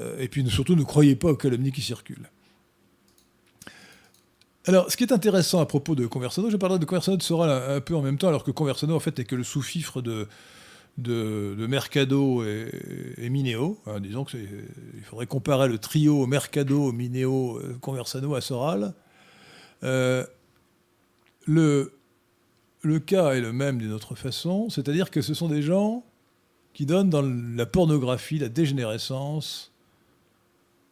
euh, 0.00 0.18
et 0.18 0.28
puis 0.28 0.48
surtout, 0.50 0.74
ne 0.74 0.82
croyez 0.82 1.14
pas 1.14 1.28
aux 1.28 1.36
calomnies 1.36 1.70
qui 1.70 1.82
circulent. 1.82 2.28
Alors, 4.70 4.88
ce 4.88 4.96
qui 4.96 5.02
est 5.02 5.12
intéressant 5.12 5.58
à 5.58 5.66
propos 5.66 5.96
de 5.96 6.06
Conversano, 6.06 6.48
je 6.48 6.56
parlerai 6.56 6.78
de 6.78 6.84
Conversano 6.84 7.16
de 7.16 7.24
Soral 7.24 7.50
un, 7.50 7.80
peu 7.80 7.96
en 7.96 8.02
même 8.02 8.18
temps, 8.18 8.28
alors 8.28 8.44
que 8.44 8.52
Conversano, 8.52 8.94
en 8.94 9.00
fait, 9.00 9.18
n'est 9.18 9.24
que 9.24 9.34
le 9.34 9.42
sous-fifre 9.42 10.00
de, 10.00 10.28
Mercado 11.66 12.44
et, 12.44 13.30
Mineo. 13.30 13.80
hein, 13.88 13.98
disons 13.98 14.22
que 14.22 14.36
il 14.36 15.02
faudrait 15.02 15.26
comparer 15.26 15.66
le 15.66 15.78
trio 15.78 16.24
Mercado, 16.28 16.92
Mineo, 16.92 17.60
Conversano 17.80 18.36
à 18.36 18.40
Soral. 18.40 18.94
Euh, 19.82 20.24
le, 21.46 21.92
le 22.82 23.00
cas 23.00 23.32
est 23.32 23.40
le 23.40 23.52
même 23.52 23.78
d'une 23.78 23.92
autre 23.92 24.14
façon, 24.14 24.70
c'est-à-dire 24.70 25.10
que 25.10 25.20
ce 25.20 25.34
sont 25.34 25.48
des 25.48 25.62
gens 25.62 26.04
qui 26.74 26.86
donnent 26.86 27.10
dans 27.10 27.22
la 27.22 27.66
pornographie, 27.66 28.38
la 28.38 28.48
dégénérescence, 28.48 29.72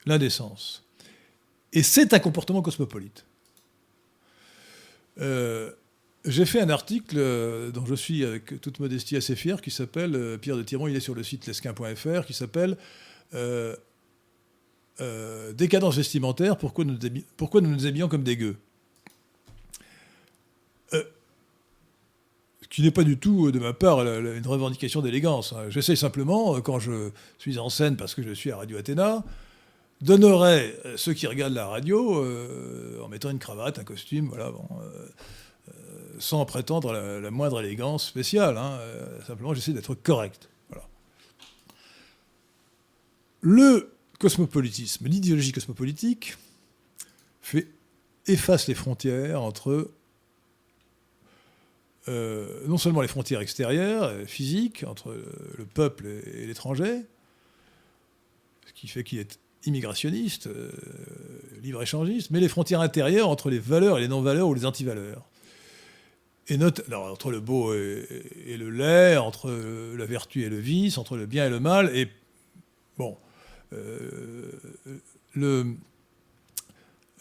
l'indécence. 0.04 0.82
Et 1.72 1.84
c'est 1.84 2.12
un 2.12 2.18
comportement 2.18 2.60
cosmopolite. 2.60 3.27
Euh, 5.20 5.72
j'ai 6.24 6.44
fait 6.44 6.60
un 6.60 6.70
article 6.70 7.16
euh, 7.18 7.70
dont 7.70 7.86
je 7.86 7.94
suis 7.94 8.24
avec 8.24 8.60
toute 8.60 8.80
modestie 8.80 9.16
assez 9.16 9.36
fier, 9.36 9.60
qui 9.60 9.70
s'appelle, 9.70 10.14
euh, 10.14 10.38
Pierre 10.38 10.56
de 10.56 10.62
Tiron, 10.62 10.88
il 10.88 10.96
est 10.96 11.00
sur 11.00 11.14
le 11.14 11.22
site 11.22 11.46
lesquin.fr, 11.46 12.26
qui 12.26 12.34
s'appelle 12.34 12.76
Décadence 15.54 15.96
vestimentaire, 15.96 16.56
pourquoi 16.58 16.84
nous, 16.84 16.98
nous 16.98 17.68
nous 17.68 17.86
habillons 17.86 18.08
comme 18.08 18.24
des 18.24 18.36
gueux 18.36 18.56
qui 22.70 22.82
n'est 22.82 22.90
pas 22.90 23.04
du 23.04 23.16
tout, 23.18 23.50
de 23.50 23.58
ma 23.58 23.72
part, 23.72 24.00
une 24.00 24.46
revendication 24.46 25.00
d'élégance. 25.00 25.52
hein. 25.52 25.70
J'essaie 25.70 25.96
simplement, 25.96 26.60
quand 26.60 26.78
je 26.78 27.10
suis 27.38 27.58
en 27.58 27.70
scène, 27.70 27.96
parce 27.96 28.14
que 28.14 28.22
je 28.22 28.32
suis 28.32 28.50
à 28.50 28.58
Radio 28.58 28.76
Athéna, 28.76 29.24
d'honorer 30.00 30.78
euh, 30.84 30.96
ceux 30.96 31.12
qui 31.12 31.26
regardent 31.26 31.54
la 31.54 31.66
radio 31.66 32.22
euh, 32.22 33.00
en 33.02 33.08
mettant 33.08 33.30
une 33.30 33.38
cravate, 33.38 33.78
un 33.78 33.84
costume, 33.84 34.28
voilà, 34.28 34.50
bon, 34.50 34.66
euh, 34.80 35.72
sans 36.18 36.44
prétendre 36.44 36.92
la, 36.92 37.30
moindre 37.30 37.60
élégance 37.60 38.06
spéciale. 38.06 38.56
hein, 38.56 38.78
simplement, 39.26 39.54
j'essaie 39.54 39.72
d'être 39.72 39.94
correct. 39.94 40.48
Le 43.40 43.92
cosmopolitisme, 44.18 45.06
l'idéologie 45.06 45.52
cosmopolitique, 45.52 46.36
fait, 47.40 47.68
efface 48.26 48.66
les 48.66 48.74
frontières 48.74 49.42
entre 49.42 49.90
non 52.08 52.78
seulement 52.78 53.02
les 53.02 53.08
frontières 53.08 53.42
extérieures, 53.42 54.26
physiques, 54.26 54.82
entre 54.88 55.14
le 55.58 55.66
peuple 55.66 56.06
et 56.06 56.46
l'étranger, 56.46 57.02
ce 58.66 58.72
qui 58.72 58.88
fait 58.88 59.04
qu'il 59.04 59.18
est 59.18 59.38
immigrationniste, 59.64 60.46
euh, 60.46 60.70
libre-échangiste, 61.62 62.30
mais 62.30 62.40
les 62.40 62.48
frontières 62.48 62.80
intérieures 62.80 63.28
entre 63.28 63.50
les 63.50 63.58
valeurs 63.58 63.98
et 63.98 64.00
les 64.00 64.08
non-valeurs 64.08 64.48
ou 64.48 64.54
les 64.54 64.64
antivaleurs. 64.64 65.24
Et 66.48 66.56
note, 66.56 66.82
alors, 66.88 67.12
entre 67.12 67.30
le 67.30 67.40
beau 67.40 67.74
et, 67.74 68.56
le 68.56 68.70
laid, 68.70 69.18
entre 69.18 69.50
la 69.50 70.06
vertu 70.06 70.44
et 70.44 70.48
le 70.48 70.58
vice, 70.58 70.96
entre 70.96 71.16
le 71.16 71.26
bien 71.26 71.46
et 71.46 71.50
le 71.50 71.60
mal, 71.60 71.94
et 71.94 72.08
bon, 72.96 73.18
euh, 73.74 74.50
le, 75.34 75.74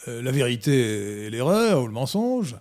euh, 0.08 0.22
la 0.22 0.32
vérité 0.32 1.26
et 1.26 1.30
l'erreur, 1.30 1.84
ou 1.84 1.88
le 1.88 1.92
mensonge, 1.92 2.56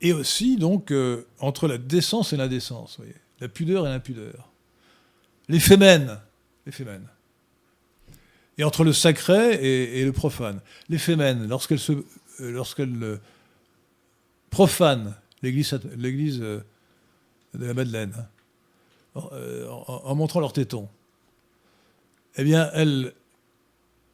et 0.00 0.14
aussi 0.14 0.56
donc 0.56 0.90
entre 1.38 1.68
la 1.68 1.76
décence 1.76 2.32
et 2.32 2.38
l'indécence, 2.38 2.98
la 3.40 3.48
pudeur 3.48 3.86
et 3.86 3.90
l'impudeur, 3.90 4.50
les 5.50 5.60
fémènes, 5.60 6.18
les 6.64 6.72
et 8.60 8.64
entre 8.64 8.84
le 8.84 8.92
sacré 8.92 9.54
et, 9.54 10.04
le 10.04 10.12
profane. 10.12 10.60
Les 10.90 10.98
fémènes, 10.98 11.48
lorsqu'elles 11.48 11.78
se, 11.78 11.92
euh, 12.40 12.62
euh, 12.78 13.16
profanent 14.50 15.16
l'église, 15.40 15.72
euh, 16.42 16.60
de 17.54 17.64
la 17.64 17.72
Madeleine, 17.72 18.28
en, 19.14 20.14
montrant 20.14 20.40
leurs 20.40 20.52
tétons, 20.52 20.90
eh 22.36 22.44
bien, 22.44 22.70
elles, 22.74 23.14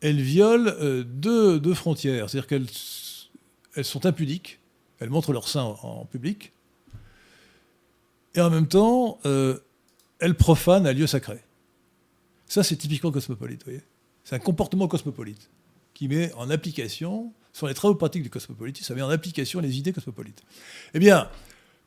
violent 0.00 0.70
deux, 1.04 1.74
frontières. 1.74 2.30
C'est-à-dire 2.30 2.46
qu'elles 2.46 2.68
elles 3.74 3.84
sont 3.84 4.06
impudiques, 4.06 4.60
elles 5.00 5.10
montrent 5.10 5.32
leur 5.32 5.48
sein 5.48 5.62
en, 5.62 6.04
public, 6.04 6.52
et 8.36 8.40
en 8.40 8.50
même 8.50 8.68
temps, 8.68 9.18
elles 9.24 10.36
profanent 10.36 10.86
un 10.86 10.92
lieu 10.92 11.08
sacré. 11.08 11.40
Ça, 12.46 12.62
c'est 12.62 12.76
typiquement 12.76 13.10
cosmopolite, 13.10 13.64
vous 13.64 13.72
voyez. 13.72 13.82
C'est 14.26 14.34
un 14.34 14.40
comportement 14.40 14.88
cosmopolite 14.88 15.50
qui 15.94 16.08
met 16.08 16.32
en 16.32 16.50
application, 16.50 17.32
sur 17.52 17.68
les 17.68 17.74
travaux 17.74 17.94
pratiques 17.94 18.24
du 18.24 18.28
cosmopolitisme, 18.28 18.88
ça 18.88 18.94
met 18.96 19.00
en 19.00 19.08
application 19.08 19.60
les 19.60 19.78
idées 19.78 19.92
cosmopolites. 19.92 20.42
Eh 20.94 20.98
bien, 20.98 21.30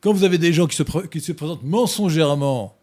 quand 0.00 0.14
vous 0.14 0.24
avez 0.24 0.38
des 0.38 0.54
gens 0.54 0.66
qui 0.66 0.74
se, 0.74 1.32
présentent 1.32 1.62
mensongèrement 1.62 2.78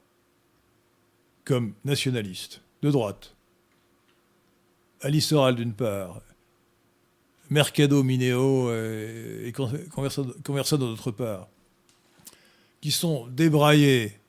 comme 1.44 1.74
nationalistes, 1.84 2.62
de 2.84 2.92
droite, 2.92 3.36
Alice 5.02 5.26
Soral 5.26 5.56
d'une 5.56 5.74
part, 5.74 6.22
Mercado 7.50 8.04
Mineo 8.04 8.70
euh, 8.70 9.48
et 9.48 9.52
Con- 9.54 9.72
Conversano 9.90 10.36
Conversano 10.44 10.86
d'autre 10.86 11.10
part, 11.10 11.48
qui 12.80 12.92
sont 12.92 13.26
débraillés 13.26 14.20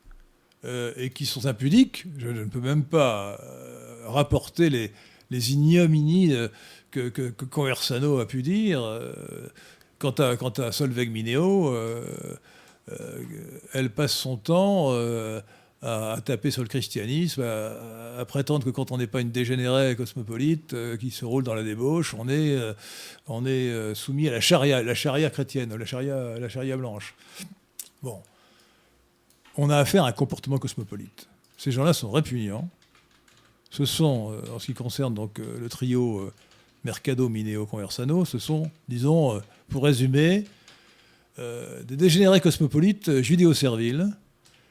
euh, 0.65 0.95
et 0.97 1.11
qui 1.11 1.27
sont 1.27 1.45
impudiques, 1.45 2.07
je, 2.17 2.29
je 2.29 2.41
ne 2.41 2.49
peux 2.49 2.61
même 2.61 2.85
pas 2.85 3.39
euh, 3.43 4.09
rapporter 4.09 4.71
les, 4.71 4.91
les 5.31 5.53
ignominies 5.53 6.33
euh, 6.33 6.49
que, 6.91 7.31
Conversano 7.31 8.19
a 8.19 8.27
pu 8.27 8.43
dire. 8.43 8.83
euh, 8.83 9.13
quant, 9.99 10.11
à, 10.13 10.37
quant 10.37 10.51
à 10.51 10.73
Solveig 10.73 11.11
Mineo, 11.11 11.69
euh, 11.69 12.03
elle 13.73 13.91
passe 13.91 14.13
son 14.13 14.37
temps 14.37 14.95
à, 15.83 16.17
taper 16.25 16.51
sur 16.51 16.63
le 16.63 16.69
christianisme, 16.69 17.43
à, 17.43 18.25
prétendre 18.25 18.65
que 18.65 18.71
quand 18.71 18.93
on 18.93 18.99
n'est 18.99 19.07
pas 19.07 19.21
une 19.21 19.31
dégénérée 19.31 19.95
cosmopolite 19.97 20.75
qui 20.99 21.11
se 21.11 21.25
roule 21.25 21.43
dans 21.43 21.55
la 21.55 21.65
débauche, 21.65 22.15
on 22.15 22.29
est, 22.29 23.95
soumis 23.95 24.29
à 24.29 24.33
la 24.33 24.41
charia, 24.41 24.83
la 24.83 24.95
charia 24.95 25.29
chrétienne, 25.31 25.75
la 25.75 25.85
charia 26.49 26.77
blanche. 26.77 27.15
Bon. 28.03 28.23
On 29.57 29.69
a 29.69 29.77
affaire 29.77 30.05
à 30.05 30.09
un 30.09 30.13
comportement 30.13 30.59
cosmopolite. 30.59 31.29
Ces 31.59 31.73
gens-là 31.73 31.93
sont 31.93 32.13
répugnants. 32.13 32.71
Ce 33.71 33.85
sont, 33.85 34.33
euh, 34.33 34.55
en 34.55 34.59
ce 34.59 34.67
qui 34.67 34.75
concerne 34.75 35.15
donc 35.15 35.39
euh, 35.39 35.59
le 35.59 35.69
trio 35.69 36.21
euh, 36.21 36.33
Mercado, 36.85 37.29
Mineo, 37.29 37.67
Conversano, 37.67 38.25
ce 38.25 38.39
sont, 38.39 38.71
disons, 38.89 39.43
pour 39.69 39.85
résumer, 39.85 40.45
des 41.37 41.97
dégénérés 41.97 42.41
cosmopolites 42.41 43.21
judéo-serviles 43.21 44.09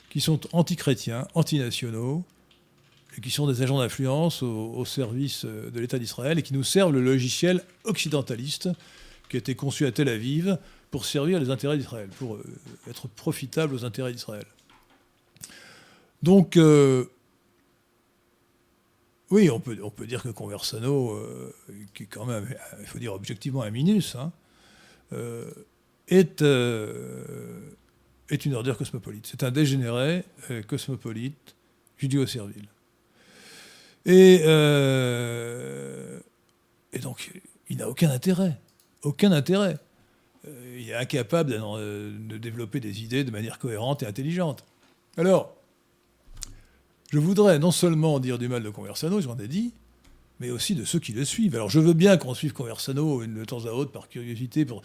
qui 0.09 0.19
sont 0.19 0.39
antichrétiens, 0.53 1.27
antinationaux, 1.33 2.23
et 3.17 3.21
qui 3.21 3.29
sont 3.29 3.45
des 3.45 3.61
agents 3.61 3.79
d'influence 3.79 4.41
au, 4.41 4.83
service 4.85 5.45
de 5.45 5.79
l'État 5.79 5.99
d'Israël 5.99 6.39
et 6.39 6.43
qui 6.43 6.53
nous 6.53 6.63
servent 6.63 6.93
le 6.93 7.01
logiciel 7.01 7.61
occidentaliste 7.83 8.69
qui 9.29 9.35
a 9.35 9.39
été 9.39 9.53
conçu 9.53 9.85
à 9.85 9.91
Tel 9.91 10.07
Aviv 10.07 10.57
pour 10.91 11.05
servir 11.05 11.39
les 11.39 11.49
intérêts 11.49 11.77
d'Israël, 11.77 12.09
pour 12.17 12.37
être 12.89 13.07
profitable 13.09 13.75
aux 13.75 13.85
intérêts 13.85 14.13
d'Israël. 14.13 14.45
Donc, 16.23 16.57
oui, 19.29 19.49
on 19.49 19.59
peut, 19.59 19.77
on 19.83 19.89
peut 19.89 20.07
dire 20.07 20.23
que 20.23 20.29
Conversano, 20.29 21.11
euh, 21.11 21.53
qui 21.93 22.03
est 22.03 22.07
quand 22.07 22.25
même, 22.25 22.47
il 22.79 22.85
faut 22.85 22.99
dire 22.99 23.13
objectivement 23.13 23.61
un 23.61 23.71
minus, 23.71 24.15
hein, 24.15 24.31
euh, 25.11 25.51
est, 26.07 26.41
euh, 26.41 27.71
est 28.29 28.45
une 28.45 28.53
ordure 28.55 28.77
cosmopolite. 28.77 29.27
C'est 29.27 29.43
un 29.43 29.51
dégénéré 29.51 30.23
cosmopolite, 30.67 31.55
judéo-servile. 31.97 32.67
Et, 34.05 34.35
et 36.93 36.99
donc, 36.99 37.29
il 37.69 37.77
n'a 37.77 37.89
aucun 37.89 38.09
intérêt. 38.09 38.57
Aucun 39.01 39.33
intérêt. 39.33 39.77
Il 40.45 40.89
est 40.89 40.95
incapable 40.95 41.51
de 41.51 42.37
développer 42.37 42.79
des 42.79 43.03
idées 43.03 43.25
de 43.25 43.31
manière 43.31 43.59
cohérente 43.59 44.03
et 44.03 44.05
intelligente. 44.05 44.63
Alors, 45.17 45.56
je 47.11 47.19
voudrais 47.19 47.59
non 47.59 47.71
seulement 47.71 48.19
dire 48.19 48.37
du 48.37 48.47
mal 48.47 48.63
de 48.63 48.69
Conversano, 48.69 49.21
j'en 49.21 49.37
ai 49.37 49.47
dit, 49.47 49.73
mais 50.39 50.49
aussi 50.49 50.75
de 50.75 50.85
ceux 50.85 50.99
qui 50.99 51.13
le 51.13 51.25
suivent. 51.25 51.55
Alors 51.55 51.69
je 51.69 51.79
veux 51.79 51.93
bien 51.93 52.17
qu'on 52.17 52.33
suive 52.33 52.53
Conversano 52.53 53.25
de 53.25 53.45
temps 53.45 53.65
à 53.65 53.71
autre 53.71 53.91
par 53.91 54.09
curiosité 54.09 54.65
pour, 54.65 54.83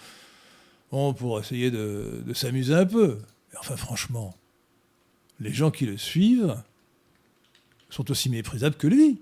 essayer 1.40 1.70
de, 1.70 2.22
s'amuser 2.34 2.74
un 2.74 2.86
peu. 2.86 3.18
Mais 3.52 3.58
enfin 3.58 3.76
franchement, 3.76 4.36
les 5.40 5.52
gens 5.52 5.70
qui 5.70 5.86
le 5.86 5.96
suivent 5.96 6.56
sont 7.90 8.10
aussi 8.10 8.30
méprisables 8.30 8.76
que 8.76 8.86
lui. 8.86 9.20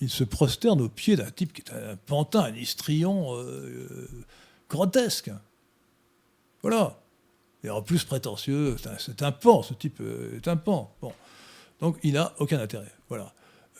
Ils 0.00 0.10
se 0.10 0.24
prosternent 0.24 0.80
aux 0.80 0.88
pieds 0.88 1.16
d'un 1.16 1.30
type 1.30 1.52
qui 1.52 1.62
est 1.62 1.70
un 1.70 1.96
pantin, 1.96 2.40
un 2.40 2.54
histrion 2.54 3.36
euh, 3.36 3.42
euh, 3.42 4.08
grotesque. 4.68 5.30
Voilà. 6.62 6.98
Et 7.64 7.70
en 7.70 7.82
plus 7.82 8.04
prétentieux, 8.04 8.76
c'est 8.98 9.22
un, 9.22 9.32
pan, 9.32 9.62
ce 9.62 9.72
type 9.74 9.98
euh, 10.00 10.36
est 10.36 10.48
un 10.48 10.56
pan. 10.56 10.94
Bon. 11.00 11.12
Donc 11.80 11.96
il 12.02 12.12
n'a 12.12 12.34
aucun 12.38 12.60
intérêt. 12.60 12.92
Voilà. 13.08 13.32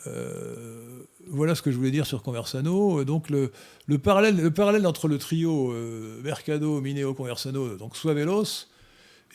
Euh, 0.07 1.03
voilà 1.27 1.55
ce 1.55 1.61
que 1.61 1.71
je 1.71 1.77
voulais 1.77 1.91
dire 1.91 2.05
sur 2.05 2.23
Conversano. 2.23 3.03
Donc 3.03 3.29
le, 3.29 3.51
le 3.85 3.97
parallèle, 3.97 4.35
le 4.35 4.51
parallèle 4.51 4.85
entre 4.87 5.07
le 5.07 5.17
trio 5.17 5.71
euh, 5.71 6.19
Mercado, 6.23 6.81
Mineo, 6.81 7.13
Conversano, 7.13 7.77
donc 7.77 7.95
Suavelos, 7.95 8.67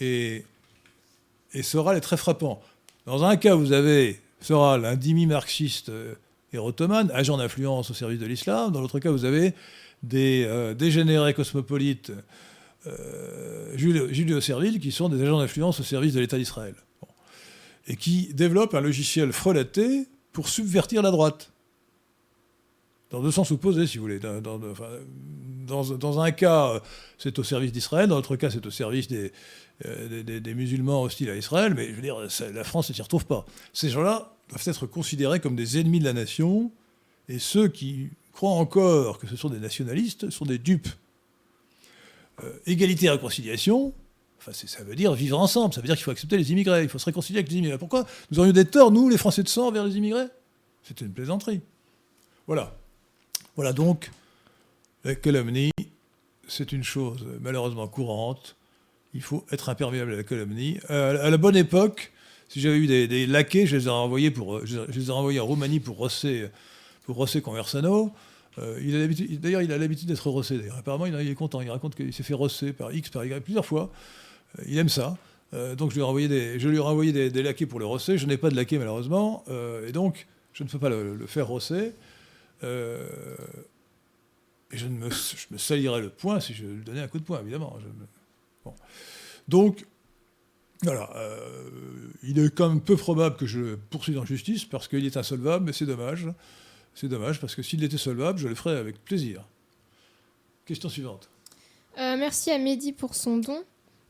et, 0.00 0.44
et 1.54 1.62
Soral 1.62 1.96
est 1.96 2.00
très 2.00 2.16
frappant. 2.16 2.60
Dans 3.06 3.24
un 3.24 3.36
cas, 3.36 3.54
vous 3.54 3.72
avez 3.72 4.20
Soral, 4.40 4.84
un 4.84 4.96
demi-marxiste 4.96 5.90
euh, 5.90 6.14
érotomane, 6.52 7.10
agent 7.12 7.36
d'influence 7.36 7.90
au 7.90 7.94
service 7.94 8.18
de 8.18 8.26
l'islam. 8.26 8.72
Dans 8.72 8.80
l'autre 8.80 8.98
cas, 8.98 9.10
vous 9.10 9.24
avez 9.24 9.54
des 10.02 10.44
euh, 10.46 10.74
dégénérés 10.74 11.34
cosmopolites 11.34 12.12
euh, 12.86 13.76
judéo- 13.76 14.12
judéo-serviles 14.12 14.80
qui 14.80 14.92
sont 14.92 15.08
des 15.08 15.22
agents 15.22 15.38
d'influence 15.38 15.80
au 15.80 15.82
service 15.82 16.14
de 16.14 16.20
l'État 16.20 16.38
d'Israël. 16.38 16.74
Et 17.86 17.96
qui 17.96 18.32
développent 18.34 18.74
un 18.74 18.80
logiciel 18.80 19.32
frelaté 19.32 20.06
pour 20.32 20.48
subvertir 20.48 21.02
la 21.02 21.10
droite. 21.10 21.52
dans 23.10 23.20
deux 23.20 23.32
sens 23.32 23.50
opposés, 23.50 23.88
si 23.88 23.98
vous 23.98 24.04
voulez. 24.04 24.20
Dans, 24.20 26.20
un 26.20 26.30
cas, 26.30 26.74
euh, 26.74 26.80
c'est 27.18 27.36
au 27.40 27.42
service 27.42 27.72
d'Israël, 27.72 28.08
dans 28.08 28.14
l'autre 28.16 28.36
cas, 28.36 28.50
c'est 28.50 28.64
au 28.64 28.70
service 28.70 29.08
des, 29.08 29.32
euh, 29.84 30.54
musulmans 30.54 31.02
hostiles 31.02 31.30
à 31.30 31.36
Israël, 31.36 31.74
mais 31.74 31.88
je 31.88 31.94
veux 31.94 32.02
dire, 32.02 32.16
la 32.54 32.64
France 32.64 32.88
ne 32.90 32.94
s'y 32.94 33.02
retrouve 33.02 33.26
pas. 33.26 33.44
Ces 33.72 33.88
gens-là 33.88 34.32
doivent 34.48 34.62
être 34.64 34.86
considérés 34.86 35.40
comme 35.40 35.56
des 35.56 35.80
ennemis 35.80 35.98
de 35.98 36.04
la 36.04 36.12
nation, 36.12 36.70
et 37.28 37.40
ceux 37.40 37.66
qui 37.66 38.10
croient 38.32 38.50
encore 38.50 39.18
que 39.18 39.26
ce 39.26 39.34
sont 39.36 39.48
des 39.48 39.58
nationalistes 39.58 40.30
sont 40.30 40.44
des 40.44 40.58
dupes. 40.58 40.88
Euh, 42.42 42.58
égalité 42.66 43.06
et 43.06 43.10
réconciliation, 43.10 43.92
enfin, 44.38 44.52
ça 44.52 44.82
veut 44.82 44.94
dire 44.94 45.12
vivre 45.12 45.38
ensemble, 45.38 45.74
ça 45.74 45.80
veut 45.80 45.86
dire 45.86 45.96
qu'il 45.96 46.04
faut 46.04 46.10
accepter 46.10 46.38
les 46.38 46.52
immigrés, 46.52 46.82
il 46.82 46.88
faut 46.88 46.98
se 46.98 47.04
réconcilier 47.04 47.38
avec 47.40 47.50
les 47.50 47.58
immigrés. 47.58 47.78
Pourquoi 47.78 48.06
nous 48.30 48.38
aurions 48.38 48.52
des 48.52 48.64
torts, 48.64 48.90
nous, 48.90 49.08
les 49.08 49.18
Français 49.18 49.42
de 49.42 49.48
sang, 49.48 49.68
envers 49.68 49.84
les 49.84 49.96
immigrés? 49.96 50.26
C'était 50.82 51.04
une 51.04 51.12
plaisanterie. 51.12 51.60
Voilà. 52.46 52.76
Voilà 53.56 53.72
donc, 53.72 54.10
la 55.04 55.14
calomnie, 55.14 55.72
c'est 56.48 56.72
une 56.72 56.84
chose 56.84 57.26
malheureusement 57.40 57.88
courante. 57.88 58.56
Il 59.12 59.22
faut 59.22 59.44
être 59.50 59.68
imperméable 59.68 60.14
à 60.14 60.16
la 60.16 60.22
calomnie. 60.22 60.78
Euh, 60.90 61.26
à 61.26 61.30
la 61.30 61.36
bonne 61.36 61.56
époque, 61.56 62.12
si 62.48 62.60
j'avais 62.60 62.78
eu 62.78 62.86
des, 62.86 63.06
des 63.08 63.26
laquais, 63.26 63.66
je 63.66 63.76
les 63.76 63.88
aurais 63.88 64.00
envoyés, 64.00 64.30
pour, 64.30 64.64
je 64.64 64.80
les 64.80 65.10
aurais 65.10 65.18
envoyés 65.18 65.40
en 65.40 65.46
Roumanie 65.46 65.80
pour 65.80 65.96
rosser, 65.96 66.48
pour 67.04 67.26
Conversano. 67.42 68.12
Euh, 68.58 68.78
D'ailleurs, 69.38 69.62
il 69.62 69.72
a 69.72 69.78
l'habitude 69.78 70.08
d'être 70.08 70.28
rossé. 70.28 70.60
Apparemment, 70.76 71.06
il 71.06 71.28
est 71.28 71.34
content. 71.34 71.60
Il 71.60 71.70
raconte 71.70 71.94
qu'il 71.94 72.12
s'est 72.12 72.22
fait 72.22 72.34
rosser 72.34 72.72
par 72.72 72.92
X, 72.92 73.10
par 73.10 73.24
Y, 73.24 73.42
plusieurs 73.42 73.66
fois. 73.66 73.90
Euh, 74.58 74.64
il 74.66 74.78
aime 74.78 74.88
ça. 74.88 75.16
Euh, 75.52 75.74
donc, 75.74 75.90
je 75.90 75.96
lui 75.96 76.02
ai 76.02 76.04
renvoyé 76.04 76.28
des, 76.28 76.58
je 76.58 76.68
lui 76.68 76.78
ai 77.08 77.30
des, 77.30 77.42
laquais 77.42 77.66
pour 77.66 77.78
le 77.78 77.86
rosser. 77.86 78.18
Je 78.18 78.26
n'ai 78.26 78.36
pas 78.36 78.50
de 78.50 78.56
laquais, 78.56 78.78
malheureusement. 78.78 79.44
Et 79.86 79.92
donc, 79.92 80.26
je 80.52 80.64
ne 80.64 80.68
peux 80.68 80.78
pas 80.78 80.90
le, 80.90 81.26
faire 81.26 81.46
rosser. 81.46 81.92
Et 82.62 82.66
je, 84.72 84.86
me, 84.86 85.10
je 85.10 85.46
me 85.50 85.58
salirais 85.58 86.00
le 86.00 86.10
poing 86.10 86.38
si 86.40 86.54
je 86.54 86.64
lui 86.64 86.84
donnais 86.84 87.00
un 87.00 87.08
coup 87.08 87.18
de 87.18 87.24
poing, 87.24 87.40
évidemment. 87.40 87.76
Donc, 89.48 89.86
voilà. 90.82 91.10
il 92.22 92.38
est 92.38 92.54
quand 92.54 92.68
même 92.68 92.80
peu 92.80 92.96
probable 92.96 93.36
que 93.36 93.46
je 93.46 93.74
poursuive 93.74 94.18
en 94.18 94.24
justice 94.24 94.64
parce 94.64 94.86
qu'il 94.86 95.04
est 95.04 95.16
insolvable, 95.16 95.64
mais 95.64 95.72
c'est 95.72 95.86
dommage. 95.86 96.28
C'est 97.00 97.08
dommage 97.08 97.40
parce 97.40 97.54
que 97.54 97.62
s'il 97.62 97.82
était 97.82 97.96
solvable, 97.96 98.38
je 98.38 98.46
le 98.46 98.54
ferais 98.54 98.76
avec 98.76 99.02
plaisir. 99.02 99.42
Question 100.66 100.90
suivante. 100.90 101.30
Euh, 101.98 102.18
merci 102.18 102.50
à 102.50 102.58
Mehdi 102.58 102.92
pour 102.92 103.14
son 103.14 103.38
don. 103.38 103.64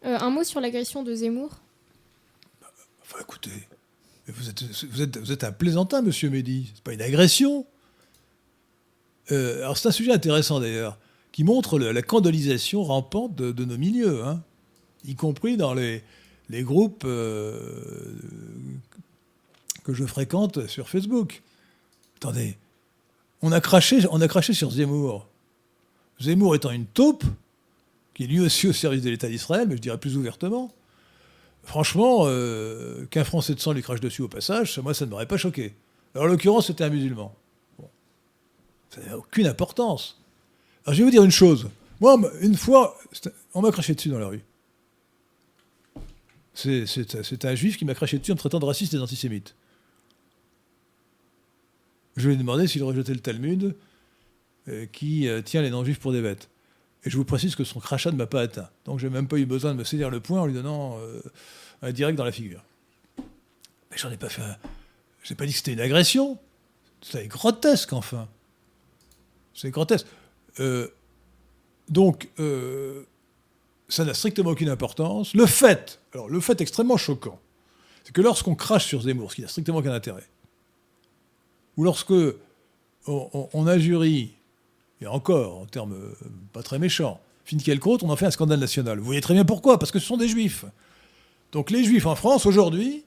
Euh, 0.05 0.19
un 0.19 0.31
mot 0.31 0.43
sur 0.43 0.61
l'agression 0.61 1.05
de 1.05 1.15
Zemmour. 1.15 1.61
Enfin, 3.03 3.19
écoutez, 3.21 3.53
vous 4.27 4.49
êtes, 4.49 4.65
vous 4.87 5.03
êtes, 5.03 5.19
vous 5.19 5.31
êtes 5.31 5.45
un 5.45 5.53
plaisantin, 5.53 6.03
monsieur 6.03 6.31
Mehdi. 6.31 6.73
C'est 6.75 6.83
pas 6.83 6.93
une 6.93 7.03
agression. 7.03 7.65
Euh, 9.31 9.59
alors, 9.59 9.79
c'est 9.79 9.87
un 9.87 9.93
sujet 9.93 10.11
intéressant 10.13 10.59
d'ailleurs, 10.59 10.99
qui 11.31 11.45
montre 11.45 11.79
le- 11.79 11.93
la 11.93 12.03
candolisation 12.03 12.83
rampante 12.83 13.37
de, 13.37 13.53
de 13.53 13.65
nos 13.65 13.79
milieux, 13.79 14.25
hein, 14.25 14.43
y 15.05 15.15
compris 15.15 15.57
dans 15.57 15.75
les, 15.75 16.03
les 16.49 16.65
groupes 16.65 17.05
que 17.05 18.17
je 19.89 20.05
fréquente 20.05 20.67
sur 20.67 20.89
Facebook. 20.89 21.43
Attendez, 22.17 22.57
on 23.43 23.53
a 23.53 23.61
craché, 23.61 24.01
sur 24.53 24.71
Zemmour. 24.71 25.27
Zemmour 26.21 26.55
étant 26.55 26.71
une 26.71 26.87
taupe, 26.87 27.25
qui 28.15 28.25
est 28.25 28.27
lui 28.27 28.41
aussi 28.41 28.69
au 28.69 28.73
service 28.73 29.03
de 29.03 29.11
l'État 29.11 29.29
d'Israël, 29.29 29.67
mais 29.69 29.77
je 29.77 29.81
dirais 29.81 29.99
plus 29.99 30.17
ouvertement. 30.17 30.73
Franchement, 31.63 32.23
euh, 32.25 33.07
qu'un 33.07 33.25
Français 33.25 33.55
de 33.55 33.61
sang 33.61 33.73
lui 33.73 33.83
crache 33.83 34.01
dessus 34.01 34.23
au 34.23 34.29
passage, 34.29 34.79
moi, 34.79 34.95
ça 34.95 35.07
ne 35.07 35.11
m'aurait 35.11 35.27
pas 35.27 35.37
choqué. 35.37 35.75
Alors, 36.15 36.27
en 36.27 36.31
l'occurrence, 36.31 36.67
c'était 36.67 36.85
un 36.85 36.91
musulman. 36.91 37.35
Ça 38.91 39.01
n'a 39.03 39.17
aucune 39.17 39.47
importance. 39.47 40.21
Alors, 40.85 40.95
je 40.95 40.99
vais 40.99 41.05
vous 41.05 41.11
dire 41.11 41.25
une 41.25 41.31
chose. 41.31 41.69
Moi, 42.01 42.19
une 42.41 42.57
fois, 42.57 42.99
on 43.55 43.61
m'a 43.61 43.71
craché 43.71 43.95
dessus 43.95 44.09
dans 44.09 44.19
la 44.19 44.27
rue. 44.27 44.43
C'est 46.55 47.45
un 47.45 47.55
juif 47.55 47.77
qui 47.77 47.85
m'a 47.85 47.95
craché 47.95 48.19
dessus 48.19 48.33
en 48.33 48.35
me 48.35 48.41
traitant 48.41 48.59
de 48.59 48.65
raciste 48.65 48.93
et 48.95 48.97
d'antisémite. 48.97 49.55
Je 52.21 52.29
lui 52.29 52.35
ai 52.35 52.37
demandé 52.37 52.67
s'il 52.67 52.85
rejetait 52.85 53.15
le 53.15 53.21
Talmud 53.21 53.75
euh, 54.69 54.85
qui 54.87 55.27
euh, 55.27 55.41
tient 55.41 55.63
les 55.63 55.71
non-juifs 55.71 55.99
pour 55.99 56.13
des 56.13 56.21
bêtes. 56.21 56.51
Et 57.05 57.09
je 57.09 57.17
vous 57.17 57.25
précise 57.25 57.55
que 57.55 57.65
son 57.65 57.81
crachat 57.81 58.11
ne 58.11 58.17
m'a 58.17 58.27
pas 58.27 58.43
atteint. 58.43 58.69
Donc 58.85 58.99
j'ai 58.99 59.09
même 59.09 59.27
pas 59.27 59.39
eu 59.39 59.47
besoin 59.47 59.73
de 59.73 59.79
me 59.79 59.85
saisir 59.85 60.11
le 60.11 60.21
poing 60.21 60.43
en 60.43 60.47
lui 60.47 60.53
donnant 60.53 60.99
euh, 60.99 61.23
un 61.81 61.93
direct 61.93 62.19
dans 62.19 62.27
la 62.27 62.33
figure. 62.33 62.63
Mais 63.19 63.97
j'en 63.97 64.11
ai 64.11 64.19
pas 64.19 64.29
fait 64.29 64.43
un... 64.43 64.57
J'ai 65.23 65.35
pas 65.35 65.47
dit 65.47 65.53
que 65.53 65.59
c'était 65.59 65.73
une 65.73 65.81
agression. 65.81 66.39
C'est 67.01 67.27
grotesque, 67.27 67.95
enfin. 67.95 68.29
C'est 69.55 69.71
grotesque. 69.71 70.07
Donc, 71.89 72.29
ça 73.89 74.05
n'a 74.05 74.15
strictement 74.15 74.51
aucune 74.51 74.69
importance. 74.69 75.35
Le 75.35 75.47
fait, 75.47 76.01
alors 76.13 76.29
le 76.29 76.41
fait 76.41 76.61
extrêmement 76.61 76.97
choquant, 76.97 77.39
c'est 78.05 78.13
que 78.13 78.21
lorsqu'on 78.21 78.55
crache 78.55 78.87
sur 78.87 79.03
Zemmour, 79.03 79.31
ce 79.31 79.37
qui 79.37 79.43
n'a 79.43 79.49
strictement 79.49 79.79
aucun 79.79 79.93
intérêt, 79.93 80.27
ou 81.77 81.85
lorsque 81.85 82.13
on, 83.07 83.49
on, 83.53 83.67
injurie 83.67 84.33
et 85.01 85.07
encore, 85.07 85.59
en 85.59 85.67
termes 85.67 85.95
euh, 85.95 86.15
pas 86.53 86.63
très 86.63 86.79
méchants, 86.79 87.21
Finkielkraut, 87.45 87.99
on 88.03 88.11
en 88.11 88.17
fait 88.17 88.27
un 88.27 88.31
scandale 88.31 88.61
national. 88.61 88.99
Vous 88.99 89.05
voyez 89.05 89.21
très 89.21 89.35
bien 89.35 89.45
pourquoi, 89.45 89.79
parce 89.79 89.91
que 89.91 89.99
ce 89.99 90.07
sont 90.07 90.17
des 90.17 90.29
juifs. 90.29 90.65
Donc 91.53 91.71
les 91.71 91.83
juifs 91.85 92.07
en 92.07 92.15
France, 92.15 92.47
aujourd'hui, 92.47 93.05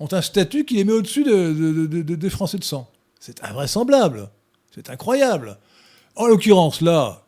ont 0.00 0.08
un 0.12 0.22
statut 0.22 0.64
qui 0.64 0.74
les 0.76 0.84
met 0.84 0.92
au-dessus 0.92 1.24
de, 1.24 1.52
de- 1.52 1.86
de- 1.86 2.02
de- 2.02 2.14
des 2.14 2.30
Français 2.30 2.58
de 2.58 2.64
sang. 2.64 2.90
C'est 3.20 3.42
invraisemblable. 3.44 4.30
C'est 4.74 4.90
incroyable. 4.90 5.58
En 6.16 6.26
l'occurrence, 6.26 6.80
là, 6.80 7.24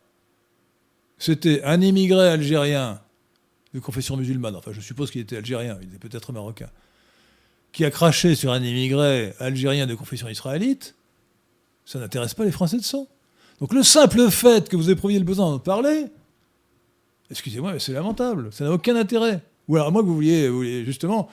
c'était 1.17 1.61
un 1.63 1.79
immigré 1.81 2.27
algérien 2.27 2.99
de 3.73 3.79
confession 3.79 4.17
musulmane, 4.17 4.55
enfin 4.55 4.71
je 4.73 4.81
suppose 4.81 5.11
qu'il 5.11 5.21
était 5.21 5.37
algérien, 5.37 5.77
il 5.81 5.87
était 5.87 5.97
peut-être 6.09 6.33
marocain, 6.33 6.69
qui 7.71 7.85
a 7.85 7.91
craché 7.91 8.35
sur 8.35 8.51
un 8.51 8.61
immigré 8.61 9.33
algérien 9.39 9.87
de 9.87 9.95
confession 9.95 10.27
israélite, 10.27 10.95
ça 11.85 11.99
n'intéresse 11.99 12.33
pas 12.33 12.45
les 12.45 12.51
Français 12.51 12.77
de 12.77 12.83
sang. 12.83 13.07
Donc 13.59 13.73
le 13.73 13.83
simple 13.83 14.29
fait 14.29 14.69
que 14.69 14.75
vous 14.75 14.89
éprouviez 14.89 15.19
le 15.19 15.25
besoin 15.25 15.51
d'en 15.51 15.59
parler, 15.59 16.07
excusez-moi, 17.29 17.73
mais 17.73 17.79
c'est 17.79 17.93
lamentable, 17.93 18.49
ça 18.51 18.65
n'a 18.65 18.71
aucun 18.71 18.95
intérêt. 18.95 19.41
Ou 19.67 19.75
alors 19.75 19.91
moi 19.91 20.01
que 20.01 20.07
vous 20.07 20.15
vouliez, 20.15 20.83
justement 20.83 21.29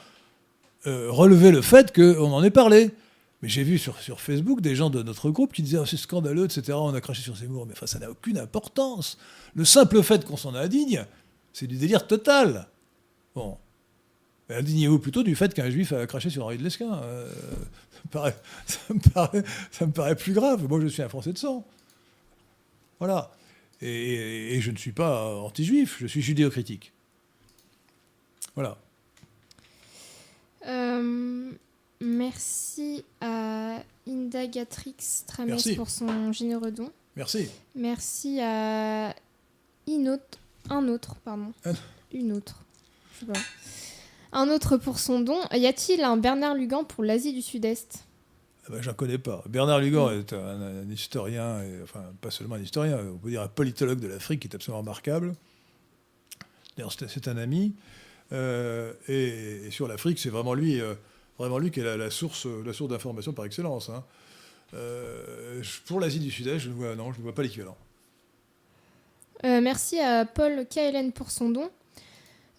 euh, 0.87 1.11
relever 1.11 1.51
le 1.51 1.61
fait 1.61 1.95
qu'on 1.95 2.33
en 2.33 2.43
ait 2.45 2.51
parlé. 2.51 2.91
Mais 3.43 3.49
j'ai 3.49 3.63
vu 3.63 3.79
sur, 3.79 3.97
Facebook 4.21 4.61
des 4.61 4.75
gens 4.75 4.91
de 4.91 5.03
notre 5.03 5.31
groupe 5.31 5.53
qui 5.53 5.63
disaient 5.63 5.79
oh, 5.79 5.87
c'est 5.87 5.97
scandaleux, 5.97 6.45
etc. 6.45 6.73
On 6.73 6.95
a 6.95 7.01
craché 7.01 7.23
sur 7.23 7.37
Zemmour. 7.37 7.67
Mais 7.67 7.73
enfin, 7.73 7.87
ça 7.87 7.99
n'a 7.99 8.11
aucune 8.11 8.39
importance. 8.39 9.19
Le 9.55 9.65
simple 9.65 10.03
fait 10.03 10.25
qu'on 10.25 10.37
s'en 10.37 10.55
indigne, 10.55 11.05
c'est 11.53 11.67
du 11.67 11.77
délire 11.77 12.07
total. 12.07 12.69
Bon. 13.35 13.57
Indignez-vous 14.51 14.99
plutôt 14.99 15.23
du 15.23 15.37
fait 15.37 15.53
qu'un 15.53 15.69
juif 15.71 15.93
a 15.93 16.07
craché 16.07 16.31
sur 16.31 16.45
Henri 16.45 16.57
de 16.57 16.65
Lesquin. 16.65 16.95
Euh, 17.03 17.31
ça, 17.93 18.01
me 18.05 18.11
paraît, 18.11 18.37
ça, 18.67 18.95
me 18.95 18.99
paraît, 19.01 19.45
ça 19.71 19.87
me 19.87 19.93
paraît 19.93 20.17
plus 20.17 20.33
grave. 20.33 20.67
Moi, 20.69 20.81
je 20.81 20.87
suis 20.87 21.03
un 21.03 21.09
Français 21.09 21.33
de 21.33 21.39
sang. 21.39 21.67
Voilà. 22.99 23.31
Et, 23.81 24.61
je 24.61 24.71
ne 24.71 24.77
suis 24.77 24.93
pas 24.93 25.37
anti-juif, 25.37 25.99
je 26.01 26.07
suis 26.07 26.21
judéo-critique. 26.23 26.93
Voilà. 28.55 28.77
Euh, 30.67 31.53
merci 32.01 33.05
à 33.21 33.81
Indagatrix 34.09 34.97
Trames 35.27 35.49
Merci. 35.49 35.77
pour 35.77 35.89
son 35.91 36.33
généreux 36.33 36.73
don. 36.73 36.91
Merci. 37.15 37.49
Merci 37.77 38.41
à 38.41 39.15
Inautre, 39.87 40.39
un 40.71 40.89
autre, 40.89 41.15
pardon. 41.17 41.53
Un- 41.65 41.75
Une 42.13 42.33
autre. 42.33 42.65
Je 43.15 43.21
sais 43.21 43.33
pas. 43.33 43.39
Un 44.33 44.49
autre 44.51 44.77
pour 44.77 44.99
son 44.99 45.21
don. 45.21 45.39
Y 45.53 45.67
a-t-il 45.67 46.03
un 46.03 46.17
Bernard 46.17 46.55
Lugan 46.55 46.85
pour 46.85 47.03
l'Asie 47.05 47.33
du 47.33 47.43
Sud-Est? 47.43 48.05
Ah 48.67 48.71
ben, 48.73 48.83
J'en 48.83 48.93
connais 48.95 49.19
pas. 49.19 49.43
Bernard 49.49 49.79
Lugan 49.81 50.11
est 50.11 50.33
un, 50.33 50.83
un 50.83 50.91
historien, 50.91 51.63
et, 51.63 51.83
enfin 51.83 52.05
pas 52.21 52.31
seulement 52.31 52.57
un 52.57 52.61
historien, 52.61 52.99
on 53.15 53.17
peut 53.17 53.31
dire 53.31 53.43
un 53.43 53.49
politologue 53.49 54.01
de 54.01 54.09
l'Afrique 54.09 54.41
qui 54.41 54.49
est 54.49 54.55
absolument 54.55 54.81
remarquable. 54.81 55.35
D'ailleurs, 56.77 56.93
c'est 56.93 57.29
un 57.29 57.37
ami. 57.39 57.75
Euh, 58.33 58.93
et, 59.09 59.67
et 59.67 59.71
sur 59.71 59.89
l'Afrique, 59.89 60.19
c'est 60.19 60.29
vraiment 60.29 60.53
lui, 60.53 60.81
euh, 60.81 60.95
vraiment 61.39 61.59
lui 61.59 61.71
qui 61.71 61.81
est 61.81 61.85
la, 61.85 61.97
la 61.97 62.11
source, 62.11 62.47
la 62.47 62.73
source 62.75 62.91
d'information 62.91 63.33
par 63.33 63.47
excellence. 63.47 63.89
hein. 63.89 64.05
Euh, 64.75 65.63
je- 65.63 65.81
pour 65.87 65.99
l'Asie 65.99 66.21
du 66.21 66.31
Sud-Est, 66.31 66.59
je 66.59 66.69
ne 66.69 66.75
vois, 66.75 66.95
non, 66.95 67.11
je 67.13 67.19
ne 67.19 67.23
vois 67.23 67.35
pas 67.35 67.43
l'équivalent. 67.43 67.77
Merci 69.45 69.99
à 70.01 70.25
Paul 70.27 70.67
KLN 70.69 71.13
pour 71.13 71.31
son 71.31 71.51
don. 71.51 71.71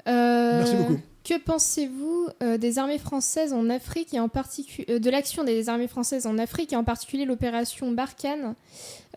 Merci 0.08 0.76
beaucoup. 0.78 1.00
Que 1.30 1.38
pensez-vous 1.38 2.28
euh, 2.42 2.58
des 2.58 2.80
armées 2.80 2.98
françaises 2.98 3.54
en 3.54 3.70
Afrique 3.70 4.16
et 4.16 4.20
en 4.20 4.30
particulier 4.30 5.00
de 5.00 5.10
l'action 5.12 5.44
des 5.44 5.70
armées 5.70 5.88
françaises 5.88 6.26
en 6.26 6.40
Afrique 6.40 6.74
et 6.74 6.76
en 6.76 6.84
particulier 6.84 7.26
l'opération 7.26 7.92
Barkhane 7.92 8.56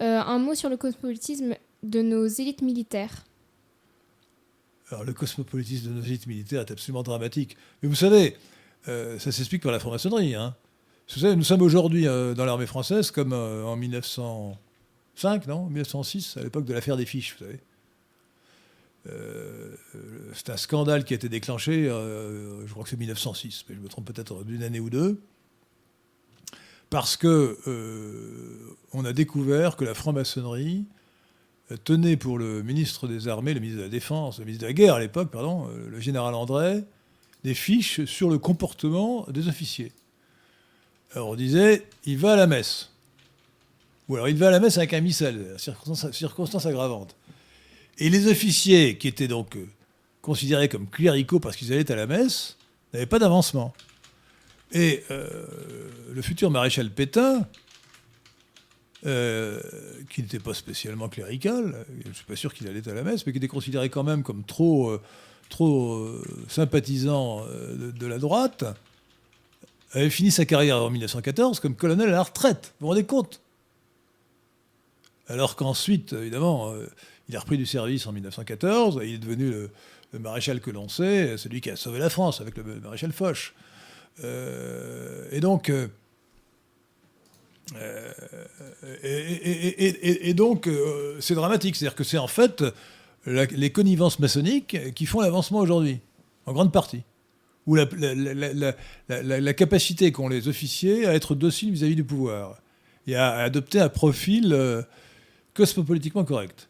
Euh, 0.03 0.21
Un 0.21 0.39
mot 0.39 0.55
sur 0.55 0.69
le 0.69 0.77
cosmopolitisme 0.77 1.55
de 1.83 2.03
nos 2.03 2.27
élites 2.27 2.61
militaires? 2.61 3.25
Alors, 4.91 5.05
le 5.05 5.15
cosmopolitisme 5.15 5.89
de 5.89 5.95
nos 5.95 6.03
élites 6.03 6.27
militaires 6.27 6.61
est 6.61 6.71
absolument 6.71 7.03
dramatique. 7.03 7.57
Mais 7.83 7.89
vous 7.89 7.95
savez, 7.95 8.37
euh, 8.89 9.19
ça 9.19 9.33
s'explique 9.33 9.63
par 9.63 9.73
la 9.73 9.79
franc-maçonnerie. 9.79 10.35
Hein. 10.35 10.55
Nous 11.23 11.45
sommes 11.45 11.63
aujourd'hui 11.63 12.07
euh, 12.07 12.35
dans 12.35 12.45
l'armée 12.45 12.67
française 12.67 13.11
comme 13.11 13.33
euh, 13.33 13.65
en 13.65 13.75
1900, 13.77 14.59
1905, 15.17 15.47
non? 15.47 15.65
1906, 15.65 16.37
à 16.37 16.43
l'époque 16.43 16.67
de 16.67 16.75
l'affaire 16.75 16.99
des 16.99 17.07
fiches, 17.07 17.37
vous 17.39 17.47
savez. 17.47 17.61
Euh, 19.09 19.75
c'est 20.35 20.51
un 20.51 20.57
scandale 20.57 21.05
qui 21.05 21.15
a 21.15 21.17
été 21.17 21.29
déclenché, 21.29 21.89
euh, 21.89 22.67
je 22.67 22.71
crois 22.71 22.85
que 22.85 22.91
c'est 22.91 22.97
1906, 22.97 23.65
mais 23.69 23.75
je 23.75 23.81
me 23.81 23.89
trompe 23.89 24.05
peut-être 24.07 24.45
d'une 24.45 24.63
année 24.63 24.81
ou 24.81 24.91
deux, 24.91 25.21
parce 26.89 27.17
que 27.17 27.59
euh, 27.67 28.77
on 28.93 29.05
a 29.05 29.13
découvert 29.13 29.77
que 29.77 29.85
la 29.85 29.95
franc-maçonnerie 29.95 30.85
tenait 31.85 32.17
pour 32.17 32.39
le 32.39 32.63
ministre 32.63 33.09
des 33.09 33.29
Armées, 33.29 33.55
le 33.55 33.61
ministre 33.61 33.79
de 33.79 33.85
la 33.85 33.91
Défense, 33.91 34.39
le 34.39 34.45
ministre 34.45 34.63
de 34.63 34.69
la 34.69 34.75
Guerre 34.75 34.95
à 34.95 35.01
l'époque, 35.01 35.31
pardon, 35.31 35.69
le 35.69 36.01
général 36.01 36.35
André, 36.35 36.85
des 37.45 37.55
fiches 37.55 38.05
sur 38.05 38.29
le 38.29 38.39
comportement 38.39 39.27
des 39.31 39.49
officiers. 39.49 39.93
Alors 41.15 41.31
on 41.31 41.35
disait, 41.35 41.87
il 42.05 42.19
va 42.19 42.35
à 42.35 42.37
la 42.37 42.47
messe. 42.47 42.91
Ou 44.09 44.17
alors 44.17 44.29
il 44.29 44.37
va 44.37 44.49
à 44.49 44.51
la 44.51 44.61
messe 44.61 44.77
avec 44.77 44.93
un 44.93 45.01
missel, 45.01 45.55
circonstance, 45.57 46.13
circonstance 46.13 46.67
aggravante. 46.67 47.17
Et 48.03 48.11
les 48.11 48.27
officiers, 48.27 48.99
qui 48.99 49.07
étaient 49.07 49.29
donc 49.29 49.55
euh, 49.55 49.65
considérés 50.23 50.69
comme 50.69 50.89
cléricaux 50.89 51.39
parce 51.39 51.55
qu'ils 51.55 51.73
allaient 51.73 51.93
à 51.93 51.95
la 51.95 52.09
messe, 52.09 52.57
n'avaient 52.93 53.07
pas 53.07 53.21
d'avancement. 53.21 53.73
Et 54.73 55.05
euh, 55.13 55.47
le 56.13 56.21
futur 56.21 56.51
maréchal 56.51 56.91
Pétain, 56.91 57.47
euh, 59.07 59.63
qui 60.11 60.21
n'était 60.21 60.41
pas 60.41 60.53
spécialement 60.53 61.09
clérical, 61.09 61.87
je 62.03 62.09
ne 62.09 62.13
suis 62.13 62.25
pas 62.25 62.35
sûr 62.35 62.53
qu'il 62.53 62.67
allait 62.67 62.89
à 62.89 62.93
la 62.93 63.05
messe, 63.05 63.25
mais 63.25 63.31
qui 63.31 63.39
était 63.39 63.47
considéré 63.47 63.89
quand 63.89 64.03
même 64.03 64.25
comme 64.25 64.43
trop, 64.43 64.99
trop 65.49 66.05
sympathisant 66.49 67.47
de, 67.47 67.93
de, 67.93 68.07
la 68.09 68.19
droite, 68.19 68.65
avait 69.93 70.11
fini 70.11 70.33
sa 70.33 70.45
carrière 70.45 70.83
en 70.83 70.91
1914 70.91 71.61
comme 71.61 71.77
colonel 71.77 72.09
à 72.09 72.13
la 72.13 72.23
retraite. 72.25 72.75
Vous 72.81 72.87
vous 72.87 72.89
rendez 72.89 73.05
compte? 73.05 73.41
Alors 75.29 75.55
qu'ensuite, 75.55 76.15
évidemment, 76.15 76.75
il 77.33 77.37
a 77.37 77.41
repris 77.41 77.57
du 77.57 77.65
service 77.65 78.07
en 78.07 78.13
1914, 78.13 79.01
il 79.03 79.15
est 79.15 79.19
devenu 79.19 79.51
le, 79.51 79.71
maréchal 80.19 80.61
que 80.61 80.71
l'on 80.71 80.91
sait, 80.91 81.39
celui 81.39 81.63
qui 81.63 81.71
a 81.71 81.77
sauvé 81.77 81.99
la 81.99 82.11
France 82.11 82.43
avec 82.43 82.59
le, 82.59 82.63
maréchal 82.81 83.11
Foch. 83.13 83.55
Euh, 84.23 85.27
et 85.33 85.41
donc, 85.41 85.71
euh, 85.71 85.89
et, 89.03 90.35
donc 90.35 90.69
c'est 91.21 91.35
dramatique. 91.35 91.77
C'est-à-dire 91.77 91.95
que 91.95 92.05
c'est 92.05 92.19
en 92.19 92.27
fait 92.27 92.63
les 93.25 93.73
connivences 93.73 94.19
maçonniques 94.19 94.93
qui 94.93 95.07
font 95.07 95.23
l'avancement 95.23 95.61
aujourd'hui, 95.61 96.01
en 96.45 96.53
grande 96.53 96.73
partie. 96.73 97.05
Ou 97.67 97.77
la, 97.77 97.87
la 99.09 99.55
capacité 99.55 100.13
qu'ont 100.13 100.29
les 100.29 100.49
officiers 100.49 101.07
à 101.07 101.15
être 101.15 101.35
dociles 101.35 101.73
vis-à-vis 101.73 101.97
du 101.97 102.05
pouvoir 102.05 102.61
et 103.07 103.17
à, 103.17 103.37
adopter 103.37 103.81
un 103.81 103.89
profil 103.89 104.55
cosmopolitiquement 105.55 106.25
correct. 106.25 106.69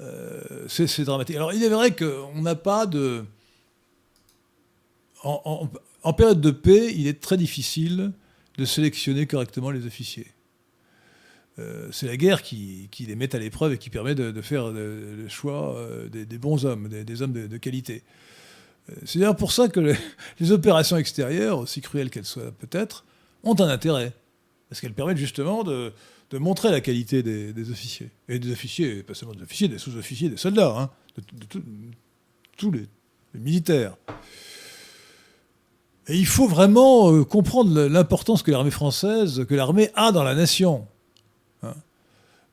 Euh, 0.00 0.66
c'est 0.68 1.04
dramatique. 1.04 1.36
Alors, 1.36 1.52
il 1.52 1.62
est 1.62 1.68
vrai 1.68 1.94
qu'on 1.94 2.42
n'a 2.42 2.54
pas 2.54 2.86
de. 2.86 3.24
En, 5.22 6.12
période 6.12 6.40
de 6.42 6.50
paix, 6.50 6.92
il 6.94 7.06
est 7.06 7.18
très 7.20 7.38
difficile 7.38 8.12
de 8.58 8.64
sélectionner 8.66 9.26
correctement 9.26 9.70
les 9.70 9.86
officiers. 9.86 10.26
Euh, 11.58 11.88
c'est 11.92 12.06
la 12.06 12.18
guerre 12.18 12.42
qui, 12.42 12.90
les 12.98 13.16
met 13.16 13.34
à 13.34 13.38
l'épreuve 13.38 13.72
et 13.72 13.78
qui 13.78 13.88
permet 13.88 14.14
de, 14.14 14.42
faire 14.42 14.70
le 14.70 15.26
choix 15.28 15.76
euh, 15.76 16.08
des, 16.08 16.38
bons 16.38 16.66
hommes, 16.66 16.88
des, 16.88 17.22
hommes 17.22 17.32
de, 17.32 17.56
qualité. 17.56 18.02
C'est 19.06 19.18
d'ailleurs 19.18 19.36
pour 19.36 19.52
ça 19.52 19.68
que 19.68 19.80
les, 19.80 19.94
les, 20.40 20.52
opérations 20.52 20.98
extérieures, 20.98 21.58
aussi 21.58 21.80
cruelles 21.80 22.10
qu'elles 22.10 22.26
soient 22.26 22.52
peut-être, 22.52 23.06
ont 23.42 23.58
un 23.58 23.68
intérêt. 23.68 24.12
Parce 24.68 24.82
qu'elles 24.82 24.92
permettent 24.92 25.16
justement 25.16 25.64
de, 25.64 25.92
de 26.30 26.38
montrer 26.38 26.70
la 26.70 26.80
qualité 26.80 27.22
des, 27.22 27.70
officiers. 27.70 28.10
Et 28.28 28.38
des 28.38 28.52
officiers, 28.52 29.02
pas 29.02 29.14
seulement 29.14 29.34
des 29.34 29.42
officiers, 29.42 29.68
des 29.68 29.78
sous-officiers, 29.78 30.28
des 30.28 30.36
soldats, 30.36 30.74
hein, 30.78 30.90
de, 31.16 31.46
tous 32.56 32.70
les, 32.70 32.86
militaires. 33.34 33.96
Et 36.06 36.16
il 36.16 36.26
faut 36.26 36.46
vraiment 36.46 37.12
euh, 37.12 37.24
comprendre 37.24 37.86
l'importance 37.86 38.42
que 38.42 38.50
l'armée 38.50 38.70
française, 38.70 39.44
que 39.48 39.54
l'armée 39.54 39.90
a 39.94 40.12
dans 40.12 40.22
la 40.22 40.34
nation. 40.34 40.86
Hein. 41.62 41.74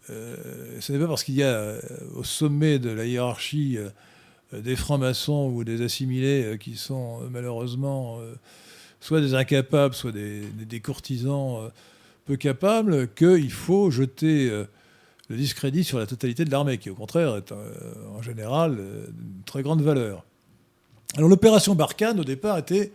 Euh, 0.10 0.80
ce 0.80 0.94
n'est 0.94 1.00
pas 1.00 1.08
parce 1.08 1.24
qu'il 1.24 1.36
y 1.36 1.44
a 1.44 1.48
euh, 1.48 1.82
au 2.16 2.24
sommet 2.24 2.80
de 2.80 2.90
la 2.90 3.06
hiérarchie 3.06 3.78
des 4.54 4.76
francs-maçons 4.76 5.52
ou 5.54 5.64
des 5.64 5.82
assimilés 5.82 6.58
qui 6.60 6.76
sont 6.76 7.22
malheureusement 7.30 8.20
soit 9.00 9.22
des 9.22 9.34
incapables, 9.34 9.96
soit 9.96 10.12
des, 10.12 10.42
des 10.42 10.82
courtisans 10.82 11.72
capable 12.38 13.14
qu'il 13.14 13.52
faut 13.52 13.92
jeter 13.92 14.50
euh, 14.50 14.66
le 15.30 15.38
discrédit 15.38 15.84
sur 15.84 16.00
la 16.00 16.06
totalité 16.06 16.46
de 16.46 16.52
l'armée, 16.52 16.78
qui 16.78 16.90
au 16.90 16.96
contraire 16.96 17.36
est 17.38 17.52
euh, 17.52 17.74
en 18.16 18.22
général 18.22 18.78
euh, 18.80 19.08
d'une 19.08 19.44
très 19.46 19.64
grande 19.64 19.82
valeur. 19.82 20.24
Alors 21.16 21.30
l'opération 21.30 21.76
Barkhane, 21.76 22.20
au 22.20 22.24
départ, 22.24 22.58
était 22.58 22.92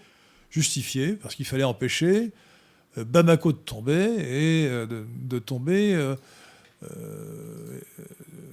justifiée, 0.51 1.13
parce 1.13 1.35
qu'il 1.35 1.45
fallait 1.45 1.65
empêcher 1.65 2.33
Bamako 2.97 3.53
de 3.53 3.59
tomber 3.59 4.07
et 4.19 4.69
de, 4.69 5.39
tomber, 5.39 6.15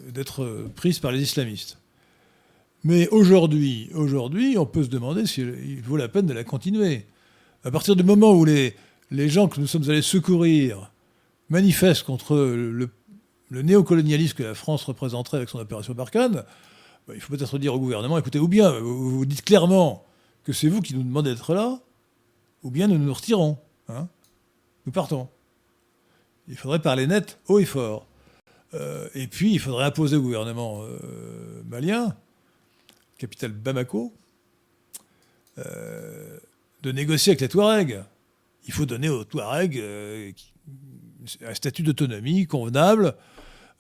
d'être 0.10 0.68
prise 0.76 1.00
par 1.00 1.14
les 1.14 1.22
islamistes. 1.22 1.78
Mais 2.84 3.08
aujourd'hui, 3.08 3.90
aujourd'hui, 3.94 4.58
on 4.58 4.66
peut 4.66 4.84
se 4.84 4.90
demander 4.90 5.26
s'il 5.26 5.82
vaut 5.82 5.96
la 5.96 6.10
peine 6.10 6.26
de 6.26 6.34
la 6.34 6.44
continuer. 6.44 7.06
À 7.64 7.72
partir 7.72 7.96
du 7.96 8.04
moment 8.04 8.34
où 8.34 8.44
les, 8.44 8.76
les 9.12 9.30
gens 9.30 9.48
que 9.48 9.60
nous 9.60 9.68
sommes 9.68 9.90
allés 9.90 10.02
secourir 10.02 10.92
manifestent 11.50 12.04
contre 12.04 12.36
le, 12.36 12.90
néocolonialisme 13.52 14.38
que 14.38 14.44
la 14.44 14.56
France 14.56 14.84
représenterait 14.84 15.38
avec 15.38 15.50
son 15.50 15.60
opération 15.60 15.94
Barkhane, 15.94 16.44
bah, 17.08 17.14
il 17.14 17.22
faut 17.22 17.36
peut-être 17.36 17.60
dire 17.60 17.74
au 17.74 17.80
gouvernement, 17.80 18.18
écoutez, 18.18 18.40
ou 18.40 18.48
bien 18.48 18.72
vous, 18.80 19.18
vous 19.18 19.26
dites 19.26 19.44
clairement 19.44 20.06
que 20.44 20.54
c'est 20.54 20.70
vous 20.70 20.82
qui 20.82 20.96
nous 20.96 21.04
demandez 21.04 21.34
d'être 21.34 21.54
là, 21.54 21.80
ou 22.64 22.72
bien 22.72 22.88
nous 22.88 22.98
nous 22.98 23.14
retirons. 23.14 23.58
Hein. 23.90 24.08
nous 24.86 24.92
partons. 24.92 25.28
Il 26.48 26.58
faudrait 26.58 26.82
parler 26.82 27.08
net, 27.08 27.40
haut 27.48 27.60
et 27.60 27.66
fort. 27.66 28.08
Euh, 28.74 29.08
et 29.14 29.28
puis, 29.28 29.54
il 29.54 29.60
faudrait 29.60 29.86
imposer 29.86 30.16
au 30.16 30.22
gouvernement 30.22 30.84
euh, 30.84 31.62
malien, 31.68 32.16
capitale 33.18 33.52
Bamako, 33.52 34.14
euh, 35.60 36.40
de 36.82 36.92
négocier 36.92 37.32
avec 37.32 37.42
les 37.42 37.50
Touaregs 37.50 38.04
il 38.66 38.74
faut 38.74 38.86
donner 38.86 39.10
aux 39.10 39.24
Touaregs 39.24 39.78
euh, 39.78 40.32
un 41.46 41.54
statut 41.54 41.84
d'autonomie 41.84 42.46
convenable. 42.46 43.16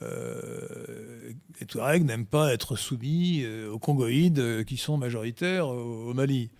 Euh, 0.01 1.31
les 1.59 1.65
Touaregs 1.65 2.03
n'aiment 2.03 2.25
pas 2.25 2.53
être 2.53 2.75
soumis 2.75 3.43
euh, 3.43 3.69
aux 3.69 3.79
Congoïdes 3.79 4.65
qui 4.65 4.77
sont 4.77 4.97
majoritaires 4.97 5.67
au, 5.67 6.13
Mali. 6.13 6.51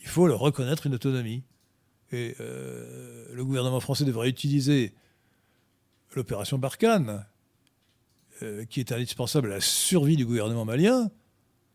Il 0.00 0.08
faut 0.08 0.26
leur 0.26 0.40
reconnaître 0.40 0.86
une 0.86 0.94
autonomie. 0.94 1.42
Et 2.12 2.36
le 2.38 3.42
gouvernement 3.44 3.80
français 3.80 4.04
devrait 4.04 4.28
utiliser 4.28 4.94
l'opération 6.14 6.56
Barkhane, 6.56 7.26
qui 8.70 8.78
est 8.78 8.92
indispensable 8.92 9.50
à 9.50 9.56
la 9.56 9.60
survie 9.60 10.16
du 10.16 10.24
gouvernement 10.24 10.64
malien, 10.64 11.10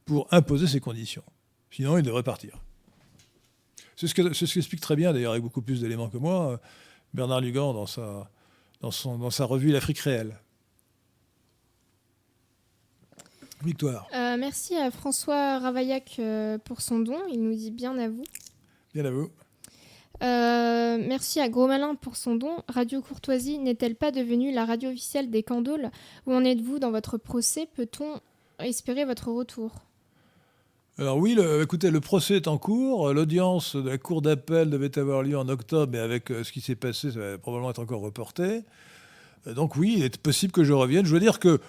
pour 0.06 0.30
imposer 0.32 0.68
ces 0.68 0.80
conditions. 0.80 1.24
Sinon, 1.70 1.98
il 1.98 2.04
devrait 2.04 2.24
partir. 2.24 2.64
C'est 4.08 4.08
ce 4.34 4.54
qu'explique 4.54 4.82
très 4.82 4.96
bien, 4.96 5.14
d'ailleurs, 5.14 5.34
avec 5.34 5.44
beaucoup 5.44 5.62
plus 5.62 5.82
d'éléments 5.82 6.10
que 6.10 6.18
moi, 6.18 6.60
Bernard 7.14 7.42
Lugan 7.42 7.74
dans 7.74 7.86
sa, 7.86 8.32
dans 8.82 8.90
son, 8.90 9.20
dans 9.20 9.30
sa 9.30 9.46
revue 9.46 9.72
L'Afrique 9.72 10.00
réelle. 10.00 10.40
Victoire. 13.64 14.08
Euh, 14.16 14.38
merci 14.40 14.76
à 14.76 14.90
François 14.90 15.60
Ravaillac 15.60 16.16
euh, 16.18 16.58
pour 16.58 16.82
son 16.82 17.00
don. 17.00 17.20
Il 17.32 17.44
nous 17.44 17.54
dit 17.54 17.70
bien 17.70 17.96
à 18.00 18.10
vous. 18.10 18.24
Bien 18.96 19.06
à 19.06 19.12
vous. 19.12 19.30
Euh, 20.24 20.98
merci 21.08 21.40
à 21.40 21.48
Gros 21.48 21.68
Malin 21.68 21.94
pour 21.94 22.16
son 22.16 22.36
don. 22.36 22.64
Radio 22.68 23.02
Courtoisie 23.02 23.60
n'est-elle 23.60 23.96
pas 23.96 24.12
devenue 24.12 24.52
la 24.52 24.66
radio 24.66 24.90
officielle 24.90 25.30
des 25.30 25.44
Candoles? 25.44 25.92
Où 26.26 26.34
en 26.34 26.44
êtes-vous 26.44 26.80
dans 26.80 26.90
votre 26.90 27.20
procès? 27.20 27.68
Peut-on 27.76 28.20
espérer 28.58 29.06
votre 29.06 29.32
retour? 29.32 29.72
Alors 30.98 31.18
oui, 31.18 31.38
écoutez, 31.62 31.90
le 31.90 32.02
procès 32.02 32.36
est 32.36 32.48
en 32.48 32.58
cours. 32.58 33.14
L'audience 33.14 33.76
de 33.76 33.90
la 33.90 33.98
cour 33.98 34.22
d'appel 34.22 34.70
devait 34.70 35.00
avoir 35.00 35.24
lieu 35.24 35.38
en 35.38 35.48
octobre, 35.48 35.92
mais 35.92 36.00
avec 36.00 36.30
euh, 36.32 36.44
ce 36.44 36.52
qui 36.52 36.60
s'est 36.60 36.76
passé, 36.76 37.12
ça 37.12 37.20
va 37.20 37.38
probablement 37.38 37.72
être 37.72 37.80
encore 37.80 38.02
reporté. 38.02 38.62
Euh, 39.48 39.54
donc 39.54 39.78
oui, 39.78 39.96
il 39.98 40.04
est 40.04 40.18
possible 40.18 40.52
que 40.52 40.66
je 40.66 40.74
revienne. 40.74 41.06
Je 41.06 41.14
veux 41.14 41.22
dire 41.22 41.40
que 41.40 41.60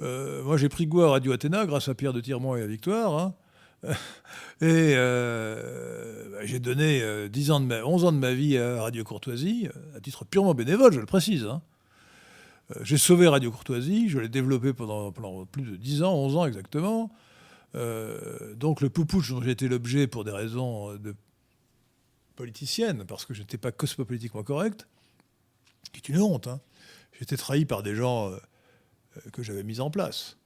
euh, 0.00 0.42
moi 0.42 0.56
j'ai 0.56 0.70
pris 0.70 0.86
goût 0.86 1.02
à 1.02 1.10
Radio 1.10 1.32
Athéna 1.32 1.66
grâce 1.66 1.88
à 1.88 1.94
Pierre 1.94 2.14
de 2.14 2.20
Tirmont 2.20 2.56
et 2.56 2.62
à 2.62 2.66
Victoire. 2.66 3.18
Hein. 3.18 3.34
et 4.62 4.94
bah, 4.94 6.44
j'ai 6.46 6.58
donné 6.58 7.28
10 7.28 7.50
ans 7.50 7.60
de 7.60 7.82
11 7.82 8.04
ans 8.04 8.12
de 8.12 8.18
ma 8.18 8.32
vie 8.32 8.56
à 8.56 8.80
Radio 8.80 9.04
Courtoisie, 9.04 9.68
à 9.96 10.00
titre 10.00 10.24
purement 10.24 10.54
bénévole, 10.54 10.92
je 10.92 11.00
le 11.00 11.06
précise. 11.06 11.44
Hein. 11.44 11.60
J'ai 12.82 12.96
sauvé 12.96 13.26
Radio 13.28 13.50
Courtoisie, 13.50 14.08
je 14.08 14.20
l'ai 14.20 14.28
développé 14.28 14.72
pendant, 14.72 15.10
pendant, 15.10 15.44
plus 15.46 15.62
de 15.62 15.76
10 15.76 16.04
ans, 16.04 16.14
11 16.14 16.36
ans 16.36 16.46
exactement. 16.46 17.10
Euh, 17.74 18.54
donc 18.54 18.80
le 18.80 18.90
poupouche 18.90 19.30
dont 19.30 19.40
j'ai 19.40 19.50
été 19.50 19.68
l'objet 19.68 20.06
pour 20.06 20.24
des 20.24 20.30
raisons 20.30 20.90
euh, 20.90 20.98
de 20.98 21.14
politiciennes, 22.36 23.04
parce 23.06 23.24
que 23.24 23.34
je 23.34 23.40
n'étais 23.40 23.58
pas 23.58 23.72
cosmopolitiquement 23.72 24.42
correct, 24.42 24.86
qui 25.92 25.98
est 25.98 26.08
une 26.14 26.20
honte, 26.20 26.48
hein, 26.48 26.60
j'étais 27.18 27.36
trahi 27.36 27.64
par 27.64 27.82
des 27.82 27.94
gens 27.94 28.30
euh, 28.30 28.38
que 29.32 29.42
j'avais 29.42 29.62
mis 29.62 29.80
en 29.80 29.90
place. 29.90 30.36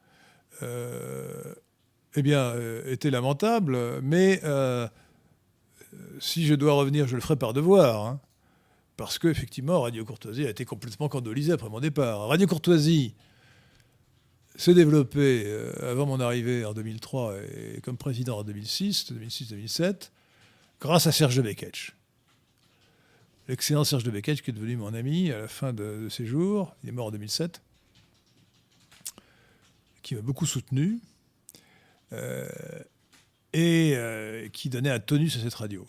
eh 0.63 2.23
bien, 2.23 2.55
était 2.87 3.11
lamentable, 3.11 4.01
mais 4.01 4.41
si 6.19 6.47
je 6.47 6.55
dois 6.55 6.73
revenir, 6.73 7.07
je 7.07 7.15
le 7.15 7.21
ferai 7.21 7.37
par 7.37 7.53
devoir. 7.53 8.07
Hein, 8.07 8.21
parce 8.97 9.19
qu'effectivement, 9.19 9.83
Radio 9.83 10.05
Courtoisie 10.05 10.47
a 10.47 10.51
été 10.51 10.65
complètement 10.65 11.09
candolisée 11.09 11.53
après 11.53 11.69
mon 11.69 11.81
départ. 11.81 12.29
Radio 12.29 12.47
Courtoisie 12.47 13.15
s'est 14.57 14.75
développée 14.75 15.47
avant 15.83 16.07
mon 16.07 16.21
arrivée 16.21 16.65
en 16.65 16.73
2003 16.73 17.35
et 17.77 17.81
comme 17.83 17.97
président 17.97 18.39
en 18.39 18.43
2006, 18.45 19.13
2006-2007, 19.13 20.11
grâce 20.81 21.07
à 21.07 21.13
Serge 21.13 21.37
de 21.37 21.43
Beketch. 21.43 21.97
L'excellent 23.49 23.85
Serge 23.85 24.03
de 24.03 24.11
Beketch 24.11 24.43
qui 24.43 24.51
est 24.51 24.55
devenu 24.55 24.77
mon 24.77 24.93
ami 24.93 25.31
à 25.31 25.39
la 25.39 25.49
fin 25.49 25.73
de, 25.73 26.09
ses 26.11 26.27
jours, 26.27 26.75
il 26.83 26.89
est 26.89 26.93
mort 26.93 27.07
en 27.07 27.11
2007, 27.13 27.63
qui 30.03 30.17
m'a 30.17 30.21
beaucoup 30.21 30.47
soutenu 30.47 30.99
euh, 32.13 32.49
et 33.53 33.93
euh, 33.95 34.49
qui 34.49 34.69
donnait 34.69 34.91
un 34.91 34.99
tonus 34.99 35.37
à 35.37 35.41
cette 35.41 35.55
radio. 35.55 35.87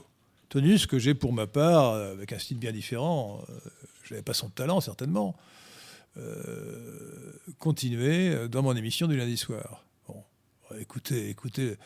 Tonus 0.50 0.86
que 0.86 1.00
j'ai 1.00 1.16
pour 1.16 1.34
ma 1.34 1.48
part, 1.48 1.94
avec 1.94 2.32
un 2.32 2.40
style 2.40 2.58
bien 2.58 2.72
différent, 2.72 3.44
euh, 3.50 3.60
je 4.04 4.14
n'avais 4.14 4.24
pas 4.24 4.34
son 4.34 4.50
talent 4.50 4.80
certainement, 4.80 5.36
continué 7.60 8.48
dans 8.50 8.64
mon 8.64 8.76
émission 8.76 9.08
du 9.08 9.18
lundi 9.18 9.38
soir. 9.38 9.84
Bon, 10.08 10.24
écoutez, 10.80 11.30
écoutez, 11.30 11.78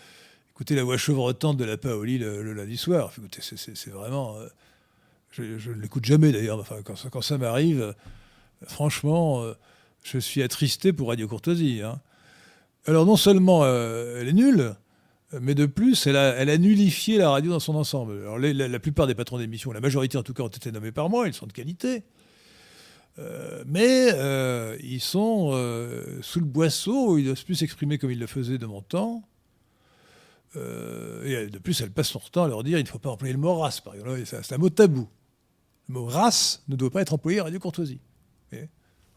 écoutez 0.62 0.76
la 0.76 0.84
voix 0.84 0.98
chevrotante 0.98 1.58
de 1.58 1.66
la 1.66 1.76
Paoli 1.76 2.20
le, 2.20 2.54
lundi 2.54 2.78
soir. 2.78 3.12
Écoutez, 3.18 3.42
c'est 3.42 3.90
vraiment. 3.90 4.38
Euh, 4.38 4.48
je, 5.32 5.72
ne 5.72 5.82
l'écoute 5.82 6.06
jamais 6.06 6.32
d'ailleurs. 6.32 6.60
Enfin, 6.60 6.76
quand, 6.84 7.22
ça 7.22 7.38
m'arrive, 7.40 7.82
euh, 7.82 7.94
franchement, 8.68 9.42
euh, 9.42 9.54
je 10.04 10.20
suis 10.20 10.44
attristé 10.44 10.94
pour 10.94 11.08
Radio 11.08 11.28
Courtoisie. 11.28 11.82
Hein. 11.82 12.00
Alors 12.86 13.08
non 13.08 13.16
seulement 13.16 13.64
elle 13.66 14.28
est 14.28 14.34
nulle, 14.34 14.76
mais 15.40 15.54
de 15.54 15.68
plus, 15.68 16.08
elle 16.08 16.16
a, 16.16 16.58
nullifié 16.58 17.20
la 17.20 17.30
radio 17.30 17.52
dans 17.52 17.60
son 17.60 17.76
ensemble. 17.76 18.20
Alors 18.22 18.40
la, 18.40 18.80
plupart 18.80 19.06
des 19.06 19.14
patrons 19.14 19.38
d'émissions, 19.38 19.72
la 19.72 19.82
majorité 19.82 20.18
en 20.18 20.24
tout 20.24 20.34
cas, 20.34 20.42
ont 20.44 20.48
été 20.48 20.72
nommés 20.72 20.92
par 20.92 21.08
moi, 21.08 21.28
ils 21.28 21.34
sont 21.34 21.46
de 21.46 21.54
qualité. 21.54 22.04
Mais 23.66 24.10
ils 24.82 25.02
sont 25.02 25.52
sous 26.22 26.40
le 26.40 26.46
boisseau, 26.46 27.18
ils 27.18 27.26
n'osent 27.26 27.44
plus 27.44 27.56
s'exprimer 27.56 27.98
comme 27.98 28.12
ils 28.12 28.20
le 28.20 28.28
faisaient 28.28 28.58
de 28.58 28.66
mon 28.66 28.82
temps. 28.82 29.24
Euh, 30.58 31.46
et 31.46 31.50
de 31.50 31.60
plus, 31.60 31.80
elle 31.82 31.92
passe 31.92 32.10
son 32.10 32.20
temps 32.20 32.44
à 32.44 32.48
leur 32.48 32.64
dire 32.64 32.78
il 32.78 32.84
ne 32.84 32.88
faut 32.88 33.00
pas 33.00 33.10
employer 33.10 33.34
le 33.34 33.40
mot 33.40 33.58
race, 33.58 33.80
par 33.80 33.96
exemple. 33.96 34.24
C'est 34.26 34.54
un 34.54 34.58
mot 34.58 34.70
tabou. 34.70 35.08
Le 35.88 35.94
mot 35.94 36.06
race 36.06 36.64
ne 36.68 36.76
doit 36.76 36.90
pas 36.90 37.02
être 37.02 37.14
employé 37.14 37.40
à 37.40 37.44
Radio 37.44 37.60
Courtoisie. 37.60 38.00
Vous 38.52 38.58
vous 38.60 38.68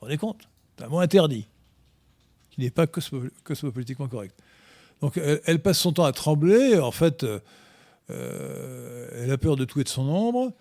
rendez 0.00 0.18
compte? 0.18 0.48
C'est 0.76 0.84
un 0.84 0.88
mot 0.88 0.98
interdit, 0.98 1.46
qui 2.50 2.60
n'est 2.60 2.70
pas 2.70 2.86
cosmopolitiquement 2.86 4.08
correct. 4.08 4.34
Donc 5.00 5.18
elle, 5.18 5.60
passe 5.60 5.78
son 5.78 5.92
temps 5.92 6.04
à 6.04 6.12
trembler. 6.12 6.78
En 6.78 6.92
fait, 6.92 7.24
euh, 8.10 9.08
elle 9.12 9.30
a 9.30 9.38
peur 9.38 9.56
de 9.56 9.64
tout 9.64 9.80
et 9.80 9.84
de 9.84 9.88
son 9.88 10.08
ombre. 10.08 10.52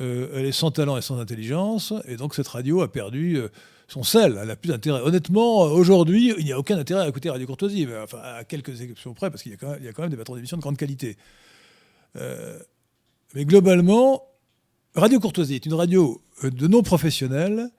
Euh, 0.00 0.28
elle 0.34 0.46
est 0.46 0.52
sans 0.52 0.70
talent 0.70 0.96
et 0.96 1.02
sans 1.02 1.18
intelligence. 1.18 1.92
Et 2.06 2.16
donc 2.16 2.34
cette 2.34 2.48
radio 2.48 2.82
a 2.82 2.90
perdu 2.90 3.40
son 3.88 4.02
sel. 4.02 4.38
Elle 4.40 4.48
n'a 4.48 4.56
plus 4.56 4.68
d'intérêt. 4.68 5.00
Honnêtement, 5.00 5.62
aujourd'hui, 5.62 6.34
il 6.38 6.44
n'y 6.44 6.52
a 6.52 6.58
aucun 6.58 6.78
intérêt 6.78 7.02
à 7.02 7.08
écouter 7.08 7.30
Radio 7.30 7.46
Courtoisie, 7.46 7.86
mais, 7.86 7.94
à 8.22 8.44
quelques 8.44 8.80
exceptions 8.80 9.14
près, 9.14 9.30
parce 9.30 9.42
qu'il 9.42 9.52
y, 9.52 9.54
a 9.54 9.92
quand 9.92 10.02
même 10.02 10.10
des 10.10 10.16
patrons 10.16 10.36
d'émissions 10.36 10.58
de 10.58 10.62
grande 10.62 10.76
qualité. 10.76 11.16
Euh, 12.16 12.58
mais 13.34 13.44
globalement, 13.44 14.24
Radio 14.94 15.18
Courtoisie 15.18 15.54
est 15.54 15.66
une 15.66 15.74
radio 15.74 16.22
euh, 16.44 16.50
de 16.50 16.66
non-professionnels 16.66 17.70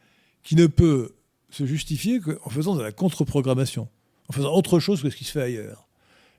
qui 0.43 0.55
ne 0.55 0.67
peut 0.67 1.15
se 1.51 1.65
justifier 1.65 2.19
qu'en 2.19 2.49
faisant 2.49 2.75
de 2.75 2.81
la 2.81 2.91
contre-programmation, 2.91 3.87
en 4.27 4.33
faisant 4.33 4.53
autre 4.53 4.79
chose 4.79 5.01
que 5.01 5.09
ce 5.09 5.15
qui 5.15 5.23
se 5.23 5.31
fait 5.31 5.41
ailleurs. 5.41 5.87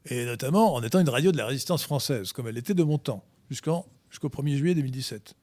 Et 0.07 0.24
notamment 0.24 0.74
en 0.74 0.82
étant 0.82 1.01
une 1.01 1.09
radio 1.09 1.32
de 1.32 1.36
la 1.36 1.47
résistance 1.47 1.82
française, 1.82 2.32
comme 2.32 2.48
elle 2.48 2.57
était 2.57 2.74
de 2.74 2.82
mon 2.82 2.98
temps, 2.98 3.24
jusqu'au 3.51 3.85
1er 4.28 4.57
juillet 4.57 4.74
2017. 4.74 5.35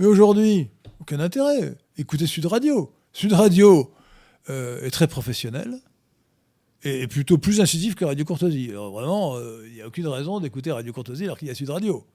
Mais 0.00 0.06
aujourd'hui, 0.06 0.70
aucun 0.98 1.20
intérêt. 1.20 1.74
Écoutez 1.98 2.26
Sud 2.26 2.46
Radio. 2.46 2.90
Sud 3.12 3.34
Radio 3.34 3.92
euh, 4.48 4.82
est 4.82 4.90
très 4.90 5.06
professionnel 5.06 5.74
et 6.82 7.06
plutôt 7.06 7.36
plus 7.36 7.60
incisif 7.60 7.96
que 7.96 8.06
Radio 8.06 8.24
Courtoisie. 8.24 8.70
Alors 8.70 8.92
vraiment, 8.92 9.36
euh, 9.36 9.62
il 9.66 9.74
n'y 9.74 9.82
a 9.82 9.86
aucune 9.86 10.08
raison 10.08 10.40
d'écouter 10.40 10.72
Radio 10.72 10.90
Courtoisie 10.94 11.24
alors 11.24 11.36
qu'il 11.36 11.48
y 11.48 11.50
a 11.50 11.54
Sud 11.54 11.68
Radio. 11.68 12.06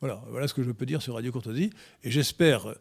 Voilà, 0.00 0.24
voilà 0.28 0.48
ce 0.48 0.54
que 0.54 0.64
je 0.64 0.72
peux 0.72 0.86
dire 0.86 1.02
sur 1.02 1.14
Radio 1.14 1.30
Courtoisie. 1.30 1.70
Et 2.02 2.10
j'espère, 2.10 2.74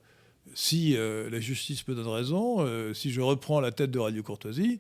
si 0.56 0.98
euh, 0.98 1.30
la 1.30 1.40
justice 1.40 1.88
me 1.88 1.94
donne 1.94 2.08
raison, 2.08 2.66
si 2.96 3.12
je 3.12 3.22
reprends 3.22 3.60
la 3.60 3.72
tête 3.72 3.92
de 3.92 4.00
Radio 4.00 4.24
Courtoisie, 4.24 4.80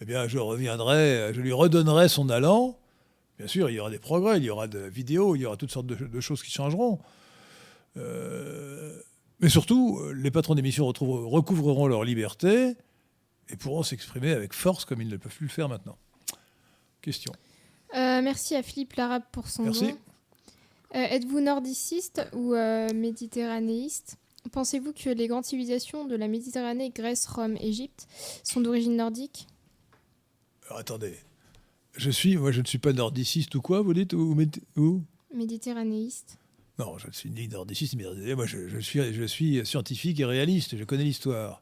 eh 0.00 0.06
bien, 0.06 0.26
je 0.26 0.38
reviendrai, 0.38 1.34
je 1.34 1.40
lui 1.42 1.52
redonnerai 1.52 2.08
son 2.08 2.30
allant. 2.30 2.78
Bien 3.36 3.46
sûr, 3.46 3.68
il 3.68 3.74
y 3.74 3.78
aura 3.78 3.90
des 3.90 3.98
progrès, 3.98 4.38
il 4.38 4.44
y 4.44 4.48
aura 4.48 4.68
de 4.68 4.78
la 4.78 4.88
vidéo, 4.88 5.36
il 5.36 5.42
y 5.42 5.44
aura 5.44 5.58
toutes 5.58 5.70
sortes 5.70 5.86
de 5.86 6.20
choses 6.20 6.42
qui 6.42 6.50
changeront. 6.50 6.98
Euh, 7.96 9.00
mais 9.40 9.48
surtout, 9.48 10.00
les 10.14 10.30
patrons 10.30 10.54
d'émissions 10.54 10.86
recouvreront 10.86 11.86
leur 11.86 12.04
liberté 12.04 12.74
et 13.48 13.56
pourront 13.56 13.82
s'exprimer 13.82 14.32
avec 14.32 14.52
force 14.52 14.84
comme 14.84 15.00
ils 15.00 15.08
ne 15.08 15.16
peuvent 15.16 15.34
plus 15.34 15.46
le 15.46 15.50
faire 15.50 15.68
maintenant. 15.68 15.96
Question. 17.00 17.32
Euh, 17.94 18.22
merci 18.22 18.54
à 18.54 18.62
Philippe 18.62 18.94
Larabe 18.94 19.22
pour 19.32 19.48
son 19.48 19.64
merci. 19.64 19.94
Euh, 20.94 20.98
Êtes-vous 20.98 21.40
nordiciste 21.40 22.22
ou 22.32 22.54
méditerranéiste? 22.94 24.16
Pensez-vous 24.52 24.92
que 24.92 25.10
les 25.10 25.28
grandes 25.28 25.44
civilisations 25.44 26.06
de 26.06 26.16
la 26.16 26.26
Méditerranée, 26.26 26.90
Grèce, 26.90 27.26
Rome, 27.26 27.56
Égypte, 27.60 28.08
sont 28.42 28.60
d'origine 28.60 28.96
nordique? 28.96 29.46
Attendez. 30.70 31.14
Je 31.94 32.10
suis, 32.10 32.36
moi 32.36 32.50
je 32.50 32.60
ne 32.60 32.66
suis 32.66 32.78
pas 32.78 32.92
nordiciste 32.92 33.54
ou 33.54 33.60
quoi, 33.60 33.82
vous 33.82 33.92
dites 33.92 34.14
ou, 34.14 34.36
ou? 34.76 35.02
Méditerranéiste. 35.34 36.39
Non, 36.80 36.96
je 36.96 37.10
suis 37.12 37.28
ni 37.28 37.46
nordiciste 37.46 37.94
ni 37.94 38.34
Moi, 38.34 38.46
je, 38.46 39.26
suis, 39.26 39.66
scientifique 39.66 40.18
et 40.18 40.24
réaliste. 40.24 40.78
Je 40.78 40.84
connais 40.84 41.04
l'histoire. 41.04 41.60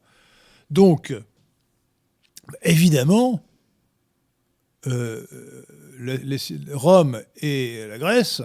Donc, 0.71 1.13
évidemment, 2.63 3.45
euh, 4.87 5.27
Rome 6.71 7.21
et 7.39 7.85
la 7.89 7.99
Grèce 7.99 8.43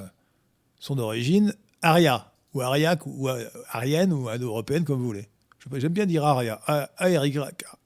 sont 0.80 0.96
d'origine 0.96 1.54
aria, 1.84 2.34
ou 2.56 2.62
ariaque, 2.62 3.06
ou 3.06 3.30
arienne, 3.70 4.12
ou 4.12 4.28
indo-européenne, 4.28 4.84
comme 4.84 4.98
vous 4.98 5.06
voulez. 5.06 5.30
J'aime 5.74 5.94
bien 5.94 6.08
dire 6.08 6.26
aria, 6.26 6.60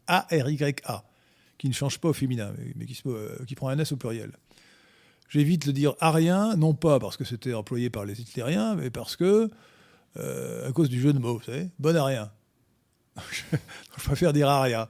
A-R-Y-A, 0.07 1.03
qui 1.57 1.68
ne 1.68 1.73
change 1.73 1.99
pas 1.99 2.07
au 2.07 2.14
féminin, 2.14 2.53
mais 2.77 2.85
euh, 3.05 3.43
qui 3.45 3.55
prend 3.55 3.68
un 3.68 3.80
S 3.80 3.91
au 3.91 3.97
pluriel. 3.97 4.31
J'évite 5.30 5.68
de 5.68 5.72
dire 5.72 5.94
arien, 5.99 6.56
non 6.56 6.74
pas 6.74 6.99
parce 6.99 7.18
que 7.18 7.26
c'était 7.26 7.54
employé 7.54 7.90
par 7.90 8.06
les 8.06 8.20
hitlériens, 8.22 8.76
mais 8.76 8.90
parce 8.90 9.16
que, 9.16 9.49
euh, 10.18 10.70
à 10.70 10.72
cause 10.72 10.90
du 10.90 11.02
jeu 11.02 11.12
de 11.12 11.20
mots, 11.20 11.38
vous 11.38 11.44
savez, 11.44 11.70
bon 11.80 11.95
arien. 11.98 12.32
je 13.18 14.04
préfère 14.04 14.32
dire 14.32 14.48
aria. 14.48 14.90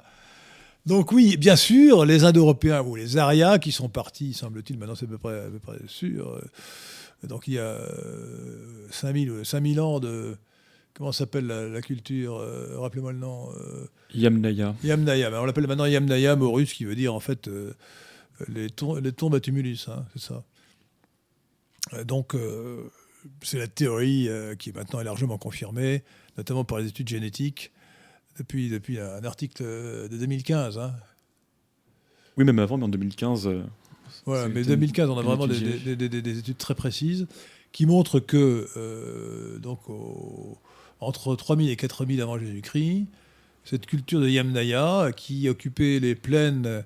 Donc 0.86 1.12
oui, 1.12 1.38
bien 1.38 1.56
sûr, 1.56 2.06
les 2.06 2.24
Indo-Européens 2.24 2.82
ou 2.82 2.96
les 2.96 3.18
Arias 3.18 3.58
qui 3.58 3.72
sont 3.72 3.90
partis, 3.90 4.34
semble-t-il, 4.34 4.78
maintenant 4.78 4.96
c'est 4.96 5.06
à 5.06 5.10
peu 5.10 5.18
près, 5.18 5.78
sûr. 5.88 6.30
Euh, 6.30 6.42
donc 7.28 7.48
il 7.48 7.56
y 7.56 7.60
a 7.60 7.80
5000, 8.92 9.30
euh, 9.30 9.44
5000 9.44 9.82
ans 9.82 10.00
de... 10.00 10.36
Comment 10.94 11.12
s'appelle 11.12 11.46
la, 11.46 11.82
culture 11.84 12.44
Rappelez-moi 12.76 13.12
le 13.12 13.20
nom. 13.20 13.50
Yamnaya. 14.16 14.74
Yamnaya. 14.84 15.30
On 15.40 15.46
l'appelle 15.46 15.68
maintenant 15.68 15.86
Yamnaya, 15.86 16.36
Maurus, 16.36 16.74
qui 16.74 16.86
veut 16.86 16.96
dire 16.96 17.14
en 17.14 17.20
fait 17.20 17.48
les, 18.48 18.70
tombes 18.70 19.36
à 19.36 19.40
tumulus, 19.40 19.88
hein, 19.88 20.06
c'est 20.14 20.22
ça. 20.22 20.44
Euh, 21.94 22.04
donc, 22.04 22.36
euh, 22.36 22.90
c'est 23.42 23.58
la 23.58 23.68
théorie 23.68 24.28
euh, 24.30 24.56
qui 24.56 24.72
maintenant 24.72 25.00
est 25.00 25.04
largement 25.04 25.38
confirmée, 25.38 26.04
notamment 26.38 26.64
par 26.64 26.80
les 26.80 26.88
études 26.88 27.08
génétiques, 27.08 27.72
depuis, 28.38 28.70
depuis 28.70 29.00
un 29.00 29.24
article 29.24 29.64
de 29.64 30.18
2015. 30.18 30.78
Hein. 30.78 30.94
Oui, 32.38 32.46
même 32.46 32.60
avant, 32.60 32.78
mais 32.78 32.86
en 32.86 32.90
2015. 32.90 33.50
voilà, 34.26 34.48
mais 34.48 34.64
2015, 34.64 35.10
on 35.10 35.18
a 35.18 35.24
vraiment 35.24 35.48
des, 35.48 36.38
études 36.38 36.58
très 36.58 36.76
précises 36.76 37.28
qui 37.72 37.86
montrent 37.86 38.20
que, 38.20 39.58
donc, 39.58 39.80
entre 41.00 41.36
3000 41.36 41.70
et 41.70 41.76
4000 41.76 42.22
avant 42.22 42.38
Jésus-Christ, 42.38 43.08
cette 43.64 43.88
culture 43.88 44.22
de 44.22 44.30
Yamnaya, 44.30 45.12
qui 45.16 45.50
occupait 45.50 46.00
les 46.00 46.14
plaines 46.14 46.86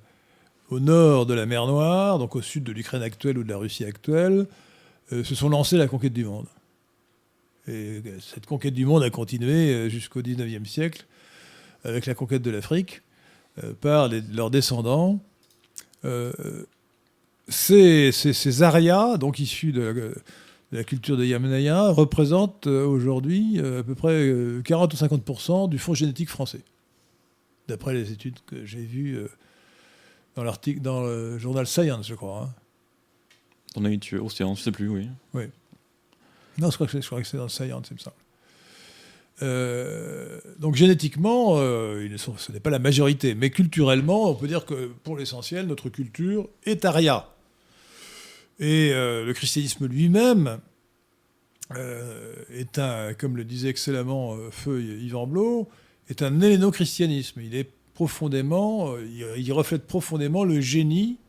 au 0.71 0.79
nord 0.79 1.27
de 1.27 1.35
la 1.35 1.45
mer 1.45 1.67
Noire, 1.67 2.17
donc 2.17 2.35
au 2.35 2.41
sud 2.41 2.63
de 2.63 2.71
l'Ukraine 2.71 3.03
actuelle 3.03 3.37
ou 3.37 3.43
de 3.43 3.49
la 3.49 3.57
Russie 3.57 3.85
actuelle, 3.85 4.47
euh, 5.13 5.23
se 5.23 5.35
sont 5.35 5.49
lancés 5.49 5.77
la 5.77 5.87
conquête 5.87 6.13
du 6.13 6.25
monde. 6.25 6.47
Et 7.67 8.01
euh, 8.05 8.19
cette 8.19 8.47
conquête 8.47 8.73
du 8.73 8.85
monde 8.85 9.03
a 9.03 9.09
continué 9.09 9.73
euh, 9.73 9.89
jusqu'au 9.89 10.21
19e 10.21 10.65
siècle, 10.65 11.05
avec 11.83 12.05
la 12.07 12.15
conquête 12.15 12.41
de 12.41 12.51
l'Afrique, 12.51 13.01
par 13.81 14.09
leurs 14.31 14.49
descendants. 14.49 15.19
ces, 17.49 18.11
ces, 18.11 18.63
Arias, 18.63 19.17
donc 19.17 19.39
issus 19.39 19.73
de, 19.73 20.13
la 20.71 20.83
culture 20.83 21.17
de 21.17 21.25
Yamnaya 21.25 21.89
représente 21.89 22.67
euh, 22.67 22.85
aujourd'hui 22.85 23.59
à 23.59 23.83
peu 23.83 23.95
près 23.95 24.13
euh, 24.13 24.61
40 24.63 24.93
ou 24.93 24.97
50% 24.97 25.69
du 25.69 25.77
fonds 25.77 25.93
génétique 25.93 26.29
français, 26.29 26.61
d'après 27.67 27.93
les 27.93 28.11
études 28.11 28.37
que 28.45 28.65
j'ai 28.65 28.83
vues 28.83 29.19
dans 30.35 30.43
l'article 30.43 30.81
dans 30.81 31.03
le 31.03 31.37
journal 31.37 31.67
Science, 31.67 32.07
je 32.07 32.15
crois. 32.15 32.49
hein. 33.77 33.83
A 33.85 33.89
eu 33.89 33.99
tué 33.99 34.17
Océan, 34.19 34.55
je 34.55 34.61
sais 34.63 34.71
plus, 34.71 34.89
oui. 34.89 35.07
Non, 36.57 36.69
je 36.69 36.75
crois 36.75 36.87
que 36.87 37.01
c'est, 37.01 37.37
dans 37.37 37.47
Science, 37.47 37.87
il 37.89 37.93
me 37.93 37.99
semble. 37.99 38.15
Euh, 39.41 40.39
donc 40.59 40.75
génétiquement, 40.75 41.55
euh, 41.57 42.03
ils 42.05 42.11
ne 42.11 42.17
sont- 42.17 42.37
ce 42.37 42.51
n'est 42.51 42.59
pas 42.59 42.69
la 42.69 42.79
majorité, 42.79 43.33
mais 43.33 43.49
culturellement, 43.49 44.29
on 44.29 44.35
peut 44.35 44.47
dire 44.47 44.65
que 44.65 44.87
pour 45.03 45.17
l'essentiel, 45.17 45.65
notre 45.67 45.89
culture 45.89 46.47
est 46.65 46.85
aria. 46.85 47.29
Et 48.59 48.91
euh, 48.93 49.25
le 49.25 49.33
christianisme 49.33 49.87
lui-même 49.87 50.59
est 52.53 52.77
un, 52.77 53.13
comme 53.13 53.37
le 53.37 53.45
disait 53.45 53.69
excellemment 53.69 54.35
euh, 54.35 54.51
Feu 54.51 54.81
Yvan 54.81 55.25
Blot, 55.25 55.69
est 56.09 56.21
un 56.21 56.41
helléno-christianisme. 56.41 57.39
Il 57.41 57.55
est 57.55 57.69
profondément, 58.01 58.95
euh, 58.95 59.37
il, 59.37 59.53
reflète 59.53 59.85
profondément 59.85 60.43
le 60.43 60.59
génie 60.59 61.19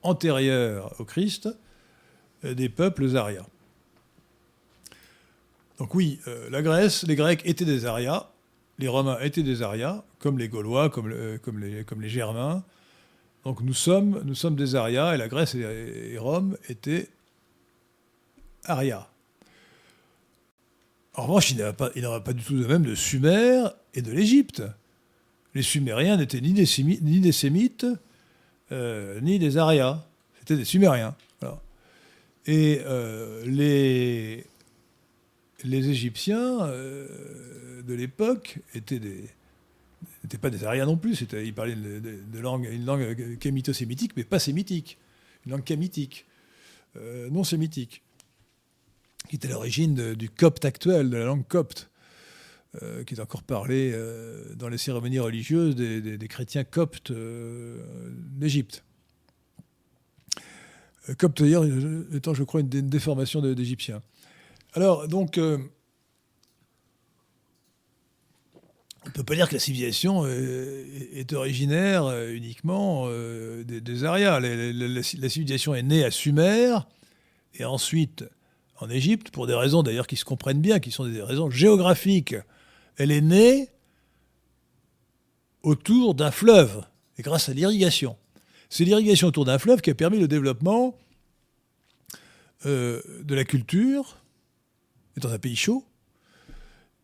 antérieur 0.00 0.98
au 0.98 1.04
Christ 1.04 1.50
euh, 2.46 2.54
des 2.54 2.70
peuples 2.70 3.14
arias. 3.14 3.44
Donc 5.76 5.94
oui, 5.94 6.18
euh, 6.28 6.48
la 6.48 6.62
Grèce, 6.62 7.06
les 7.06 7.14
Grecs 7.14 7.42
étaient 7.44 7.66
des 7.66 7.84
arias, 7.84 8.30
les 8.78 8.88
Romains 8.88 9.18
étaient 9.20 9.42
des 9.42 9.60
arias, 9.60 10.02
comme 10.18 10.38
les 10.38 10.48
Gaulois, 10.48 10.88
comme, 10.88 11.08
le- 11.08 11.36
comme 11.36 11.60
les, 11.60 12.08
Germains. 12.08 12.64
Donc 13.44 13.60
nous 13.60 13.74
sommes, 13.74 14.24
des 14.56 14.74
arias, 14.76 15.14
et 15.14 15.18
la 15.18 15.28
Grèce 15.28 15.54
et, 15.54 16.16
Rome 16.16 16.56
étaient 16.70 17.10
arias. 18.64 19.06
En 21.12 21.24
revanche, 21.24 21.50
il 21.50 21.58
n'y 21.58 21.64
en 21.64 21.66
a 21.66 21.72
pas, 21.74 21.90
il 21.96 22.00
n'y 22.00 22.06
en 22.06 22.14
a 22.14 22.20
pas 22.20 22.32
du 22.32 22.42
tout 22.42 22.58
de 22.58 22.66
même 22.66 22.84
de 22.84 22.94
Sumer 22.94 23.66
et 23.92 24.00
de 24.00 24.10
l'Égypte. 24.10 24.62
Les 25.58 25.64
Sumériens 25.64 26.16
n'étaient 26.18 26.40
ni 26.40 26.52
des, 26.52 26.66
Sémi- 26.66 27.00
ni 27.02 27.18
des 27.18 27.32
Sémites, 27.32 27.84
euh, 28.70 29.20
ni 29.20 29.40
des 29.40 29.56
Arias. 29.56 30.06
C'était 30.38 30.56
des 30.56 30.64
Sumériens. 30.64 31.16
Et 32.46 32.80
euh, 32.86 33.44
les, 33.44 34.46
Égyptiens 35.64 36.62
euh, 36.62 37.82
de 37.82 37.92
l'époque 37.92 38.60
n'étaient 38.72 40.38
pas 40.40 40.50
des 40.50 40.62
Ariens 40.62 40.86
non 40.86 40.96
plus. 40.96 41.24
Ils 41.32 41.52
parlaient 41.52 41.74
de, 41.74 42.38
langue, 42.38 42.68
une 42.70 42.84
langue 42.84 43.36
kémito-sémitique, 43.40 44.12
mais 44.16 44.22
pas 44.22 44.38
sémitique. 44.38 44.96
Une 45.44 45.50
langue 45.50 45.64
kémitique, 45.64 46.24
non 47.32 47.42
sémitique, 47.42 48.02
qui 49.28 49.34
était 49.34 49.48
l'origine 49.48 50.14
du 50.14 50.30
copte 50.30 50.64
actuel, 50.64 51.10
de 51.10 51.16
la 51.16 51.24
langue 51.24 51.48
copte, 51.48 51.90
euh, 52.82 53.02
qui 53.02 53.14
est 53.14 53.20
encore 53.20 53.42
parlée 53.42 53.92
euh, 53.94 54.54
dans 54.54 54.68
les 54.68 54.76
cérémonies 54.76 55.18
religieuses 55.18 55.74
des, 55.74 56.28
chrétiens 56.28 56.64
coptes 56.64 57.10
euh, 57.10 57.78
d'Égypte. 58.36 58.84
Copte, 61.16 61.40
d'ailleurs, 61.42 61.64
étant, 62.14 62.34
je 62.34 62.42
crois, 62.44 62.60
une, 62.60 62.68
dé- 62.68 62.80
une 62.80 62.90
déformation 62.90 63.40
de- 63.40 63.54
d'égyptien. 63.54 64.02
Alors, 64.74 65.08
donc, 65.08 65.38
on 65.38 65.58
ne 69.06 69.12
peut 69.14 69.24
pas 69.24 69.34
dire 69.34 69.48
que 69.48 69.54
la 69.54 69.60
civilisation 69.60 70.26
est 70.26 71.32
originaire 71.32 72.12
uniquement 72.28 73.08
des, 73.08 73.80
des 73.80 74.04
Arias. 74.04 74.40
La 74.40 75.02
civilisation 75.02 75.74
est 75.74 75.82
née 75.82 76.04
à 76.04 76.10
Sumer 76.10 76.76
et 77.54 77.64
ensuite 77.64 78.24
en 78.80 78.90
Égypte, 78.90 79.30
pour 79.30 79.46
des 79.46 79.54
raisons 79.54 79.82
d'ailleurs 79.82 80.06
qui 80.06 80.16
se 80.16 80.24
comprennent 80.24 80.60
bien, 80.60 80.78
qui 80.78 80.90
sont 80.90 81.06
des 81.06 81.22
raisons 81.22 81.50
géographiques. 81.50 82.36
Elle 82.98 83.12
est 83.12 83.20
née 83.20 83.68
autour 85.62 86.14
d'un 86.14 86.32
fleuve 86.32 86.84
et 87.16 87.22
grâce 87.22 87.48
à 87.48 87.54
l'irrigation. 87.54 88.16
C'est 88.68 88.84
l'irrigation 88.84 89.28
autour 89.28 89.44
d'un 89.44 89.58
fleuve 89.58 89.80
qui 89.80 89.90
a 89.90 89.94
permis 89.94 90.18
le 90.18 90.28
développement 90.28 90.96
euh, 92.66 93.00
de 93.22 93.34
la 93.34 93.44
culture, 93.44 94.18
dans 95.16 95.32
un 95.32 95.38
pays 95.38 95.56
chaud, 95.56 95.84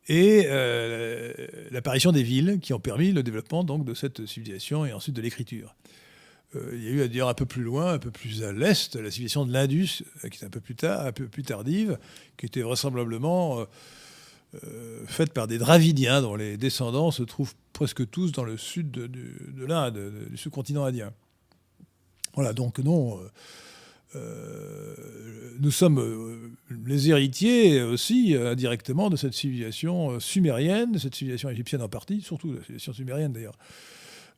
et 0.09 0.45
euh, 0.47 1.33
l'apparition 1.71 2.13
des 2.13 2.23
villes 2.23 2.59
qui 2.61 2.75
ont 2.75 2.81
permis 2.81 3.13
le 3.13 3.23
développement 3.23 3.65
donc, 3.65 3.85
de 3.85 3.95
cette 3.95 4.27
civilisation 4.27 4.85
et 4.85 4.93
ensuite 4.93 5.15
de 5.15 5.23
l'écriture. 5.23 5.75
Euh, 6.57 6.73
il 6.75 6.83
y 6.83 6.89
a 6.89 6.91
eu 6.91 7.09
d'ailleurs 7.09 7.29
un 7.29 7.35
peu 7.35 7.47
plus 7.47 7.63
loin, 7.63 7.95
un 7.95 7.99
peu 7.99 8.11
plus 8.11 8.43
à 8.43 8.53
l'est, 8.53 8.97
la 8.97 9.11
civilisation 9.11 9.47
de 9.47 9.53
l'Indus, 9.53 10.03
qui 10.31 10.43
est 10.43 10.45
un 10.45 10.51
peu 10.51 10.61
plus 10.61 10.75
tardive, 11.45 11.99
qui 12.37 12.47
était 12.47 12.63
vraisemblablement 12.63 13.65
faite 15.07 15.33
par 15.33 15.47
des 15.47 15.59
Dravidiens, 15.59 16.23
dont 16.23 16.37
les 16.37 16.57
descendants 16.57 17.11
se 17.11 17.23
trouvent 17.23 17.55
presque 17.73 18.09
tous 18.11 18.33
dans 18.33 18.45
le 18.45 18.57
sud 18.57 18.91
de, 18.91 19.65
l'Inde, 19.67 19.95
de- 19.95 20.29
du 20.31 20.37
sous-continent 20.37 20.85
indien. 20.85 21.13
Voilà, 22.35 22.53
donc 22.53 22.79
non, 22.79 23.19
euh, 23.21 23.29
euh, 24.17 24.95
nous 25.61 25.71
sommes 25.71 25.99
euh, 25.99 26.51
les 26.87 27.11
héritiers 27.11 27.83
aussi 27.83 28.35
euh, 28.37 28.53
indirectement 28.53 29.11
de 29.11 29.17
cette 29.17 29.35
civilisation 29.35 30.13
euh, 30.13 30.21
sumérienne, 30.21 30.93
de 30.93 30.99
cette 30.99 31.15
civilisation 31.15 31.51
égyptienne 31.51 31.83
en 31.83 31.89
partie, 31.89 32.21
surtout 32.21 32.51
de 32.51 32.57
la 32.57 32.61
civilisation 32.63 32.93
sumérienne 32.93 33.33
d'ailleurs. 33.33 33.59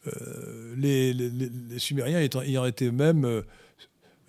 Euh, 0.07 0.75
les, 0.77 1.79
Sumériens 1.79 2.21
ayant 2.21 2.65
été 2.65 2.91
même 2.91 3.25
euh, 3.25 3.43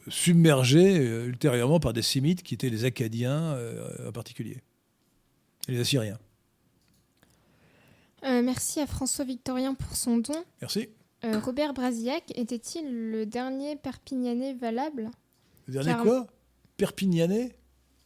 submergés 0.08 0.98
euh, 1.00 1.28
ultérieurement 1.28 1.80
par 1.80 1.94
des 1.94 2.02
Sémites 2.02 2.42
qui 2.44 2.54
étaient 2.56 2.70
les 2.70 2.86
Acadiens 2.86 3.54
euh, 3.54 4.10
en 4.10 4.12
particulier, 4.12 4.58
les 5.68 5.80
Assyriens. 5.80 6.18
Euh, 8.26 8.42
merci 8.42 8.80
à 8.80 8.88
François 8.88 9.26
Victorien 9.26 9.74
pour 9.74 9.96
son 9.96 10.18
don. 10.18 10.34
Merci. 10.62 10.90
Euh, 11.24 11.40
Robert 11.40 11.74
Brasillac 11.74 12.24
était-il 12.36 13.12
le 13.12 13.26
dernier 13.26 13.76
Perpignanais 13.76 14.54
valable? 14.54 15.10
Le 15.68 15.74
dernier 15.74 15.92
Car- 15.92 16.04
quoi? 16.04 16.28
Perpignanais? 16.78 17.56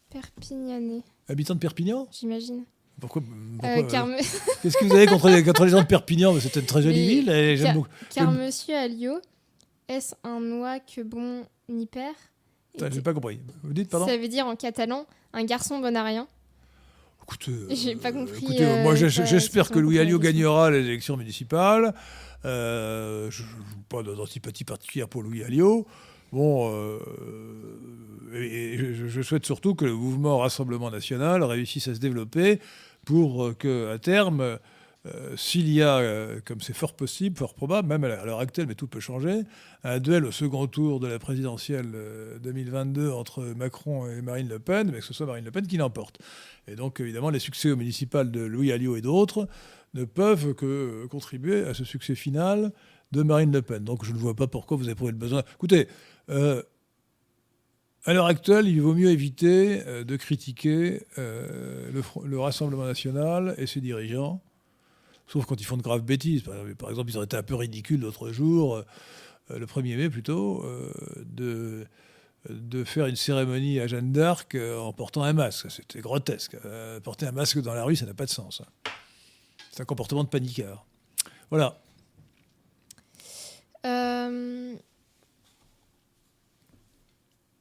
Perpignanais, 0.09 1.03
Habitant 1.29 1.55
de 1.55 1.59
Perpignan? 1.59 2.07
J'imagine. 2.11 2.65
Pourquoi, 2.99 3.21
pourquoi, 3.21 3.69
Euh, 3.69 3.77
euh, 3.83 3.87
car, 3.89 4.05
me- 4.05 4.17
Qu'est-ce 4.61 4.77
que 4.77 4.85
vous 4.85 4.93
avez 4.93 5.05
contre 5.07 5.29
les, 5.29 5.43
contre 5.43 5.63
les 5.65 5.71
gens 5.71 5.81
de 5.81 5.87
Perpignan? 5.87 6.37
C'était 6.39 6.59
une 6.59 6.65
très 6.65 6.81
jolie 6.81 6.95
Mais- 6.99 7.07
ville. 7.07 7.29
et 7.29 7.63
car- 7.63 7.73
beaucoup. 7.73 7.87
car 8.13 8.31
j'aime- 8.31 8.45
Monsieur 8.45 8.75
Alliot, 8.75 9.19
est-ce 9.87 10.13
un 10.23 10.51
oie 10.59 10.79
que 10.81 11.01
bon 11.01 11.45
ni 11.69 11.85
père 11.85 12.13
J'ai 12.91 13.01
pas 13.01 13.13
compris. 13.13 13.39
Vous 13.63 13.73
dites, 13.73 13.89
pardon? 13.89 14.05
Ça 14.07 14.17
veut 14.17 14.27
dire 14.27 14.45
en 14.45 14.55
catalan 14.57 15.05
un 15.33 15.43
garçon 15.45 15.79
bon 15.79 15.95
à 15.95 16.03
rien. 16.03 16.27
Écoutez, 17.31 17.75
J'ai 17.75 17.95
euh, 17.95 17.97
pas 17.97 18.11
compris, 18.11 18.43
écoutez, 18.43 18.65
euh, 18.65 18.83
moi, 18.83 18.95
j'espère 18.95 19.69
que 19.69 19.79
Louis 19.79 19.99
Alliot 19.99 20.19
gagnera 20.19 20.69
les 20.69 20.79
élections 20.79 21.15
municipales. 21.15 21.93
Euh, 22.43 23.29
je 23.29 23.43
n'ai 23.43 23.49
pas 23.87 24.03
d'antipathie 24.03 24.63
particulière 24.63 25.07
pour 25.07 25.23
Louis 25.23 25.43
Alliot. 25.43 25.87
Bon, 26.31 26.71
euh, 26.73 26.99
et, 28.33 28.77
je, 28.77 29.07
je 29.07 29.21
souhaite 29.21 29.45
surtout 29.45 29.75
que 29.75 29.85
le 29.85 29.93
mouvement 29.93 30.39
Rassemblement 30.39 30.89
National 30.89 31.43
réussisse 31.43 31.87
à 31.87 31.95
se 31.95 31.99
développer 31.99 32.59
pour 33.05 33.45
euh, 33.45 33.53
que, 33.53 33.91
à 33.93 33.99
terme, 33.99 34.57
euh, 35.07 35.35
s'il 35.35 35.71
y 35.71 35.81
a, 35.81 35.97
euh, 35.97 36.39
comme 36.45 36.61
c'est 36.61 36.73
fort 36.73 36.93
possible, 36.95 37.37
fort 37.37 37.55
probable, 37.55 37.87
même 37.87 38.03
à 38.03 38.23
l'heure 38.23 38.39
actuelle, 38.39 38.67
mais 38.67 38.75
tout 38.75 38.87
peut 38.87 38.99
changer, 38.99 39.41
un 39.83 39.99
duel 39.99 40.25
au 40.25 40.31
second 40.31 40.67
tour 40.67 40.99
de 40.99 41.07
la 41.07 41.17
présidentielle 41.17 41.91
euh, 41.95 42.37
2022 42.39 43.09
entre 43.11 43.43
Macron 43.55 44.07
et 44.07 44.21
Marine 44.21 44.47
Le 44.47 44.59
Pen, 44.59 44.91
mais 44.91 44.99
que 44.99 45.05
ce 45.05 45.13
soit 45.13 45.25
Marine 45.25 45.45
Le 45.45 45.51
Pen 45.51 45.65
qui 45.65 45.77
l'emporte. 45.77 46.19
Et 46.67 46.75
donc, 46.75 46.99
évidemment, 46.99 47.31
les 47.31 47.39
succès 47.39 47.71
au 47.71 47.75
municipal 47.75 48.31
de 48.31 48.41
Louis 48.41 48.71
Alliot 48.71 48.95
et 48.95 49.01
d'autres 49.01 49.47
ne 49.93 50.05
peuvent 50.05 50.53
que 50.53 50.65
euh, 50.65 51.07
contribuer 51.07 51.63
à 51.63 51.73
ce 51.73 51.83
succès 51.83 52.15
final 52.15 52.71
de 53.11 53.23
Marine 53.23 53.51
Le 53.51 53.61
Pen. 53.61 53.83
Donc, 53.83 54.05
je 54.05 54.13
ne 54.13 54.17
vois 54.17 54.35
pas 54.35 54.47
pourquoi 54.47 54.77
vous 54.77 54.89
éprouvez 54.89 55.11
le 55.11 55.17
besoin. 55.17 55.43
Écoutez, 55.55 55.87
euh, 56.29 56.61
à 58.05 58.13
l'heure 58.13 58.25
actuelle, 58.25 58.67
il 58.67 58.81
vaut 58.81 58.95
mieux 58.95 59.09
éviter 59.09 59.81
euh, 59.85 60.03
de 60.03 60.15
critiquer 60.15 61.03
euh, 61.17 61.91
le 62.25 62.39
Rassemblement 62.39 62.85
national 62.85 63.53
et 63.57 63.67
ses 63.67 63.81
dirigeants, 63.81 64.41
sauf 65.31 65.45
quand 65.45 65.59
ils 65.59 65.65
font 65.65 65.77
de 65.77 65.81
graves 65.81 66.01
bêtises. 66.01 66.43
Par 66.77 66.89
exemple, 66.89 67.09
ils 67.09 67.17
auraient 67.17 67.25
été 67.25 67.37
un 67.37 67.43
peu 67.43 67.55
ridicules 67.55 68.01
l'autre 68.01 68.31
jour, 68.31 68.75
euh, 68.75 68.83
le 69.49 69.65
1er 69.65 69.95
mai 69.97 70.09
plutôt, 70.09 70.63
euh, 70.63 70.91
de, 71.25 71.87
de 72.49 72.83
faire 72.83 73.05
une 73.05 73.15
cérémonie 73.15 73.79
à 73.79 73.87
Jeanne 73.87 74.11
d'Arc 74.11 74.55
euh, 74.55 74.77
en 74.77 74.93
portant 74.93 75.23
un 75.23 75.33
masque. 75.33 75.71
C'était 75.71 76.01
grotesque. 76.01 76.57
Porter 77.03 77.27
un 77.27 77.31
masque 77.31 77.61
dans 77.61 77.73
la 77.73 77.83
rue, 77.83 77.95
ça 77.95 78.05
n'a 78.05 78.13
pas 78.13 78.25
de 78.25 78.31
sens. 78.31 78.61
hein. 78.61 78.91
C'est 79.71 79.81
un 79.81 79.85
comportement 79.85 80.23
de 80.23 80.29
paniqueur. 80.29 80.85
Voilà. 81.49 81.79
Euh. 83.85 84.75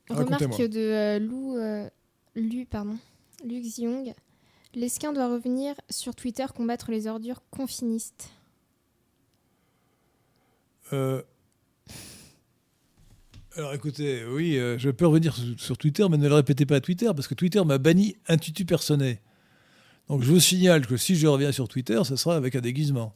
Remarque 0.09 0.63
de 0.63 0.81
euh, 0.81 1.19
Lou, 1.21 1.57
euh, 1.57 1.89
Lu, 2.35 2.67
pardon, 2.67 2.99
Luc 3.45 3.65
Ziong. 3.65 4.13
Lesquin 4.75 5.13
doit 5.13 5.29
revenir 5.29 5.75
sur 5.89 6.15
Twitter 6.15 6.47
combattre 6.55 6.91
les 6.91 7.07
ordures 7.07 7.43
confinistes. 7.51 8.31
Euh, 10.93 11.23
Alors 13.57 13.75
écoutez, 13.75 14.25
oui, 14.25 14.57
euh, 14.59 14.79
je 14.79 14.91
peux 14.91 15.07
revenir 15.07 15.37
sur, 15.57 15.77
Twitter, 15.77 16.07
mais 16.09 16.19
ne 16.19 16.29
le 16.29 16.35
répétez 16.35 16.67
pas 16.67 16.77
à 16.77 16.81
Twitter, 16.81 17.07
parce 17.07 17.27
que 17.27 17.35
Twitter 17.35 17.63
m'a 17.65 17.79
banni 17.79 18.17
un 18.29 18.37
tutu 18.37 18.65
personné. 18.65 19.21
Donc 20.09 20.23
je 20.23 20.31
vous 20.31 20.41
signale 20.41 20.87
que 20.87 20.97
si 20.97 21.17
je 21.17 21.27
reviens 21.27 21.51
sur 21.51 21.67
Twitter, 21.67 22.01
ce 22.05 22.15
sera 22.15 22.37
avec 22.37 22.55
un 22.55 22.61
déguisement. 22.61 23.15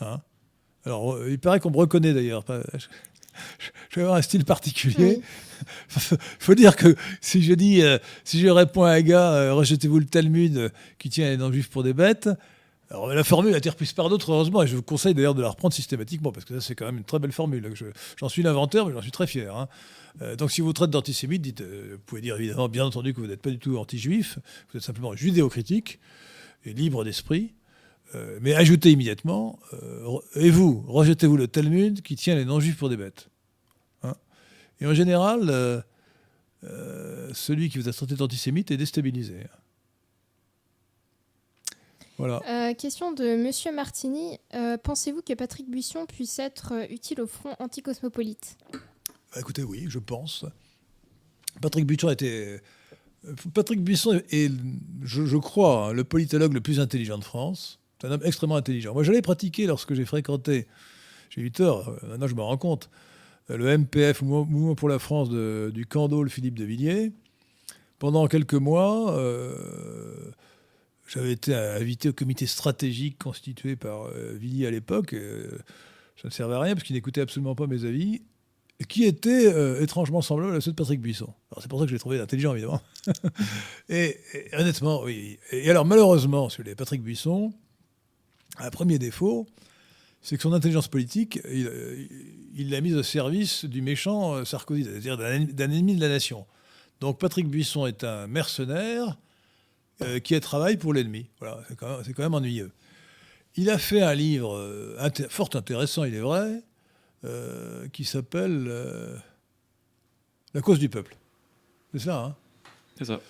Hein? 0.00 0.20
Alors, 0.84 1.14
euh, 1.14 1.30
il 1.30 1.38
paraît 1.38 1.60
qu'on 1.60 1.70
me 1.70 1.76
reconnaît 1.76 2.12
d'ailleurs. 2.12 2.44
Je, 3.90 3.96
vais 3.96 4.02
avoir 4.02 4.16
un 4.18 4.22
style 4.22 4.44
particulier. 4.44 5.20
Il 6.10 6.18
faut 6.38 6.54
dire 6.54 6.76
que 6.76 6.94
si 7.20 7.42
je 7.42 7.52
dis, 7.54 7.82
euh, 7.82 7.98
si 8.24 8.40
je 8.40 8.48
réponds 8.48 8.84
à 8.84 8.90
un 8.92 9.00
gars, 9.00 9.32
euh, 9.32 9.54
rejetez-vous 9.54 9.98
le 9.98 10.06
Talmud 10.06 10.56
euh, 10.56 10.68
qui 10.98 11.08
tient 11.08 11.28
les 11.30 11.36
non-juifs 11.36 11.68
pour 11.70 11.82
des 11.82 11.92
bêtes, 11.92 12.28
alors 12.90 13.06
la 13.06 13.24
formule 13.24 13.54
a 13.54 13.58
été 13.58 13.70
reprise 13.70 13.92
par 13.94 14.08
d'autres, 14.10 14.32
heureusement, 14.32 14.62
et 14.62 14.66
je 14.66 14.76
vous 14.76 14.82
conseille 14.82 15.14
d'ailleurs 15.14 15.34
de 15.34 15.40
la 15.40 15.48
reprendre 15.48 15.72
systématiquement, 15.72 16.30
parce 16.30 16.44
que 16.44 16.52
ça 16.54 16.60
c'est 16.66 16.74
quand 16.74 16.84
même 16.86 16.98
une 16.98 17.04
très 17.04 17.18
belle 17.18 17.32
formule. 17.32 17.70
Je- 17.74 17.86
J'en 18.18 18.28
suis 18.28 18.42
l'inventeur, 18.42 18.86
mais 18.86 18.92
j'en 18.92 19.00
suis 19.02 19.10
très 19.12 19.26
fier. 19.26 19.54
hein. 19.56 19.68
Donc 20.36 20.52
si 20.52 20.60
vous 20.60 20.74
traitez 20.74 20.90
d'antisémite, 20.90 21.40
dites, 21.40 21.62
vous 21.62 21.98
pouvez 22.04 22.20
dire 22.20 22.36
évidemment, 22.36 22.68
bien 22.68 22.84
entendu, 22.84 23.14
que 23.14 23.20
vous 23.22 23.26
n'êtes 23.28 23.40
pas 23.40 23.48
du 23.48 23.58
tout 23.58 23.78
anti-juif, 23.78 24.38
vous 24.70 24.76
êtes 24.76 24.82
simplement 24.84 25.14
judéo-critique 25.16 26.00
et 26.66 26.74
libre 26.74 27.02
d'esprit. 27.02 27.54
Euh, 28.14 28.38
mais 28.42 28.54
ajoutez 28.54 28.90
immédiatement, 28.90 29.58
euh, 29.72 30.18
et 30.34 30.50
vous, 30.50 30.84
rejetez-vous 30.86 31.36
le 31.36 31.48
Talmud 31.48 32.02
qui 32.02 32.16
tient 32.16 32.34
les 32.34 32.44
non-juifs 32.44 32.76
pour 32.76 32.90
des 32.90 32.96
bêtes. 32.96 33.28
Hein 34.02 34.14
et 34.80 34.86
en 34.86 34.92
général, 34.92 35.48
euh, 36.64 37.30
celui 37.32 37.70
qui 37.70 37.78
vous 37.78 37.88
a 37.88 37.92
traité 37.92 38.14
d'antisémite 38.14 38.70
est 38.70 38.76
déstabilisé. 38.76 39.46
Voilà. 42.18 42.74
Question 42.74 43.12
de 43.12 43.36
Monsieur 43.36 43.72
Martini. 43.72 44.38
Pensez-vous 44.84 45.22
que 45.22 45.32
Patrick 45.32 45.68
Buisson 45.68 46.06
puisse 46.06 46.38
être 46.38 46.86
utile 46.90 47.20
au 47.20 47.26
front 47.26 47.56
anticosmopolite? 47.58 48.58
Bah, 48.70 49.40
écoutez, 49.40 49.64
oui, 49.64 49.86
je 49.88 49.98
pense. 49.98 50.44
Patrick 51.60 51.86
Buisson 51.86 52.10
était. 52.10 52.62
Patrick 53.54 53.82
Buisson 53.82 54.20
est, 54.30 54.52
je, 55.02 55.24
je 55.24 55.36
crois, 55.36 55.86
hein, 55.86 55.92
le 55.92 56.04
politologue 56.04 56.52
le 56.52 56.60
plus 56.60 56.78
intelligent 56.78 57.18
de 57.18 57.24
France. 57.24 57.81
C'est 58.02 58.08
un 58.08 58.10
homme 58.14 58.22
extrêmement 58.24 58.56
intelligent. 58.56 58.94
Moi, 58.94 59.04
j'allais 59.04 59.22
pratiquer 59.22 59.68
lorsque 59.68 59.94
j'ai 59.94 60.04
fréquenté, 60.04 60.66
j'ai 61.30 61.40
eu 61.40 61.52
tort, 61.52 61.88
euh, 61.88 62.08
maintenant 62.08 62.26
je 62.26 62.34
me 62.34 62.42
rends 62.42 62.56
compte, 62.56 62.90
euh, 63.48 63.56
le 63.56 63.68
MPF, 63.68 64.22
Mouvement 64.22 64.74
pour 64.74 64.88
la 64.88 64.98
France 64.98 65.30
de- 65.30 65.70
du 65.72 65.86
Candos, 65.86 66.24
le 66.24 66.28
Philippe 66.28 66.58
de 66.58 66.64
Villiers. 66.64 67.12
Pendant 68.00 68.26
quelques 68.26 68.54
mois, 68.54 69.16
euh, 69.16 69.54
j'avais 71.06 71.30
été 71.30 71.54
invité 71.54 72.08
au 72.08 72.12
comité 72.12 72.46
stratégique 72.46 73.18
constitué 73.22 73.76
par 73.76 74.08
Villiers 74.10 74.66
à 74.66 74.70
l'époque. 74.72 75.14
ça 76.20 76.26
ne 76.26 76.30
servait 76.30 76.56
à 76.56 76.60
rien 76.60 76.74
parce 76.74 76.84
qu'il 76.84 76.96
n'écoutait 76.96 77.20
absolument 77.20 77.54
pas 77.54 77.68
mes 77.68 77.84
avis 77.84 78.22
qui 78.88 79.04
était 79.04 79.46
euh, 79.46 79.80
étrangement 79.80 80.22
semblable 80.22 80.56
à 80.56 80.60
ceux 80.60 80.72
de 80.72 80.76
Patrick 80.76 81.00
Buisson. 81.00 81.32
Alors 81.52 81.62
c'est 81.62 81.68
pour 81.68 81.78
ça 81.78 81.84
que 81.84 81.90
je 81.90 81.94
l'ai 81.94 82.00
trouvé 82.00 82.18
intelligent, 82.18 82.52
évidemment. 82.52 82.82
et, 83.88 84.16
et 84.34 84.56
honnêtement, 84.56 85.02
oui. 85.04 85.38
Et 85.52 85.70
alors 85.70 85.84
malheureusement, 85.84 86.48
sur 86.48 86.64
les 86.64 86.74
Patrick 86.74 87.00
Buisson, 87.00 87.52
un 88.58 88.70
premier 88.70 88.98
défaut, 88.98 89.46
c'est 90.20 90.36
que 90.36 90.42
son 90.42 90.52
intelligence 90.52 90.88
politique, 90.88 91.40
il 91.50 91.66
euh, 91.66 92.06
l'a 92.70 92.80
mise 92.80 92.94
au 92.94 93.02
service 93.02 93.64
du 93.64 93.82
méchant 93.82 94.34
euh, 94.34 94.44
Sarkozy, 94.44 94.84
c'est-à-dire 94.84 95.16
d'un 95.16 95.68
ennemi- 95.68 95.96
de 95.96 96.00
la 96.00 96.08
nation. 96.08 96.46
Donc 97.00 97.18
Patrick 97.18 97.48
Buisson 97.48 97.86
est 97.86 98.04
un 98.04 98.26
mercenaire 98.28 99.18
euh, 100.02 100.20
qui 100.20 100.38
travaille 100.40 100.76
pour 100.76 100.92
l'ennemi. 100.94 101.26
Voilà, 101.40 101.60
c'est 101.68 101.76
quand, 101.76 101.88
même- 101.88 102.04
c'est 102.04 102.12
quand 102.12 102.22
même 102.22 102.34
ennuyeux. 102.34 102.70
Il 103.56 103.68
a 103.70 103.78
fait 103.78 104.00
un 104.02 104.14
livre 104.14 104.56
euh, 104.56 104.96
inté- 105.00 105.28
fort 105.28 105.50
intéressant, 105.54 106.04
il 106.04 106.14
est 106.14 106.20
vrai, 106.20 106.62
euh, 107.24 107.88
qui 107.88 108.04
s'appelle 108.04 108.70
La 110.54 110.60
cause 110.60 110.78
du 110.78 110.88
peuple. 110.88 111.16
C'est 111.92 112.00
ça, 112.00 112.18
hein? 112.24 112.36
C'est 112.98 113.04
ça. 113.06 113.20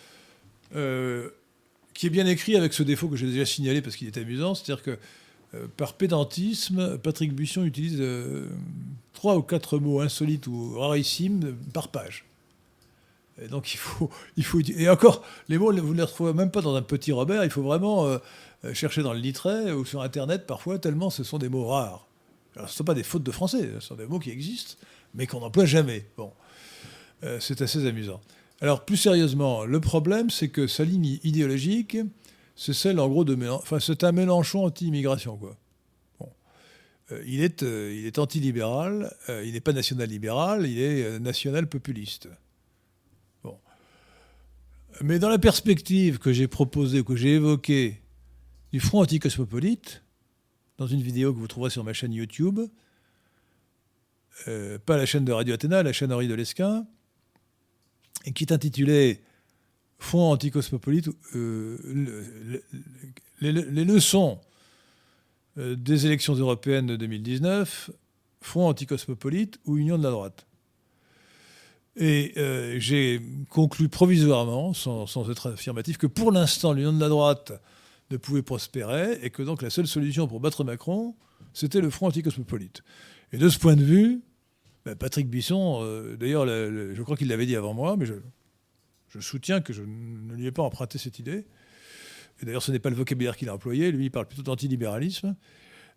Qui 1.94 2.06
est 2.06 2.10
bien 2.10 2.26
écrit 2.26 2.56
avec 2.56 2.72
ce 2.72 2.82
défaut 2.82 3.08
que 3.08 3.16
j'ai 3.16 3.26
déjà 3.26 3.44
signalé 3.44 3.82
parce 3.82 3.96
qu'il 3.96 4.06
est 4.06 4.16
amusant, 4.16 4.54
c'est-à-dire 4.54 4.82
que 4.82 4.98
euh, 5.54 5.66
par 5.76 5.94
pédantisme, 5.94 6.98
Patrick 6.98 7.34
Buisson 7.34 7.64
utilise 7.64 7.98
euh, 8.00 8.48
trois 9.12 9.36
ou 9.36 9.42
quatre 9.42 9.78
mots 9.78 10.00
insolites 10.00 10.46
ou 10.46 10.78
rarissimes 10.78 11.54
par 11.74 11.88
page. 11.88 12.24
Et 13.42 13.48
donc 13.48 13.74
il 13.74 13.76
faut, 13.76 14.10
il 14.36 14.44
faut 14.44 14.60
et 14.60 14.88
encore 14.88 15.22
les 15.48 15.58
mots 15.58 15.72
vous 15.72 15.92
ne 15.92 15.98
les 15.98 16.02
retrouvez 16.02 16.32
même 16.32 16.50
pas 16.50 16.62
dans 16.62 16.74
un 16.74 16.82
petit 16.82 17.12
Robert, 17.12 17.44
il 17.44 17.50
faut 17.50 17.62
vraiment 17.62 18.06
euh, 18.06 18.18
chercher 18.72 19.02
dans 19.02 19.12
le 19.12 19.18
litret 19.18 19.72
ou 19.72 19.84
sur 19.84 20.00
internet 20.00 20.46
parfois 20.46 20.78
tellement 20.78 21.10
ce 21.10 21.24
sont 21.24 21.38
des 21.38 21.48
mots 21.48 21.66
rares. 21.66 22.06
Alors 22.56 22.68
ce 22.68 22.74
ne 22.74 22.76
sont 22.78 22.84
pas 22.84 22.94
des 22.94 23.02
fautes 23.02 23.22
de 23.22 23.30
français, 23.30 23.70
ce 23.74 23.80
sont 23.80 23.96
des 23.96 24.06
mots 24.06 24.18
qui 24.18 24.30
existent 24.30 24.76
mais 25.14 25.26
qu'on 25.26 25.40
n'emploie 25.40 25.66
jamais. 25.66 26.06
Bon, 26.16 26.32
c'est 27.38 27.60
assez 27.60 27.86
amusant. 27.86 28.20
Alors, 28.62 28.84
plus 28.84 28.96
sérieusement, 28.96 29.64
le 29.64 29.80
problème, 29.80 30.30
c'est 30.30 30.48
que 30.48 30.68
sa 30.68 30.84
ligne 30.84 31.18
idéologique, 31.24 31.98
c'est 32.54 32.72
celle, 32.72 33.00
en 33.00 33.08
gros, 33.08 33.24
de 33.24 33.34
Mélenchon. 33.34 33.60
Enfin, 33.60 33.80
c'est 33.80 34.04
un 34.04 34.12
Mélenchon 34.12 34.64
anti-immigration, 34.64 35.36
quoi. 35.36 35.58
Euh, 37.10 37.20
il, 37.26 37.42
est, 37.42 37.64
euh, 37.64 37.92
il 37.92 38.06
est 38.06 38.20
anti-libéral, 38.20 39.12
euh, 39.28 39.44
il 39.44 39.54
n'est 39.54 39.60
pas 39.60 39.72
national-libéral, 39.72 40.66
il 40.68 40.80
est 40.80 41.18
national-populiste. 41.18 42.28
Mais 45.00 45.18
dans 45.18 45.30
la 45.30 45.38
perspective 45.38 46.18
que 46.18 46.32
j'ai 46.32 46.46
proposée, 46.46 47.02
que 47.02 47.16
j'ai 47.16 47.34
évoquée, 47.34 48.00
du 48.72 48.78
Front 48.78 49.00
anticosmopolite, 49.00 50.04
dans 50.78 50.86
une 50.86 51.02
vidéo 51.02 51.32
que 51.32 51.38
vous 51.38 51.48
trouverez 51.48 51.70
sur 51.70 51.82
ma 51.82 51.92
chaîne 51.94 52.12
YouTube, 52.12 52.60
pas 54.44 54.96
la 54.96 55.06
chaîne 55.06 55.24
de 55.24 55.32
Radio 55.32 55.54
Athéna, 55.54 55.82
la 55.82 55.92
chaîne 55.92 56.12
Henri 56.12 56.28
de 56.28 56.34
Lesquin, 56.34 56.86
et 58.24 58.32
qui 58.32 58.44
est 58.44 58.52
intitulée 58.52 59.20
Front 59.98 60.32
anticosmopolite, 60.32 61.08
euh, 61.36 61.78
le- 61.84 62.62
le- 63.40 63.62
les, 63.70 63.84
leçons 63.84 64.40
euh, 65.58 65.76
des 65.76 66.06
élections 66.06 66.34
européennes 66.34 66.86
de 66.86 66.96
2019, 66.96 67.90
Front 68.40 68.66
anticosmopolite 68.68 69.58
ou 69.64 69.76
Union 69.76 69.96
de 69.98 70.02
la 70.02 70.10
droite. 70.10 70.46
Et 71.96 72.32
euh, 72.36 72.76
j'ai 72.80 73.20
conclu 73.50 73.88
provisoirement, 73.88 74.72
sans 74.74 75.30
être 75.30 75.52
affirmatif, 75.52 75.98
que 75.98 76.06
pour 76.08 76.32
l'instant, 76.32 76.72
l'Union 76.72 76.92
de 76.92 77.00
la 77.00 77.08
droite 77.08 77.52
ne 78.10 78.16
pouvait 78.16 78.42
prospérer 78.42 79.18
et 79.22 79.30
que 79.30 79.42
donc 79.42 79.62
la 79.62 79.70
seule 79.70 79.86
solution 79.86 80.26
pour 80.26 80.40
battre 80.40 80.64
Macron, 80.64 81.14
c'était 81.52 81.80
le 81.80 81.90
Front 81.90 82.06
anticosmopolite. 82.08 82.82
Et 83.32 83.38
de 83.38 83.48
ce 83.48 83.58
point 83.58 83.76
de 83.76 83.84
vue, 83.84 84.20
ben, 84.84 84.94
Patrick 84.96 85.28
Buisson, 85.28 85.80
euh, 85.82 86.16
d'ailleurs, 86.16 86.44
le- 86.44 86.70
le- 86.70 86.94
je 86.94 87.02
crois 87.02 87.16
qu'il 87.16 87.28
l'avait 87.28 87.46
dit 87.46 87.56
avant 87.56 87.74
moi, 87.74 87.96
mais 87.96 88.06
je, 88.06 88.14
je 89.08 89.20
soutiens 89.20 89.60
que 89.60 89.72
je 89.72 89.82
ne 89.82 90.34
lui 90.34 90.46
ai 90.46 90.52
pas 90.52 90.62
emprunté 90.62 90.98
cette 90.98 91.18
idée. 91.18 91.44
Et 92.40 92.46
d'ailleurs, 92.46 92.62
ce 92.62 92.72
n'est 92.72 92.78
pas 92.80 92.90
le 92.90 92.96
vocabulaire 92.96 93.36
qu'il 93.36 93.48
a 93.48 93.54
employé. 93.54 93.92
Lui, 93.92 94.06
il 94.06 94.10
parle 94.10 94.26
plutôt 94.26 94.42
d'antilibéralisme. 94.42 95.36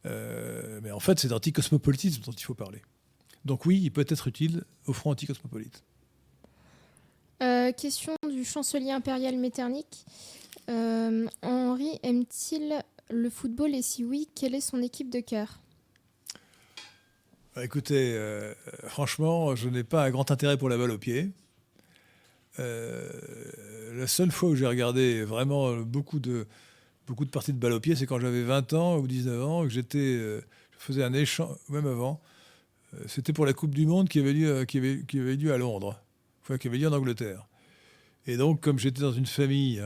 Euh, 0.05 0.79
mais 0.83 0.91
en 0.91 0.99
fait, 0.99 1.17
c'est 1.19 1.29
d'anticosmopolitisme 1.29 2.21
dont 2.23 2.31
il 2.31 2.43
faut 2.43 2.53
parler. 2.53 2.81
Donc 3.45 3.65
oui, 3.65 3.79
il 3.81 3.89
peut 3.91 4.05
être 4.07 4.27
utile 4.27 4.63
au 4.85 4.93
front 4.93 5.09
anticosmopolite. 5.11 5.83
Euh, 7.41 7.71
question 7.71 8.15
du 8.29 8.45
chancelier 8.45 8.91
impérial 8.91 9.35
Metternich. 9.37 10.05
Euh, 10.69 11.27
Henri 11.41 11.99
aime-t-il 12.03 12.75
le 13.09 13.29
football 13.29 13.75
et 13.75 13.81
si 13.81 14.03
oui, 14.03 14.27
quelle 14.35 14.55
est 14.55 14.61
son 14.61 14.81
équipe 14.81 15.09
de 15.11 15.19
cœur? 15.19 15.59
Bah, 17.55 17.63
écoutez, 17.63 18.11
euh, 18.15 18.53
euh, 18.67 18.89
franchement, 18.89 19.55
je 19.55 19.69
n'ai 19.69 19.85
pas 19.85 20.03
un 20.03 20.09
grand 20.09 20.29
intérêt 20.29 20.57
pour 20.57 20.67
la 20.67 20.77
balle 20.77 20.91
au 20.91 20.97
pied. 20.97 21.31
Euh, 22.59 23.09
la 23.93 24.07
seule 24.07 24.29
fois 24.31 24.49
où 24.49 24.55
j'ai 24.55 24.67
regardé 24.67 25.23
vraiment 25.23 25.73
beaucoup 25.77 26.19
de, 26.19 26.47
beaucoup 27.07 27.23
de 27.23 27.29
parties 27.29 27.53
de 27.53 27.57
balle 27.57 27.71
au 27.71 27.79
pied, 27.79 27.95
c'est 27.95 28.07
quand 28.07 28.19
j'avais 28.19 28.43
20 28.43 28.73
ans 28.73 28.97
ou 28.97 29.07
19 29.07 29.43
ans, 29.45 29.63
que 29.63 29.69
j'étais, 29.69 30.17
je 30.17 30.41
faisais 30.79 31.01
un 31.01 31.13
échange, 31.13 31.55
même 31.69 31.87
avant. 31.87 32.19
C'était 33.07 33.31
pour 33.31 33.45
la 33.45 33.53
Coupe 33.53 33.73
du 33.73 33.85
Monde 33.85 34.09
qui 34.09 34.19
avait 34.19 34.33
lieu, 34.33 34.65
qui 34.65 34.77
avait, 34.77 35.03
qui 35.07 35.19
avait 35.19 35.37
lieu 35.37 35.53
à 35.53 35.57
Londres, 35.57 36.01
enfin 36.41 36.57
qui 36.57 36.67
avait 36.67 36.77
lieu 36.77 36.89
en 36.89 36.93
Angleterre. 36.93 37.47
Et 38.27 38.35
donc, 38.35 38.59
comme 38.59 38.79
j'étais 38.79 39.01
dans 39.01 39.13
une 39.13 39.27
famille 39.27 39.81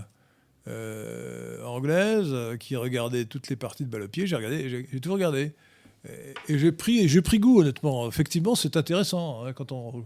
anglaise 1.63 2.35
qui 2.59 2.75
regardait 2.75 3.25
toutes 3.25 3.47
les 3.49 3.55
parties 3.55 3.85
de 3.85 3.89
balle 3.89 4.03
au 4.03 4.07
pied, 4.07 4.25
j'ai 4.25 4.35
regardé, 4.35 4.87
j'ai 4.91 4.99
tout 4.99 5.13
regardé. 5.13 5.53
Et, 6.07 6.57
j'ai 6.57 6.71
pris, 6.71 7.39
goût, 7.39 7.61
honnêtement. 7.61 8.07
Effectivement, 8.07 8.55
c'est 8.55 8.77
intéressant. 8.77 9.45
hein, 9.45 9.53
quand 9.53 9.71
on, 9.71 10.05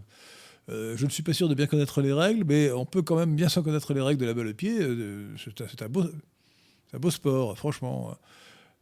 euh, 0.70 0.96
je 0.96 1.04
ne 1.04 1.10
suis 1.10 1.22
pas 1.22 1.32
sûr 1.32 1.48
de 1.48 1.54
bien 1.54 1.66
connaître 1.66 2.00
les 2.00 2.12
règles, 2.12 2.44
mais 2.46 2.70
on 2.72 2.86
peut 2.86 3.02
quand 3.02 3.16
même 3.16 3.34
bien 3.36 3.48
sans 3.48 3.62
connaître 3.62 3.92
les 3.92 4.00
règles 4.00 4.20
de 4.20 4.26
la 4.26 4.34
balle 4.34 4.48
au 4.48 4.54
pied. 4.54 4.78
euh, 4.80 5.34
c'est 5.36 5.82
un, 5.82 5.88
beau, 5.88 7.10
sport, 7.10 7.56
franchement. 7.58 8.16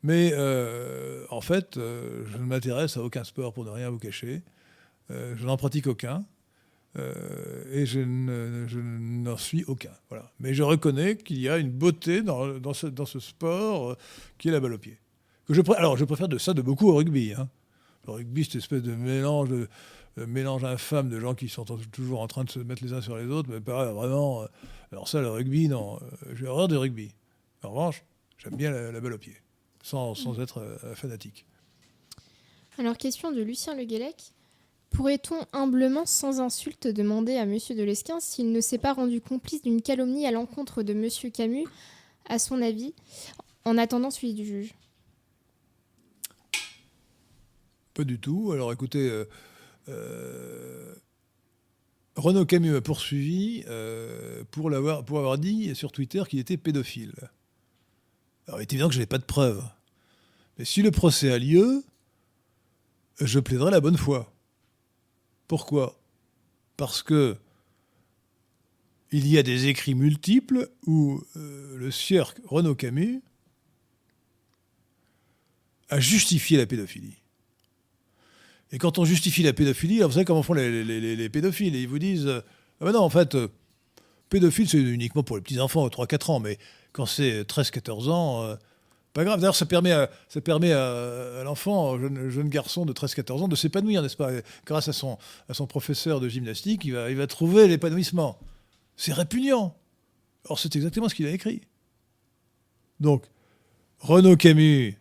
Mais 0.02 0.32
euh, 0.34 1.24
en 1.30 1.40
fait, 1.40 1.74
je 1.76 2.36
ne 2.38 2.44
m'intéresse 2.44 2.96
à 2.96 3.02
aucun 3.02 3.24
sport 3.24 3.52
pour 3.52 3.64
ne 3.64 3.70
rien 3.70 3.90
vous 3.90 3.98
cacher. 3.98 4.42
Je 5.10 5.44
n'en 5.44 5.56
pratique 5.56 5.86
aucun. 5.86 6.24
Et 6.96 7.86
je 7.86 8.00
ne- 8.00 8.66
n'en 9.22 9.36
suis 9.36 9.64
aucun. 9.64 9.92
Voilà. 10.08 10.30
Mais 10.40 10.54
je 10.54 10.62
reconnais 10.62 11.16
qu'il 11.16 11.40
y 11.40 11.48
a 11.48 11.58
une 11.58 11.70
beauté 11.70 12.22
dans, 12.22 12.74
ce, 12.74 13.18
sport 13.18 13.96
qui 14.38 14.48
est 14.48 14.52
la 14.52 14.60
balle 14.60 14.74
au 14.74 14.78
pied. 14.78 14.98
Je 15.52 15.60
Alors, 15.76 15.98
je 15.98 16.04
préfère 16.06 16.28
de 16.28 16.38
ça 16.38 16.54
de 16.54 16.62
beaucoup 16.62 16.88
au 16.88 16.96
rugby. 16.96 17.34
hein. 17.36 17.48
Le 18.06 18.14
rugby, 18.14 18.44
cette 18.44 18.56
espèce 18.56 18.82
de 18.82 18.94
mélange 18.94 19.50
de, 19.50 19.68
euh, 20.18 20.26
mélange 20.26 20.64
infâme 20.64 21.10
de 21.10 21.20
gens 21.20 21.34
qui 21.34 21.48
sont 21.48 21.64
toujours 21.92 22.20
en 22.20 22.26
train 22.26 22.44
de 22.44 22.50
se 22.50 22.58
mettre 22.58 22.82
les 22.82 22.94
uns 22.94 23.02
sur 23.02 23.16
les 23.16 23.26
autres, 23.26 23.50
mais 23.50 23.60
paraît 23.60 23.92
vraiment. 23.92 24.46
alors 24.90 25.08
ça, 25.08 25.20
le 25.20 25.30
rugby, 25.30 25.68
non, 25.68 26.00
j'ai 26.34 26.46
horreur 26.46 26.68
du 26.68 26.76
rugby. 26.76 27.14
En 27.62 27.70
revanche, 27.70 28.02
j'aime 28.38 28.56
bien 28.56 28.70
la, 28.70 28.98
balle 29.00 29.12
au 29.12 29.18
pied, 29.18 29.36
sans, 29.82 30.14
sans 30.14 30.40
être 30.40 30.64
fanatique. 30.94 31.44
Alors, 32.78 32.96
question 32.96 33.30
de 33.30 33.42
Lucien 33.42 33.76
Le 33.76 33.84
Guélec. 33.84 34.32
Pourrait-on 34.90 35.36
humblement, 35.52 36.06
sans 36.06 36.40
insulte, 36.40 36.86
demander 36.86 37.36
à 37.36 37.42
M. 37.42 37.58
de 37.58 37.82
Lesquin 37.82 38.20
s'il 38.20 38.52
ne 38.52 38.60
s'est 38.60 38.78
pas 38.78 38.92
rendu 38.92 39.20
complice 39.20 39.62
d'une 39.62 39.80
calomnie 39.80 40.26
à 40.26 40.30
l'encontre 40.30 40.82
de 40.82 40.92
M. 40.92 41.30
Camus, 41.30 41.66
à 42.28 42.38
son 42.38 42.60
avis, 42.60 42.94
en 43.64 43.78
attendant 43.78 44.10
celui 44.10 44.34
du 44.34 44.44
juge? 44.44 44.74
Pas 47.94 48.04
du 48.04 48.18
tout. 48.18 48.52
Alors 48.52 48.72
écoutez, 48.72 49.08
euh, 49.08 49.24
euh, 49.88 50.94
Renaud 52.16 52.46
Camus 52.46 52.74
a 52.74 52.80
poursuivi 52.80 53.64
euh, 53.68 54.44
pour, 54.50 54.72
avoir 54.72 55.38
dit 55.38 55.74
sur 55.74 55.92
Twitter 55.92 56.22
qu'il 56.28 56.38
était 56.38 56.56
pédophile. 56.56 57.14
Alors 58.46 58.60
il 58.60 58.62
est 58.62 58.72
évident 58.72 58.88
que 58.88 58.94
je 58.94 59.00
n'ai 59.00 59.06
pas 59.06 59.18
de 59.18 59.24
preuves. 59.24 59.62
Mais 60.58 60.64
si 60.64 60.82
le 60.82 60.90
procès 60.90 61.32
a 61.32 61.38
lieu, 61.38 61.84
je 63.20 63.40
plaiderai 63.40 63.70
la 63.70 63.80
bonne 63.80 63.96
foi. 63.96 64.32
Pourquoi? 65.48 66.00
Parce 66.76 67.02
que 67.02 67.36
il 69.10 69.28
y 69.28 69.36
a 69.36 69.42
des 69.42 69.66
écrits 69.66 69.94
multiples 69.94 70.70
où 70.86 71.22
le 71.34 71.90
sieur 71.90 72.34
Renaud 72.46 72.74
Camus 72.74 73.20
a 75.90 76.00
justifié 76.00 76.56
la 76.56 76.64
pédophilie. 76.64 77.21
Et 78.72 78.78
quand 78.78 78.98
on 78.98 79.04
justifie 79.04 79.42
la 79.42 79.52
pédophilie, 79.52 80.00
vous 80.00 80.12
savez 80.12 80.24
comment 80.24 80.42
font 80.42 80.54
les, 80.54 81.28
pédophiles 81.28 81.76
Ils 81.76 81.86
vous 81.86 81.98
disent 81.98 82.26
Ah 82.28 82.84
ben 82.84 82.92
non, 82.92 83.00
en 83.00 83.10
fait, 83.10 83.34
euh, 83.34 83.48
pédophile, 84.30 84.68
c'est 84.68 84.78
uniquement 84.78 85.22
pour 85.22 85.36
les 85.36 85.42
petits-enfants, 85.42 85.86
3-4 85.86 86.30
ans, 86.30 86.40
mais 86.40 86.58
quand 86.92 87.04
c'est 87.04 87.42
13-14 87.42 88.08
ans, 88.10 88.42
euh, 88.42 88.56
pas 89.12 89.24
grave. 89.24 89.40
D'ailleurs, 89.40 89.54
ça 89.54 89.66
permet 89.66 89.92
à, 89.92 90.10
ça 90.28 90.40
permet 90.40 90.72
à, 90.72 91.42
l'enfant, 91.44 91.98
jeune, 91.98 92.30
jeune 92.30 92.48
garçon 92.48 92.86
de 92.86 92.94
13-14 92.94 93.42
ans, 93.42 93.48
de 93.48 93.56
s'épanouir, 93.56 94.00
n'est-ce 94.00 94.16
pas? 94.16 94.30
Grâce 94.64 94.88
à 94.88 94.94
son, 94.94 95.18
à 95.50 95.54
son 95.54 95.66
professeur 95.66 96.18
de 96.18 96.28
gymnastique, 96.30 96.86
il 96.86 96.94
va, 96.94 97.10
il 97.10 97.16
va 97.16 97.26
trouver 97.26 97.68
l'épanouissement. 97.68 98.38
C'est 98.96 99.12
répugnant. 99.12 99.76
Or, 100.48 100.58
c'est 100.58 100.74
exactement 100.76 101.10
ce 101.10 101.14
qu'il 101.14 101.26
a 101.26 101.30
écrit. 101.30 101.60
Donc, 103.00 103.24
Renaud 103.98 104.36
Camus 104.36 104.96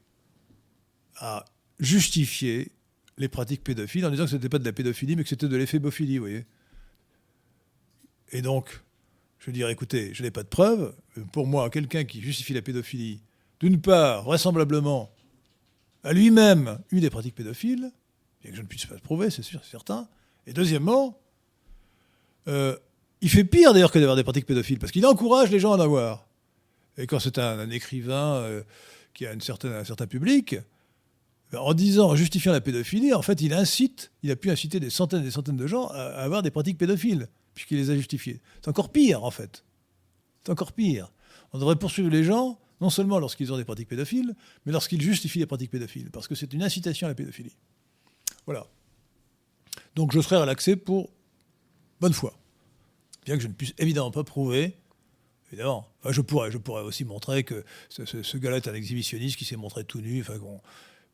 a 1.15 1.45
justifié 1.79 2.71
les 3.21 3.29
pratiques 3.29 3.63
pédophiles 3.63 4.05
en 4.05 4.09
disant 4.09 4.25
que 4.25 4.31
ce 4.31 4.35
n'était 4.35 4.49
pas 4.49 4.59
de 4.59 4.65
la 4.65 4.73
pédophilie, 4.73 5.15
mais 5.15 5.23
que 5.23 5.29
c'était 5.29 5.47
de 5.47 5.55
l'éphémophilie, 5.55 6.17
vous 6.17 6.23
voyez. 6.23 6.45
Et 8.31 8.41
donc, 8.41 8.81
je 9.39 9.51
dirais, 9.51 9.71
écoutez, 9.71 10.13
je 10.13 10.23
n'ai 10.23 10.31
pas 10.31 10.43
de 10.43 10.47
preuves. 10.47 10.95
Pour 11.31 11.47
moi, 11.47 11.69
quelqu'un 11.69 12.03
qui 12.03 12.21
justifie 12.21 12.53
la 12.53 12.61
pédophilie 12.61 13.21
d'une 13.59 13.79
part, 13.79 14.23
vraisemblablement, 14.23 15.11
a 16.03 16.13
lui-même 16.13 16.79
eu 16.91 16.99
des 16.99 17.11
pratiques 17.11 17.35
pédophiles, 17.35 17.91
bien 18.41 18.51
que 18.51 18.57
je 18.57 18.61
ne 18.61 18.67
puisse 18.67 18.87
pas 18.87 18.95
le 18.95 19.01
prouver, 19.01 19.29
c'est 19.29 19.43
sûr, 19.43 19.61
c'est 19.63 19.69
certain. 19.71 20.09
Et 20.47 20.53
deuxièmement, 20.53 21.19
euh, 22.47 22.75
il 23.21 23.29
fait 23.29 23.43
pire 23.43 23.73
d'ailleurs 23.73 23.91
que 23.91 23.99
d'avoir 23.99 24.15
des 24.15 24.23
pratiques 24.23 24.47
pédophiles, 24.47 24.79
parce 24.79 24.91
qu'il 24.91 25.05
encourage 25.05 25.51
les 25.51 25.59
gens 25.59 25.73
à 25.73 25.77
en 25.77 25.79
avoir. 25.79 26.25
Et 26.97 27.05
quand 27.05 27.19
c'est 27.19 27.37
un, 27.37 27.69
écrivain 27.69 28.37
euh, 28.37 28.63
qui 29.13 29.27
a 29.27 29.31
un 29.31 29.39
certain 29.83 30.07
public, 30.07 30.55
en 31.57 31.73
disant, 31.73 32.09
en 32.09 32.15
justifiant 32.15 32.51
la 32.51 32.61
pédophilie, 32.61 33.13
en 33.13 33.21
fait, 33.21 33.41
il 33.41 33.53
incite, 33.53 34.11
il 34.23 34.31
a 34.31 34.35
pu 34.35 34.49
inciter 34.49 34.79
des 34.79 34.89
centaines 34.89 35.21
et 35.21 35.25
des 35.25 35.31
centaines 35.31 35.57
de 35.57 35.67
gens 35.67 35.87
à, 35.87 36.01
avoir 36.01 36.41
des 36.41 36.51
pratiques 36.51 36.77
pédophiles, 36.77 37.27
puisqu'il 37.53 37.77
les 37.77 37.89
a 37.89 37.95
justifiées. 37.95 38.41
C'est 38.61 38.69
encore 38.69 38.91
pire, 38.91 39.23
en 39.23 39.31
fait. 39.31 39.63
C'est 40.43 40.51
encore 40.51 40.71
pire. 40.71 41.11
On 41.53 41.59
devrait 41.59 41.75
poursuivre 41.75 42.09
les 42.09 42.23
gens 42.23 42.59
non 42.79 42.89
seulement 42.89 43.19
lorsqu'ils 43.19 43.53
ont 43.53 43.57
des 43.57 43.65
pratiques 43.65 43.89
pédophiles, 43.89 44.33
mais 44.65 44.71
lorsqu'ils 44.71 45.01
justifient 45.01 45.39
les 45.39 45.45
pratiques 45.45 45.71
pédophiles, 45.71 46.09
parce 46.09 46.27
que 46.27 46.35
c'est 46.35 46.51
une 46.53 46.63
incitation 46.63 47.05
à 47.05 47.09
la 47.09 47.15
pédophilie. 47.15 47.55
Voilà. 48.45 48.65
Donc 49.95 50.13
je 50.13 50.21
serai 50.21 50.37
relaxé 50.37 50.75
pour 50.75 51.11
bonne 51.99 52.13
foi. 52.13 52.33
Bien 53.25 53.37
que 53.37 53.43
je 53.43 53.47
ne 53.47 53.53
puisse 53.53 53.73
évidemment 53.77 54.09
pas 54.09 54.23
prouver, 54.23 54.75
évidemment. 55.51 55.87
je, 56.09 56.21
pourrais, 56.21 56.49
je 56.49 56.57
pourrais 56.57 56.81
aussi 56.81 57.05
montrer 57.05 57.43
que 57.43 57.63
ce, 57.89 58.37
gars-là 58.37 58.57
est 58.57 58.67
un 58.67 58.73
exhibitionniste 58.73 59.37
qui 59.37 59.45
s'est 59.45 59.57
montré 59.57 59.83
tout 59.83 60.01
nu. 60.01 60.21
Enfin, 60.21 60.39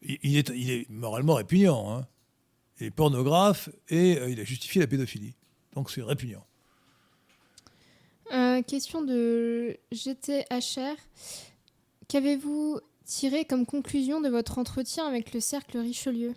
il, 0.01 0.37
est, 0.37 0.49
il, 0.49 0.71
est, 0.71 0.89
moralement 0.89 1.35
répugnant. 1.35 1.91
Hein. 1.91 2.07
Il 2.79 2.87
est 2.87 2.91
pornographe 2.91 3.69
et 3.89 4.17
euh, 4.17 4.29
il 4.29 4.39
a 4.39 4.43
justifié 4.43 4.81
la 4.81 4.87
pédophilie. 4.87 5.35
Donc 5.73 5.89
c'est 5.89 6.01
répugnant. 6.01 6.45
Euh, 8.33 8.61
question 8.61 9.01
de 9.01 9.77
GTHR. 9.91 10.95
Qu'avez-vous 12.07 12.79
tiré 13.05 13.45
comme 13.45 13.65
conclusion 13.65 14.21
de 14.21 14.29
votre 14.29 14.57
entretien 14.57 15.07
avec 15.07 15.33
le 15.33 15.39
cercle 15.39 15.77
Richelieu? 15.77 16.33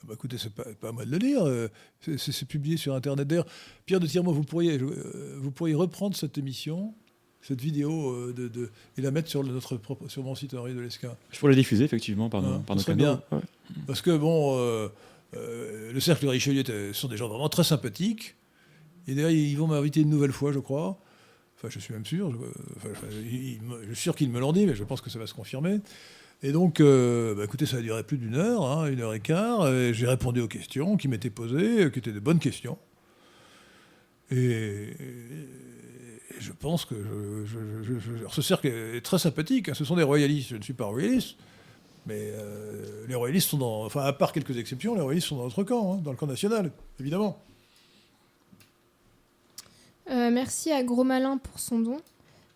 Ah 0.00 0.04
bah 0.06 0.14
écoutez, 0.14 0.38
c'est 0.38 0.54
pas, 0.54 0.64
pas 0.80 0.90
à 0.90 0.92
moi 0.92 1.04
de 1.04 1.10
le 1.10 1.18
dire, 1.18 1.44
euh, 1.44 1.68
c'est 2.00 2.46
publié 2.46 2.76
sur 2.76 2.94
Internet. 2.94 3.26
D'ailleurs, 3.26 3.46
Pierre 3.84 3.98
de 3.98 4.06
Tirement, 4.06 4.30
vous 4.30 4.44
pourriez, 4.44 4.78
vous 4.78 5.50
pourriez 5.50 5.74
reprendre 5.74 6.16
cette 6.16 6.38
émission, 6.38 6.94
cette 7.48 7.60
vidéo, 7.60 8.10
euh, 8.10 8.34
de, 8.36 8.70
et 8.96 9.02
la 9.02 9.10
mettre 9.10 9.28
sur, 9.28 9.42
notre 9.42 9.80
sur 10.08 10.22
mon 10.22 10.34
site 10.34 10.54
Henri 10.54 10.74
de 10.74 10.80
Lesquin. 10.80 11.16
Je 11.32 11.38
pourrais 11.38 11.52
la 11.52 11.56
diffuser, 11.56 11.84
effectivement, 11.84 12.28
par, 12.28 12.42
nos, 12.42 12.58
par 12.60 12.76
nos 12.76 12.94
bien. 12.94 13.22
Parce 13.86 14.02
que, 14.02 14.16
bon, 14.16 14.56
le 15.32 16.00
cercle 16.00 16.28
Richelieu 16.28 16.62
sont 16.92 17.08
des 17.08 17.16
gens 17.16 17.28
vraiment 17.28 17.48
très 17.48 17.64
sympathiques. 17.64 18.36
Et 19.08 19.14
d'ailleurs, 19.14 19.30
ils 19.30 19.56
vont 19.56 19.66
m'inviter 19.66 20.02
une 20.02 20.10
nouvelle 20.10 20.32
fois, 20.32 20.52
je 20.52 20.58
crois. 20.58 21.00
Enfin, 21.56 21.68
je 21.70 21.78
suis 21.80 21.92
même 21.92 22.06
sûr. 22.06 22.30
Je, 22.84 23.86
suis 23.86 24.02
sûr 24.02 24.14
qu'ils 24.14 24.30
me 24.30 24.38
l'ont 24.38 24.52
dit, 24.52 24.66
mais 24.66 24.76
je 24.76 24.84
pense 24.84 25.00
que 25.00 25.10
ça 25.10 25.18
va 25.18 25.26
se 25.26 25.34
confirmer. 25.34 25.80
Et 26.42 26.52
donc, 26.52 26.80
euh, 26.80 27.34
bah, 27.34 27.44
écoutez, 27.44 27.66
ça 27.66 27.78
a 27.78 27.80
duré 27.80 28.04
plus 28.04 28.18
d'une 28.18 28.36
heure, 28.36 28.64
hein, 28.64 28.86
une 28.86 29.00
heure 29.00 29.14
et 29.14 29.20
quart. 29.20 29.66
Et 29.72 29.92
j'ai 29.92 30.06
répondu 30.06 30.40
aux 30.40 30.46
questions 30.46 30.96
qui 30.96 31.08
m'étaient 31.08 31.30
posées, 31.30 31.84
euh, 31.84 31.90
qui 31.90 31.98
étaient 31.98 32.12
de 32.12 32.20
bonnes 32.20 32.38
questions. 32.38 32.78
Et, 34.30 34.90
je 36.40 36.52
pense 36.52 36.84
que 36.84 36.94
ce 38.30 38.42
cercle 38.42 38.66
est 38.68 39.00
très 39.04 39.18
sympathique. 39.18 39.68
Hein. 39.68 39.74
Ce 39.74 39.84
sont 39.84 39.96
des 39.96 40.02
royalistes. 40.02 40.50
Je 40.50 40.56
ne 40.56 40.62
suis 40.62 40.74
pas 40.74 40.86
royaliste. 40.86 41.36
Mais 42.06 42.32
euh, 42.32 43.06
les 43.06 43.14
royalistes 43.14 43.50
sont 43.50 43.58
dans. 43.58 43.84
Enfin, 43.84 44.02
à 44.02 44.12
part 44.12 44.32
quelques 44.32 44.56
exceptions, 44.56 44.94
les 44.94 45.02
royalistes 45.02 45.28
sont 45.28 45.36
dans 45.36 45.44
notre 45.44 45.62
camp, 45.62 45.94
hein, 45.94 46.00
dans 46.02 46.10
le 46.10 46.16
camp 46.16 46.26
national, 46.26 46.72
évidemment. 46.98 47.38
Euh, 50.10 50.30
merci 50.30 50.72
à 50.72 50.82
Gros 50.82 51.04
Malin 51.04 51.36
pour 51.36 51.60
son 51.60 51.80
don, 51.80 52.00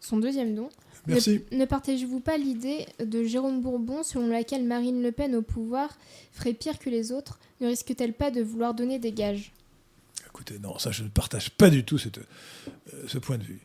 son 0.00 0.16
deuxième 0.16 0.54
don. 0.54 0.70
Merci. 1.06 1.42
Ne, 1.50 1.64
partagez-vous 1.64 2.20
pas 2.20 2.38
l'idée 2.38 2.86
de 3.04 3.24
Jérôme 3.24 3.60
Bourbon 3.60 4.02
selon 4.04 4.28
laquelle 4.28 4.64
Marine 4.64 5.02
Le 5.02 5.12
Pen 5.12 5.34
au 5.34 5.42
pouvoir 5.42 5.98
ferait 6.32 6.54
pire 6.54 6.78
que 6.78 6.88
les 6.88 7.12
autres? 7.12 7.38
Ne 7.60 7.66
risque-t-elle 7.66 8.14
pas 8.14 8.30
de 8.30 8.40
vouloir 8.40 8.72
donner 8.72 8.98
des 8.98 9.12
gages? 9.12 9.52
Écoutez, 10.26 10.58
non, 10.60 10.78
ça 10.78 10.92
je 10.92 11.02
ne 11.02 11.08
partage 11.08 11.50
pas 11.50 11.68
du 11.68 11.84
tout 11.84 11.98
cette, 11.98 12.18
euh, 12.18 13.04
ce 13.06 13.18
point 13.18 13.36
de 13.36 13.42
vue. 13.42 13.60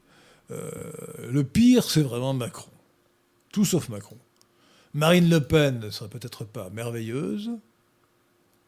Euh, 0.51 0.91
le 1.29 1.43
pire, 1.43 1.83
c'est 1.83 2.01
vraiment 2.01 2.33
Macron. 2.33 2.71
Tout 3.51 3.65
sauf 3.65 3.89
Macron. 3.89 4.17
Marine 4.93 5.29
Le 5.29 5.41
Pen 5.41 5.79
ne 5.79 5.89
serait 5.89 6.09
peut-être 6.09 6.45
pas 6.45 6.69
merveilleuse, 6.69 7.51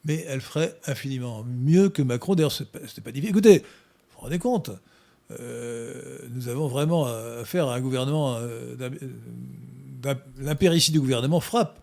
mais 0.05 0.25
elle 0.27 0.41
ferait 0.41 0.77
infiniment 0.85 1.43
mieux 1.43 1.89
que 1.89 2.01
Macron. 2.01 2.35
D'ailleurs, 2.35 2.51
ce 2.51 2.63
n'est 2.63 2.69
pas 2.69 3.11
difficile. 3.11 3.29
Écoutez, 3.29 3.59
vous 3.59 4.15
vous 4.15 4.21
rendez 4.21 4.39
compte 4.39 4.71
euh, 5.39 6.17
nous 6.31 6.47
avons 6.47 6.67
vraiment 6.67 7.05
affaire 7.05 7.67
à 7.67 7.75
un 7.75 7.81
gouvernement. 7.81 8.37
Euh, 8.39 8.75
l'impéritie 10.37 10.91
du 10.91 10.99
gouvernement 10.99 11.39
frappe. 11.39 11.79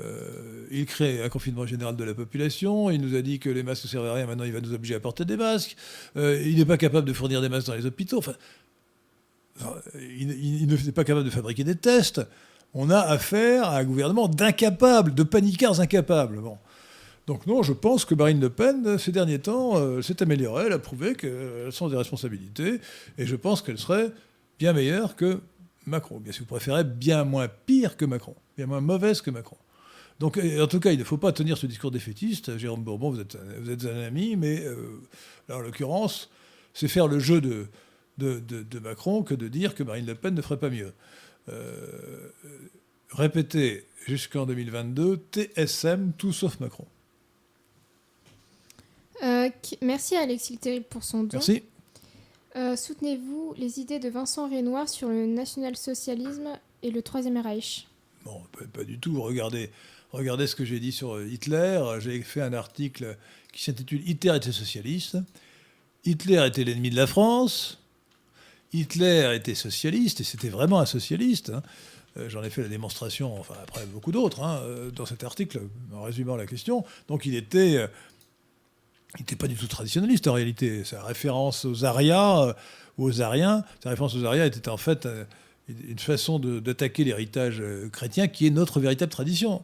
Euh, 0.00 0.66
il 0.70 0.86
crée 0.86 1.22
un 1.22 1.28
confinement 1.28 1.66
général 1.66 1.96
de 1.96 2.04
la 2.04 2.14
population. 2.14 2.90
Il 2.90 3.00
nous 3.00 3.16
a 3.16 3.22
dit 3.22 3.38
que 3.38 3.50
les 3.50 3.62
masques 3.62 3.84
ne 3.84 3.88
servaient 3.88 4.08
à 4.08 4.14
rien. 4.14 4.26
Maintenant, 4.26 4.44
il 4.44 4.52
va 4.52 4.60
nous 4.60 4.72
obliger 4.72 4.94
à 4.94 5.00
porter 5.00 5.24
des 5.24 5.36
masques. 5.36 5.76
il 6.16 6.56
n'est 6.56 6.64
pas 6.64 6.76
capable 6.76 7.06
de 7.06 7.12
fournir 7.12 7.40
des 7.40 7.48
masques 7.48 7.66
dans 7.66 7.74
les 7.74 7.86
hôpitaux. 7.86 8.18
Enfin, 8.18 8.34
il, 9.94 10.66
n'est 10.66 10.92
pas 10.92 11.04
capable 11.04 11.24
de 11.24 11.30
fabriquer 11.30 11.64
des 11.64 11.76
tests. 11.76 12.20
On 12.74 12.90
a 12.90 12.98
affaire 12.98 13.64
à 13.64 13.78
un 13.78 13.84
gouvernement 13.84 14.28
d'incapables, 14.28 15.14
de 15.14 15.22
paniquards 15.22 15.80
incapables. 15.80 16.40
Donc 17.26 17.46
non, 17.46 17.62
je 17.62 17.72
pense 17.72 18.04
que 18.04 18.14
Marine 18.14 18.40
Le 18.40 18.50
Pen, 18.50 18.98
ces 18.98 19.12
derniers 19.12 19.38
temps, 19.38 19.76
euh, 19.76 20.02
s'est 20.02 20.22
améliorée, 20.22 20.64
elle 20.66 20.72
a 20.72 20.78
prouvé 20.78 21.14
qu'elle 21.14 21.70
sent 21.70 21.90
des 21.90 21.96
responsabilités, 21.96 22.80
et 23.18 23.26
je 23.26 23.36
pense 23.36 23.62
qu'elle 23.62 23.78
serait 23.78 24.10
bien 24.58 24.72
meilleure 24.72 25.16
que 25.16 25.40
Macron. 25.86 26.20
Bien 26.20 26.32
si 26.32 26.40
vous 26.40 26.46
préférez, 26.46 26.84
bien 26.84 27.24
moins 27.24 27.48
pire 27.48 27.96
que 27.96 28.04
Macron, 28.04 28.34
bien 28.56 28.66
moins 28.66 28.80
mauvaise 28.80 29.20
que 29.20 29.30
Macron. 29.30 29.56
Donc, 30.18 30.38
en 30.38 30.66
tout 30.66 30.80
cas, 30.80 30.92
il 30.92 30.98
ne 30.98 31.04
faut 31.04 31.16
pas 31.16 31.32
tenir 31.32 31.56
ce 31.56 31.66
discours 31.66 31.90
défaitiste. 31.90 32.58
Jérôme 32.58 32.82
Bourbon, 32.82 33.10
vous 33.10 33.20
êtes, 33.20 33.38
vous 33.60 33.70
êtes 33.70 33.84
un 33.84 34.02
ami, 34.02 34.36
mais 34.36 34.64
euh, 34.64 35.00
là, 35.48 35.58
en 35.58 35.60
l'occurrence, 35.60 36.28
c'est 36.74 36.88
faire 36.88 37.06
le 37.06 37.20
jeu 37.20 37.40
de, 37.40 37.68
de, 38.18 38.78
Macron 38.80 39.22
que 39.22 39.34
de 39.34 39.48
dire 39.48 39.74
que 39.74 39.82
Marine 39.82 40.06
Le 40.06 40.14
Pen 40.14 40.34
ne 40.34 40.42
ferait 40.42 40.58
pas 40.58 40.70
mieux. 40.70 40.92
Euh, 41.48 42.30
répétez 43.10 43.86
jusqu'en 44.06 44.46
2022, 44.46 45.20
TSM, 45.30 46.12
tout 46.18 46.32
sauf 46.32 46.58
Macron. 46.60 46.86
Euh, 49.22 49.50
merci 49.82 50.16
à 50.16 50.20
Alexis 50.20 50.54
le 50.54 50.58
Terrible 50.58 50.86
pour 50.88 51.04
son 51.04 51.22
don. 51.24 51.30
Merci. 51.34 51.62
Euh, 52.56 52.76
soutenez-vous 52.76 53.54
les 53.56 53.78
idées 53.80 53.98
de 53.98 54.08
Vincent 54.08 54.48
Renoir 54.48 54.88
sur 54.88 55.08
le 55.08 55.26
national-socialisme 55.26 56.58
et 56.82 56.90
le 56.90 57.02
Troisième 57.02 57.38
Reich? 57.38 57.86
Bon, 58.24 58.42
pas, 58.72 58.84
du 58.84 58.98
tout. 58.98 59.20
Regardez, 59.20 59.70
regardez 60.12 60.46
ce 60.46 60.56
que 60.56 60.64
j'ai 60.64 60.80
dit 60.80 60.92
sur 60.92 61.20
Hitler. 61.22 61.82
J'ai 62.00 62.20
fait 62.22 62.42
un 62.42 62.52
article 62.52 63.16
qui 63.52 63.64
s'intitule 63.64 64.08
Hitler 64.08 64.36
était 64.36 64.52
socialiste. 64.52 65.18
Hitler 66.04 66.44
était 66.46 66.64
l'ennemi 66.64 66.90
de 66.90 66.96
la 66.96 67.06
France. 67.06 67.78
Hitler 68.72 69.34
était 69.34 69.54
socialiste, 69.54 70.20
et 70.20 70.24
c'était 70.24 70.48
vraiment 70.50 70.80
un 70.80 70.86
socialiste. 70.86 71.50
Hein. 71.50 71.62
Euh, 72.16 72.28
j'en 72.28 72.42
ai 72.42 72.50
fait 72.50 72.62
la 72.62 72.68
démonstration, 72.68 73.38
enfin 73.38 73.54
après 73.62 73.86
beaucoup 73.86 74.12
d'autres, 74.12 74.42
hein, 74.42 74.60
euh, 74.62 74.90
dans 74.90 75.06
cet 75.06 75.24
article, 75.24 75.60
en 75.94 76.02
résumant 76.02 76.36
la 76.36 76.46
question. 76.46 76.84
Donc 77.08 77.26
il 77.26 77.34
était, 77.34 77.76
euh, 77.76 77.86
il 79.16 79.20
n'était 79.20 79.36
pas 79.36 79.46
du 79.46 79.54
tout 79.54 79.66
traditionnaliste 79.66 80.26
en 80.26 80.34
réalité. 80.34 80.84
Sa 80.84 81.02
référence 81.02 81.64
aux 81.64 81.84
Arias 81.84 82.54
ou 82.98 83.04
aux 83.04 83.22
Ariens, 83.22 83.64
sa 83.82 83.90
référence 83.90 84.14
aux 84.14 84.24
Arias 84.24 84.46
était 84.46 84.68
en 84.68 84.76
fait 84.76 85.08
une 85.68 85.98
façon 85.98 86.38
d'attaquer 86.38 87.04
l'héritage 87.04 87.62
chrétien 87.92 88.28
qui 88.28 88.46
est 88.46 88.50
notre 88.50 88.80
véritable 88.80 89.10
tradition. 89.10 89.62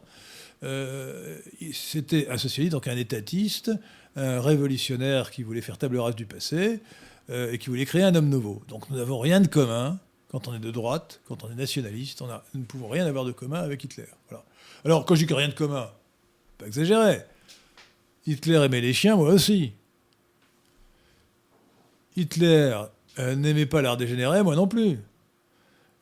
C'était 0.61 2.27
un 2.29 2.37
socialiste, 2.37 2.71
donc 2.71 2.87
un 2.87 2.97
étatiste, 2.97 3.71
un 4.15 4.41
révolutionnaire 4.41 5.31
qui 5.31 5.43
voulait 5.43 5.61
faire 5.61 5.77
table 5.77 5.97
rase 5.97 6.15
du 6.15 6.25
passé 6.25 6.79
et 7.29 7.57
qui 7.57 7.69
voulait 7.69 7.85
créer 7.85 8.03
un 8.03 8.15
homme 8.15 8.29
nouveau. 8.29 8.61
Donc 8.67 8.89
nous 8.89 8.97
n'avons 8.97 9.19
rien 9.19 9.41
de 9.41 9.47
commun 9.47 9.99
quand 10.35 10.49
on 10.49 10.53
est 10.53 10.59
de 10.59 10.71
droite, 10.71 11.21
quand 11.27 11.45
on 11.45 11.51
est 11.51 11.55
nationaliste, 11.55 12.21
on 12.21 12.27
nous 12.27 12.59
ne 12.59 12.65
pouvons 12.65 12.89
rien 12.89 13.05
avoir 13.05 13.23
de 13.23 13.31
commun 13.31 13.59
avec 13.59 13.83
Hitler. 13.83 14.03
Alors, 14.83 15.05
quand 15.05 15.15
je 15.15 15.21
dis 15.21 15.27
que 15.27 15.33
rien 15.33 15.47
de 15.47 15.53
commun, 15.53 15.89
pas 16.57 16.67
exagéré. 16.67 17.21
Hitler 18.25 18.57
aimait 18.57 18.81
les 18.81 18.91
chiens, 18.91 19.15
moi 19.15 19.29
aussi. 19.29 19.71
Hitler 22.17 22.77
euh, 23.19 23.35
n'aimait 23.35 23.65
pas 23.65 23.81
l'art 23.81 23.95
dégénéré, 23.95 24.43
moi 24.43 24.57
non 24.57 24.67
plus. 24.67 24.99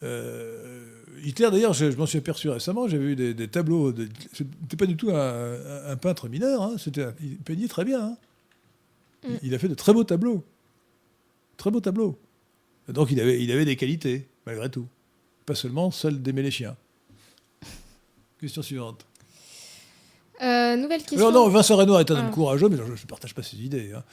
Euh, 0.02 0.93
Hitler, 1.24 1.50
d'ailleurs, 1.52 1.74
je, 1.74 1.86
m'en 1.96 2.06
suis 2.06 2.18
aperçu 2.18 2.50
récemment, 2.50 2.88
j'ai 2.88 2.98
vu 2.98 3.16
des, 3.16 3.48
tableaux. 3.48 3.92
De, 3.92 4.10
c'était 4.34 4.78
pas 4.78 4.86
du 4.86 4.98
tout 4.98 5.10
un, 5.12 5.96
peintre 5.96 6.28
mineur, 6.28 6.62
hein, 6.62 6.76
c'était, 6.78 7.06
il 7.22 7.38
peignait 7.38 7.68
très 7.68 7.86
bien. 7.86 8.04
Hein. 8.04 8.18
Mm. 9.28 9.36
il 9.44 9.56
a 9.56 9.60
fait 9.60 9.70
de 9.70 9.76
très 9.76 9.94
beaux 9.94 10.04
tableaux. 10.04 10.44
Très 11.58 11.72
beaux 11.72 11.80
tableaux. 11.80 12.20
Donc 12.90 13.12
il 13.12 13.20
avait, 13.22 13.42
il 13.42 13.52
avait 13.52 13.66
des 13.66 13.76
qualités, 13.76 14.28
malgré 14.46 14.70
tout. 14.70 14.88
Pas 15.46 15.56
seulement 15.56 15.92
celle 15.92 16.22
d'aimer 16.22 16.42
les 16.42 16.52
chiens. 16.52 16.76
Question 18.40 18.62
suivante. 18.62 19.06
Euh, 20.42 20.76
nouvelle 20.76 21.04
question. 21.04 21.32
non, 21.32 21.48
Vincent 21.48 21.78
Renoir 21.78 22.02
est 22.02 22.12
un 22.12 22.16
homme 22.16 22.26
ah. 22.28 22.34
courageux, 22.34 22.68
mais 22.68 22.78
je 22.78 22.84
ne 22.84 23.08
partage 23.08 23.34
pas 23.34 23.44
ses 23.44 23.58
idées. 23.58 23.94
Hein. 23.96 24.04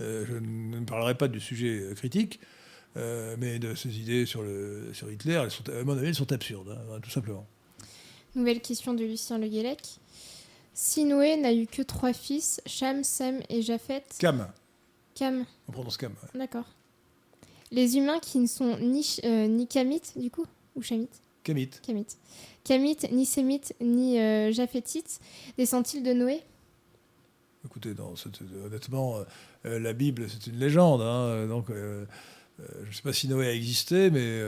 Euh, 0.00 0.24
je 0.28 0.34
ne 0.34 0.84
parlerai 0.84 1.14
pas 1.16 1.26
du 1.26 1.40
sujet 1.40 1.94
euh, 2.96 3.36
mais 3.38 3.58
de 3.58 3.74
ses 3.74 3.98
idées 3.98 4.26
sur, 4.26 4.42
le, 4.42 4.90
sur 4.92 5.10
Hitler, 5.10 5.40
elles 5.44 5.50
sont, 5.50 5.68
à 5.68 5.84
mon 5.84 5.96
avis, 5.96 6.08
elles 6.08 6.14
sont 6.14 6.32
absurdes, 6.32 6.70
hein, 6.70 7.00
tout 7.00 7.10
simplement. 7.10 7.46
Nouvelle 8.34 8.60
question 8.60 8.94
de 8.94 9.04
Lucien 9.04 9.38
Le 9.38 9.48
Guélec. 9.48 9.80
Si 10.72 11.04
Noé 11.04 11.36
n'a 11.36 11.52
eu 11.52 11.66
que 11.66 11.82
trois 11.82 12.12
fils, 12.12 12.60
Cham, 12.66 13.02
Sem 13.04 13.40
et 13.48 13.60
Japhet. 13.60 14.04
Cam. 14.18 14.48
Cam. 15.14 15.44
On 15.68 15.72
prononce 15.72 15.96
Cam. 15.96 16.14
D'accord. 16.34 16.64
Les 17.72 17.96
humains 17.96 18.18
qui 18.18 18.38
ne 18.38 18.46
sont 18.46 18.78
ni, 18.78 19.18
euh, 19.24 19.46
ni 19.46 19.66
kamites, 19.66 20.14
du 20.16 20.30
coup, 20.30 20.46
ou 20.74 20.82
chamites 20.82 21.20
Kamites. 21.44 21.80
Kamites. 21.82 22.18
Kamites, 22.64 23.10
ni 23.12 23.24
sémites, 23.24 23.74
ni 23.80 24.18
euh, 24.18 24.52
japhétites, 24.52 25.20
descendent-ils 25.56 26.02
de 26.02 26.12
Noé? 26.12 26.40
Écoutez, 27.64 27.94
non, 27.94 28.14
honnêtement, 28.64 29.18
euh, 29.66 29.78
la 29.78 29.92
Bible, 29.92 30.26
c'est 30.28 30.46
une 30.46 30.58
légende. 30.58 31.02
Hein, 31.02 31.46
donc, 31.46 31.70
je 32.84 32.88
ne 32.88 32.94
sais 32.94 33.02
pas 33.02 33.12
si 33.12 33.28
Noé 33.28 33.46
a 33.46 33.54
existé, 33.54 34.10
mais 34.10 34.40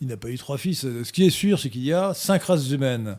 il 0.00 0.08
n'a 0.08 0.16
pas 0.16 0.30
eu 0.30 0.38
trois 0.38 0.58
fils. 0.58 0.80
Ce 0.80 1.12
qui 1.12 1.24
est 1.24 1.30
sûr, 1.30 1.58
c'est 1.58 1.70
qu'il 1.70 1.84
y 1.84 1.92
a 1.92 2.14
cinq 2.14 2.42
races 2.44 2.70
humaines. 2.70 3.18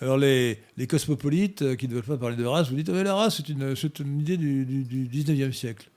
Alors 0.00 0.18
les, 0.18 0.58
cosmopolites 0.88 1.76
qui 1.76 1.88
ne 1.88 1.94
veulent 1.94 2.02
pas 2.02 2.16
parler 2.16 2.36
de 2.36 2.44
race, 2.44 2.68
vous 2.68 2.76
dites, 2.76 2.88
la 2.88 3.14
race, 3.14 3.36
c'est 3.36 3.48
une, 3.48 4.20
idée 4.20 4.36
du, 4.36 4.64
du, 4.64 5.06
du 5.06 5.24
19e 5.24 5.52
siècle. 5.52 5.88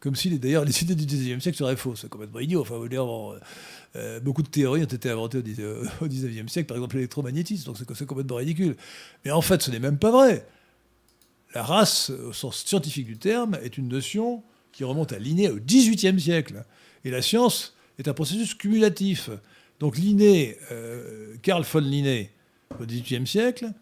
Comme 0.00 0.14
si, 0.14 0.38
d'ailleurs, 0.38 0.64
les 0.64 0.82
idées 0.82 0.94
du 0.94 1.04
XIXe 1.04 1.42
siècle 1.42 1.58
seraient 1.58 1.74
fausses. 1.74 2.02
C'est 2.02 2.08
complètement 2.08 2.38
idiot. 2.38 2.60
Enfin, 2.60 2.74
euh, 2.74 3.40
euh, 3.96 4.20
beaucoup 4.20 4.42
de 4.42 4.48
théories 4.48 4.82
ont 4.82 4.84
été 4.84 5.10
inventées 5.10 5.38
au 5.38 6.06
XIXe 6.06 6.46
siècle, 6.52 6.68
par 6.68 6.76
exemple 6.76 6.94
l'électromagnétisme, 6.94 7.64
donc 7.64 7.76
c'est 7.76 8.06
complètement 8.06 8.36
ridicule. 8.36 8.76
Mais 9.24 9.30
en 9.30 9.40
fait, 9.40 9.62
ce 9.62 9.70
n'est 9.72 9.78
même 9.78 9.98
pas 9.98 10.10
vrai. 10.10 10.46
La 11.54 11.62
race, 11.62 12.10
au 12.10 12.32
sens 12.32 12.64
scientifique 12.64 13.06
du 13.06 13.16
terme, 13.16 13.58
est 13.62 13.78
une 13.78 13.88
notion 13.88 14.44
qui 14.76 14.84
remonte 14.84 15.14
à 15.14 15.18
Linné 15.18 15.48
au 15.48 15.56
XVIIIe 15.56 16.20
siècle. 16.20 16.62
Et 17.06 17.10
la 17.10 17.22
science 17.22 17.74
est 17.98 18.08
un 18.08 18.12
processus 18.12 18.52
cumulatif. 18.52 19.30
Donc 19.80 19.96
Linné, 19.96 20.58
euh, 20.70 21.34
Carl 21.40 21.64
von 21.64 21.80
Linné, 21.80 22.30
au 22.78 22.84
XVIIIe 22.84 23.26
siècle, 23.26 23.72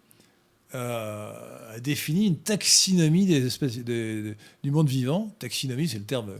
euh, 0.77 1.75
a 1.75 1.81
défini 1.81 2.29
une 2.29 2.39
taxinomie 2.39 3.27
des 3.27 3.45
espèces 3.45 3.77
du 3.77 4.37
monde 4.71 4.89
vivant. 4.89 5.35
Taxinomie, 5.41 5.89
c'est 5.89 5.99
le 5.99 6.05
terme 6.05 6.39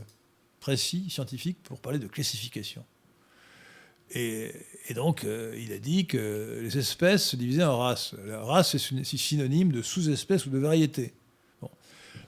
précis, 0.61 1.09
scientifique, 1.09 1.57
pour 1.63 1.81
parler 1.81 1.99
de 1.99 2.07
classification. 2.07 2.85
Et, 4.11 4.53
donc, 4.95 5.25
euh, 5.25 5.53
il 5.61 5.73
a 5.73 5.79
dit 5.79 6.05
que 6.05 6.61
les 6.61 6.77
espèces 6.77 7.25
se 7.25 7.35
divisaient 7.35 7.65
en 7.65 7.77
races. 7.77 8.15
La 8.25 8.39
race, 8.39 8.77
c'est 8.77 9.17
synonyme 9.17 9.73
de 9.73 9.81
sous-espèces 9.81 10.45
ou 10.45 10.49
de 10.49 10.59
variétés. 10.59 11.13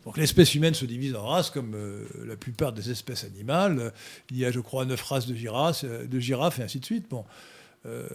Donc 0.06 0.18
l'espèce 0.18 0.56
humaine 0.56 0.74
se 0.74 0.86
divise 0.86 1.16
en 1.16 1.26
races, 1.26 1.50
comme 1.50 1.74
euh, 1.76 2.06
la 2.26 2.36
plupart 2.36 2.74
des 2.74 2.92
espèces 2.92 3.24
animales. 3.24 3.92
Il 4.32 4.38
y 4.38 4.46
a, 4.46 4.52
je 4.52 4.60
crois, 4.60 4.86
neuf 4.86 5.02
races 5.02 5.28
de 5.28 5.36
girafes, 5.36 5.86
girafes 6.20 6.60
et 6.60 6.64
ainsi 6.64 6.80
de 6.80 6.86
suite. 6.86 7.10
Bon. 7.10 7.26
Euh, 7.86 8.08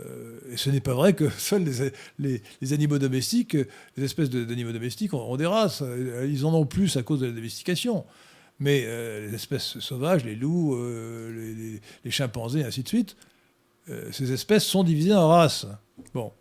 et 0.50 0.56
ce 0.56 0.70
n'est 0.70 0.80
pas 0.80 0.94
vrai 0.94 1.14
que 1.14 1.28
seuls 1.38 1.64
les, 2.18 2.72
animaux 2.72 2.98
domestiques, 2.98 3.56
les 3.96 4.04
espèces 4.04 4.30
d'animaux 4.30 4.72
domestiques 4.72 5.14
ont, 5.14 5.36
des 5.36 5.46
races. 5.46 5.82
Ils 6.24 6.44
en 6.44 6.54
ont 6.54 6.66
plus 6.66 6.96
à 6.96 7.02
cause 7.02 7.20
de 7.20 7.26
la 7.26 7.32
domestication. 7.32 8.04
Mais 8.58 8.84
euh, 8.86 9.26
les 9.26 9.34
espèces 9.34 9.78
sauvages, 9.80 10.24
les 10.24 10.36
loups, 10.36 10.76
euh, 10.76 11.80
les, 12.04 12.10
chimpanzés, 12.10 12.60
et 12.60 12.64
ainsi 12.64 12.82
de 12.82 12.88
suite, 12.88 13.16
ces 14.12 14.32
espèces 14.32 14.64
sont 14.64 14.84
divisées 14.84 15.14
en 15.14 15.28
races. 15.28 15.66
Bon. 16.14 16.32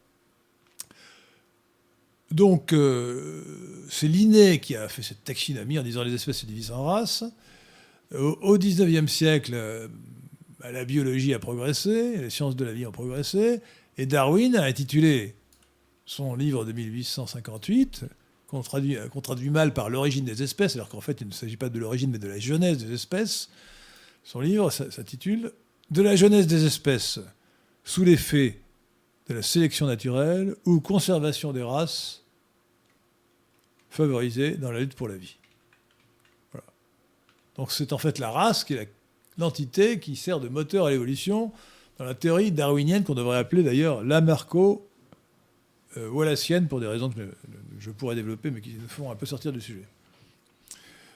Donc, 2.31 2.73
c'est 3.89 4.07
Linné 4.07 4.59
qui 4.59 4.75
a 4.75 4.87
fait 4.87 5.01
cette 5.01 5.23
taxinomie 5.23 5.77
en 5.77 5.83
disant 5.83 6.03
les 6.03 6.13
espèces 6.13 6.39
se 6.39 6.45
divisent 6.45 6.71
en 6.71 6.85
races. 6.85 7.23
Au 8.13 8.57
XIXe 8.57 9.11
siècle, 9.11 9.55
bah, 10.61 10.71
la 10.71 10.85
biologie 10.85 11.33
a 11.33 11.39
progressé, 11.39 12.17
les 12.17 12.29
sciences 12.29 12.55
de 12.55 12.65
la 12.65 12.73
vie 12.73 12.85
ont 12.85 12.91
progressé, 12.91 13.61
et 13.97 14.05
Darwin 14.05 14.55
a 14.55 14.63
intitulé 14.63 15.35
son 16.05 16.35
livre 16.35 16.65
de 16.65 16.71
1858, 16.71 18.05
qu'on 18.47 18.61
traduit, 18.61 19.49
mal 19.49 19.73
par 19.73 19.89
l'origine 19.89 20.25
des 20.25 20.43
espèces, 20.43 20.75
alors 20.75 20.89
qu'en 20.89 21.01
fait 21.01 21.21
il 21.21 21.27
ne 21.27 21.33
s'agit 21.33 21.57
pas 21.57 21.69
de 21.69 21.79
l'origine 21.79 22.11
mais 22.11 22.19
de 22.19 22.27
la 22.27 22.37
jeunesse 22.37 22.77
des 22.77 22.93
espèces. 22.93 23.49
Son 24.23 24.39
livre 24.39 24.69
s'intitule 24.69 25.51
De 25.89 26.01
la 26.01 26.15
jeunesse 26.15 26.47
des 26.47 26.65
espèces, 26.65 27.19
sous 27.83 28.03
l'effet 28.03 28.59
de 29.29 29.33
la 29.33 29.41
sélection 29.41 29.87
naturelle 29.87 30.55
ou 30.65 30.79
conservation 30.79 31.53
des 31.53 31.63
races 31.63 32.20
favorisées 33.91 34.55
dans 34.55 34.71
la 34.71 34.79
lutte 34.79 34.95
pour 34.95 35.07
la 35.07 35.17
vie. 35.17 35.37
Donc 37.57 37.71
c'est 37.71 37.93
en 37.93 37.97
fait 37.99 38.17
la 38.17 38.31
race 38.31 38.63
qui 38.63 38.73
est 38.73 38.89
l'entité 39.37 39.99
qui 39.99 40.15
sert 40.15 40.39
de 40.39 40.47
moteur 40.47 40.87
à 40.87 40.91
l'évolution 40.91 41.51
dans 41.99 42.05
la 42.05 42.15
théorie 42.15 42.51
darwinienne 42.51 43.03
qu'on 43.03 43.13
devrait 43.13 43.37
appeler 43.37 43.61
d'ailleurs 43.61 44.03
Lamarco 44.03 44.87
euh, 45.97 46.09
pour 46.69 46.79
des 46.79 46.87
raisons 46.87 47.09
que 47.09 47.29
je 47.79 47.91
pourrais 47.91 48.15
développer 48.15 48.49
mais 48.49 48.61
qui 48.61 48.75
font 48.87 49.11
un 49.11 49.15
peu 49.15 49.25
sortir 49.25 49.51
du 49.51 49.59
sujet. 49.59 49.85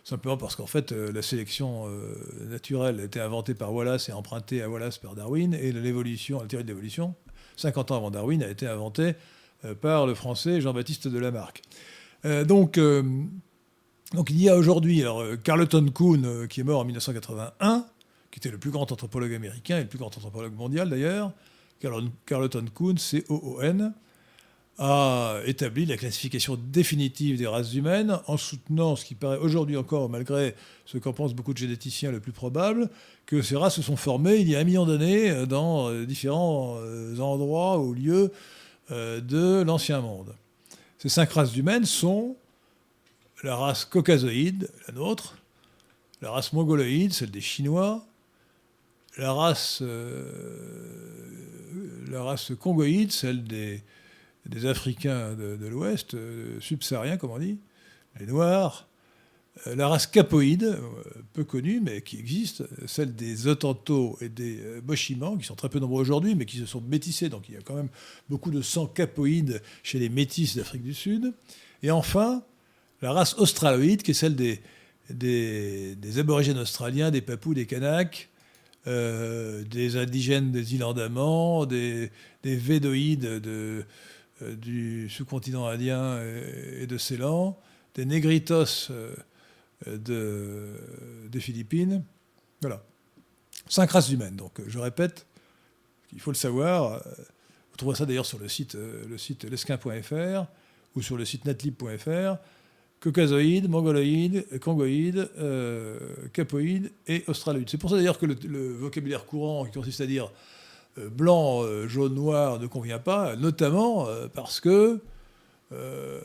Simplement 0.03 0.38
parce 0.38 0.56
qu'en 0.56 0.68
fait, 0.68 0.91
euh, 0.91 1.11
la 1.11 1.23
sélection 1.23 1.88
euh, 1.88 2.14
naturelle 2.49 2.99
a 2.99 3.03
été 3.06 3.19
inventée 3.19 3.56
par 3.56 3.73
Wallace 3.73 4.10
et 4.10 4.11
empruntée 4.11 4.61
à 4.61 4.69
Wallace 4.69 4.99
par 4.99 5.15
Darwin, 5.15 5.56
et 5.56 5.72
l'évolution, 5.72 6.39
la 6.41 6.45
théorie 6.45 6.64
de 6.64 6.69
l'évolution, 6.69 7.15
50 7.56 7.89
ans 7.89 7.97
avant 7.97 8.11
Darwin, 8.11 8.43
a 8.43 8.49
été 8.49 8.68
inventée 8.68 9.15
par 9.81 10.06
le 10.06 10.14
français 10.14 10.61
Jean-Baptiste 10.61 11.07
de 11.07 11.18
Lamarck. 11.18 11.64
Donc, 12.45 12.80
donc 12.80 14.30
il 14.30 14.41
y 14.41 14.49
a 14.49 14.56
aujourd'hui, 14.56 15.02
alors 15.02 15.23
Carleton 15.43 15.85
Kuhn, 15.93 16.47
qui 16.47 16.61
est 16.61 16.64
mort 16.64 16.81
en 16.81 16.85
1981, 16.85 17.85
qui 18.31 18.39
était 18.39 18.49
le 18.49 18.57
plus 18.57 18.72
grand 18.72 18.91
anthropologue 18.91 19.34
américain 19.34 19.77
et 19.77 19.81
le 19.81 19.88
plus 19.88 19.99
grand 19.99 20.07
anthropologue 20.07 20.56
mondial 20.56 20.89
d'ailleurs, 20.89 21.31
Carleton 22.26 22.65
Coon, 22.73 22.97
C-O-O-N, 22.97 23.93
a 24.77 25.39
établi 25.45 25.85
la 25.85 25.95
classification 25.95 26.57
définitive 26.61 27.38
des 27.38 27.47
races 27.47 27.73
humaines 27.73 28.19
en 28.27 28.35
soutenant 28.35 28.97
ce 28.97 29.06
qui 29.06 29.15
paraît 29.15 29.38
aujourd'hui 29.38 29.77
encore, 29.77 30.10
malgré 30.10 30.53
ce 30.85 30.97
qu'en 30.97 31.14
pensent 31.14 31.34
beaucoup 31.34 31.53
de 31.53 31.57
généticiens 31.57 32.11
le 32.11 32.19
plus 32.19 32.34
probable, 32.34 32.89
que 33.26 33.41
ces 33.41 33.56
races 33.56 33.76
se 33.76 33.81
sont 33.81 33.95
formées 33.95 34.35
il 34.35 34.49
y 34.49 34.56
a 34.56 34.60
un 34.60 34.65
million 34.65 34.85
d'années 34.85 35.45
dans 35.45 35.89
euh, 35.89 36.06
différents 36.06 36.76
euh, 36.80 37.18
endroits 37.19 37.80
ou 37.80 37.93
lieux 37.93 38.34
euh, 38.91 39.22
de 39.22 39.64
l'ancien 39.64 40.02
monde. 40.02 40.35
Ces 41.06 41.10
cinq 41.10 41.34
races 41.34 41.56
humaines 41.56 41.86
sont 41.86 42.36
la 43.44 43.56
race 43.56 43.86
caucasoïde, 43.86 44.72
la 44.88 44.94
nôtre, 44.95 45.38
la 46.19 46.32
race 46.32 46.52
mongoloïde, 46.52 47.14
celle 47.14 47.30
des 47.30 47.41
Chinois, 47.41 48.03
la 49.19 49.32
race, 49.32 49.84
la 52.10 52.23
race 52.23 52.53
congoïde, 52.60 53.11
celle 53.11 53.44
des, 53.44 53.84
des 54.48 54.65
Africains 54.65 55.36
de, 55.36 55.68
l'Ouest, 55.68 56.18
subsahariens 56.60 57.18
comme 57.18 57.30
on 57.30 57.38
dit, 57.38 57.60
les 58.19 58.26
Noirs, 58.26 58.88
euh, 58.88 58.94
la 59.65 59.88
race 59.88 60.07
capoïde, 60.07 60.64
euh, 60.64 61.22
peu 61.34 61.44
connue, 61.44 61.80
mais 61.82 62.02
qui 62.02 62.19
existe, 62.19 62.64
celle 62.88 63.15
des 63.15 63.48
Otanto 63.48 64.18
et 64.22 64.30
des 64.30 64.60
euh, 64.61 64.82
Boshimans, 64.82 65.38
qui 65.38 65.45
sont 65.45 65.56
très 65.56 65.69
peu 65.69 65.80
nombreux 65.80 66.02
aujourd'hui, 66.02 66.36
mais 66.36 66.45
qui 66.45 66.57
se 66.57 66.65
sont 66.65 66.82
métissés. 66.82 67.30
Donc 67.30 67.48
il 67.48 67.56
y 67.56 67.57
a 67.57 67.61
quand 67.61 67.76
même 67.76 67.90
beaucoup 68.30 68.52
de 68.52 68.61
sang 68.61 68.86
capoïde 68.86 69.61
chez 69.82 69.98
les 69.98 70.10
métis 70.10 70.56
d'Afrique 70.56 70.84
du 70.84 70.94
Sud. 70.94 71.34
Et 71.84 71.91
enfin, 71.91 72.44
la 73.02 73.11
race 73.14 73.36
australoïde, 73.36 74.03
qui 74.03 74.11
est 74.11 74.15
celle 74.15 74.36
des, 74.36 74.61
des, 75.10 76.19
aborigènes 76.19 76.60
australiens, 76.60 77.11
des 77.11 77.22
Papous, 77.22 77.53
des 77.53 77.65
Kanaks, 77.65 78.30
des 78.86 79.98
indigènes 79.98 80.52
des 80.52 80.76
îles 80.76 80.84
Andaman, 80.84 81.65
des, 81.65 82.11
des 82.44 82.56
Védoïdes 82.56 83.41
de, 83.41 83.84
du 84.41 85.10
sous-continent 85.10 85.65
indien 85.68 86.19
et, 86.80 86.88
de 86.88 86.98
Ceylan, 86.98 87.57
des 87.95 88.06
Négritos 88.06 88.91
de, 89.88 90.76
des 91.30 91.40
Philippines. 91.40 92.03
Voilà. 92.62 92.84
Cinq 93.68 93.91
races 93.91 94.10
humaines. 94.10 94.36
Donc, 94.36 94.62
je 94.68 94.80
répète, 94.80 95.26
il 96.14 96.20
faut 96.20 96.32
le 96.32 96.36
savoir. 96.36 97.02
Vous 97.72 97.78
trouverez 97.78 97.98
ça 97.98 98.06
d'ailleurs 98.06 98.26
sur 98.26 98.40
le 98.40 98.48
site, 98.48 98.76
le 98.76 99.18
site 99.18 99.44
lesquin.fr 99.44 100.45
ou 100.95 101.02
sur 101.02 101.18
le 101.18 101.26
site 101.26 101.45
netlib.fr. 101.45 102.38
Caucasoïde, 103.06 103.70
mongoloïde, 103.70 104.60
congoïde, 104.60 105.30
euh, 105.38 105.99
capoïde 106.34 106.91
et 107.07 107.24
australoïde. 107.28 107.70
C'est 107.70 107.78
pour 107.78 107.91
ça 107.91 107.98
d'ailleurs 107.98 108.18
que 108.18 108.26
le, 108.26 108.74
vocabulaire 108.74 109.26
courant 109.26 109.66
qui 109.66 109.72
consiste 109.72 110.02
à 110.02 110.07
dire 110.07 110.32
euh, 110.98 111.10
blanc, 111.10 111.62
euh, 111.62 111.88
jaune, 111.88 112.16
noir 112.16 112.60
ne 112.60 112.66
convient 112.66 112.98
pas, 112.98 113.36
notamment 113.36 114.07
parce 114.34 114.60
que 114.60 115.02
euh, 115.71 116.19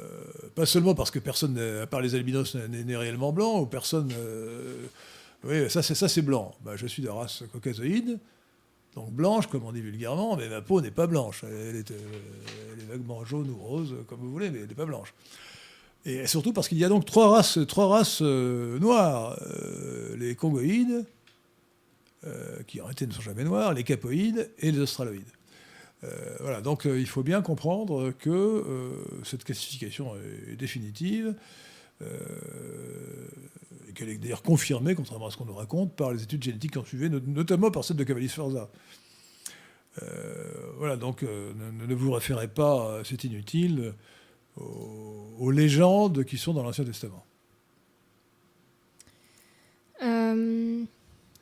pas 0.55 0.67
seulement 0.67 0.95
parce 0.95 1.11
que 1.11 1.19
personne, 1.19 1.59
à 1.59 1.87
part 1.87 2.01
les 2.01 2.15
albinos, 2.15 2.55
n'est 2.55 2.97
réellement 2.97 3.33
blanc, 3.33 3.61
ou 3.61 3.67
personne. 3.67 4.13
Euh, 4.19 4.87
oui, 5.45 5.71
ça 5.71 5.83
c'est 5.83 5.95
ça 5.95 6.09
c'est 6.09 6.23
blanc. 6.23 6.55
Bah, 6.63 6.77
je 6.77 6.87
suis 6.87 7.03
de 7.03 7.09
race 7.09 7.45
caucasoïde, 7.53 8.19
donc 8.95 9.11
blanche, 9.11 9.47
comme 9.47 9.65
on 9.65 9.73
dit 9.73 9.81
vulgairement, 9.81 10.37
mais 10.37 10.49
ma 10.49 10.61
peau 10.61 10.81
n'est 10.81 10.91
pas 10.91 11.07
blanche. 11.07 11.45
Elle 11.45 11.77
est, 11.77 11.91
euh, 11.91 11.97
vaguement 12.91 13.25
jaune 13.25 13.51
ou 13.51 13.57
rose, 13.57 13.95
comme 14.09 14.21
vous 14.21 14.31
voulez, 14.31 14.51
mais 14.51 14.61
elle 14.61 14.69
n'est 14.69 14.75
pas 14.75 14.87
blanche. 14.87 15.15
Et 16.05 16.27
surtout 16.27 16.53
parce 16.53 16.69
qu'il 16.69 16.79
y 16.79 16.85
a 16.85 16.89
donc 16.89 17.05
trois 17.05 17.29
races, 17.29 17.59
trois 17.69 17.89
races 17.89 18.23
noires 18.23 19.39
les 20.17 20.35
congoïdes, 20.35 21.05
qui 22.67 22.81
en 22.81 22.85
réalité 22.85 23.07
ne 23.07 23.13
sont 23.13 23.21
jamais 23.21 23.45
noirs, 23.45 23.75
les 23.75 23.85
capoïdes 23.85 24.51
et 24.59 24.73
les 24.73 24.79
australoïdes. 24.79 25.29
Euh, 26.03 26.37
voilà, 26.41 26.61
donc 26.61 26.87
euh, 26.87 26.99
il 26.99 27.07
faut 27.07 27.23
bien 27.23 27.43
comprendre 27.43 28.11
que 28.13 28.31
euh, 28.31 28.93
cette 29.23 29.45
classification 29.45 30.15
est, 30.49 30.57
définitive 30.57 31.35
et 33.87 33.93
qu'elle 33.93 34.09
est 34.09 34.17
d'ailleurs 34.17 34.43
confirmée, 34.43 34.95
contrairement 34.95 35.27
à 35.27 35.31
ce 35.31 35.37
qu'on 35.37 35.45
nous 35.45 35.55
raconte, 35.55 35.95
par 35.95 36.13
les 36.13 36.23
études 36.23 36.43
génétiques 36.43 36.73
qui 36.73 36.79
ont 36.79 36.85
suivi, 36.85 37.11
notamment 37.11 37.71
par 37.71 37.85
celle 37.85 37.99
de 37.99 38.05
Cavalli 38.05 38.31
Sforza. 38.31 38.71
voilà, 40.79 40.97
donc 40.97 41.23
ne, 41.23 41.95
vous 41.95 42.13
référez 42.13 42.49
pas, 42.49 43.03
c'est 43.05 43.25
inutile, 43.25 43.93
aux, 44.57 45.51
légendes 45.51 46.25
qui 46.25 46.39
sont 46.39 46.55
dans 46.55 46.63
l'Ancien 46.63 46.85
Testament. 46.85 47.23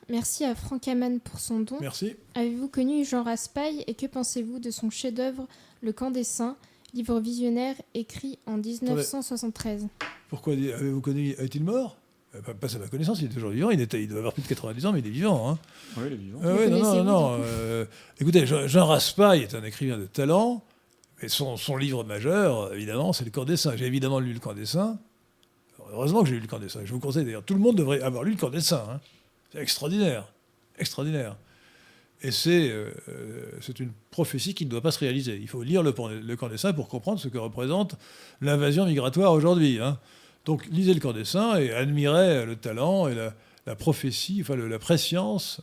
Merci 0.09 0.43
à 0.43 0.55
Franck 0.55 0.87
Hamann 0.87 1.19
pour 1.19 1.39
son 1.39 1.59
don. 1.59 1.77
Merci. 1.79 2.15
Avez-vous 2.33 2.67
connu 2.67 3.05
Jean 3.05 3.23
Raspail 3.23 3.83
et 3.85 3.93
que 3.93 4.07
pensez-vous 4.07 4.59
de 4.59 4.71
son 4.71 4.89
chef-d'œuvre 4.89 5.47
Le 5.81 5.93
Camp 5.93 6.09
des 6.09 6.23
Saints, 6.23 6.57
livre 6.95 7.19
visionnaire 7.19 7.75
écrit 7.93 8.39
en 8.47 8.57
1973 8.57 9.87
Pourquoi 10.29 10.53
avez-vous 10.53 11.01
connu 11.01 11.31
Est-il 11.37 11.63
mort? 11.63 11.97
Euh, 12.35 12.41
pas, 12.41 12.75
à 12.75 12.79
ma 12.79 12.87
connaissance, 12.87 13.21
il 13.21 13.25
est 13.25 13.33
toujours 13.33 13.51
vivant. 13.51 13.69
Il, 13.69 13.81
était, 13.81 14.01
il 14.01 14.07
doit 14.07 14.19
avoir 14.19 14.33
plus 14.33 14.41
de 14.41 14.47
90 14.47 14.85
ans, 14.87 14.93
mais 14.93 14.99
il 14.99 15.07
est 15.07 15.11
vivant. 15.11 15.49
Hein. 15.49 15.59
Oui, 15.97 16.03
il 16.07 16.13
est 16.13 16.15
vivant. 16.15 16.39
Ah 16.43 16.69
non, 16.69 16.79
non, 16.79 17.03
non. 17.03 17.37
Euh, 17.41 17.85
écoutez, 18.19 18.45
Jean 18.45 18.85
Raspail 18.87 19.43
est 19.43 19.53
un 19.53 19.63
écrivain 19.63 19.97
de 19.97 20.05
talent, 20.05 20.63
mais 21.21 21.27
son, 21.27 21.55
son 21.55 21.77
livre 21.77 22.03
majeur, 22.03 22.73
évidemment, 22.73 23.13
c'est 23.13 23.25
Le 23.25 23.31
Camp 23.31 23.45
des 23.45 23.57
Saints. 23.57 23.75
J'ai 23.75 23.85
évidemment 23.85 24.19
lu 24.19 24.33
Le 24.33 24.39
Camp 24.39 24.53
des 24.53 24.65
Saints. 24.65 24.97
Heureusement 25.91 26.21
que 26.21 26.29
j'ai 26.29 26.35
lu 26.35 26.41
Le 26.41 26.47
Camp 26.47 26.59
des 26.59 26.69
Saints. 26.69 26.81
Je 26.83 26.93
vous 26.93 26.99
conseille 26.99 27.25
d'ailleurs, 27.25 27.43
tout 27.43 27.55
le 27.55 27.59
monde 27.59 27.75
devrait 27.75 28.01
avoir 28.01 28.23
lu 28.23 28.31
Le 28.31 28.37
Camp 28.37 28.49
des 28.49 28.61
Saints. 28.61 28.85
Hein. 28.89 28.99
C'est 29.51 29.59
extraordinaire. 29.59 30.31
Extraordinaire. 30.77 31.35
Et 32.21 32.31
c'est 32.31 32.69
euh, 32.69 32.91
c'est 33.61 33.79
une 33.79 33.91
prophétie 34.11 34.53
qui 34.53 34.65
ne 34.65 34.69
doit 34.69 34.81
pas 34.81 34.91
se 34.91 34.99
réaliser. 34.99 35.37
Il 35.37 35.47
faut 35.47 35.63
lire 35.63 35.83
le, 35.83 35.93
le 36.21 36.35
Camp 36.35 36.49
des 36.49 36.57
Saints 36.57 36.73
pour 36.73 36.89
comprendre 36.89 37.19
ce 37.19 37.29
que 37.29 37.37
représente 37.37 37.95
l'invasion 38.41 38.85
migratoire 38.85 39.31
aujourd'hui. 39.31 39.79
Hein. 39.79 39.99
Donc 40.45 40.65
lisez 40.67 40.93
le 40.93 40.99
Camp 40.99 41.13
des 41.13 41.25
Saints 41.25 41.57
et 41.57 41.71
admirez 41.71 42.45
le 42.45 42.55
talent 42.55 43.07
et 43.07 43.15
la, 43.15 43.75
prophétie, 43.75 44.39
enfin 44.41 44.55
la 44.55 44.79
préscience 44.79 45.61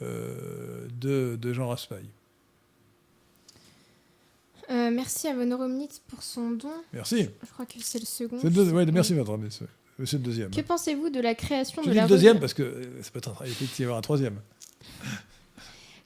euh, 0.00 0.88
de, 0.98 1.36
de, 1.36 1.52
Jean 1.52 1.68
Raspail. 1.68 2.06
Euh, 4.70 4.90
merci 4.90 5.28
à 5.28 5.34
Von 5.34 5.86
pour 6.08 6.22
son 6.22 6.52
don. 6.52 6.72
Merci. 6.92 7.28
Je 7.44 7.52
crois 7.52 7.66
que 7.66 7.74
c'est 7.80 7.98
le 7.98 8.06
second. 8.06 8.38
Oui, 8.42 8.86
merci, 8.92 9.14
votre 9.14 9.38
monsieur. 10.02 10.18
C'est 10.18 10.22
le 10.22 10.28
deuxième. 10.28 10.50
Que 10.50 10.60
pensez-vous 10.60 11.10
de 11.10 11.20
la 11.20 11.34
création 11.34 11.82
Je 11.82 11.88
de 11.88 11.92
dis 11.92 11.96
la 11.96 12.04
le 12.04 12.08
deuxième 12.08 12.38
parce 12.38 12.54
que 12.54 12.82
ça 13.00 13.10
peut 13.10 13.18
être, 13.18 13.42
il 13.46 13.54
peut 13.54 13.66
y 13.78 13.84
avoir 13.84 13.98
un 13.98 14.02
troisième. 14.02 14.40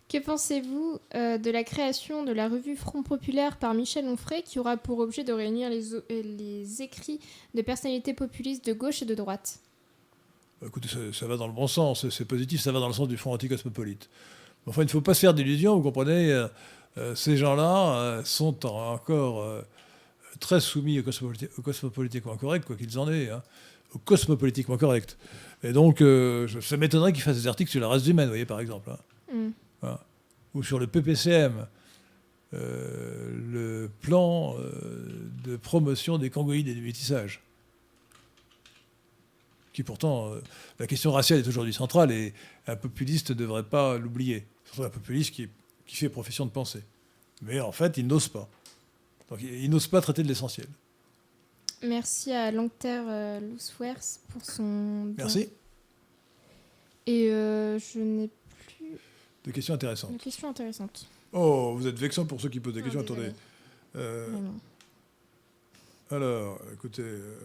Que 0.09 0.19
pensez-vous 0.19 1.01
euh, 1.17 1.37
de 1.37 1.51
la 1.51 1.65
création 1.65 2.25
de 2.25 2.31
la 2.31 2.49
revue 2.49 2.77
Front 2.77 3.03
Populaire 3.03 3.57
par 3.57 3.75
Michel 3.75 4.07
Onfray 4.07 4.45
qui 4.45 4.61
aura 4.61 4.77
pour 4.77 5.01
objet 5.01 5.25
de 5.25 5.33
réunir 5.33 5.69
les, 5.69 5.95
euh, 5.95 6.01
les 6.11 6.81
écrits 6.81 7.19
de 7.55 7.63
personnalités 7.63 8.15
populistes 8.15 8.65
de 8.65 8.73
gauche 8.73 9.03
et 9.03 9.05
de 9.05 9.17
droite? 9.17 9.59
Bah, 10.61 10.69
Écoutez, 10.69 10.89
ça, 11.13 11.27
va 11.27 11.37
dans 11.37 11.49
le 11.49 11.53
bon 11.53 11.67
sens, 11.67 12.09
c'est 12.09 12.25
positif, 12.25 12.61
ça 12.61 12.71
va 12.71 12.79
dans 12.79 12.87
le 12.87 12.93
sens 12.93 13.09
du 13.09 13.17
Front 13.17 13.33
anticosmopolite. 13.33 14.09
Enfin, 14.69 14.83
il 14.83 14.87
ne 14.87 14.91
faut 14.91 15.01
pas 15.01 15.15
se 15.15 15.21
faire 15.21 15.35
d'illusions, 15.35 15.75
vous 15.75 15.83
comprenez, 15.83 16.33
euh, 16.33 17.15
ces 17.17 17.37
gens-là 17.37 18.23
sont 18.25 18.65
encore 18.65 19.65
très 20.39 20.61
soumis 20.61 21.01
au, 21.01 21.63
cosmopolitiquement 21.63 22.37
correct, 22.37 22.65
quoi 22.65 22.77
qu'ils 22.77 22.99
en 22.99 23.11
aient. 23.11 23.31
Hein 23.31 23.43
cosmopolitiquement 24.05 24.77
correct. 24.77 25.17
Et 25.63 25.73
donc, 25.73 26.01
euh, 26.01 26.49
ça 26.61 26.77
m'étonnerait 26.77 27.13
qu'il 27.13 27.23
fasse 27.23 27.37
des 27.37 27.47
articles 27.47 27.71
sur 27.71 27.81
la 27.81 27.89
race 27.89 28.07
humaine, 28.07 28.27
vous 28.27 28.33
voyez, 28.33 28.47
par 28.47 28.61
exemple. 28.61 28.91
Hein. 28.91 29.53
Mm. 29.83 29.89
Ou 30.55 30.63
sur 30.63 30.79
le 30.79 30.87
PPCM, 30.87 31.67
euh, 32.55 33.31
le 33.53 33.91
plan 34.01 34.57
euh, 34.59 35.31
de 35.45 35.57
promotion 35.57 36.19
des 36.19 36.31
congoïdes 36.31 36.69
et 36.69 36.75
du 36.75 36.83
métissage. 36.83 37.43
Qui 39.73 39.83
pourtant, 39.83 40.33
la 40.79 40.87
question 40.87 41.13
raciale 41.13 41.41
est 41.41 41.49
aujourd'hui 41.49 41.75
centrale 41.75 42.11
et 42.11 42.33
un 42.67 42.77
populiste 42.77 43.31
ne 43.31 43.35
devrait 43.35 43.63
pas 43.63 43.99
l'oublier. 43.99 44.47
Surtout 44.65 44.85
un 44.85 44.89
populiste 44.89 45.35
qui, 45.35 45.49
qui 45.85 45.97
fait 45.97 46.09
profession 46.09 46.47
de 46.47 46.51
pensée. 46.51 46.83
Mais 47.43 47.61
en 47.61 47.73
fait, 47.73 47.99
il 47.99 48.07
n'ose 48.07 48.29
pas. 48.29 48.49
Donc 49.29 49.41
il 49.43 49.69
n'ose 49.69 49.87
pas 49.87 50.01
traiter 50.01 50.23
de 50.23 50.29
l'essentiel. 50.29 50.67
Merci 51.87 52.33
à 52.33 52.51
Langter 52.51 53.03
euh, 53.09 53.41
pour 54.29 54.45
son. 54.45 55.15
Merci. 55.17 55.49
Et 57.07 57.31
euh, 57.31 57.79
je 57.79 57.99
n'ai 57.99 58.29
plus. 58.29 58.99
De 59.45 59.51
questions 59.53 59.75
intéressantes. 59.75 60.13
De 60.13 60.23
questions 60.23 60.49
intéressantes. 60.49 61.07
Oh, 61.33 61.75
vous 61.77 61.87
êtes 61.87 61.99
vexant 61.99 62.27
pour 62.27 62.41
ceux 62.41 62.49
qui 62.49 62.61
posent 62.61 62.75
des 62.75 62.83
questions. 62.83 63.01
Attendez. 63.01 63.31
Euh, 63.95 64.27
alors, 66.11 66.61
écoutez. 66.73 67.03
Euh, 67.03 67.37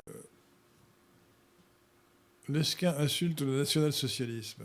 Lesquin 2.49 2.95
insulte 2.97 3.41
le 3.41 3.59
national-socialisme. 3.59 4.63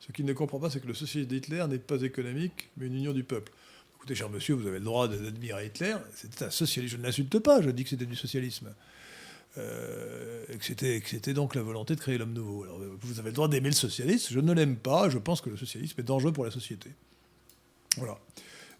Ce 0.00 0.12
qu'il 0.12 0.24
ne 0.24 0.32
comprend 0.32 0.58
pas, 0.58 0.70
c'est 0.70 0.80
que 0.80 0.86
le 0.86 0.94
socialisme 0.94 1.28
d'Hitler 1.28 1.66
n'est 1.68 1.78
pas 1.78 2.00
économique, 2.00 2.70
mais 2.76 2.86
une 2.86 2.94
union 2.94 3.12
du 3.12 3.24
peuple. 3.24 3.52
Écoutez, 3.96 4.14
cher 4.14 4.30
monsieur, 4.30 4.54
vous 4.54 4.66
avez 4.66 4.78
le 4.78 4.84
droit 4.84 5.08
d'admirer 5.08 5.66
Hitler. 5.66 5.96
C'était 6.14 6.44
un 6.44 6.50
socialisme. 6.50 6.96
Je 6.96 7.00
ne 7.00 7.06
l'insulte 7.06 7.38
pas, 7.40 7.60
je 7.60 7.70
dis 7.70 7.82
que 7.82 7.90
c'était 7.90 8.06
du 8.06 8.16
socialisme. 8.16 8.72
Euh, 9.56 10.44
que 10.58 11.08
c'était 11.08 11.32
donc 11.32 11.54
la 11.54 11.62
volonté 11.62 11.94
de 11.94 12.00
créer 12.00 12.18
l'homme 12.18 12.32
nouveau. 12.32 12.64
Alors, 12.64 12.80
vous 13.00 13.18
avez 13.18 13.30
le 13.30 13.34
droit 13.34 13.48
d'aimer 13.48 13.70
le 13.70 13.74
socialisme, 13.74 14.32
je 14.34 14.40
ne 14.40 14.52
l'aime 14.52 14.76
pas, 14.76 15.08
je 15.08 15.18
pense 15.18 15.40
que 15.40 15.50
le 15.50 15.56
socialisme 15.56 16.00
est 16.00 16.04
dangereux 16.04 16.32
pour 16.32 16.44
la 16.44 16.50
société. 16.50 16.90
Voilà. 17.96 18.18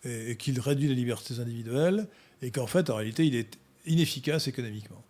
Et, 0.05 0.36
qu'il 0.36 0.61
réduit 0.61 0.89
les 0.89 0.95
libertés 0.95 1.40
individuelles, 1.40 2.07
et 2.43 2.51
qu'en 2.51 2.66
fait, 2.66 2.90
en 2.90 2.97
réalité, 2.97 3.27
il 3.27 3.35
est 3.35 3.59
inefficace 3.86 4.47
économiquement, 4.47 5.03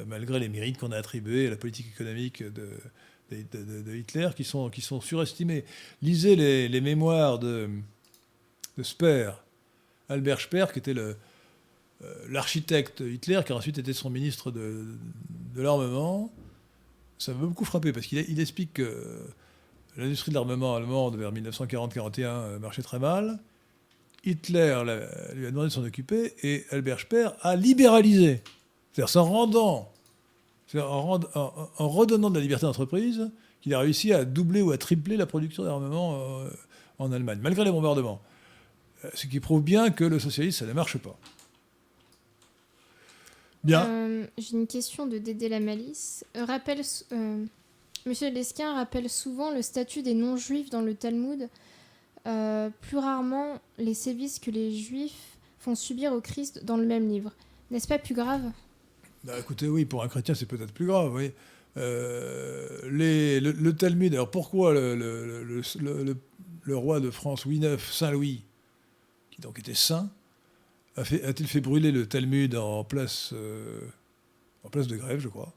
euh, 0.00 0.04
malgré 0.06 0.40
les 0.40 0.48
mérites 0.48 0.78
qu'on 0.78 0.92
a 0.92 0.96
attribués 0.96 1.46
à 1.46 1.50
la 1.50 1.56
politique 1.56 1.88
économique 1.88 2.42
de, 2.42 2.70
Hitler, 3.94 4.30
qui 4.36 4.44
sont, 4.44 4.70
qui 4.70 4.80
sont 4.80 5.00
surestimés. 5.00 5.64
Lisez 6.00 6.36
les, 6.36 6.68
les 6.68 6.80
mémoires 6.80 7.38
de, 7.38 7.68
de 8.78 8.82
Speer, 8.82 9.30
Albert 10.08 10.40
Speer, 10.40 10.66
qui 10.72 10.78
était 10.78 10.94
le, 10.94 11.16
l'architecte 12.28 13.00
Hitler, 13.00 13.40
qui 13.44 13.52
a 13.52 13.56
ensuite 13.56 13.78
été 13.78 13.92
son 13.92 14.10
ministre 14.10 14.50
de, 14.50 14.84
l'armement, 15.56 16.30
ça 17.18 17.32
m'a 17.32 17.46
beaucoup 17.46 17.64
frappé 17.64 17.92
parce 17.92 18.06
qu'il 18.06 18.38
explique 18.40 18.74
que 18.74 19.22
l'industrie 19.96 20.30
de 20.30 20.34
l'armement 20.34 20.76
allemande 20.76 21.16
vers 21.16 21.32
1940-41 21.32 22.58
marchait 22.58 22.82
très 22.82 22.98
mal. 22.98 23.38
Hitler 24.24 24.82
lui 25.34 25.46
a 25.46 25.50
demandé 25.50 25.68
de 25.68 25.72
s'en 25.72 25.84
occuper 25.84 26.34
et 26.42 26.66
Albert 26.70 27.00
Speer 27.00 27.28
a 27.40 27.56
libéralisé. 27.56 28.42
C'est-à-dire 28.92 29.08
s'en 29.08 29.24
rendant, 29.24 29.92
en, 30.74 31.88
redonnant 31.88 32.30
de 32.30 32.36
la 32.36 32.40
liberté 32.40 32.66
d'entreprise, 32.66 33.30
qu'il 33.60 33.72
a 33.74 33.78
réussi 33.78 34.12
à 34.12 34.24
doubler 34.24 34.62
ou 34.62 34.72
à 34.72 34.78
tripler 34.78 35.16
la 35.16 35.26
production 35.26 35.64
d'armement 35.64 36.18
euh, 36.18 36.48
en 36.98 37.12
Allemagne, 37.12 37.38
malgré 37.42 37.64
les 37.64 37.70
bombardements. 37.70 38.20
Euh, 39.04 39.10
ce 39.14 39.26
qui 39.26 39.38
prouve 39.40 39.62
bien 39.62 39.90
que 39.90 40.04
le 40.04 40.18
socialisme, 40.18 40.60
ça 40.60 40.66
ne 40.66 40.72
marche 40.72 40.98
pas. 40.98 41.18
Bien. 43.66 43.84
Euh, 43.86 44.26
j'ai 44.38 44.52
une 44.52 44.66
question 44.68 45.06
de 45.06 45.18
Dédé 45.18 45.48
la 45.48 45.60
Malice. 45.60 46.24
Rappelle, 46.36 46.82
Monsieur 48.06 48.30
Lesquin 48.30 48.74
rappelle 48.74 49.10
souvent 49.10 49.50
le 49.50 49.60
statut 49.60 50.02
des 50.02 50.14
non-juifs 50.14 50.70
dans 50.70 50.82
le 50.82 50.94
Talmud 50.94 51.48
euh, 52.26 52.70
plus 52.80 52.98
rarement 52.98 53.60
les 53.78 53.94
sévices 53.94 54.38
que 54.38 54.50
les 54.50 54.76
juifs 54.76 55.38
font 55.58 55.74
subir 55.74 56.12
au 56.12 56.20
Christ 56.20 56.64
dans 56.64 56.76
le 56.76 56.86
même 56.86 57.08
livre. 57.08 57.32
N'est-ce 57.72 57.88
pas 57.88 57.98
plus 57.98 58.14
grave? 58.14 58.52
Bah, 59.24 59.38
Écoutez, 59.38 59.68
oui, 59.68 59.84
pour 59.84 60.04
un 60.04 60.08
chrétien, 60.08 60.34
c'est 60.34 60.46
peut-être 60.46 60.72
plus 60.72 60.86
grave, 60.86 61.12
oui. 61.12 61.32
Euh, 61.76 62.80
le, 62.84 63.70
Talmud, 63.72 64.14
alors 64.14 64.30
pourquoi 64.30 64.72
le, 64.72 66.16
roi 66.68 67.00
de 67.00 67.10
France, 67.10 67.44
Louis 67.44 67.58
IX, 67.58 67.76
Saint-Louis, 67.92 68.44
qui 69.30 69.40
donc 69.40 69.58
était 69.58 69.74
saint, 69.74 70.08
a-t-il 70.96 71.46
fait, 71.46 71.60
brûler 71.60 71.92
le 71.92 72.06
Talmud 72.06 72.56
en 72.56 72.84
place, 72.84 73.30
euh, 73.34 73.80
en 74.64 74.70
place 74.70 74.86
de 74.86 74.96
grève, 74.96 75.20
je 75.20 75.28
crois 75.28 75.52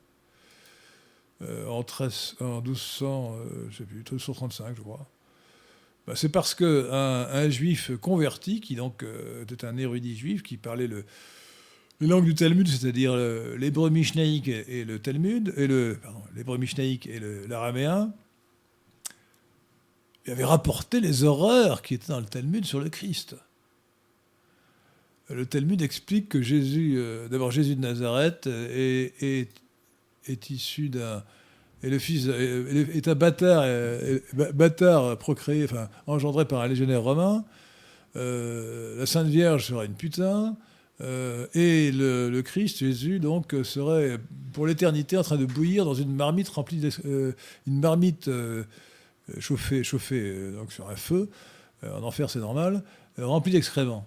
en, 1.68 1.84
13, 1.84 2.36
en 2.42 2.62
1200, 2.62 3.38
je 3.70 3.78
sais 3.78 3.86
plus, 3.86 4.00
1235, 4.00 4.76
je 4.76 4.82
crois. 4.82 5.08
Bah, 6.08 6.16
c'est 6.16 6.30
parce 6.30 6.56
qu'un 6.56 6.90
un 6.92 7.50
juif 7.50 7.92
converti, 7.98 8.62
qui 8.62 8.76
donc 8.76 9.04
euh, 9.04 9.44
était 9.44 9.66
un 9.66 9.78
érudit 9.78 10.16
juif, 10.16 10.44
qui 10.44 10.58
parlait 10.58 10.88
le, 10.88 11.06
les 12.02 12.08
langues 12.08 12.26
du 12.26 12.36
Talmud, 12.36 12.68
c'est-à-dire 12.68 13.16
l'hébreu 13.16 13.90
mishnaïque 13.90 14.48
et 14.48 14.86
le 14.86 15.00
Talmud, 15.00 15.54
et 15.56 15.68
le 15.68 16.00
l'hébreu 16.36 16.58
mishnaïque 16.58 17.08
et 17.08 17.20
l'araméen, 17.48 18.14
il 20.26 20.32
avait 20.32 20.46
rapporté 20.46 21.00
les 21.00 21.24
horreurs 21.24 21.82
qui 21.82 21.94
étaient 21.94 22.12
dans 22.12 22.20
le 22.20 22.26
Talmud 22.26 22.66
sur 22.66 22.80
le 22.80 22.90
Christ. 22.90 23.36
Le 25.30 25.46
Talmud 25.46 25.82
explique 25.82 26.30
que 26.30 26.42
Jésus, 26.42 26.96
euh, 26.98 27.28
d'abord 27.28 27.52
Jésus 27.52 27.76
de 27.76 27.82
Nazareth, 27.82 28.48
est, 28.48 29.14
est, 30.28 30.50
issu 30.50 30.90
d'un 30.90 31.24
fils 32.00 32.28
est 32.28 33.08
un 33.08 33.16
bâtard, 33.16 33.66
bâtard 34.54 35.18
procréé, 35.18 35.68
engendré 36.08 36.46
par 36.46 36.62
un 36.62 36.68
légionnaire 36.68 37.02
romain. 37.02 37.46
Euh, 38.16 38.98
la 38.98 39.06
Sainte 39.06 39.28
Vierge 39.28 39.68
serait 39.68 39.86
une 39.86 39.94
putain. 39.94 40.58
Euh, 41.02 41.48
et 41.54 41.92
le, 41.92 42.42
Christ, 42.42 42.80
Jésus, 42.80 43.20
donc, 43.20 43.56
serait 43.64 44.18
pour 44.54 44.68
l'éternité 44.68 45.18
en 45.18 45.24
train 45.24 45.38
de 45.38 45.46
bouillir 45.46 45.86
dans 45.86 45.94
une 45.94 46.14
marmite 46.14 46.50
remplie, 46.50 46.90
euh, 47.06 47.32
une 47.68 47.80
marmite 47.80 48.30
chauffée, 49.40 49.84
chauffée 49.84 50.52
donc 50.52 50.74
sur 50.74 50.90
un 50.90 50.96
feu. 50.96 51.30
en 51.84 52.04
enfer, 52.04 52.30
c'est 52.30 52.40
normal, 52.40 52.84
remplie 53.18 53.52
d'excréments. 53.52 54.06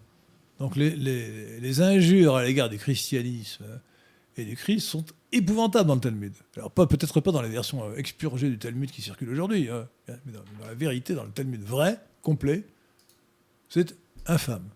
Donc 0.62 0.76
les, 0.76 1.80
injures 1.80 2.36
à 2.36 2.44
l'égard 2.44 2.68
du 2.68 2.78
christianisme 2.78 3.64
et 4.36 4.44
du 4.44 4.54
Christ 4.54 4.86
sont 4.86 5.04
épouvantable 5.32 5.88
dans 5.88 5.96
le 5.96 6.00
Talmud. 6.00 6.32
Alors 6.56 6.70
peut-être 6.70 7.20
pas 7.20 7.32
dans 7.32 7.42
les 7.42 7.48
versions 7.48 7.82
euh, 7.82 7.96
expurgées 7.96 8.48
du 8.48 8.58
Talmud 8.60 8.88
qui 8.88 9.02
circulent 9.02 9.30
aujourd'hui, 9.30 9.68
hein, 9.68 9.88
mais 10.06 10.30
dans, 10.30 10.44
la 10.64 10.74
vérité, 10.74 11.14
dans 11.14 11.24
le 11.24 11.32
Talmud 11.32 11.64
vrai, 11.64 11.98
complet, 12.22 12.62
c'est 13.68 13.96
infâme. 14.26 14.68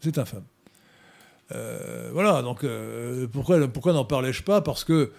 C'est 0.00 0.18
infâme. 0.18 0.44
Euh, 1.52 2.10
voilà, 2.12 2.42
donc 2.42 2.62
euh, 2.62 3.26
pourquoi, 3.26 3.94
n'en 3.94 4.04
parlais-je 4.04 4.42
pas 4.42 4.60
Parce 4.60 4.84
que 4.84 5.10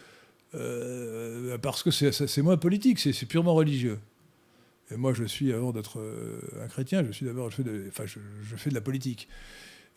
parce 1.64 1.82
que 1.82 1.90
c'est 1.90 2.42
moins 2.44 2.58
politique, 2.58 3.00
c'est 3.00 3.26
purement 3.26 3.56
religieux. 3.56 3.98
Et 4.92 4.98
moi, 4.98 5.16
je 5.16 5.24
suis, 5.24 5.52
avant 5.52 5.72
d'être 5.72 6.00
un 6.64 6.68
chrétien, 6.68 7.04
je 7.04 7.12
suis 7.12 7.26
d'abord, 7.26 7.50
je, 7.50 7.64
enfin, 7.88 8.06
je, 8.06 8.56
fais 8.56 8.70
de 8.70 8.76
la 8.76 8.82
politique. 8.82 9.28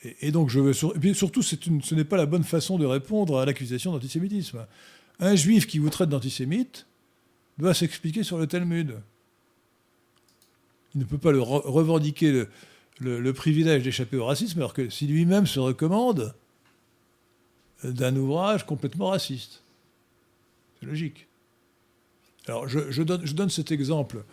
Et, 0.03 0.31
donc, 0.31 0.49
je 0.49 0.61
veux. 0.61 0.73
et 0.95 0.99
puis 0.99 1.15
surtout, 1.15 1.43
ce 1.43 1.95
n'est 1.95 2.05
pas 2.05 2.17
la 2.17 2.27
bonne 2.27 2.45
façon 2.45 2.79
de 2.79 2.87
répondre 2.87 3.39
à 3.39 3.45
l'accusation 3.45 3.93
d'antisémitisme. 3.93 4.65
Un 5.19 5.35
juif 5.35 5.67
qui 5.67 5.79
vous 5.79 5.91
traite 5.91 6.09
d'antisémite 6.09 6.87
doit 7.59 7.75
s'expliquer 7.75 8.23
sur 8.23 8.39
le 8.39 8.47
Talmud. 8.47 9.01
Il 10.95 11.01
ne 11.01 11.05
peut 11.05 11.19
pas 11.19 11.33
revendiquer 11.33 12.45
le, 13.01 13.33
privilège 13.33 13.83
d'échapper 13.83 14.17
au 14.17 14.27
racisme, 14.27 14.61
alors 14.61 14.73
que 14.73 14.89
si 14.89 15.07
lui-même 15.09 15.47
se 15.47 15.59
recommande 15.59 16.35
d'un 17.83 18.15
ouvrage 18.17 18.65
complètement 18.67 19.11
raciste. 19.11 19.63
C'est 20.79 20.87
logique. 20.87 21.27
Alors, 22.47 22.69
je, 22.69 23.03
donne, 23.03 23.27
je, 23.27 23.35
donne, 23.35 23.51
cet 23.51 23.73
exemple. 23.73 24.25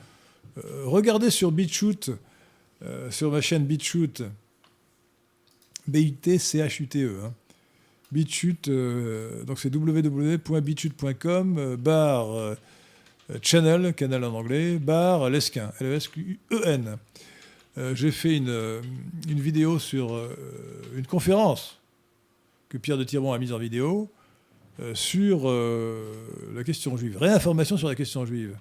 Euh, 0.57 0.83
regardez 0.85 1.29
sur 1.29 1.51
BitChute, 1.51 2.11
euh, 2.83 3.11
sur 3.11 3.31
ma 3.31 3.41
chaîne 3.41 3.65
BitChute, 3.65 4.23
B-I-T-C-H-U-T-E. 5.87 7.31
BitChute, 8.11 8.69
euh, 8.69 9.43
donc 9.43 9.59
c'est 9.59 9.73
www.bitchute.com, 9.73 11.57
euh, 11.57 11.77
bar 11.77 12.31
euh, 12.31 12.55
channel, 13.41 13.93
canal 13.93 14.23
en 14.23 14.33
anglais, 14.33 14.77
bar 14.77 15.29
lesquin, 15.29 15.71
L-E-S-Q-U-E-N. 15.79 16.97
J'ai 17.93 18.11
fait 18.11 18.37
une, 18.37 18.81
une, 19.27 19.41
vidéo 19.41 19.79
sur 19.79 20.17
une 20.95 21.05
conférence 21.05 21.77
que 22.69 22.77
Pierre 22.77 22.97
de 22.97 23.03
Tiron 23.03 23.33
a 23.33 23.37
mise 23.37 23.51
en 23.51 23.57
vidéo 23.57 24.09
sur 24.93 25.51
la 26.53 26.63
question 26.63 26.95
juive, 26.95 27.17
réinformation 27.17 27.75
sur 27.75 27.89
la 27.89 27.95
question 27.95 28.25
juive. 28.25 28.55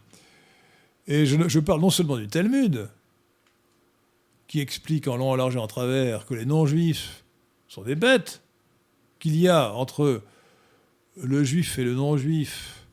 Et 1.07 1.27
je, 1.27 1.49
je 1.49 1.61
parle 1.61 1.81
non 1.81 1.91
seulement 1.91 2.17
du 2.17 2.27
Talmud, 2.27 2.89
qui 4.47 4.61
explique 4.61 5.09
en 5.09 5.17
long, 5.17 5.31
en 5.31 5.37
large 5.37 5.57
et 5.57 5.59
en 5.59 5.67
travers 5.67 6.27
que 6.27 6.35
les 6.35 6.45
non-juifs 6.45 7.25
sont 7.69 7.83
des 7.83 7.95
bêtes, 7.95 8.43
qu'il 9.19 9.37
y 9.37 9.49
a 9.49 9.73
entre 9.73 10.23
le 11.17 11.45
juif 11.45 11.79
et 11.79 11.85
le 11.85 11.95
non-juif 11.95 12.85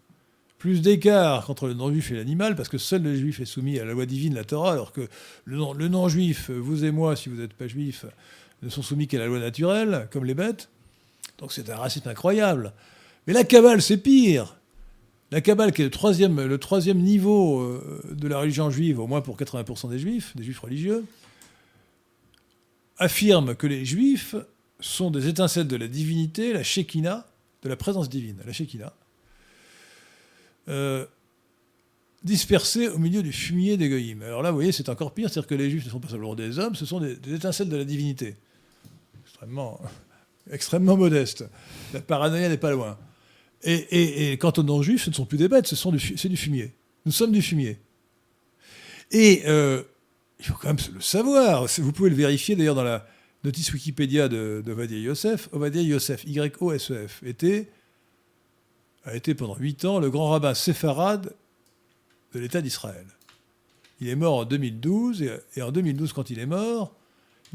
plus 0.57 0.82
d'écart 0.82 1.45
qu'entre 1.45 1.68
le 1.68 1.73
non-juif 1.73 2.11
et 2.11 2.15
l'animal, 2.15 2.56
parce 2.56 2.69
que 2.69 2.78
seul 2.78 3.02
le 3.02 3.15
juif 3.15 3.40
est 3.40 3.45
soumis 3.45 3.80
à 3.80 3.86
la 3.86 3.94
loi 3.94 4.06
divine, 4.06 4.36
la 4.36 4.44
Torah, 4.44 4.73
alors 4.73 4.91
que 4.91 5.07
le 5.45 5.88
non-juif, 5.88 6.52
vous 6.52 6.86
et 6.86 6.91
moi, 6.91 7.15
si 7.15 7.30
vous 7.30 7.36
n'êtes 7.36 7.53
pas 7.53 7.68
juif, 7.68 8.06
ne 8.61 8.69
sont 8.69 8.84
soumis 8.84 9.07
qu'à 9.07 9.18
la 9.18 9.26
loi 9.26 9.40
naturelle, 9.40 10.07
comme 10.11 10.23
les 10.23 10.36
bêtes. 10.36 10.69
Donc 11.40 11.52
c'est 11.52 11.69
un 11.72 11.76
racisme 11.76 12.07
incroyable. 12.07 12.73
Mais 13.26 13.34
la 13.34 13.44
Kabbale, 13.44 13.82
c'est 13.82 13.98
pire. 13.98 14.56
La 15.32 15.41
Kabbale, 15.41 15.72
qui 15.72 15.82
est 15.82 15.86
le 15.86 15.91
troisième, 15.91 16.40
le 16.40 16.57
troisième 16.57 16.99
niveau 16.99 17.61
euh, 17.61 18.02
de 18.11 18.28
la 18.28 18.38
religion 18.38 18.69
juive, 18.69 18.99
au 18.99 19.07
moins 19.07 19.22
pour 19.22 19.38
80% 19.38 19.90
des 19.90 19.98
juifs, 19.98 20.36
des 20.36 20.44
juifs 20.44 20.60
religieux, 20.60 21.06
affirme 23.02 23.56
que 23.56 23.65
les 23.65 23.84
juifs 23.84 24.36
sont 24.80 25.10
des 25.10 25.28
étincelles 25.28 25.68
de 25.68 25.76
la 25.76 25.88
divinité, 25.88 26.53
la 26.53 26.64
Shekinah, 26.64 27.26
de 27.64 27.69
la 27.69 27.76
présence 27.76 28.10
divine, 28.10 28.38
la 28.45 28.53
Shekinah, 28.53 28.94
euh, 30.69 31.06
dispersées 32.23 32.88
au 32.90 32.99
milieu 32.99 33.23
du 33.23 33.34
fumier 33.34 33.76
des 33.76 33.90
goïms. 33.90 34.22
Alors 34.22 34.44
là, 34.44 34.52
vous 34.52 34.57
voyez, 34.57 34.72
c'est 34.72 34.88
encore 34.88 35.14
pire, 35.14 35.30
c'est-à-dire 35.30 35.48
que 35.48 35.56
les 35.56 35.72
juifs 35.72 35.86
ne 35.86 35.90
sont 35.90 35.99
pas 35.99 36.10
simplement 36.10 36.36
des 36.36 36.60
hommes, 36.60 36.76
ce 36.76 36.86
sont 36.86 36.99
des, 36.99 37.18
étincelles 37.34 37.69
de 37.69 37.78
la 37.78 37.86
divinité. 37.86 38.36
Extrêmement, 39.23 39.82
extrêmement 40.52 40.95
modeste. 40.95 41.44
La 41.94 42.02
paranoïa 42.02 42.49
n'est 42.49 42.57
pas 42.57 42.72
loin. 42.72 42.99
Et, 43.64 44.38
quant 44.40 44.53
aux 44.57 44.64
non-juifs, 44.64 45.03
ce 45.03 45.10
ne 45.10 45.15
sont 45.15 45.26
plus 45.26 45.38
des 45.38 45.48
bêtes, 45.48 45.68
c'est 45.68 45.90
du, 45.90 46.30
du 46.30 46.38
fumier. 46.38 46.72
Nous 47.06 47.11
sommes 47.11 47.32
du 47.32 47.41
fumier. 47.41 47.80
Et 49.11 49.44
euh, 49.45 49.84
il 50.41 50.47
faut 50.47 50.55
quand 50.55 50.69
même 50.69 50.77
le 50.93 51.01
savoir. 51.01 51.68
Vous 51.77 51.91
pouvez 51.91 52.09
le 52.09 52.15
vérifier 52.15 52.55
d'ailleurs 52.55 52.76
dans 52.76 52.84
la 52.84 53.05
notice 53.43 53.72
Wikipédia 53.73 54.27
de, 54.27 54.63
de 54.65 54.95
Yosef. 54.95 55.49
Ovadia 55.51 55.81
Yosef, 55.84 56.23
Y-O-S-E-F, 56.26 57.22
était, 57.23 57.69
a 59.05 59.15
été 59.15 59.35
pendant 59.35 59.55
huit 59.55 59.85
ans 59.85 59.99
le 59.99 60.09
grand 60.09 60.30
rabbin 60.30 60.55
séfarade 60.55 61.34
de 62.34 62.39
l'État 62.39 62.61
d'Israël. 62.61 63.05
Il 63.99 64.07
est 64.07 64.15
mort 64.15 64.38
en 64.38 64.45
2012, 64.45 65.30
et, 65.55 65.61
en 65.61 65.72
2012, 65.72 66.11
quand 66.13 66.31
il 66.31 66.39
est 66.39 66.47
mort, 66.47 66.95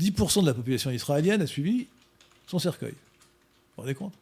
10% 0.00 0.42
de 0.42 0.46
la 0.46 0.54
population 0.54 0.92
israélienne 0.92 1.42
a 1.42 1.46
suivi 1.46 1.88
son 2.46 2.60
cercueil. 2.60 2.92
Vous 2.92 2.96
vous 3.78 3.82
rendez 3.82 3.94
compte? 3.94 4.14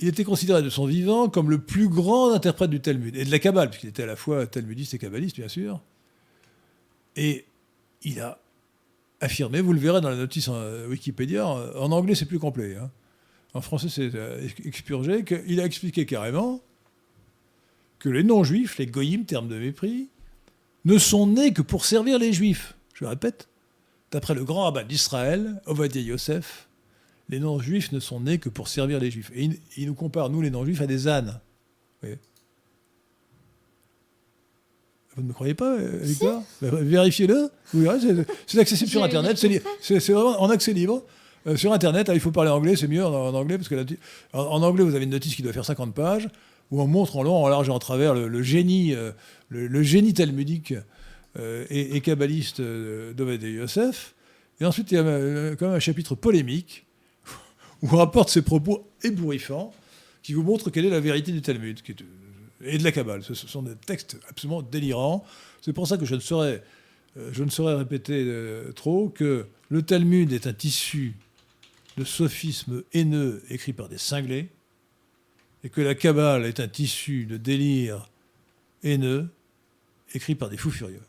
Il 0.00 0.08
était 0.08 0.24
considéré 0.24 0.62
de 0.62 0.70
son 0.70 0.86
vivant 0.86 1.28
comme 1.28 1.50
le 1.50 1.58
plus 1.58 1.88
grand 1.88 2.32
interprète 2.32 2.70
du 2.70 2.80
Talmud, 2.80 3.14
et 3.14 3.24
de 3.24 3.30
la 3.30 3.38
Kabbale, 3.38 3.70
puisqu'il 3.70 3.90
était 3.90 4.02
à 4.02 4.06
la 4.06 4.16
fois 4.16 4.46
talmudiste 4.48 4.94
et 4.94 4.98
kabbaliste, 4.98 5.36
bien 5.36 5.46
sûr. 5.46 5.80
Et 7.16 7.44
il 8.02 8.20
a 8.20 8.38
affirmé, 9.20 9.60
vous 9.60 9.72
le 9.72 9.80
verrez 9.80 10.00
dans 10.00 10.08
la 10.08 10.16
notice 10.16 10.48
en 10.48 10.58
Wikipédia, 10.88 11.46
en 11.46 11.92
anglais 11.92 12.14
c'est 12.14 12.26
plus 12.26 12.38
complet, 12.38 12.76
hein. 12.76 12.90
en 13.52 13.60
français 13.60 13.88
c'est 13.90 14.10
expurgé, 14.64 15.24
qu'il 15.24 15.60
a 15.60 15.66
expliqué 15.66 16.06
carrément 16.06 16.62
que 18.00 18.08
les 18.08 18.24
non-juifs, 18.24 18.78
les 18.78 18.86
goyim, 18.86 19.24
terme 19.24 19.46
de 19.46 19.58
mépris, 19.58 20.08
ne 20.84 20.98
sont 20.98 21.26
nés 21.26 21.52
que 21.52 21.62
pour 21.62 21.84
servir 21.84 22.18
les 22.18 22.32
juifs. 22.32 22.74
Je 22.94 23.04
répète, 23.04 23.48
d'après 24.10 24.34
le 24.34 24.44
grand 24.44 24.64
rabbin 24.64 24.82
d'Israël, 24.82 25.60
Ovadia 25.66 26.00
Yosef, 26.00 26.68
les 27.28 27.38
non-juifs 27.38 27.92
ne 27.92 28.00
sont 28.00 28.20
nés 28.20 28.38
que 28.38 28.48
pour 28.48 28.68
servir 28.68 28.98
les 28.98 29.10
juifs. 29.10 29.30
Et 29.34 29.50
il, 29.76 29.86
nous 29.86 29.94
compare, 29.94 30.30
nous 30.30 30.40
les 30.40 30.50
non-juifs, 30.50 30.80
à 30.80 30.86
des 30.86 31.06
ânes. 31.06 31.40
Vous 32.02 32.08
ne 35.16 35.22
me 35.22 35.32
croyez 35.32 35.54
pas, 35.54 35.76
Victor 35.76 36.42
bah, 36.62 36.68
Vérifiez-le. 36.72 37.50
C'est 38.46 38.58
accessible 38.58 38.90
sur 38.90 39.02
Internet. 39.02 39.36
C'est 39.80 40.12
vraiment 40.12 40.40
en 40.40 40.50
accès 40.50 40.72
libre. 40.72 41.04
Euh, 41.46 41.56
sur 41.56 41.72
Internet, 41.72 42.08
ah, 42.08 42.14
il 42.14 42.20
faut 42.20 42.32
parler 42.32 42.50
anglais, 42.50 42.76
c'est 42.76 42.88
mieux 42.88 43.04
en, 43.04 43.34
anglais, 43.34 43.56
parce 43.56 43.68
que 43.68 43.86
en, 44.32 44.62
anglais, 44.62 44.84
vous 44.84 44.94
avez 44.94 45.04
une 45.04 45.10
notice 45.10 45.34
qui 45.34 45.42
doit 45.42 45.52
faire 45.52 45.64
50 45.64 45.94
pages, 45.94 46.28
où 46.70 46.80
on 46.82 46.86
montre 46.86 47.16
en 47.16 47.22
long, 47.22 47.34
en 47.34 47.48
large 47.48 47.68
et 47.68 47.72
en 47.72 47.78
travers 47.78 48.14
le, 48.14 48.42
génie, 48.42 48.94
euh, 48.94 49.12
le, 49.48 49.82
génie 49.82 50.12
talmudique 50.12 50.74
euh, 51.38 51.64
et, 51.70 51.96
et, 51.96 52.00
kabbaliste 52.00 52.60
d'Oved 52.60 53.42
et 53.42 53.52
Yosef. 53.52 54.14
Et 54.60 54.66
ensuite, 54.66 54.92
il 54.92 54.96
y 54.96 54.98
a 54.98 55.02
quand 55.56 55.66
même 55.66 55.76
un 55.76 55.80
chapitre 55.80 56.14
polémique, 56.14 56.84
où 57.82 57.88
on 57.90 57.96
rapporte 57.96 58.28
ses 58.28 58.42
propos 58.42 58.86
ébouriffants, 59.02 59.72
qui 60.22 60.34
vous 60.34 60.42
montrent 60.42 60.68
quelle 60.68 60.84
est 60.84 60.90
la 60.90 61.00
vérité 61.00 61.32
du 61.32 61.40
Talmud, 61.40 61.80
et 62.62 62.78
de 62.78 62.84
la 62.84 62.92
Kabbale. 62.92 63.22
Ce 63.22 63.34
sont 63.34 63.62
des 63.62 63.74
textes 63.74 64.18
absolument 64.28 64.62
délirants. 64.62 65.24
C'est 65.60 65.72
pour 65.72 65.86
ça 65.86 65.96
que 65.98 66.04
je 66.04 66.14
ne 66.14 66.20
saurais, 66.20 66.62
je 67.16 67.44
ne 67.44 67.50
saurais 67.50 67.74
répéter 67.74 68.26
trop 68.74 69.08
que 69.08 69.46
le 69.68 69.82
Talmud 69.82 70.32
est 70.32 70.46
un 70.46 70.52
tissu 70.52 71.14
de 71.96 72.04
sophismes 72.04 72.82
haineux 72.92 73.42
écrits 73.50 73.72
par 73.72 73.88
des 73.88 73.98
cinglés, 73.98 74.48
et 75.64 75.68
que 75.68 75.80
la 75.80 75.94
Kabbale 75.94 76.46
est 76.46 76.60
un 76.60 76.68
tissu 76.68 77.26
de 77.26 77.36
délire 77.36 78.08
haineux 78.82 79.28
écrit 80.14 80.34
par 80.34 80.48
des 80.48 80.56
fous 80.56 80.70
furieux. 80.70 81.02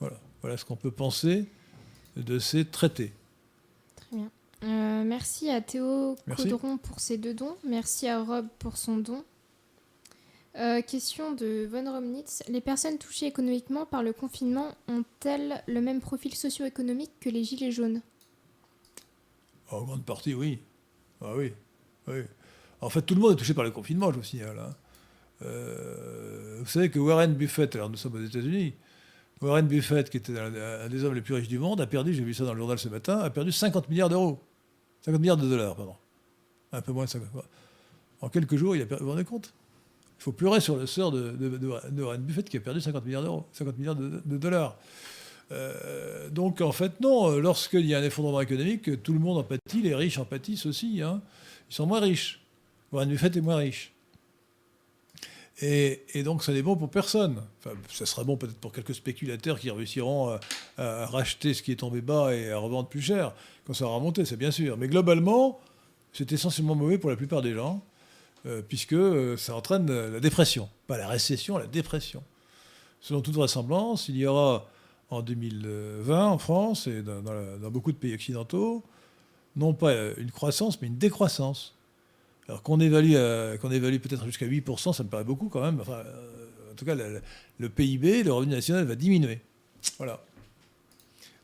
Voilà, 0.00 0.20
voilà 0.42 0.56
ce 0.56 0.64
qu'on 0.64 0.76
peut 0.76 0.90
penser 0.90 1.46
de 2.16 2.38
ces 2.38 2.64
traités. 2.64 3.12
Très 3.96 4.16
bien. 4.16 4.30
Euh, 4.64 5.04
merci 5.04 5.50
à 5.50 5.60
Théo 5.60 6.16
Caudron 6.36 6.76
pour 6.78 7.00
ses 7.00 7.18
deux 7.18 7.34
dons. 7.34 7.56
Merci 7.66 8.08
à 8.08 8.22
Rob 8.22 8.46
pour 8.58 8.76
son 8.76 8.98
don. 8.98 9.24
Euh, 10.56 10.82
question 10.82 11.32
de 11.32 11.66
Von 11.66 11.90
Romnitz. 11.90 12.44
Les 12.48 12.60
personnes 12.60 12.96
touchées 12.98 13.26
économiquement 13.26 13.86
par 13.86 14.04
le 14.04 14.12
confinement 14.12 14.76
ont-elles 14.86 15.62
le 15.66 15.80
même 15.80 16.00
profil 16.00 16.32
socio-économique 16.34 17.10
que 17.20 17.28
les 17.28 17.42
gilets 17.42 17.72
jaunes? 17.72 18.02
En 19.70 19.82
grande 19.82 20.04
partie, 20.04 20.32
oui. 20.32 20.60
Ah 21.20 21.34
oui. 21.34 21.52
oui. 22.06 22.20
En 22.80 22.88
fait, 22.88 23.02
tout 23.02 23.16
le 23.16 23.20
monde 23.20 23.32
est 23.32 23.36
touché 23.36 23.54
par 23.54 23.64
le 23.64 23.72
confinement, 23.72 24.12
je 24.12 24.18
vous 24.18 24.22
signale. 24.22 24.58
Hein. 24.60 24.74
Euh, 25.42 26.58
vous 26.60 26.66
savez 26.66 26.88
que 26.88 27.00
Warren 27.00 27.34
Buffett, 27.34 27.74
alors 27.74 27.90
nous 27.90 27.96
sommes 27.96 28.14
aux 28.14 28.24
États-Unis, 28.24 28.74
Warren 29.40 29.66
Buffett, 29.66 30.08
qui 30.08 30.18
était 30.18 30.38
un 30.38 30.88
des 30.88 31.04
hommes 31.04 31.14
les 31.14 31.20
plus 31.20 31.34
riches 31.34 31.48
du 31.48 31.58
monde, 31.58 31.80
a 31.80 31.86
perdu, 31.88 32.14
j'ai 32.14 32.22
vu 32.22 32.32
ça 32.32 32.44
dans 32.44 32.52
le 32.52 32.60
journal 32.60 32.78
ce 32.78 32.88
matin, 32.88 33.18
a 33.18 33.30
perdu 33.30 33.50
50 33.50 33.88
milliards 33.88 34.08
d'euros. 34.08 34.38
50 35.02 35.20
milliards 35.20 35.36
de 35.36 35.48
dollars, 35.48 35.74
pardon. 35.74 35.96
Un 36.70 36.80
peu 36.80 36.92
moins 36.92 37.06
de 37.06 37.10
50. 37.10 37.28
En 38.20 38.28
quelques 38.28 38.56
jours, 38.56 38.76
il 38.76 38.82
a 38.82 38.86
perdu. 38.86 39.02
Vous 39.02 39.10
vous 39.10 39.16
rendez 39.16 39.24
compte? 39.24 39.52
Faut 40.24 40.32
pleurer 40.32 40.60
sur 40.60 40.76
le 40.76 40.86
sort 40.86 41.12
de, 41.12 41.36
Warren 41.98 42.22
Buffett 42.22 42.48
qui 42.48 42.56
a 42.56 42.60
perdu 42.60 42.80
50 42.80 43.04
milliards 43.04 43.22
d'euros, 43.22 43.46
50 43.52 43.78
milliards 43.78 43.96
de 43.96 44.36
dollars. 44.38 44.76
Euh, 45.52 46.30
donc 46.30 46.60
en 46.60 46.72
fait, 46.72 47.00
non, 47.00 47.38
lorsqu'il 47.38 47.86
y 47.86 47.94
a 47.94 47.98
un 47.98 48.02
effondrement 48.02 48.40
économique, 48.40 49.02
tout 49.02 49.12
le 49.12 49.18
monde 49.18 49.38
en 49.38 49.42
pâtit, 49.42 49.82
les 49.82 49.94
riches 49.94 50.18
en 50.18 50.24
pâtissent 50.24 50.66
aussi. 50.66 51.02
Hein. 51.02 51.22
Ils 51.70 51.74
sont 51.74 51.86
moins 51.86 52.00
riches. 52.00 52.40
Warren 52.92 53.08
Buffett 53.08 53.36
est 53.36 53.40
moins 53.40 53.56
riche. 53.56 53.92
Et, 55.60 56.22
donc 56.24 56.42
ça 56.42 56.52
n'est 56.52 56.62
bon 56.62 56.76
pour 56.76 56.90
personne. 56.90 57.40
Ça 57.88 58.06
sera 58.06 58.24
bon 58.24 58.36
peut-être 58.36 58.58
pour 58.58 58.72
quelques 58.72 58.94
spéculateurs 58.94 59.60
qui 59.60 59.70
réussiront 59.70 60.38
à, 60.78 61.06
racheter 61.06 61.54
ce 61.54 61.62
qui 61.62 61.72
est 61.72 61.76
tombé 61.76 62.00
bas 62.00 62.34
et 62.34 62.50
à 62.50 62.58
revendre 62.58 62.88
plus 62.88 63.02
cher 63.02 63.34
quand 63.66 63.72
ça 63.72 63.84
va 63.84 63.92
remonter, 63.92 64.24
c'est 64.24 64.36
bien 64.36 64.50
sûr. 64.50 64.76
Mais 64.76 64.88
globalement, 64.88 65.60
c'est 66.12 66.32
essentiellement 66.32 66.74
mauvais 66.74 66.98
pour 66.98 67.08
la 67.08 67.16
plupart 67.16 67.40
des 67.40 67.54
gens, 67.54 67.82
euh, 68.46 68.62
puisque 68.66 68.92
euh, 68.92 69.36
ça 69.36 69.54
entraîne 69.54 69.90
la 69.90 70.20
dépression. 70.20 70.68
Pas 70.86 70.98
la 70.98 71.08
récession, 71.08 71.58
la 71.58 71.66
dépression. 71.66 72.22
Selon 73.00 73.20
toute 73.20 73.34
vraisemblance, 73.34 74.08
il 74.08 74.16
y 74.16 74.26
aura 74.26 74.68
en 75.10 75.22
2020 75.22 76.26
en 76.26 76.38
France 76.38 76.86
et 76.86 77.02
dans, 77.02 77.70
beaucoup 77.70 77.92
de 77.92 77.96
pays 77.96 78.14
occidentaux, 78.14 78.82
non 79.56 79.74
pas 79.74 79.94
une 80.16 80.30
croissance, 80.30 80.80
mais 80.80 80.88
une 80.88 80.96
décroissance. 80.96 81.74
Alors 82.48 82.62
qu'on 82.62 82.80
évalue, 82.80 83.14
qu'on 83.60 83.70
évalue 83.70 83.98
peut-être 83.98 84.24
jusqu'à 84.24 84.46
8%, 84.46 84.92
ça 84.92 85.04
me 85.04 85.08
paraît 85.08 85.24
beaucoup 85.24 85.48
quand 85.48 85.60
même. 85.60 85.80
Enfin, 85.80 86.02
euh, 86.04 86.72
en 86.72 86.74
tout 86.74 86.84
cas, 86.84 86.94
le, 86.94 87.68
PIB, 87.68 88.22
le 88.24 88.32
revenu 88.32 88.52
national, 88.52 88.84
va 88.84 88.94
diminuer. 88.94 89.40
Voilà. 89.98 90.20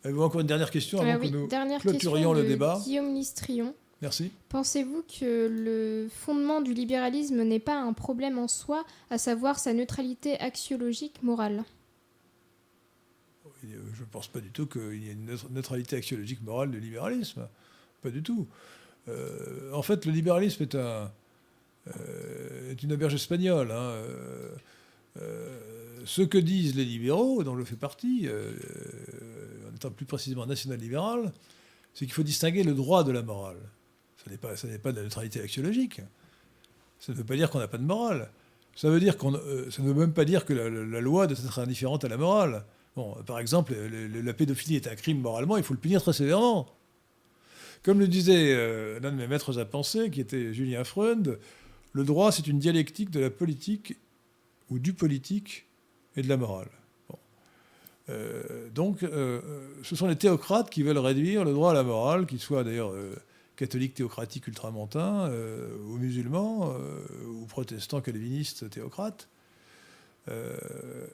Avez-vous 0.02 0.22
encore 0.22 0.40
une 0.40 0.46
dernière 0.46 0.70
question 0.70 1.00
avant 1.00 1.10
euh, 1.10 1.18
que 1.18 1.26
nous 1.26 1.78
clôturions 1.78 2.32
le 2.32 2.42
débat? 2.42 2.80
Guillaume 2.84 3.14
Listrion. 3.14 3.74
Merci. 4.02 4.32
Pensez-vous 4.48 5.02
que 5.02 5.48
le 5.48 6.08
fondement 6.08 6.62
du 6.62 6.72
libéralisme 6.72 7.42
n'est 7.42 7.60
pas 7.60 7.78
un 7.78 7.92
problème 7.92 8.38
en 8.38 8.48
soi, 8.48 8.84
à 9.10 9.18
savoir 9.18 9.58
sa 9.58 9.74
neutralité 9.74 10.40
axiologique 10.40 11.22
morale? 11.22 11.64
Je 13.62 13.76
ne 14.00 14.06
pense 14.10 14.28
pas 14.28 14.40
du 14.40 14.50
tout 14.50 14.66
qu'il 14.66 15.02
y 15.02 15.10
ait 15.10 15.12
une 15.12 15.36
neutralité 15.50 15.96
axiologique 15.96 16.42
morale 16.42 16.70
du 16.70 16.80
libéralisme. 16.80 17.46
Pas 18.02 18.10
du 18.10 18.22
tout. 18.22 18.46
Euh, 19.08 19.72
en 19.72 19.82
fait, 19.82 20.06
le 20.06 20.12
libéralisme 20.12 20.62
est, 20.62 20.74
un, 20.74 21.12
euh, 21.88 22.70
est 22.70 22.82
une 22.82 22.92
auberge 22.92 23.14
espagnole. 23.14 23.70
Hein. 23.70 23.94
Euh, 25.20 25.58
ce 26.06 26.22
que 26.22 26.38
disent 26.38 26.74
les 26.74 26.86
libéraux, 26.86 27.42
dont 27.44 27.58
je 27.58 27.64
fais 27.64 27.76
partie, 27.76 28.28
en 28.30 29.74
étant 29.74 29.90
plus 29.90 30.06
précisément 30.06 30.46
national-libéral, 30.46 31.30
c'est 31.92 32.06
qu'il 32.06 32.14
faut 32.14 32.22
distinguer 32.22 32.62
le 32.62 32.72
droit 32.72 33.04
de 33.04 33.12
la 33.12 33.22
morale. 33.22 33.58
Ce 34.24 34.30
n'est 34.30 34.36
pas, 34.36 34.54
pas 34.82 34.92
de 34.92 34.96
la 34.96 35.02
neutralité 35.04 35.40
axiologique. 35.40 36.00
Ça 36.98 37.12
ne 37.12 37.16
veut 37.16 37.24
pas 37.24 37.36
dire 37.36 37.50
qu'on 37.50 37.58
n'a 37.58 37.68
pas 37.68 37.78
de 37.78 37.84
morale. 37.84 38.30
Ça 38.76 38.90
veut 38.90 39.00
dire 39.00 39.16
qu'on, 39.16 39.32
ça 39.32 39.82
ne 39.82 39.88
veut 39.88 39.94
même 39.94 40.12
pas 40.12 40.24
dire 40.24 40.44
que 40.44 40.52
la, 40.52 41.00
loi 41.00 41.26
doit 41.26 41.38
être 41.38 41.58
indifférente 41.58 42.04
à 42.04 42.08
la 42.08 42.16
morale. 42.16 42.64
Bon, 42.96 43.14
par 43.26 43.38
exemple, 43.38 43.74
la 43.74 44.32
pédophilie 44.32 44.76
est 44.76 44.86
un 44.86 44.94
crime 44.94 45.20
moralement, 45.20 45.56
il 45.56 45.62
faut 45.62 45.74
le 45.74 45.80
punir 45.80 46.02
très 46.02 46.12
sévèrement. 46.12 46.68
Comme 47.82 47.98
le 47.98 48.08
disait 48.08 48.52
euh, 48.52 49.00
l'un 49.00 49.10
de 49.10 49.16
mes 49.16 49.26
maîtres 49.26 49.58
à 49.58 49.64
penser, 49.64 50.10
qui 50.10 50.20
était 50.20 50.52
Julien 50.52 50.84
Freund, 50.84 51.38
le 51.92 52.04
droit, 52.04 52.30
c'est 52.30 52.46
une 52.46 52.58
dialectique 52.58 53.10
de 53.10 53.20
la 53.20 53.30
politique 53.30 53.96
ou 54.68 54.78
du 54.78 54.92
politique 54.92 55.66
et 56.16 56.22
de 56.22 56.28
la 56.28 56.36
morale. 56.36 56.68
Euh, 58.10 58.68
donc, 58.74 59.02
euh, 59.02 59.40
ce 59.82 59.96
sont 59.96 60.08
les 60.08 60.16
théocrates 60.16 60.68
qui 60.68 60.82
veulent 60.82 60.98
réduire 60.98 61.44
le 61.44 61.52
droit 61.52 61.70
à 61.70 61.74
la 61.74 61.82
morale, 61.82 62.26
qu'ils 62.26 62.40
soient 62.40 62.64
d'ailleurs 62.64 62.92
catholiques 63.60 63.92
théocratiques 63.92 64.46
ultramontains, 64.46 65.30
ou 65.86 65.98
musulmans, 65.98 66.74
ou 67.28 67.44
protestants 67.44 68.00
calvinistes 68.00 68.70
théocrates. 68.70 69.28
Le 70.26 71.10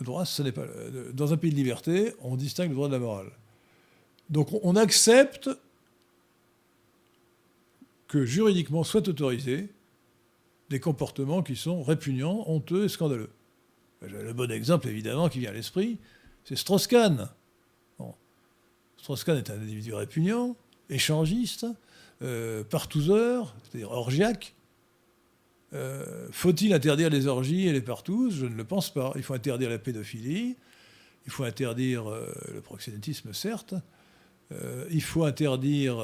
droit, 0.00 0.24
ce 0.24 0.42
n'est 0.42 0.52
pas. 0.52 0.66
Dans 1.12 1.32
un 1.32 1.36
pays 1.36 1.50
de 1.50 1.56
liberté, 1.56 2.14
on 2.20 2.36
distingue 2.36 2.68
le 2.68 2.76
droit 2.76 2.86
de 2.86 2.92
la 2.92 3.00
morale. 3.00 3.32
Donc 4.30 4.50
on 4.62 4.76
accepte 4.76 5.50
que 8.06 8.24
juridiquement 8.24 8.84
soient 8.84 9.08
autorisés 9.08 9.68
des 10.70 10.78
comportements 10.78 11.42
qui 11.42 11.56
sont 11.56 11.82
répugnants, 11.82 12.44
honteux 12.46 12.84
et 12.84 12.88
scandaleux. 12.88 13.30
Le 14.00 14.32
bon 14.32 14.48
exemple, 14.52 14.86
évidemment, 14.86 15.28
qui 15.28 15.40
vient 15.40 15.50
à 15.50 15.54
l'esprit, 15.54 15.98
c'est 16.44 16.56
Strauss-Kahn. 16.56 17.30
Strauss-Kahn 18.98 19.38
est 19.38 19.50
un 19.50 19.54
individu 19.54 19.92
répugnant, 19.92 20.56
échangiste, 20.90 21.66
euh, 22.22 22.64
partouzeur, 22.64 23.54
c'est-à-dire 23.62 23.90
orgiaque, 23.90 24.54
euh, 25.74 26.28
faut-il 26.30 26.72
interdire 26.72 27.10
les 27.10 27.26
orgies 27.26 27.66
et 27.66 27.72
les 27.72 27.80
partouzes? 27.80 28.36
Je 28.36 28.46
ne 28.46 28.54
le 28.54 28.64
pense 28.64 28.92
pas. 28.92 29.12
Il 29.16 29.22
faut 29.22 29.34
interdire 29.34 29.70
la 29.70 29.78
pédophilie, 29.78 30.56
il 31.26 31.32
faut 31.32 31.44
interdire 31.44 32.08
euh, 32.08 32.32
le 32.52 32.60
proxénétisme, 32.60 33.32
certes, 33.32 33.74
euh, 34.52 34.86
il 34.90 35.02
faut 35.02 35.24
interdire 35.24 35.96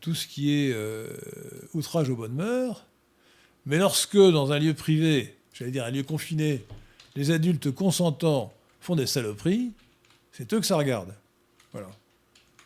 tout 0.00 0.14
ce 0.14 0.26
qui 0.26 0.52
est 0.52 0.76
outrage 1.74 2.08
aux 2.08 2.16
bonnes 2.16 2.34
mœurs, 2.34 2.86
mais 3.66 3.78
lorsque 3.78 4.16
dans 4.16 4.52
un 4.52 4.58
lieu 4.58 4.74
privé, 4.74 5.36
j'allais 5.52 5.70
dire 5.70 5.84
un 5.84 5.90
lieu 5.90 6.02
confiné, 6.02 6.64
les 7.16 7.30
adultes 7.30 7.70
consentants 7.72 8.52
font 8.80 8.96
des 8.96 9.06
saloperies, 9.06 9.72
c'est 10.30 10.52
eux 10.52 10.60
que 10.60 10.66
ça 10.66 10.76
regarde. 10.76 11.14
Voilà. 11.72 11.90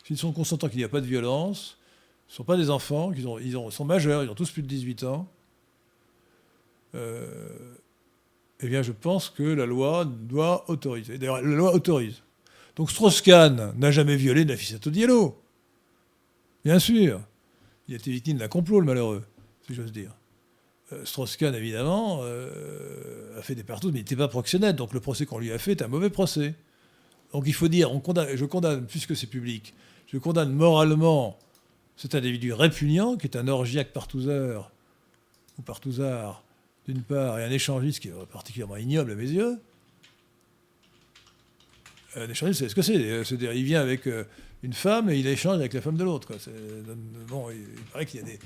S'ils 0.07 0.17
sont 0.17 0.31
consentants 0.31 0.69
qu'il 0.69 0.77
n'y 0.77 0.85
a 0.85 0.89
pas 0.89 1.01
de 1.01 1.05
violence, 1.05 1.77
ce 2.29 2.33
ne 2.33 2.35
sont 2.37 2.43
pas 2.45 2.55
des 2.55 2.69
enfants, 2.69 3.11
ils, 3.13 3.27
ont, 3.27 3.39
ils 3.39 3.57
sont 3.73 3.83
majeurs, 3.83 4.23
ils 4.23 4.29
ont 4.29 4.35
tous 4.35 4.49
plus 4.49 4.61
de 4.61 4.67
18 4.67 5.03
ans. 5.03 5.29
Euh, 6.95 7.75
eh 8.61 8.69
bien, 8.69 8.83
je 8.83 8.93
pense 8.93 9.29
que 9.29 9.43
la 9.43 9.65
loi 9.65 10.05
doit 10.05 10.63
autoriser. 10.69 11.17
D'ailleurs, 11.17 11.41
la 11.41 11.55
loi 11.57 11.73
autorise. 11.73 12.23
Donc 12.77 12.89
Strauss-Kahn 12.89 13.73
n'a 13.75 13.91
jamais 13.91 14.15
violé 14.15 14.45
Nafissato 14.45 14.91
Diallo. 14.91 15.41
Bien 16.63 16.79
sûr. 16.79 17.19
Il 17.89 17.93
a 17.93 17.97
été 17.97 18.09
victime 18.09 18.37
d'un 18.37 18.47
complot, 18.47 18.79
le 18.79 18.85
malheureux, 18.85 19.25
si 19.67 19.73
j'ose 19.73 19.91
dire. 19.91 20.15
Euh, 20.93 21.03
Strauss-Kahn, 21.03 21.53
évidemment, 21.53 22.21
euh, 22.21 23.37
a 23.37 23.41
fait 23.41 23.55
des 23.55 23.63
partout, 23.63 23.87
mais 23.87 23.99
il 23.99 24.03
n'était 24.03 24.15
pas 24.15 24.29
proxénète. 24.29 24.77
Donc 24.77 24.93
le 24.93 25.01
procès 25.01 25.25
qu'on 25.25 25.39
lui 25.39 25.51
a 25.51 25.57
fait 25.57 25.71
est 25.71 25.81
un 25.81 25.89
mauvais 25.89 26.09
procès. 26.09 26.55
Donc 27.33 27.43
il 27.45 27.53
faut 27.53 27.67
dire, 27.67 27.91
je 28.35 28.45
condamne, 28.45 28.85
puisque 28.87 29.13
c'est 29.13 29.27
public, 29.27 29.73
je 30.07 30.17
condamne 30.17 30.51
moralement 30.51 31.37
cet 31.95 32.15
individu 32.15 32.53
répugnant, 32.53 33.17
qui 33.17 33.27
est 33.27 33.35
un 33.37 33.47
orgiaque 33.47 33.91
partouzeur, 33.91 34.71
ou 35.57 35.61
partouzard, 35.61 36.43
d'une 36.87 37.01
part, 37.01 37.39
et 37.39 37.43
un 37.43 37.51
échangiste 37.51 37.99
qui 37.99 38.09
est 38.09 38.25
particulièrement 38.31 38.77
ignoble 38.77 39.11
à 39.11 39.15
mes 39.15 39.29
yeux. 39.29 39.59
Un 42.15 42.29
échangiste, 42.29 42.59
c'est 42.59 42.69
ce 42.69 42.75
que 42.75 42.81
c'est. 42.81 43.23
C'est-à-dire, 43.23 43.53
il 43.53 43.63
vient 43.63 43.81
avec 43.81 44.07
euh, 44.07 44.23
une 44.63 44.73
femme 44.73 45.09
et 45.09 45.17
il 45.17 45.27
échange 45.27 45.55
avec 45.55 45.73
la 45.73 45.81
femme 45.81 45.97
de 45.97 46.03
l'autre. 46.03 46.29
Bon, 47.27 47.49
il, 47.49 47.81
paraît 47.91 48.05
qu'il 48.05 48.21
y 48.21 48.23
a 48.23 48.25
des. 48.25 48.39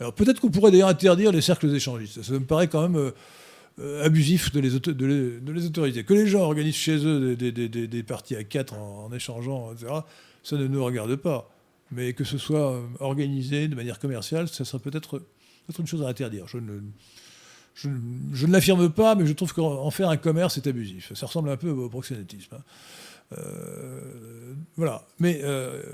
Alors 0.00 0.14
peut-être 0.14 0.40
qu'on 0.40 0.50
pourrait 0.50 0.70
d'ailleurs 0.70 0.88
interdire 0.88 1.30
les 1.30 1.42
cercles 1.42 1.72
échangistes. 1.74 2.22
Ça 2.22 2.32
me 2.32 2.40
paraît 2.40 2.68
quand 2.68 2.82
même. 2.82 2.96
Euh, 2.96 3.10
euh, 3.80 4.04
abusif 4.04 4.52
de 4.52 4.60
les, 4.60 4.74
autoriser. 4.74 6.04
Que 6.04 6.12
les 6.12 6.26
gens 6.26 6.40
organisent 6.40 6.74
chez 6.74 7.06
eux 7.06 7.34
des, 7.36 8.02
parties 8.02 8.36
à 8.36 8.44
quatre 8.44 8.74
en, 8.74 9.10
échangeant, 9.14 9.72
etc., 9.72 9.90
ça 10.42 10.56
ne 10.56 10.66
nous 10.66 10.84
regarde 10.84 11.14
pas. 11.16 11.50
Mais 11.90 12.14
que 12.14 12.24
ce 12.24 12.38
soit 12.38 12.72
euh, 12.72 12.82
organisé 13.00 13.68
de 13.68 13.74
manière 13.74 13.98
commerciale, 13.98 14.48
ça 14.48 14.64
serait 14.64 14.82
peut-être 14.82 15.22
une 15.78 15.86
chose 15.86 16.02
à 16.02 16.08
interdire. 16.08 16.46
Je 16.48 16.58
ne, 17.88 18.46
l'affirme 18.46 18.90
pas, 18.90 19.14
mais 19.14 19.26
je 19.26 19.32
trouve 19.32 19.52
qu'en 19.52 19.90
faire 19.90 20.08
un 20.08 20.16
commerce, 20.16 20.54
c'est 20.54 20.66
abusif. 20.66 21.12
Ça 21.14 21.26
ressemble 21.26 21.50
un 21.50 21.56
peu 21.56 21.70
au 21.70 21.88
proxénétisme. 21.88 22.56
Hein. 22.56 22.62
Euh, 23.38 24.54
voilà. 24.76 25.06
Mais 25.18 25.42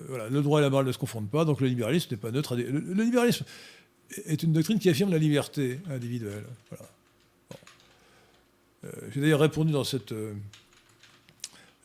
voilà, 0.08 0.28
le 0.28 0.42
droit 0.42 0.60
et 0.60 0.62
la 0.62 0.70
morale 0.70 0.86
ne 0.86 0.92
se 0.92 0.98
confondent 0.98 1.30
pas, 1.30 1.44
donc 1.44 1.60
le 1.60 1.68
libéralisme 1.68 2.08
n'est 2.12 2.16
pas 2.16 2.30
neutre. 2.30 2.56
le 2.56 3.02
libéralisme 3.02 3.44
est 4.26 4.42
une 4.42 4.52
doctrine 4.52 4.78
qui 4.78 4.88
affirme 4.88 5.10
la 5.10 5.18
liberté 5.18 5.80
individuelle. 5.90 6.44
Euh, 8.84 8.90
j'ai 9.12 9.20
d'ailleurs 9.20 9.40
répondu 9.40 9.72
dans, 9.72 9.84
cette, 9.84 10.12
euh, 10.12 10.34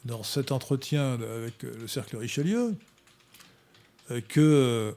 dans 0.05 0.23
cet 0.23 0.51
entretien 0.51 1.13
avec 1.13 1.63
le 1.63 1.87
cercle 1.87 2.17
Richelieu 2.17 2.75
euh, 4.11 4.21
que 4.27 4.95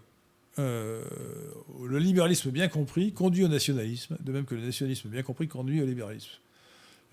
le 0.59 1.99
libéralisme 1.99 2.51
bien 2.51 2.69
compris 2.69 3.13
conduit 3.13 3.45
au 3.45 3.49
nationalisme, 3.49 4.17
de 4.21 4.33
même 4.33 4.47
que 4.47 4.55
le 4.55 4.63
nationalisme 4.63 5.09
bien 5.09 5.23
compris 5.23 5.49
conduit 5.49 5.83
au 5.83 5.87
libéralisme. 5.87 6.31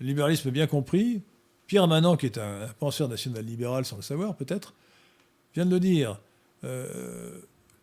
Le 0.00 0.06
libéralisme 0.06 0.50
bien 0.50 0.66
compris, 0.66 1.20
Pierre 1.66 1.86
Manant, 1.86 2.16
qui 2.16 2.26
est 2.26 2.38
un, 2.38 2.68
penseur 2.78 3.08
national-libéral 3.08 3.84
sans 3.84 3.96
le 3.96 4.02
savoir 4.02 4.34
peut-être, 4.34 4.74
vient 5.54 5.66
de 5.66 5.70
le 5.70 5.80
dire. 5.80 6.18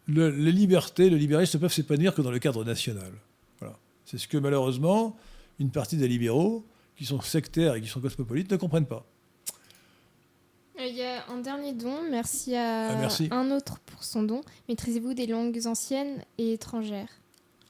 les 0.07 0.51
libertés, 0.51 1.09
le 1.09 1.17
libéralisme 1.17 1.57
ne 1.57 1.61
peuvent 1.61 1.73
s'épanouir 1.73 2.15
que 2.15 2.21
dans 2.21 2.31
le 2.31 2.39
cadre 2.39 2.65
national. 2.65 3.11
C'est 4.05 4.17
ce 4.17 4.27
que 4.27 4.38
malheureusement 4.38 5.15
une 5.59 5.71
partie 5.71 5.95
des 5.95 6.07
libéraux 6.07 6.65
qui 6.97 7.05
sont 7.05 7.21
sectaires 7.21 7.75
et 7.75 7.81
qui 7.81 7.88
sont 7.88 8.01
cosmopolites 8.01 8.51
ne 8.51 8.57
comprennent 8.57 8.85
pas. 8.85 9.05
Euh, 10.82 10.88
il 10.88 10.95
y 10.95 11.03
a 11.03 11.24
un 11.30 11.40
dernier 11.40 11.74
don, 11.74 11.98
merci 12.10 12.56
à 12.56 12.90
ah, 12.90 13.08
un 13.32 13.52
autre 13.52 13.80
pour 13.86 14.03
son 14.03 14.24
don. 14.24 14.41
Maîtrisez-vous 14.70 15.14
des 15.14 15.28
langues 15.28 15.60
anciennes 15.66 16.24
et 16.38 16.53
étrangères? 16.53 17.10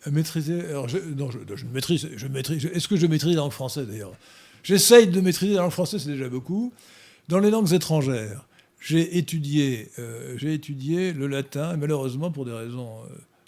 Euh, 0.07 0.11
Maîtriser, 0.11 0.61
alors 0.61 0.87
je, 0.87 0.97
non, 0.97 1.29
je, 1.31 1.65
maîtrise, 1.65 2.09
je 2.15 2.27
maîtrise. 2.27 2.65
Est-ce 2.65 2.87
que 2.87 2.95
je 2.95 3.07
maîtrise 3.07 3.35
la 3.35 3.41
langue 3.41 3.51
française 3.51 3.87
d'ailleurs? 3.87 4.13
J'essaye 4.63 5.07
de 5.07 5.21
maîtriser 5.21 5.55
la 5.55 5.61
langue 5.61 5.71
française, 5.71 6.03
c'est 6.03 6.11
déjà 6.11 6.29
beaucoup. 6.29 6.71
Dans 7.27 7.39
les 7.39 7.49
langues 7.49 7.73
étrangères, 7.73 8.45
j'ai 8.79 9.17
étudié, 9.17 9.89
euh, 9.99 10.35
j'ai 10.37 10.53
étudié 10.53 11.13
le 11.13 11.27
latin, 11.27 11.73
et 11.73 11.77
malheureusement 11.77 12.31
pour 12.31 12.45
des 12.45 12.53
raisons 12.53 12.97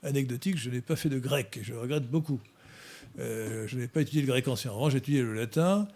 anecdotiques, 0.03 0.57
je 0.57 0.69
n'ai 0.69 0.81
pas 0.81 0.95
fait 0.95 1.09
de 1.09 1.19
grec, 1.19 1.57
et 1.61 1.63
je 1.63 1.73
regrette 1.73 2.09
beaucoup. 2.09 2.39
Euh, 3.19 3.67
je 3.67 3.77
n'ai 3.77 3.87
pas 3.87 4.01
étudié 4.01 4.21
le 4.21 4.27
grec 4.27 4.47
ancien. 4.47 4.71
En 4.71 4.75
revanche, 4.75 4.93
j'ai 4.93 4.97
étudié 4.97 5.21
le 5.21 5.33
latin. 5.33 5.87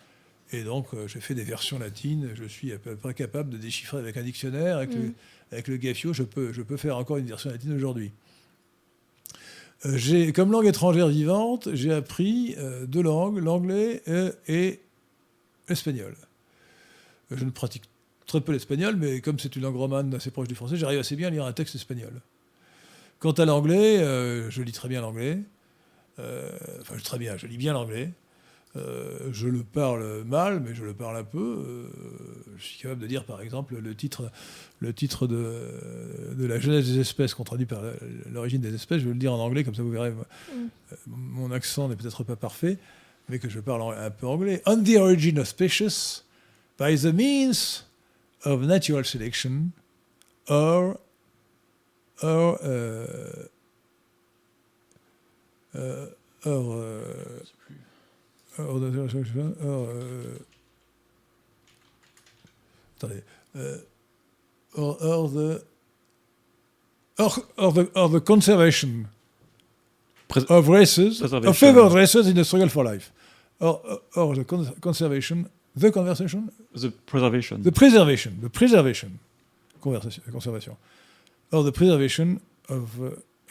Et 0.52 0.64
donc, 0.64 0.88
euh, 0.94 1.08
j'ai 1.08 1.20
fait 1.20 1.36
des 1.36 1.44
versions 1.44 1.80
latines. 1.80 2.30
Je 2.36 2.46
suis 2.46 2.72
à 2.72 2.78
peu 2.78 2.96
près 2.96 3.14
capable 3.14 3.50
de 3.50 3.58
déchiffrer 3.58 3.98
avec 3.98 4.18
un 4.18 4.24
dictionnaire. 4.24 4.78
Avec, 4.78 4.94
le, 4.94 5.02
mm. 5.02 5.14
avec 5.52 5.68
le 5.68 5.78
Gaffio, 5.78 6.14
je 6.14 6.24
peux, 6.24 6.54
je 6.54 6.62
peux 6.62 6.78
faire 6.78 6.98
encore 6.98 7.18
une 7.18 7.26
version 7.26 7.50
latine 7.50 7.74
aujourd'hui. 7.74 8.12
Euh, 9.86 10.32
comme 10.32 10.52
langue 10.52 10.66
étrangère 10.66 11.08
vivante, 11.08 11.70
j'ai 11.74 11.94
appris 11.94 12.56
deux 12.88 13.04
langues, 13.04 13.38
l'anglais 13.38 14.02
et 14.48 14.80
l'espagnol. 15.70 16.16
Je 17.30 17.44
ne 17.44 17.52
pratique 17.52 17.84
très 18.26 18.42
peu 18.42 18.54
l'espagnol, 18.54 18.96
mais 18.96 19.22
comme 19.22 19.38
c'est 19.38 19.56
une 19.56 19.62
langue 19.62 19.76
romane 19.76 20.14
assez 20.16 20.32
proche 20.32 20.48
du 20.48 20.56
français, 20.56 20.78
j'arrive 20.78 21.00
assez 21.00 21.16
bien 21.16 21.28
à 21.28 21.32
lire 21.32 21.46
un 21.46 21.54
texte 21.54 21.76
espagnol. 21.76 22.22
Quant 23.20 23.34
à 23.34 23.46
l'anglais, 23.46 24.00
je 24.50 24.62
lis 24.62 24.72
très 24.72 24.90
bien 24.90 25.02
l'anglais. 25.02 25.44
Euh, 26.20 26.52
enfin, 26.82 26.96
très 26.98 27.20
bien, 27.20 27.38
je 27.38 27.48
lis 27.48 27.58
bien 27.58 27.74
l'anglais. 27.74 28.12
Euh, 28.78 29.30
je 29.32 29.48
le 29.48 29.64
parle 29.64 30.24
mal, 30.24 30.60
mais 30.60 30.76
je 30.76 30.84
le 30.84 30.94
parle 30.94 31.18
un 31.18 31.24
peu. 31.24 31.40
Euh, 31.40 31.88
je 32.58 32.64
suis 32.64 32.82
capable 32.82 33.02
de 33.02 33.08
dire, 33.08 33.26
par 33.26 33.42
exemple, 33.42 33.78
le 33.78 33.96
titre, 33.96 34.32
le 34.80 34.94
titre 34.94 35.28
de, 35.28 36.36
de 36.36 36.46
La 36.46 36.60
jeunesse 36.60 36.88
des 36.88 37.00
espèces, 37.00 37.34
qu'on 37.34 37.44
traduit 37.44 37.66
par 37.66 37.82
l'origine 38.32 38.62
des 38.62 38.74
espèces. 38.74 39.02
Je 39.02 39.08
vais 39.08 39.14
le 39.14 39.20
dire 39.20 39.34
en 39.34 39.40
anglais, 39.40 39.64
comme 39.64 39.76
ça 39.76 39.84
vous 39.84 39.92
verrez. 39.92 40.12
Mm. 40.12 40.68
Mon 41.08 41.52
accent 41.52 41.90
n'est 41.90 41.96
peut-être 41.96 42.24
pas 42.24 42.36
parfait, 42.36 42.78
mais 43.30 43.40
que 43.40 43.50
je 43.50 43.60
parle 43.60 43.98
un 43.98 44.12
peu 44.12 44.28
anglais. 44.28 44.62
On 44.66 44.84
the 44.84 44.98
origin 44.98 45.38
of 45.38 45.48
species, 45.48 46.24
by 46.78 46.98
the 46.98 47.14
means 47.14 47.86
of 48.46 48.62
natural 48.62 49.04
selection, 49.04 49.72
or, 50.50 51.00
or 52.22 52.60
euh, 52.64 53.08
or, 56.46 56.84
euh, 58.60 58.66
or, 58.66 59.90
euh, 59.90 60.38
attendez, 62.98 63.24
or, 64.76 64.98
or, 65.02 65.30
the, 65.30 65.64
or, 67.20 67.32
or, 67.58 67.72
the, 67.74 67.92
or 67.96 68.10
the 68.10 68.20
conservation 68.20 69.08
of 70.50 70.68
races, 70.68 71.22
of 71.22 71.58
favored 71.58 71.94
races 71.94 72.28
in 72.28 72.36
the 72.36 72.44
struggle 72.44 72.70
for 72.70 72.84
life, 72.84 73.12
or, 73.60 74.02
or 74.16 74.36
the 74.36 74.44
conservation, 74.82 75.50
the 75.76 75.92
conversation, 75.92 76.52
the 76.74 76.92
preservation, 77.06 77.64
the 77.64 77.72
preservation, 77.72 78.40
the 78.42 78.50
preservation, 78.50 79.20
conservation, 79.82 80.76
or 81.52 81.64
the 81.64 81.72
preservation 81.72 82.42
of 82.70 83.00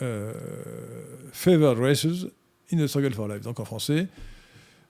euh, 0.02 0.32
favored 1.32 1.78
races 1.78 2.26
in 2.70 2.78
the 2.78 2.86
struggle 2.86 3.12
for 3.12 3.28
life. 3.28 3.42
Donc 3.42 3.60
en 3.60 3.64
français, 3.64 4.00
euh, 4.00 4.06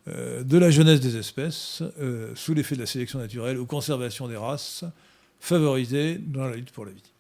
de 0.06 0.58
la 0.58 0.70
jeunesse 0.70 1.00
des 1.00 1.16
espèces, 1.16 1.82
euh, 2.00 2.32
sous 2.34 2.54
l'effet 2.54 2.74
de 2.76 2.80
la 2.80 2.86
sélection 2.86 3.18
naturelle 3.18 3.58
ou 3.58 3.66
conservation 3.66 4.28
des 4.28 4.36
races, 4.36 4.84
favorisées 5.40 6.18
dans 6.18 6.46
la 6.46 6.56
lutte 6.56 6.70
pour 6.70 6.84
la 6.84 6.92
vie. 6.92 7.12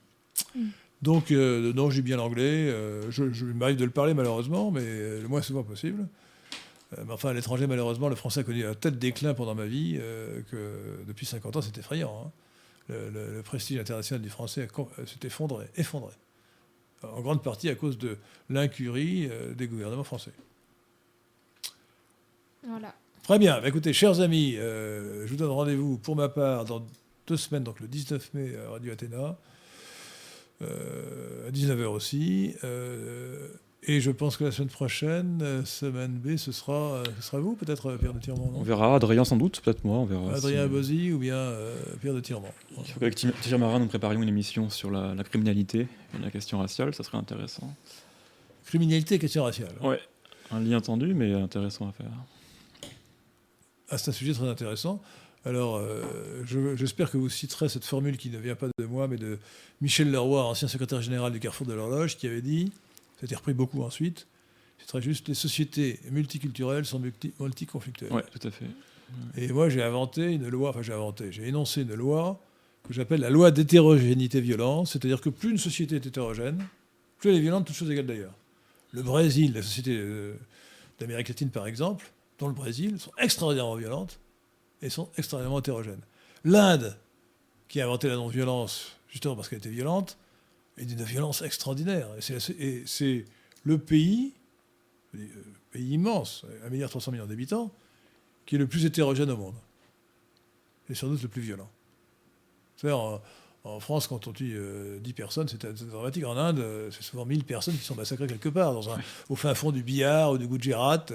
Mm. 0.54 0.66
Donc, 1.02 1.30
non, 1.30 1.90
j'ai 1.90 2.02
bien 2.02 2.16
l'anglais. 2.16 2.74
je, 3.10 3.30
je 3.32 3.44
m'arrive 3.44 3.76
de 3.76 3.84
le 3.84 3.90
parler 3.90 4.14
malheureusement, 4.14 4.70
mais 4.70 5.20
le 5.20 5.28
moins 5.28 5.42
souvent 5.42 5.62
possible. 5.62 6.08
mais 6.96 7.12
enfin, 7.12 7.28
à 7.28 7.32
l'étranger, 7.34 7.66
malheureusement, 7.66 8.08
le 8.08 8.16
français 8.16 8.40
a 8.40 8.42
connu 8.44 8.64
un 8.64 8.74
tel 8.74 8.98
déclin 8.98 9.34
pendant 9.34 9.54
ma 9.54 9.66
vie 9.66 10.00
que 10.50 11.04
depuis 11.06 11.26
50 11.26 11.56
ans, 11.56 11.60
c'est 11.60 11.76
effrayant. 11.76 12.24
Hein. 12.26 12.30
Le, 12.88 13.36
le, 13.36 13.42
prestige 13.42 13.78
international 13.78 14.22
du 14.22 14.30
français 14.30 14.68
s'est 15.04 15.26
effondré, 15.26 15.66
effondré 15.76 16.14
en 17.02 17.20
grande 17.20 17.42
partie 17.42 17.68
à 17.68 17.74
cause 17.74 17.98
de 17.98 18.16
l'incurie 18.50 19.28
euh, 19.30 19.54
des 19.54 19.66
gouvernements 19.66 20.04
français. 20.04 20.32
Voilà. 22.66 22.94
Très 23.22 23.38
bien. 23.38 23.60
Bah, 23.60 23.68
écoutez, 23.68 23.92
chers 23.92 24.20
amis, 24.20 24.56
euh, 24.56 25.26
je 25.26 25.30
vous 25.30 25.36
donne 25.36 25.50
rendez-vous 25.50 25.98
pour 25.98 26.16
ma 26.16 26.28
part 26.28 26.64
dans 26.64 26.86
deux 27.26 27.36
semaines, 27.36 27.64
donc 27.64 27.80
le 27.80 27.88
19 27.88 28.34
mai 28.34 28.52
à 28.56 28.70
Radio 28.70 28.92
Athéna, 28.92 29.36
euh, 30.62 31.48
à 31.48 31.50
19h 31.50 31.86
aussi. 31.86 32.54
Et 33.88 34.00
je 34.00 34.10
pense 34.10 34.36
que 34.36 34.42
la 34.42 34.50
semaine 34.50 34.68
prochaine, 34.68 35.38
euh, 35.42 35.64
semaine 35.64 36.10
B, 36.10 36.36
ce 36.36 36.50
sera, 36.50 36.72
euh, 36.72 37.04
ce 37.20 37.28
sera 37.28 37.38
vous, 37.38 37.54
peut-être, 37.54 37.90
euh, 37.90 37.96
Pierre 37.96 38.14
de 38.14 38.18
Tirement 38.18 38.50
On 38.56 38.62
verra, 38.62 38.96
Adrien 38.96 39.24
sans 39.24 39.36
doute, 39.36 39.60
peut-être 39.60 39.84
moi, 39.84 39.98
on 39.98 40.04
verra. 40.04 40.34
Adrien 40.34 40.68
si... 40.82 41.12
ou 41.12 41.18
bien 41.18 41.52
Pierre 42.00 42.14
de 42.14 42.20
Tirement. 42.20 42.52
Il 42.72 42.84
faut 42.84 42.98
qu'avec 42.98 43.14
Thierry 43.14 43.58
Marin, 43.58 43.78
nous 43.78 43.86
préparions 43.86 44.20
une 44.20 44.28
émission 44.28 44.70
sur 44.70 44.90
la, 44.90 45.14
criminalité 45.22 45.86
et 46.14 46.22
la 46.22 46.32
question 46.32 46.58
raciale, 46.58 46.94
ça 46.94 47.04
serait 47.04 47.18
intéressant. 47.18 47.72
Criminalité 48.64 49.14
et 49.14 49.18
question 49.20 49.44
raciale. 49.44 49.74
Ouais, 49.80 50.00
un 50.50 50.58
lien 50.58 50.80
tendu, 50.80 51.14
mais 51.14 51.32
intéressant 51.32 51.88
à 51.88 51.92
faire. 51.92 52.10
Ah, 53.90 53.98
c'est 53.98 54.10
un 54.10 54.14
sujet 54.14 54.32
très 54.32 54.48
intéressant. 54.48 55.00
Alors, 55.44 55.80
j'espère 56.74 57.08
que 57.08 57.16
vous 57.16 57.28
citerez 57.28 57.68
cette 57.68 57.84
formule 57.84 58.16
qui 58.16 58.30
ne 58.30 58.38
vient 58.38 58.56
pas 58.56 58.66
de 58.78 58.84
moi, 58.84 59.06
mais 59.06 59.16
de 59.16 59.38
Michel 59.80 60.10
Leroy, 60.10 60.42
ancien 60.42 60.66
secrétaire 60.66 61.00
général 61.02 61.32
du 61.32 61.38
Carrefour 61.38 61.68
de 61.68 61.72
l'Horloge, 61.72 62.16
qui 62.16 62.26
avait 62.26 62.42
dit 62.42 62.72
ça 63.16 63.22
a 63.22 63.24
été 63.26 63.34
repris 63.34 63.54
beaucoup 63.54 63.82
ensuite. 63.82 64.26
C'est 64.78 64.86
très 64.86 65.00
juste. 65.00 65.28
Les 65.28 65.34
sociétés 65.34 66.00
multiculturelles 66.10 66.84
sont 66.84 66.98
multi 66.98 67.32
multiconflictuelles. 67.40 68.12
Oui, 68.12 68.22
tout 68.30 68.46
à 68.46 68.50
fait. 68.50 68.66
Et 69.36 69.48
moi, 69.48 69.68
j'ai 69.68 69.82
inventé 69.82 70.32
une 70.32 70.48
loi, 70.48 70.70
enfin, 70.70 70.82
j'ai 70.82 70.92
inventé, 70.92 71.32
j'ai 71.32 71.46
énoncé 71.48 71.82
une 71.82 71.94
loi 71.94 72.40
que 72.86 72.92
j'appelle 72.92 73.20
la 73.20 73.30
loi 73.30 73.50
d'hétérogénéité 73.50 74.40
violente, 74.40 74.88
c'est-à-dire 74.88 75.20
que 75.20 75.28
plus 75.28 75.50
une 75.50 75.58
société 75.58 75.96
est 75.96 76.06
hétérogène, 76.06 76.62
plus 77.18 77.30
elle 77.30 77.36
est 77.36 77.40
violente, 77.40 77.66
toutes 77.66 77.76
choses 77.76 77.90
égales 77.90 78.06
d'ailleurs. 78.06 78.34
Le 78.92 79.02
Brésil, 79.02 79.52
la 79.54 79.62
société 79.62 79.96
euh, 79.96 80.34
d'Amérique 80.98 81.28
latine 81.28 81.50
par 81.50 81.66
exemple, 81.66 82.10
dont 82.38 82.48
le 82.48 82.54
Brésil, 82.54 82.98
sont 82.98 83.12
extraordinairement 83.18 83.76
violentes 83.76 84.18
et 84.82 84.90
sont 84.90 85.08
extraordinairement 85.16 85.60
hétérogènes. 85.60 86.02
L'Inde, 86.44 86.96
qui 87.68 87.80
a 87.80 87.84
inventé 87.84 88.08
la 88.08 88.16
non-violence, 88.16 88.96
justement 89.08 89.34
parce 89.34 89.48
qu'elle 89.48 89.58
était 89.58 89.68
violente, 89.68 90.16
est 90.78 90.84
d'une 90.84 91.02
violence 91.02 91.42
extraordinaire. 91.42 92.08
Et 92.18 92.84
c'est 92.86 93.24
le 93.64 93.78
pays, 93.78 94.34
euh, 95.14 95.26
pays 95.70 95.92
immense, 95.92 96.44
1,3 96.70 97.10
milliard 97.10 97.26
d'habitants, 97.26 97.72
qui 98.44 98.54
est 98.56 98.58
le 98.58 98.66
plus 98.66 98.84
hétérogène 98.84 99.30
au 99.30 99.36
monde. 99.36 99.56
Et 100.88 100.94
sans 100.94 101.08
doute 101.08 101.22
le 101.22 101.28
plus 101.28 101.42
violent. 101.42 101.68
C'est-à-dire, 102.76 103.20
en, 103.64 103.80
France, 103.80 104.06
quand 104.06 104.28
on 104.28 104.32
tue 104.32 104.50
10 104.50 104.54
euh, 104.56 105.00
personnes, 105.16 105.48
c'est 105.48 105.60
dramatique. 105.88 106.24
En 106.24 106.36
Inde, 106.36 106.60
euh, 106.60 106.90
c'est 106.92 107.02
souvent 107.02 107.24
1000 107.24 107.42
personnes 107.44 107.74
qui 107.74 107.84
sont 107.84 107.96
massacrées 107.96 108.28
quelque 108.28 108.48
part, 108.48 108.72
dans 108.72 108.90
un, 108.90 109.00
au 109.28 109.34
fin 109.34 109.54
fond 109.54 109.72
du 109.72 109.82
Bihar 109.82 110.32
ou 110.32 110.38
du 110.38 110.46
Gujarat, 110.46 111.06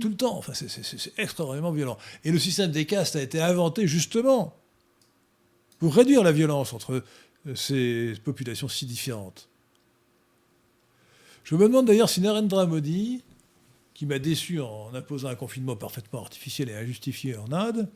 tout 0.00 0.08
le 0.08 0.16
temps. 0.16 0.36
Enfin, 0.36 0.52
c'est 0.54 1.12
extrêmement 1.18 1.72
violent. 1.72 1.98
Et 2.24 2.32
le 2.32 2.38
système 2.38 2.70
des 2.70 2.86
castes 2.86 3.16
a 3.16 3.22
été 3.22 3.40
inventé 3.40 3.86
justement 3.86 4.56
pour 5.78 5.94
réduire 5.94 6.22
la 6.22 6.32
violence 6.32 6.72
entre 6.72 7.02
euh, 7.46 7.54
ces 7.54 8.14
populations 8.22 8.68
si 8.68 8.86
différentes. 8.86 9.48
Je 11.44 11.56
me 11.56 11.66
demande 11.66 11.86
d'ailleurs 11.86 12.08
si 12.08 12.20
Narendra 12.20 12.66
Modi, 12.66 13.24
qui 13.94 14.06
m'a 14.06 14.20
déçu 14.20 14.60
en 14.60 14.94
imposant 14.94 15.28
un 15.28 15.34
confinement 15.34 15.74
parfaitement 15.74 16.20
artificiel 16.20 16.68
et 16.70 16.74
injustifié 16.74 17.36
en 17.36 17.50
Inde, 17.52 17.88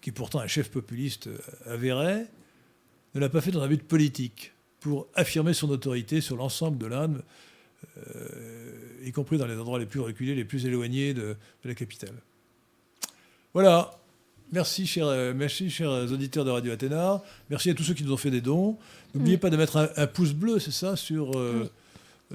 qui 0.00 0.10
est 0.10 0.12
pourtant 0.12 0.40
un 0.40 0.48
chef 0.48 0.70
populiste 0.70 1.28
euh, 1.28 1.38
avéré, 1.66 2.26
ne 3.14 3.20
l'a 3.20 3.28
pas 3.28 3.40
fait 3.40 3.52
dans 3.52 3.62
un 3.62 3.68
but 3.68 3.82
politique, 3.82 4.52
pour 4.80 5.06
affirmer 5.14 5.54
son 5.54 5.70
autorité 5.70 6.20
sur 6.20 6.36
l'ensemble 6.36 6.76
de 6.76 6.86
l'Inde, 6.86 7.22
euh, 8.16 8.81
y 9.04 9.12
compris 9.12 9.38
dans 9.38 9.46
les 9.46 9.56
endroits 9.56 9.78
les 9.78 9.86
plus 9.86 10.00
reculés, 10.00 10.34
les 10.34 10.44
plus 10.44 10.66
éloignés 10.66 11.14
de, 11.14 11.36
de 11.64 11.68
la 11.68 11.74
capitale. 11.74 12.14
Voilà, 13.54 13.98
Merci 14.52 14.86
chers, 14.86 15.06
euh, 15.06 15.32
merci, 15.34 15.70
chers 15.70 15.90
auditeurs 16.12 16.44
de 16.44 16.50
Radio 16.50 16.72
Athéna. 16.72 17.22
Merci 17.48 17.70
à 17.70 17.74
tous 17.74 17.84
ceux 17.84 17.94
qui 17.94 18.04
nous 18.04 18.12
ont 18.12 18.18
fait 18.18 18.30
des 18.30 18.42
dons. 18.42 18.76
N'oubliez 19.14 19.38
mm. 19.38 19.40
pas 19.40 19.48
de 19.48 19.56
mettre 19.56 19.90
un, 19.96 20.06
pouce 20.06 20.34
bleu, 20.34 20.58
c'est 20.58 20.72
ça, 20.72 20.94
sur, 20.94 21.38
euh, 21.38 21.70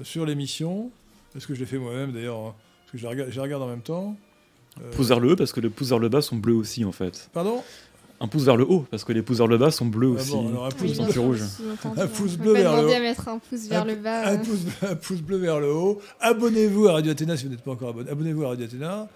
sur 0.02 0.26
l'émission. 0.26 0.90
Est-ce 1.36 1.46
que 1.46 1.54
je 1.54 1.60
l'ai 1.60 1.66
fait 1.66 1.78
moi-même 1.78 2.10
d'ailleurs 2.10 2.38
hein, 2.38 2.54
Parce 2.80 2.92
que 2.92 2.98
je 2.98 3.04
la, 3.04 3.42
regarde, 3.42 3.62
en 3.62 3.68
même 3.68 3.82
temps. 3.82 4.16
Euh... 4.82 4.90
Pouce 4.96 5.06
vers 5.06 5.20
le 5.20 5.30
haut, 5.30 5.36
parce 5.36 5.52
que 5.52 5.60
les 5.60 5.68
pouces 5.68 5.90
vers 5.90 6.00
le 6.00 6.08
bas 6.08 6.20
sont 6.20 6.34
bleus 6.34 6.54
aussi 6.54 6.84
en 6.84 6.90
fait. 6.90 7.30
Pardon? 7.32 7.62
Un 8.20 8.28
pouce 8.28 8.44
vers 8.44 8.56
le 8.56 8.64
haut, 8.64 8.84
parce 8.90 9.04
que 9.04 9.12
les 9.12 9.22
pouces 9.22 9.38
vers 9.38 9.46
le 9.46 9.58
bas 9.58 9.70
sont 9.70 9.86
bleus 9.86 10.14
ah 10.16 10.20
aussi. 10.20 10.36
alors 10.36 10.66
un 10.66 10.70
pouce, 10.70 10.98
bleu, 10.98 11.20
rouge. 11.20 11.42
un 11.96 12.06
pouce 12.06 12.36
bleu 12.36 12.52
vers 12.52 12.76
le 12.76 12.86
haut. 12.86 12.92
à 12.92 13.00
mettre 13.00 13.28
un 13.28 13.38
pouce 13.38 13.68
vers 13.68 13.84
le 13.84 13.94
bas. 13.94 14.28
Un, 14.28 14.38
pouce, 14.38 14.60
un 14.82 14.96
pouce 14.96 15.20
bleu 15.20 15.36
vers 15.36 15.60
le 15.60 15.72
haut. 15.72 16.00
Abonnez-vous 16.20 16.88
à 16.88 16.94
Radio 16.94 17.12
Athéna 17.12 17.36
si 17.36 17.44
vous 17.44 17.50
n'êtes 17.50 17.62
pas 17.62 17.70
encore 17.70 17.90
abonné. 17.90 18.10
Abonnez-vous 18.10 18.44
à 18.44 18.48
Radio 18.48 18.64
Athéna. 18.64 19.08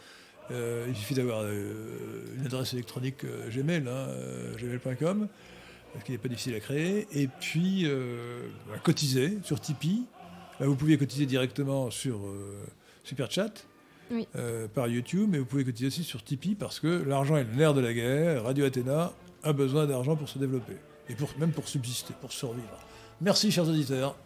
Euh, 0.51 0.87
il 0.89 0.95
suffit 0.95 1.15
d'avoir 1.15 1.41
euh, 1.43 2.25
une 2.37 2.47
adresse 2.47 2.73
électronique 2.75 3.25
euh, 3.25 3.49
Gmail, 3.49 3.85
hein, 3.89 4.09
gmail.com, 4.59 5.29
ce 5.99 6.05
qui 6.05 6.13
n'est 6.13 6.19
pas 6.19 6.29
difficile 6.29 6.55
à 6.55 6.61
créer. 6.61 7.07
Et 7.13 7.29
puis, 7.29 7.87
bah, 8.69 8.79
cotiser 8.83 9.39
sur 9.43 9.61
Tipeee. 9.61 10.05
vous 10.61 10.77
pouvez 10.77 10.97
cotiser 10.97 11.27
directement 11.27 11.91
sur 11.91 12.21
Superchat. 13.05 13.53
Par 14.75 14.89
YouTube, 14.89 15.29
mais 15.31 15.39
vous 15.39 15.45
pouvez 15.45 15.65
cotiser 15.65 15.89
aussi 15.89 16.05
sur 16.05 16.23
Tipeee 16.23 16.55
parce 16.55 16.81
que 16.81 17.03
l'argent 17.07 17.37
est 17.37 17.45
le 17.45 17.55
nerf 17.55 17.75
de 17.75 17.81
la 17.81 17.93
guerre. 17.93 18.45
Radio 18.45 18.65
Athéna 18.65 19.13
a 19.43 19.53
besoin 19.53 19.87
d'argent 19.87 20.17
pour 20.17 20.29
se 20.29 20.39
développer 20.39 20.77
et 21.09 21.15
pour, 21.15 21.31
même 21.39 21.53
pour 21.53 21.69
subsister, 21.69 22.15
pour 22.21 22.33
survivre. 22.33 22.79
Merci, 23.21 23.51
chers 23.51 23.69
auditeurs. 23.69 24.17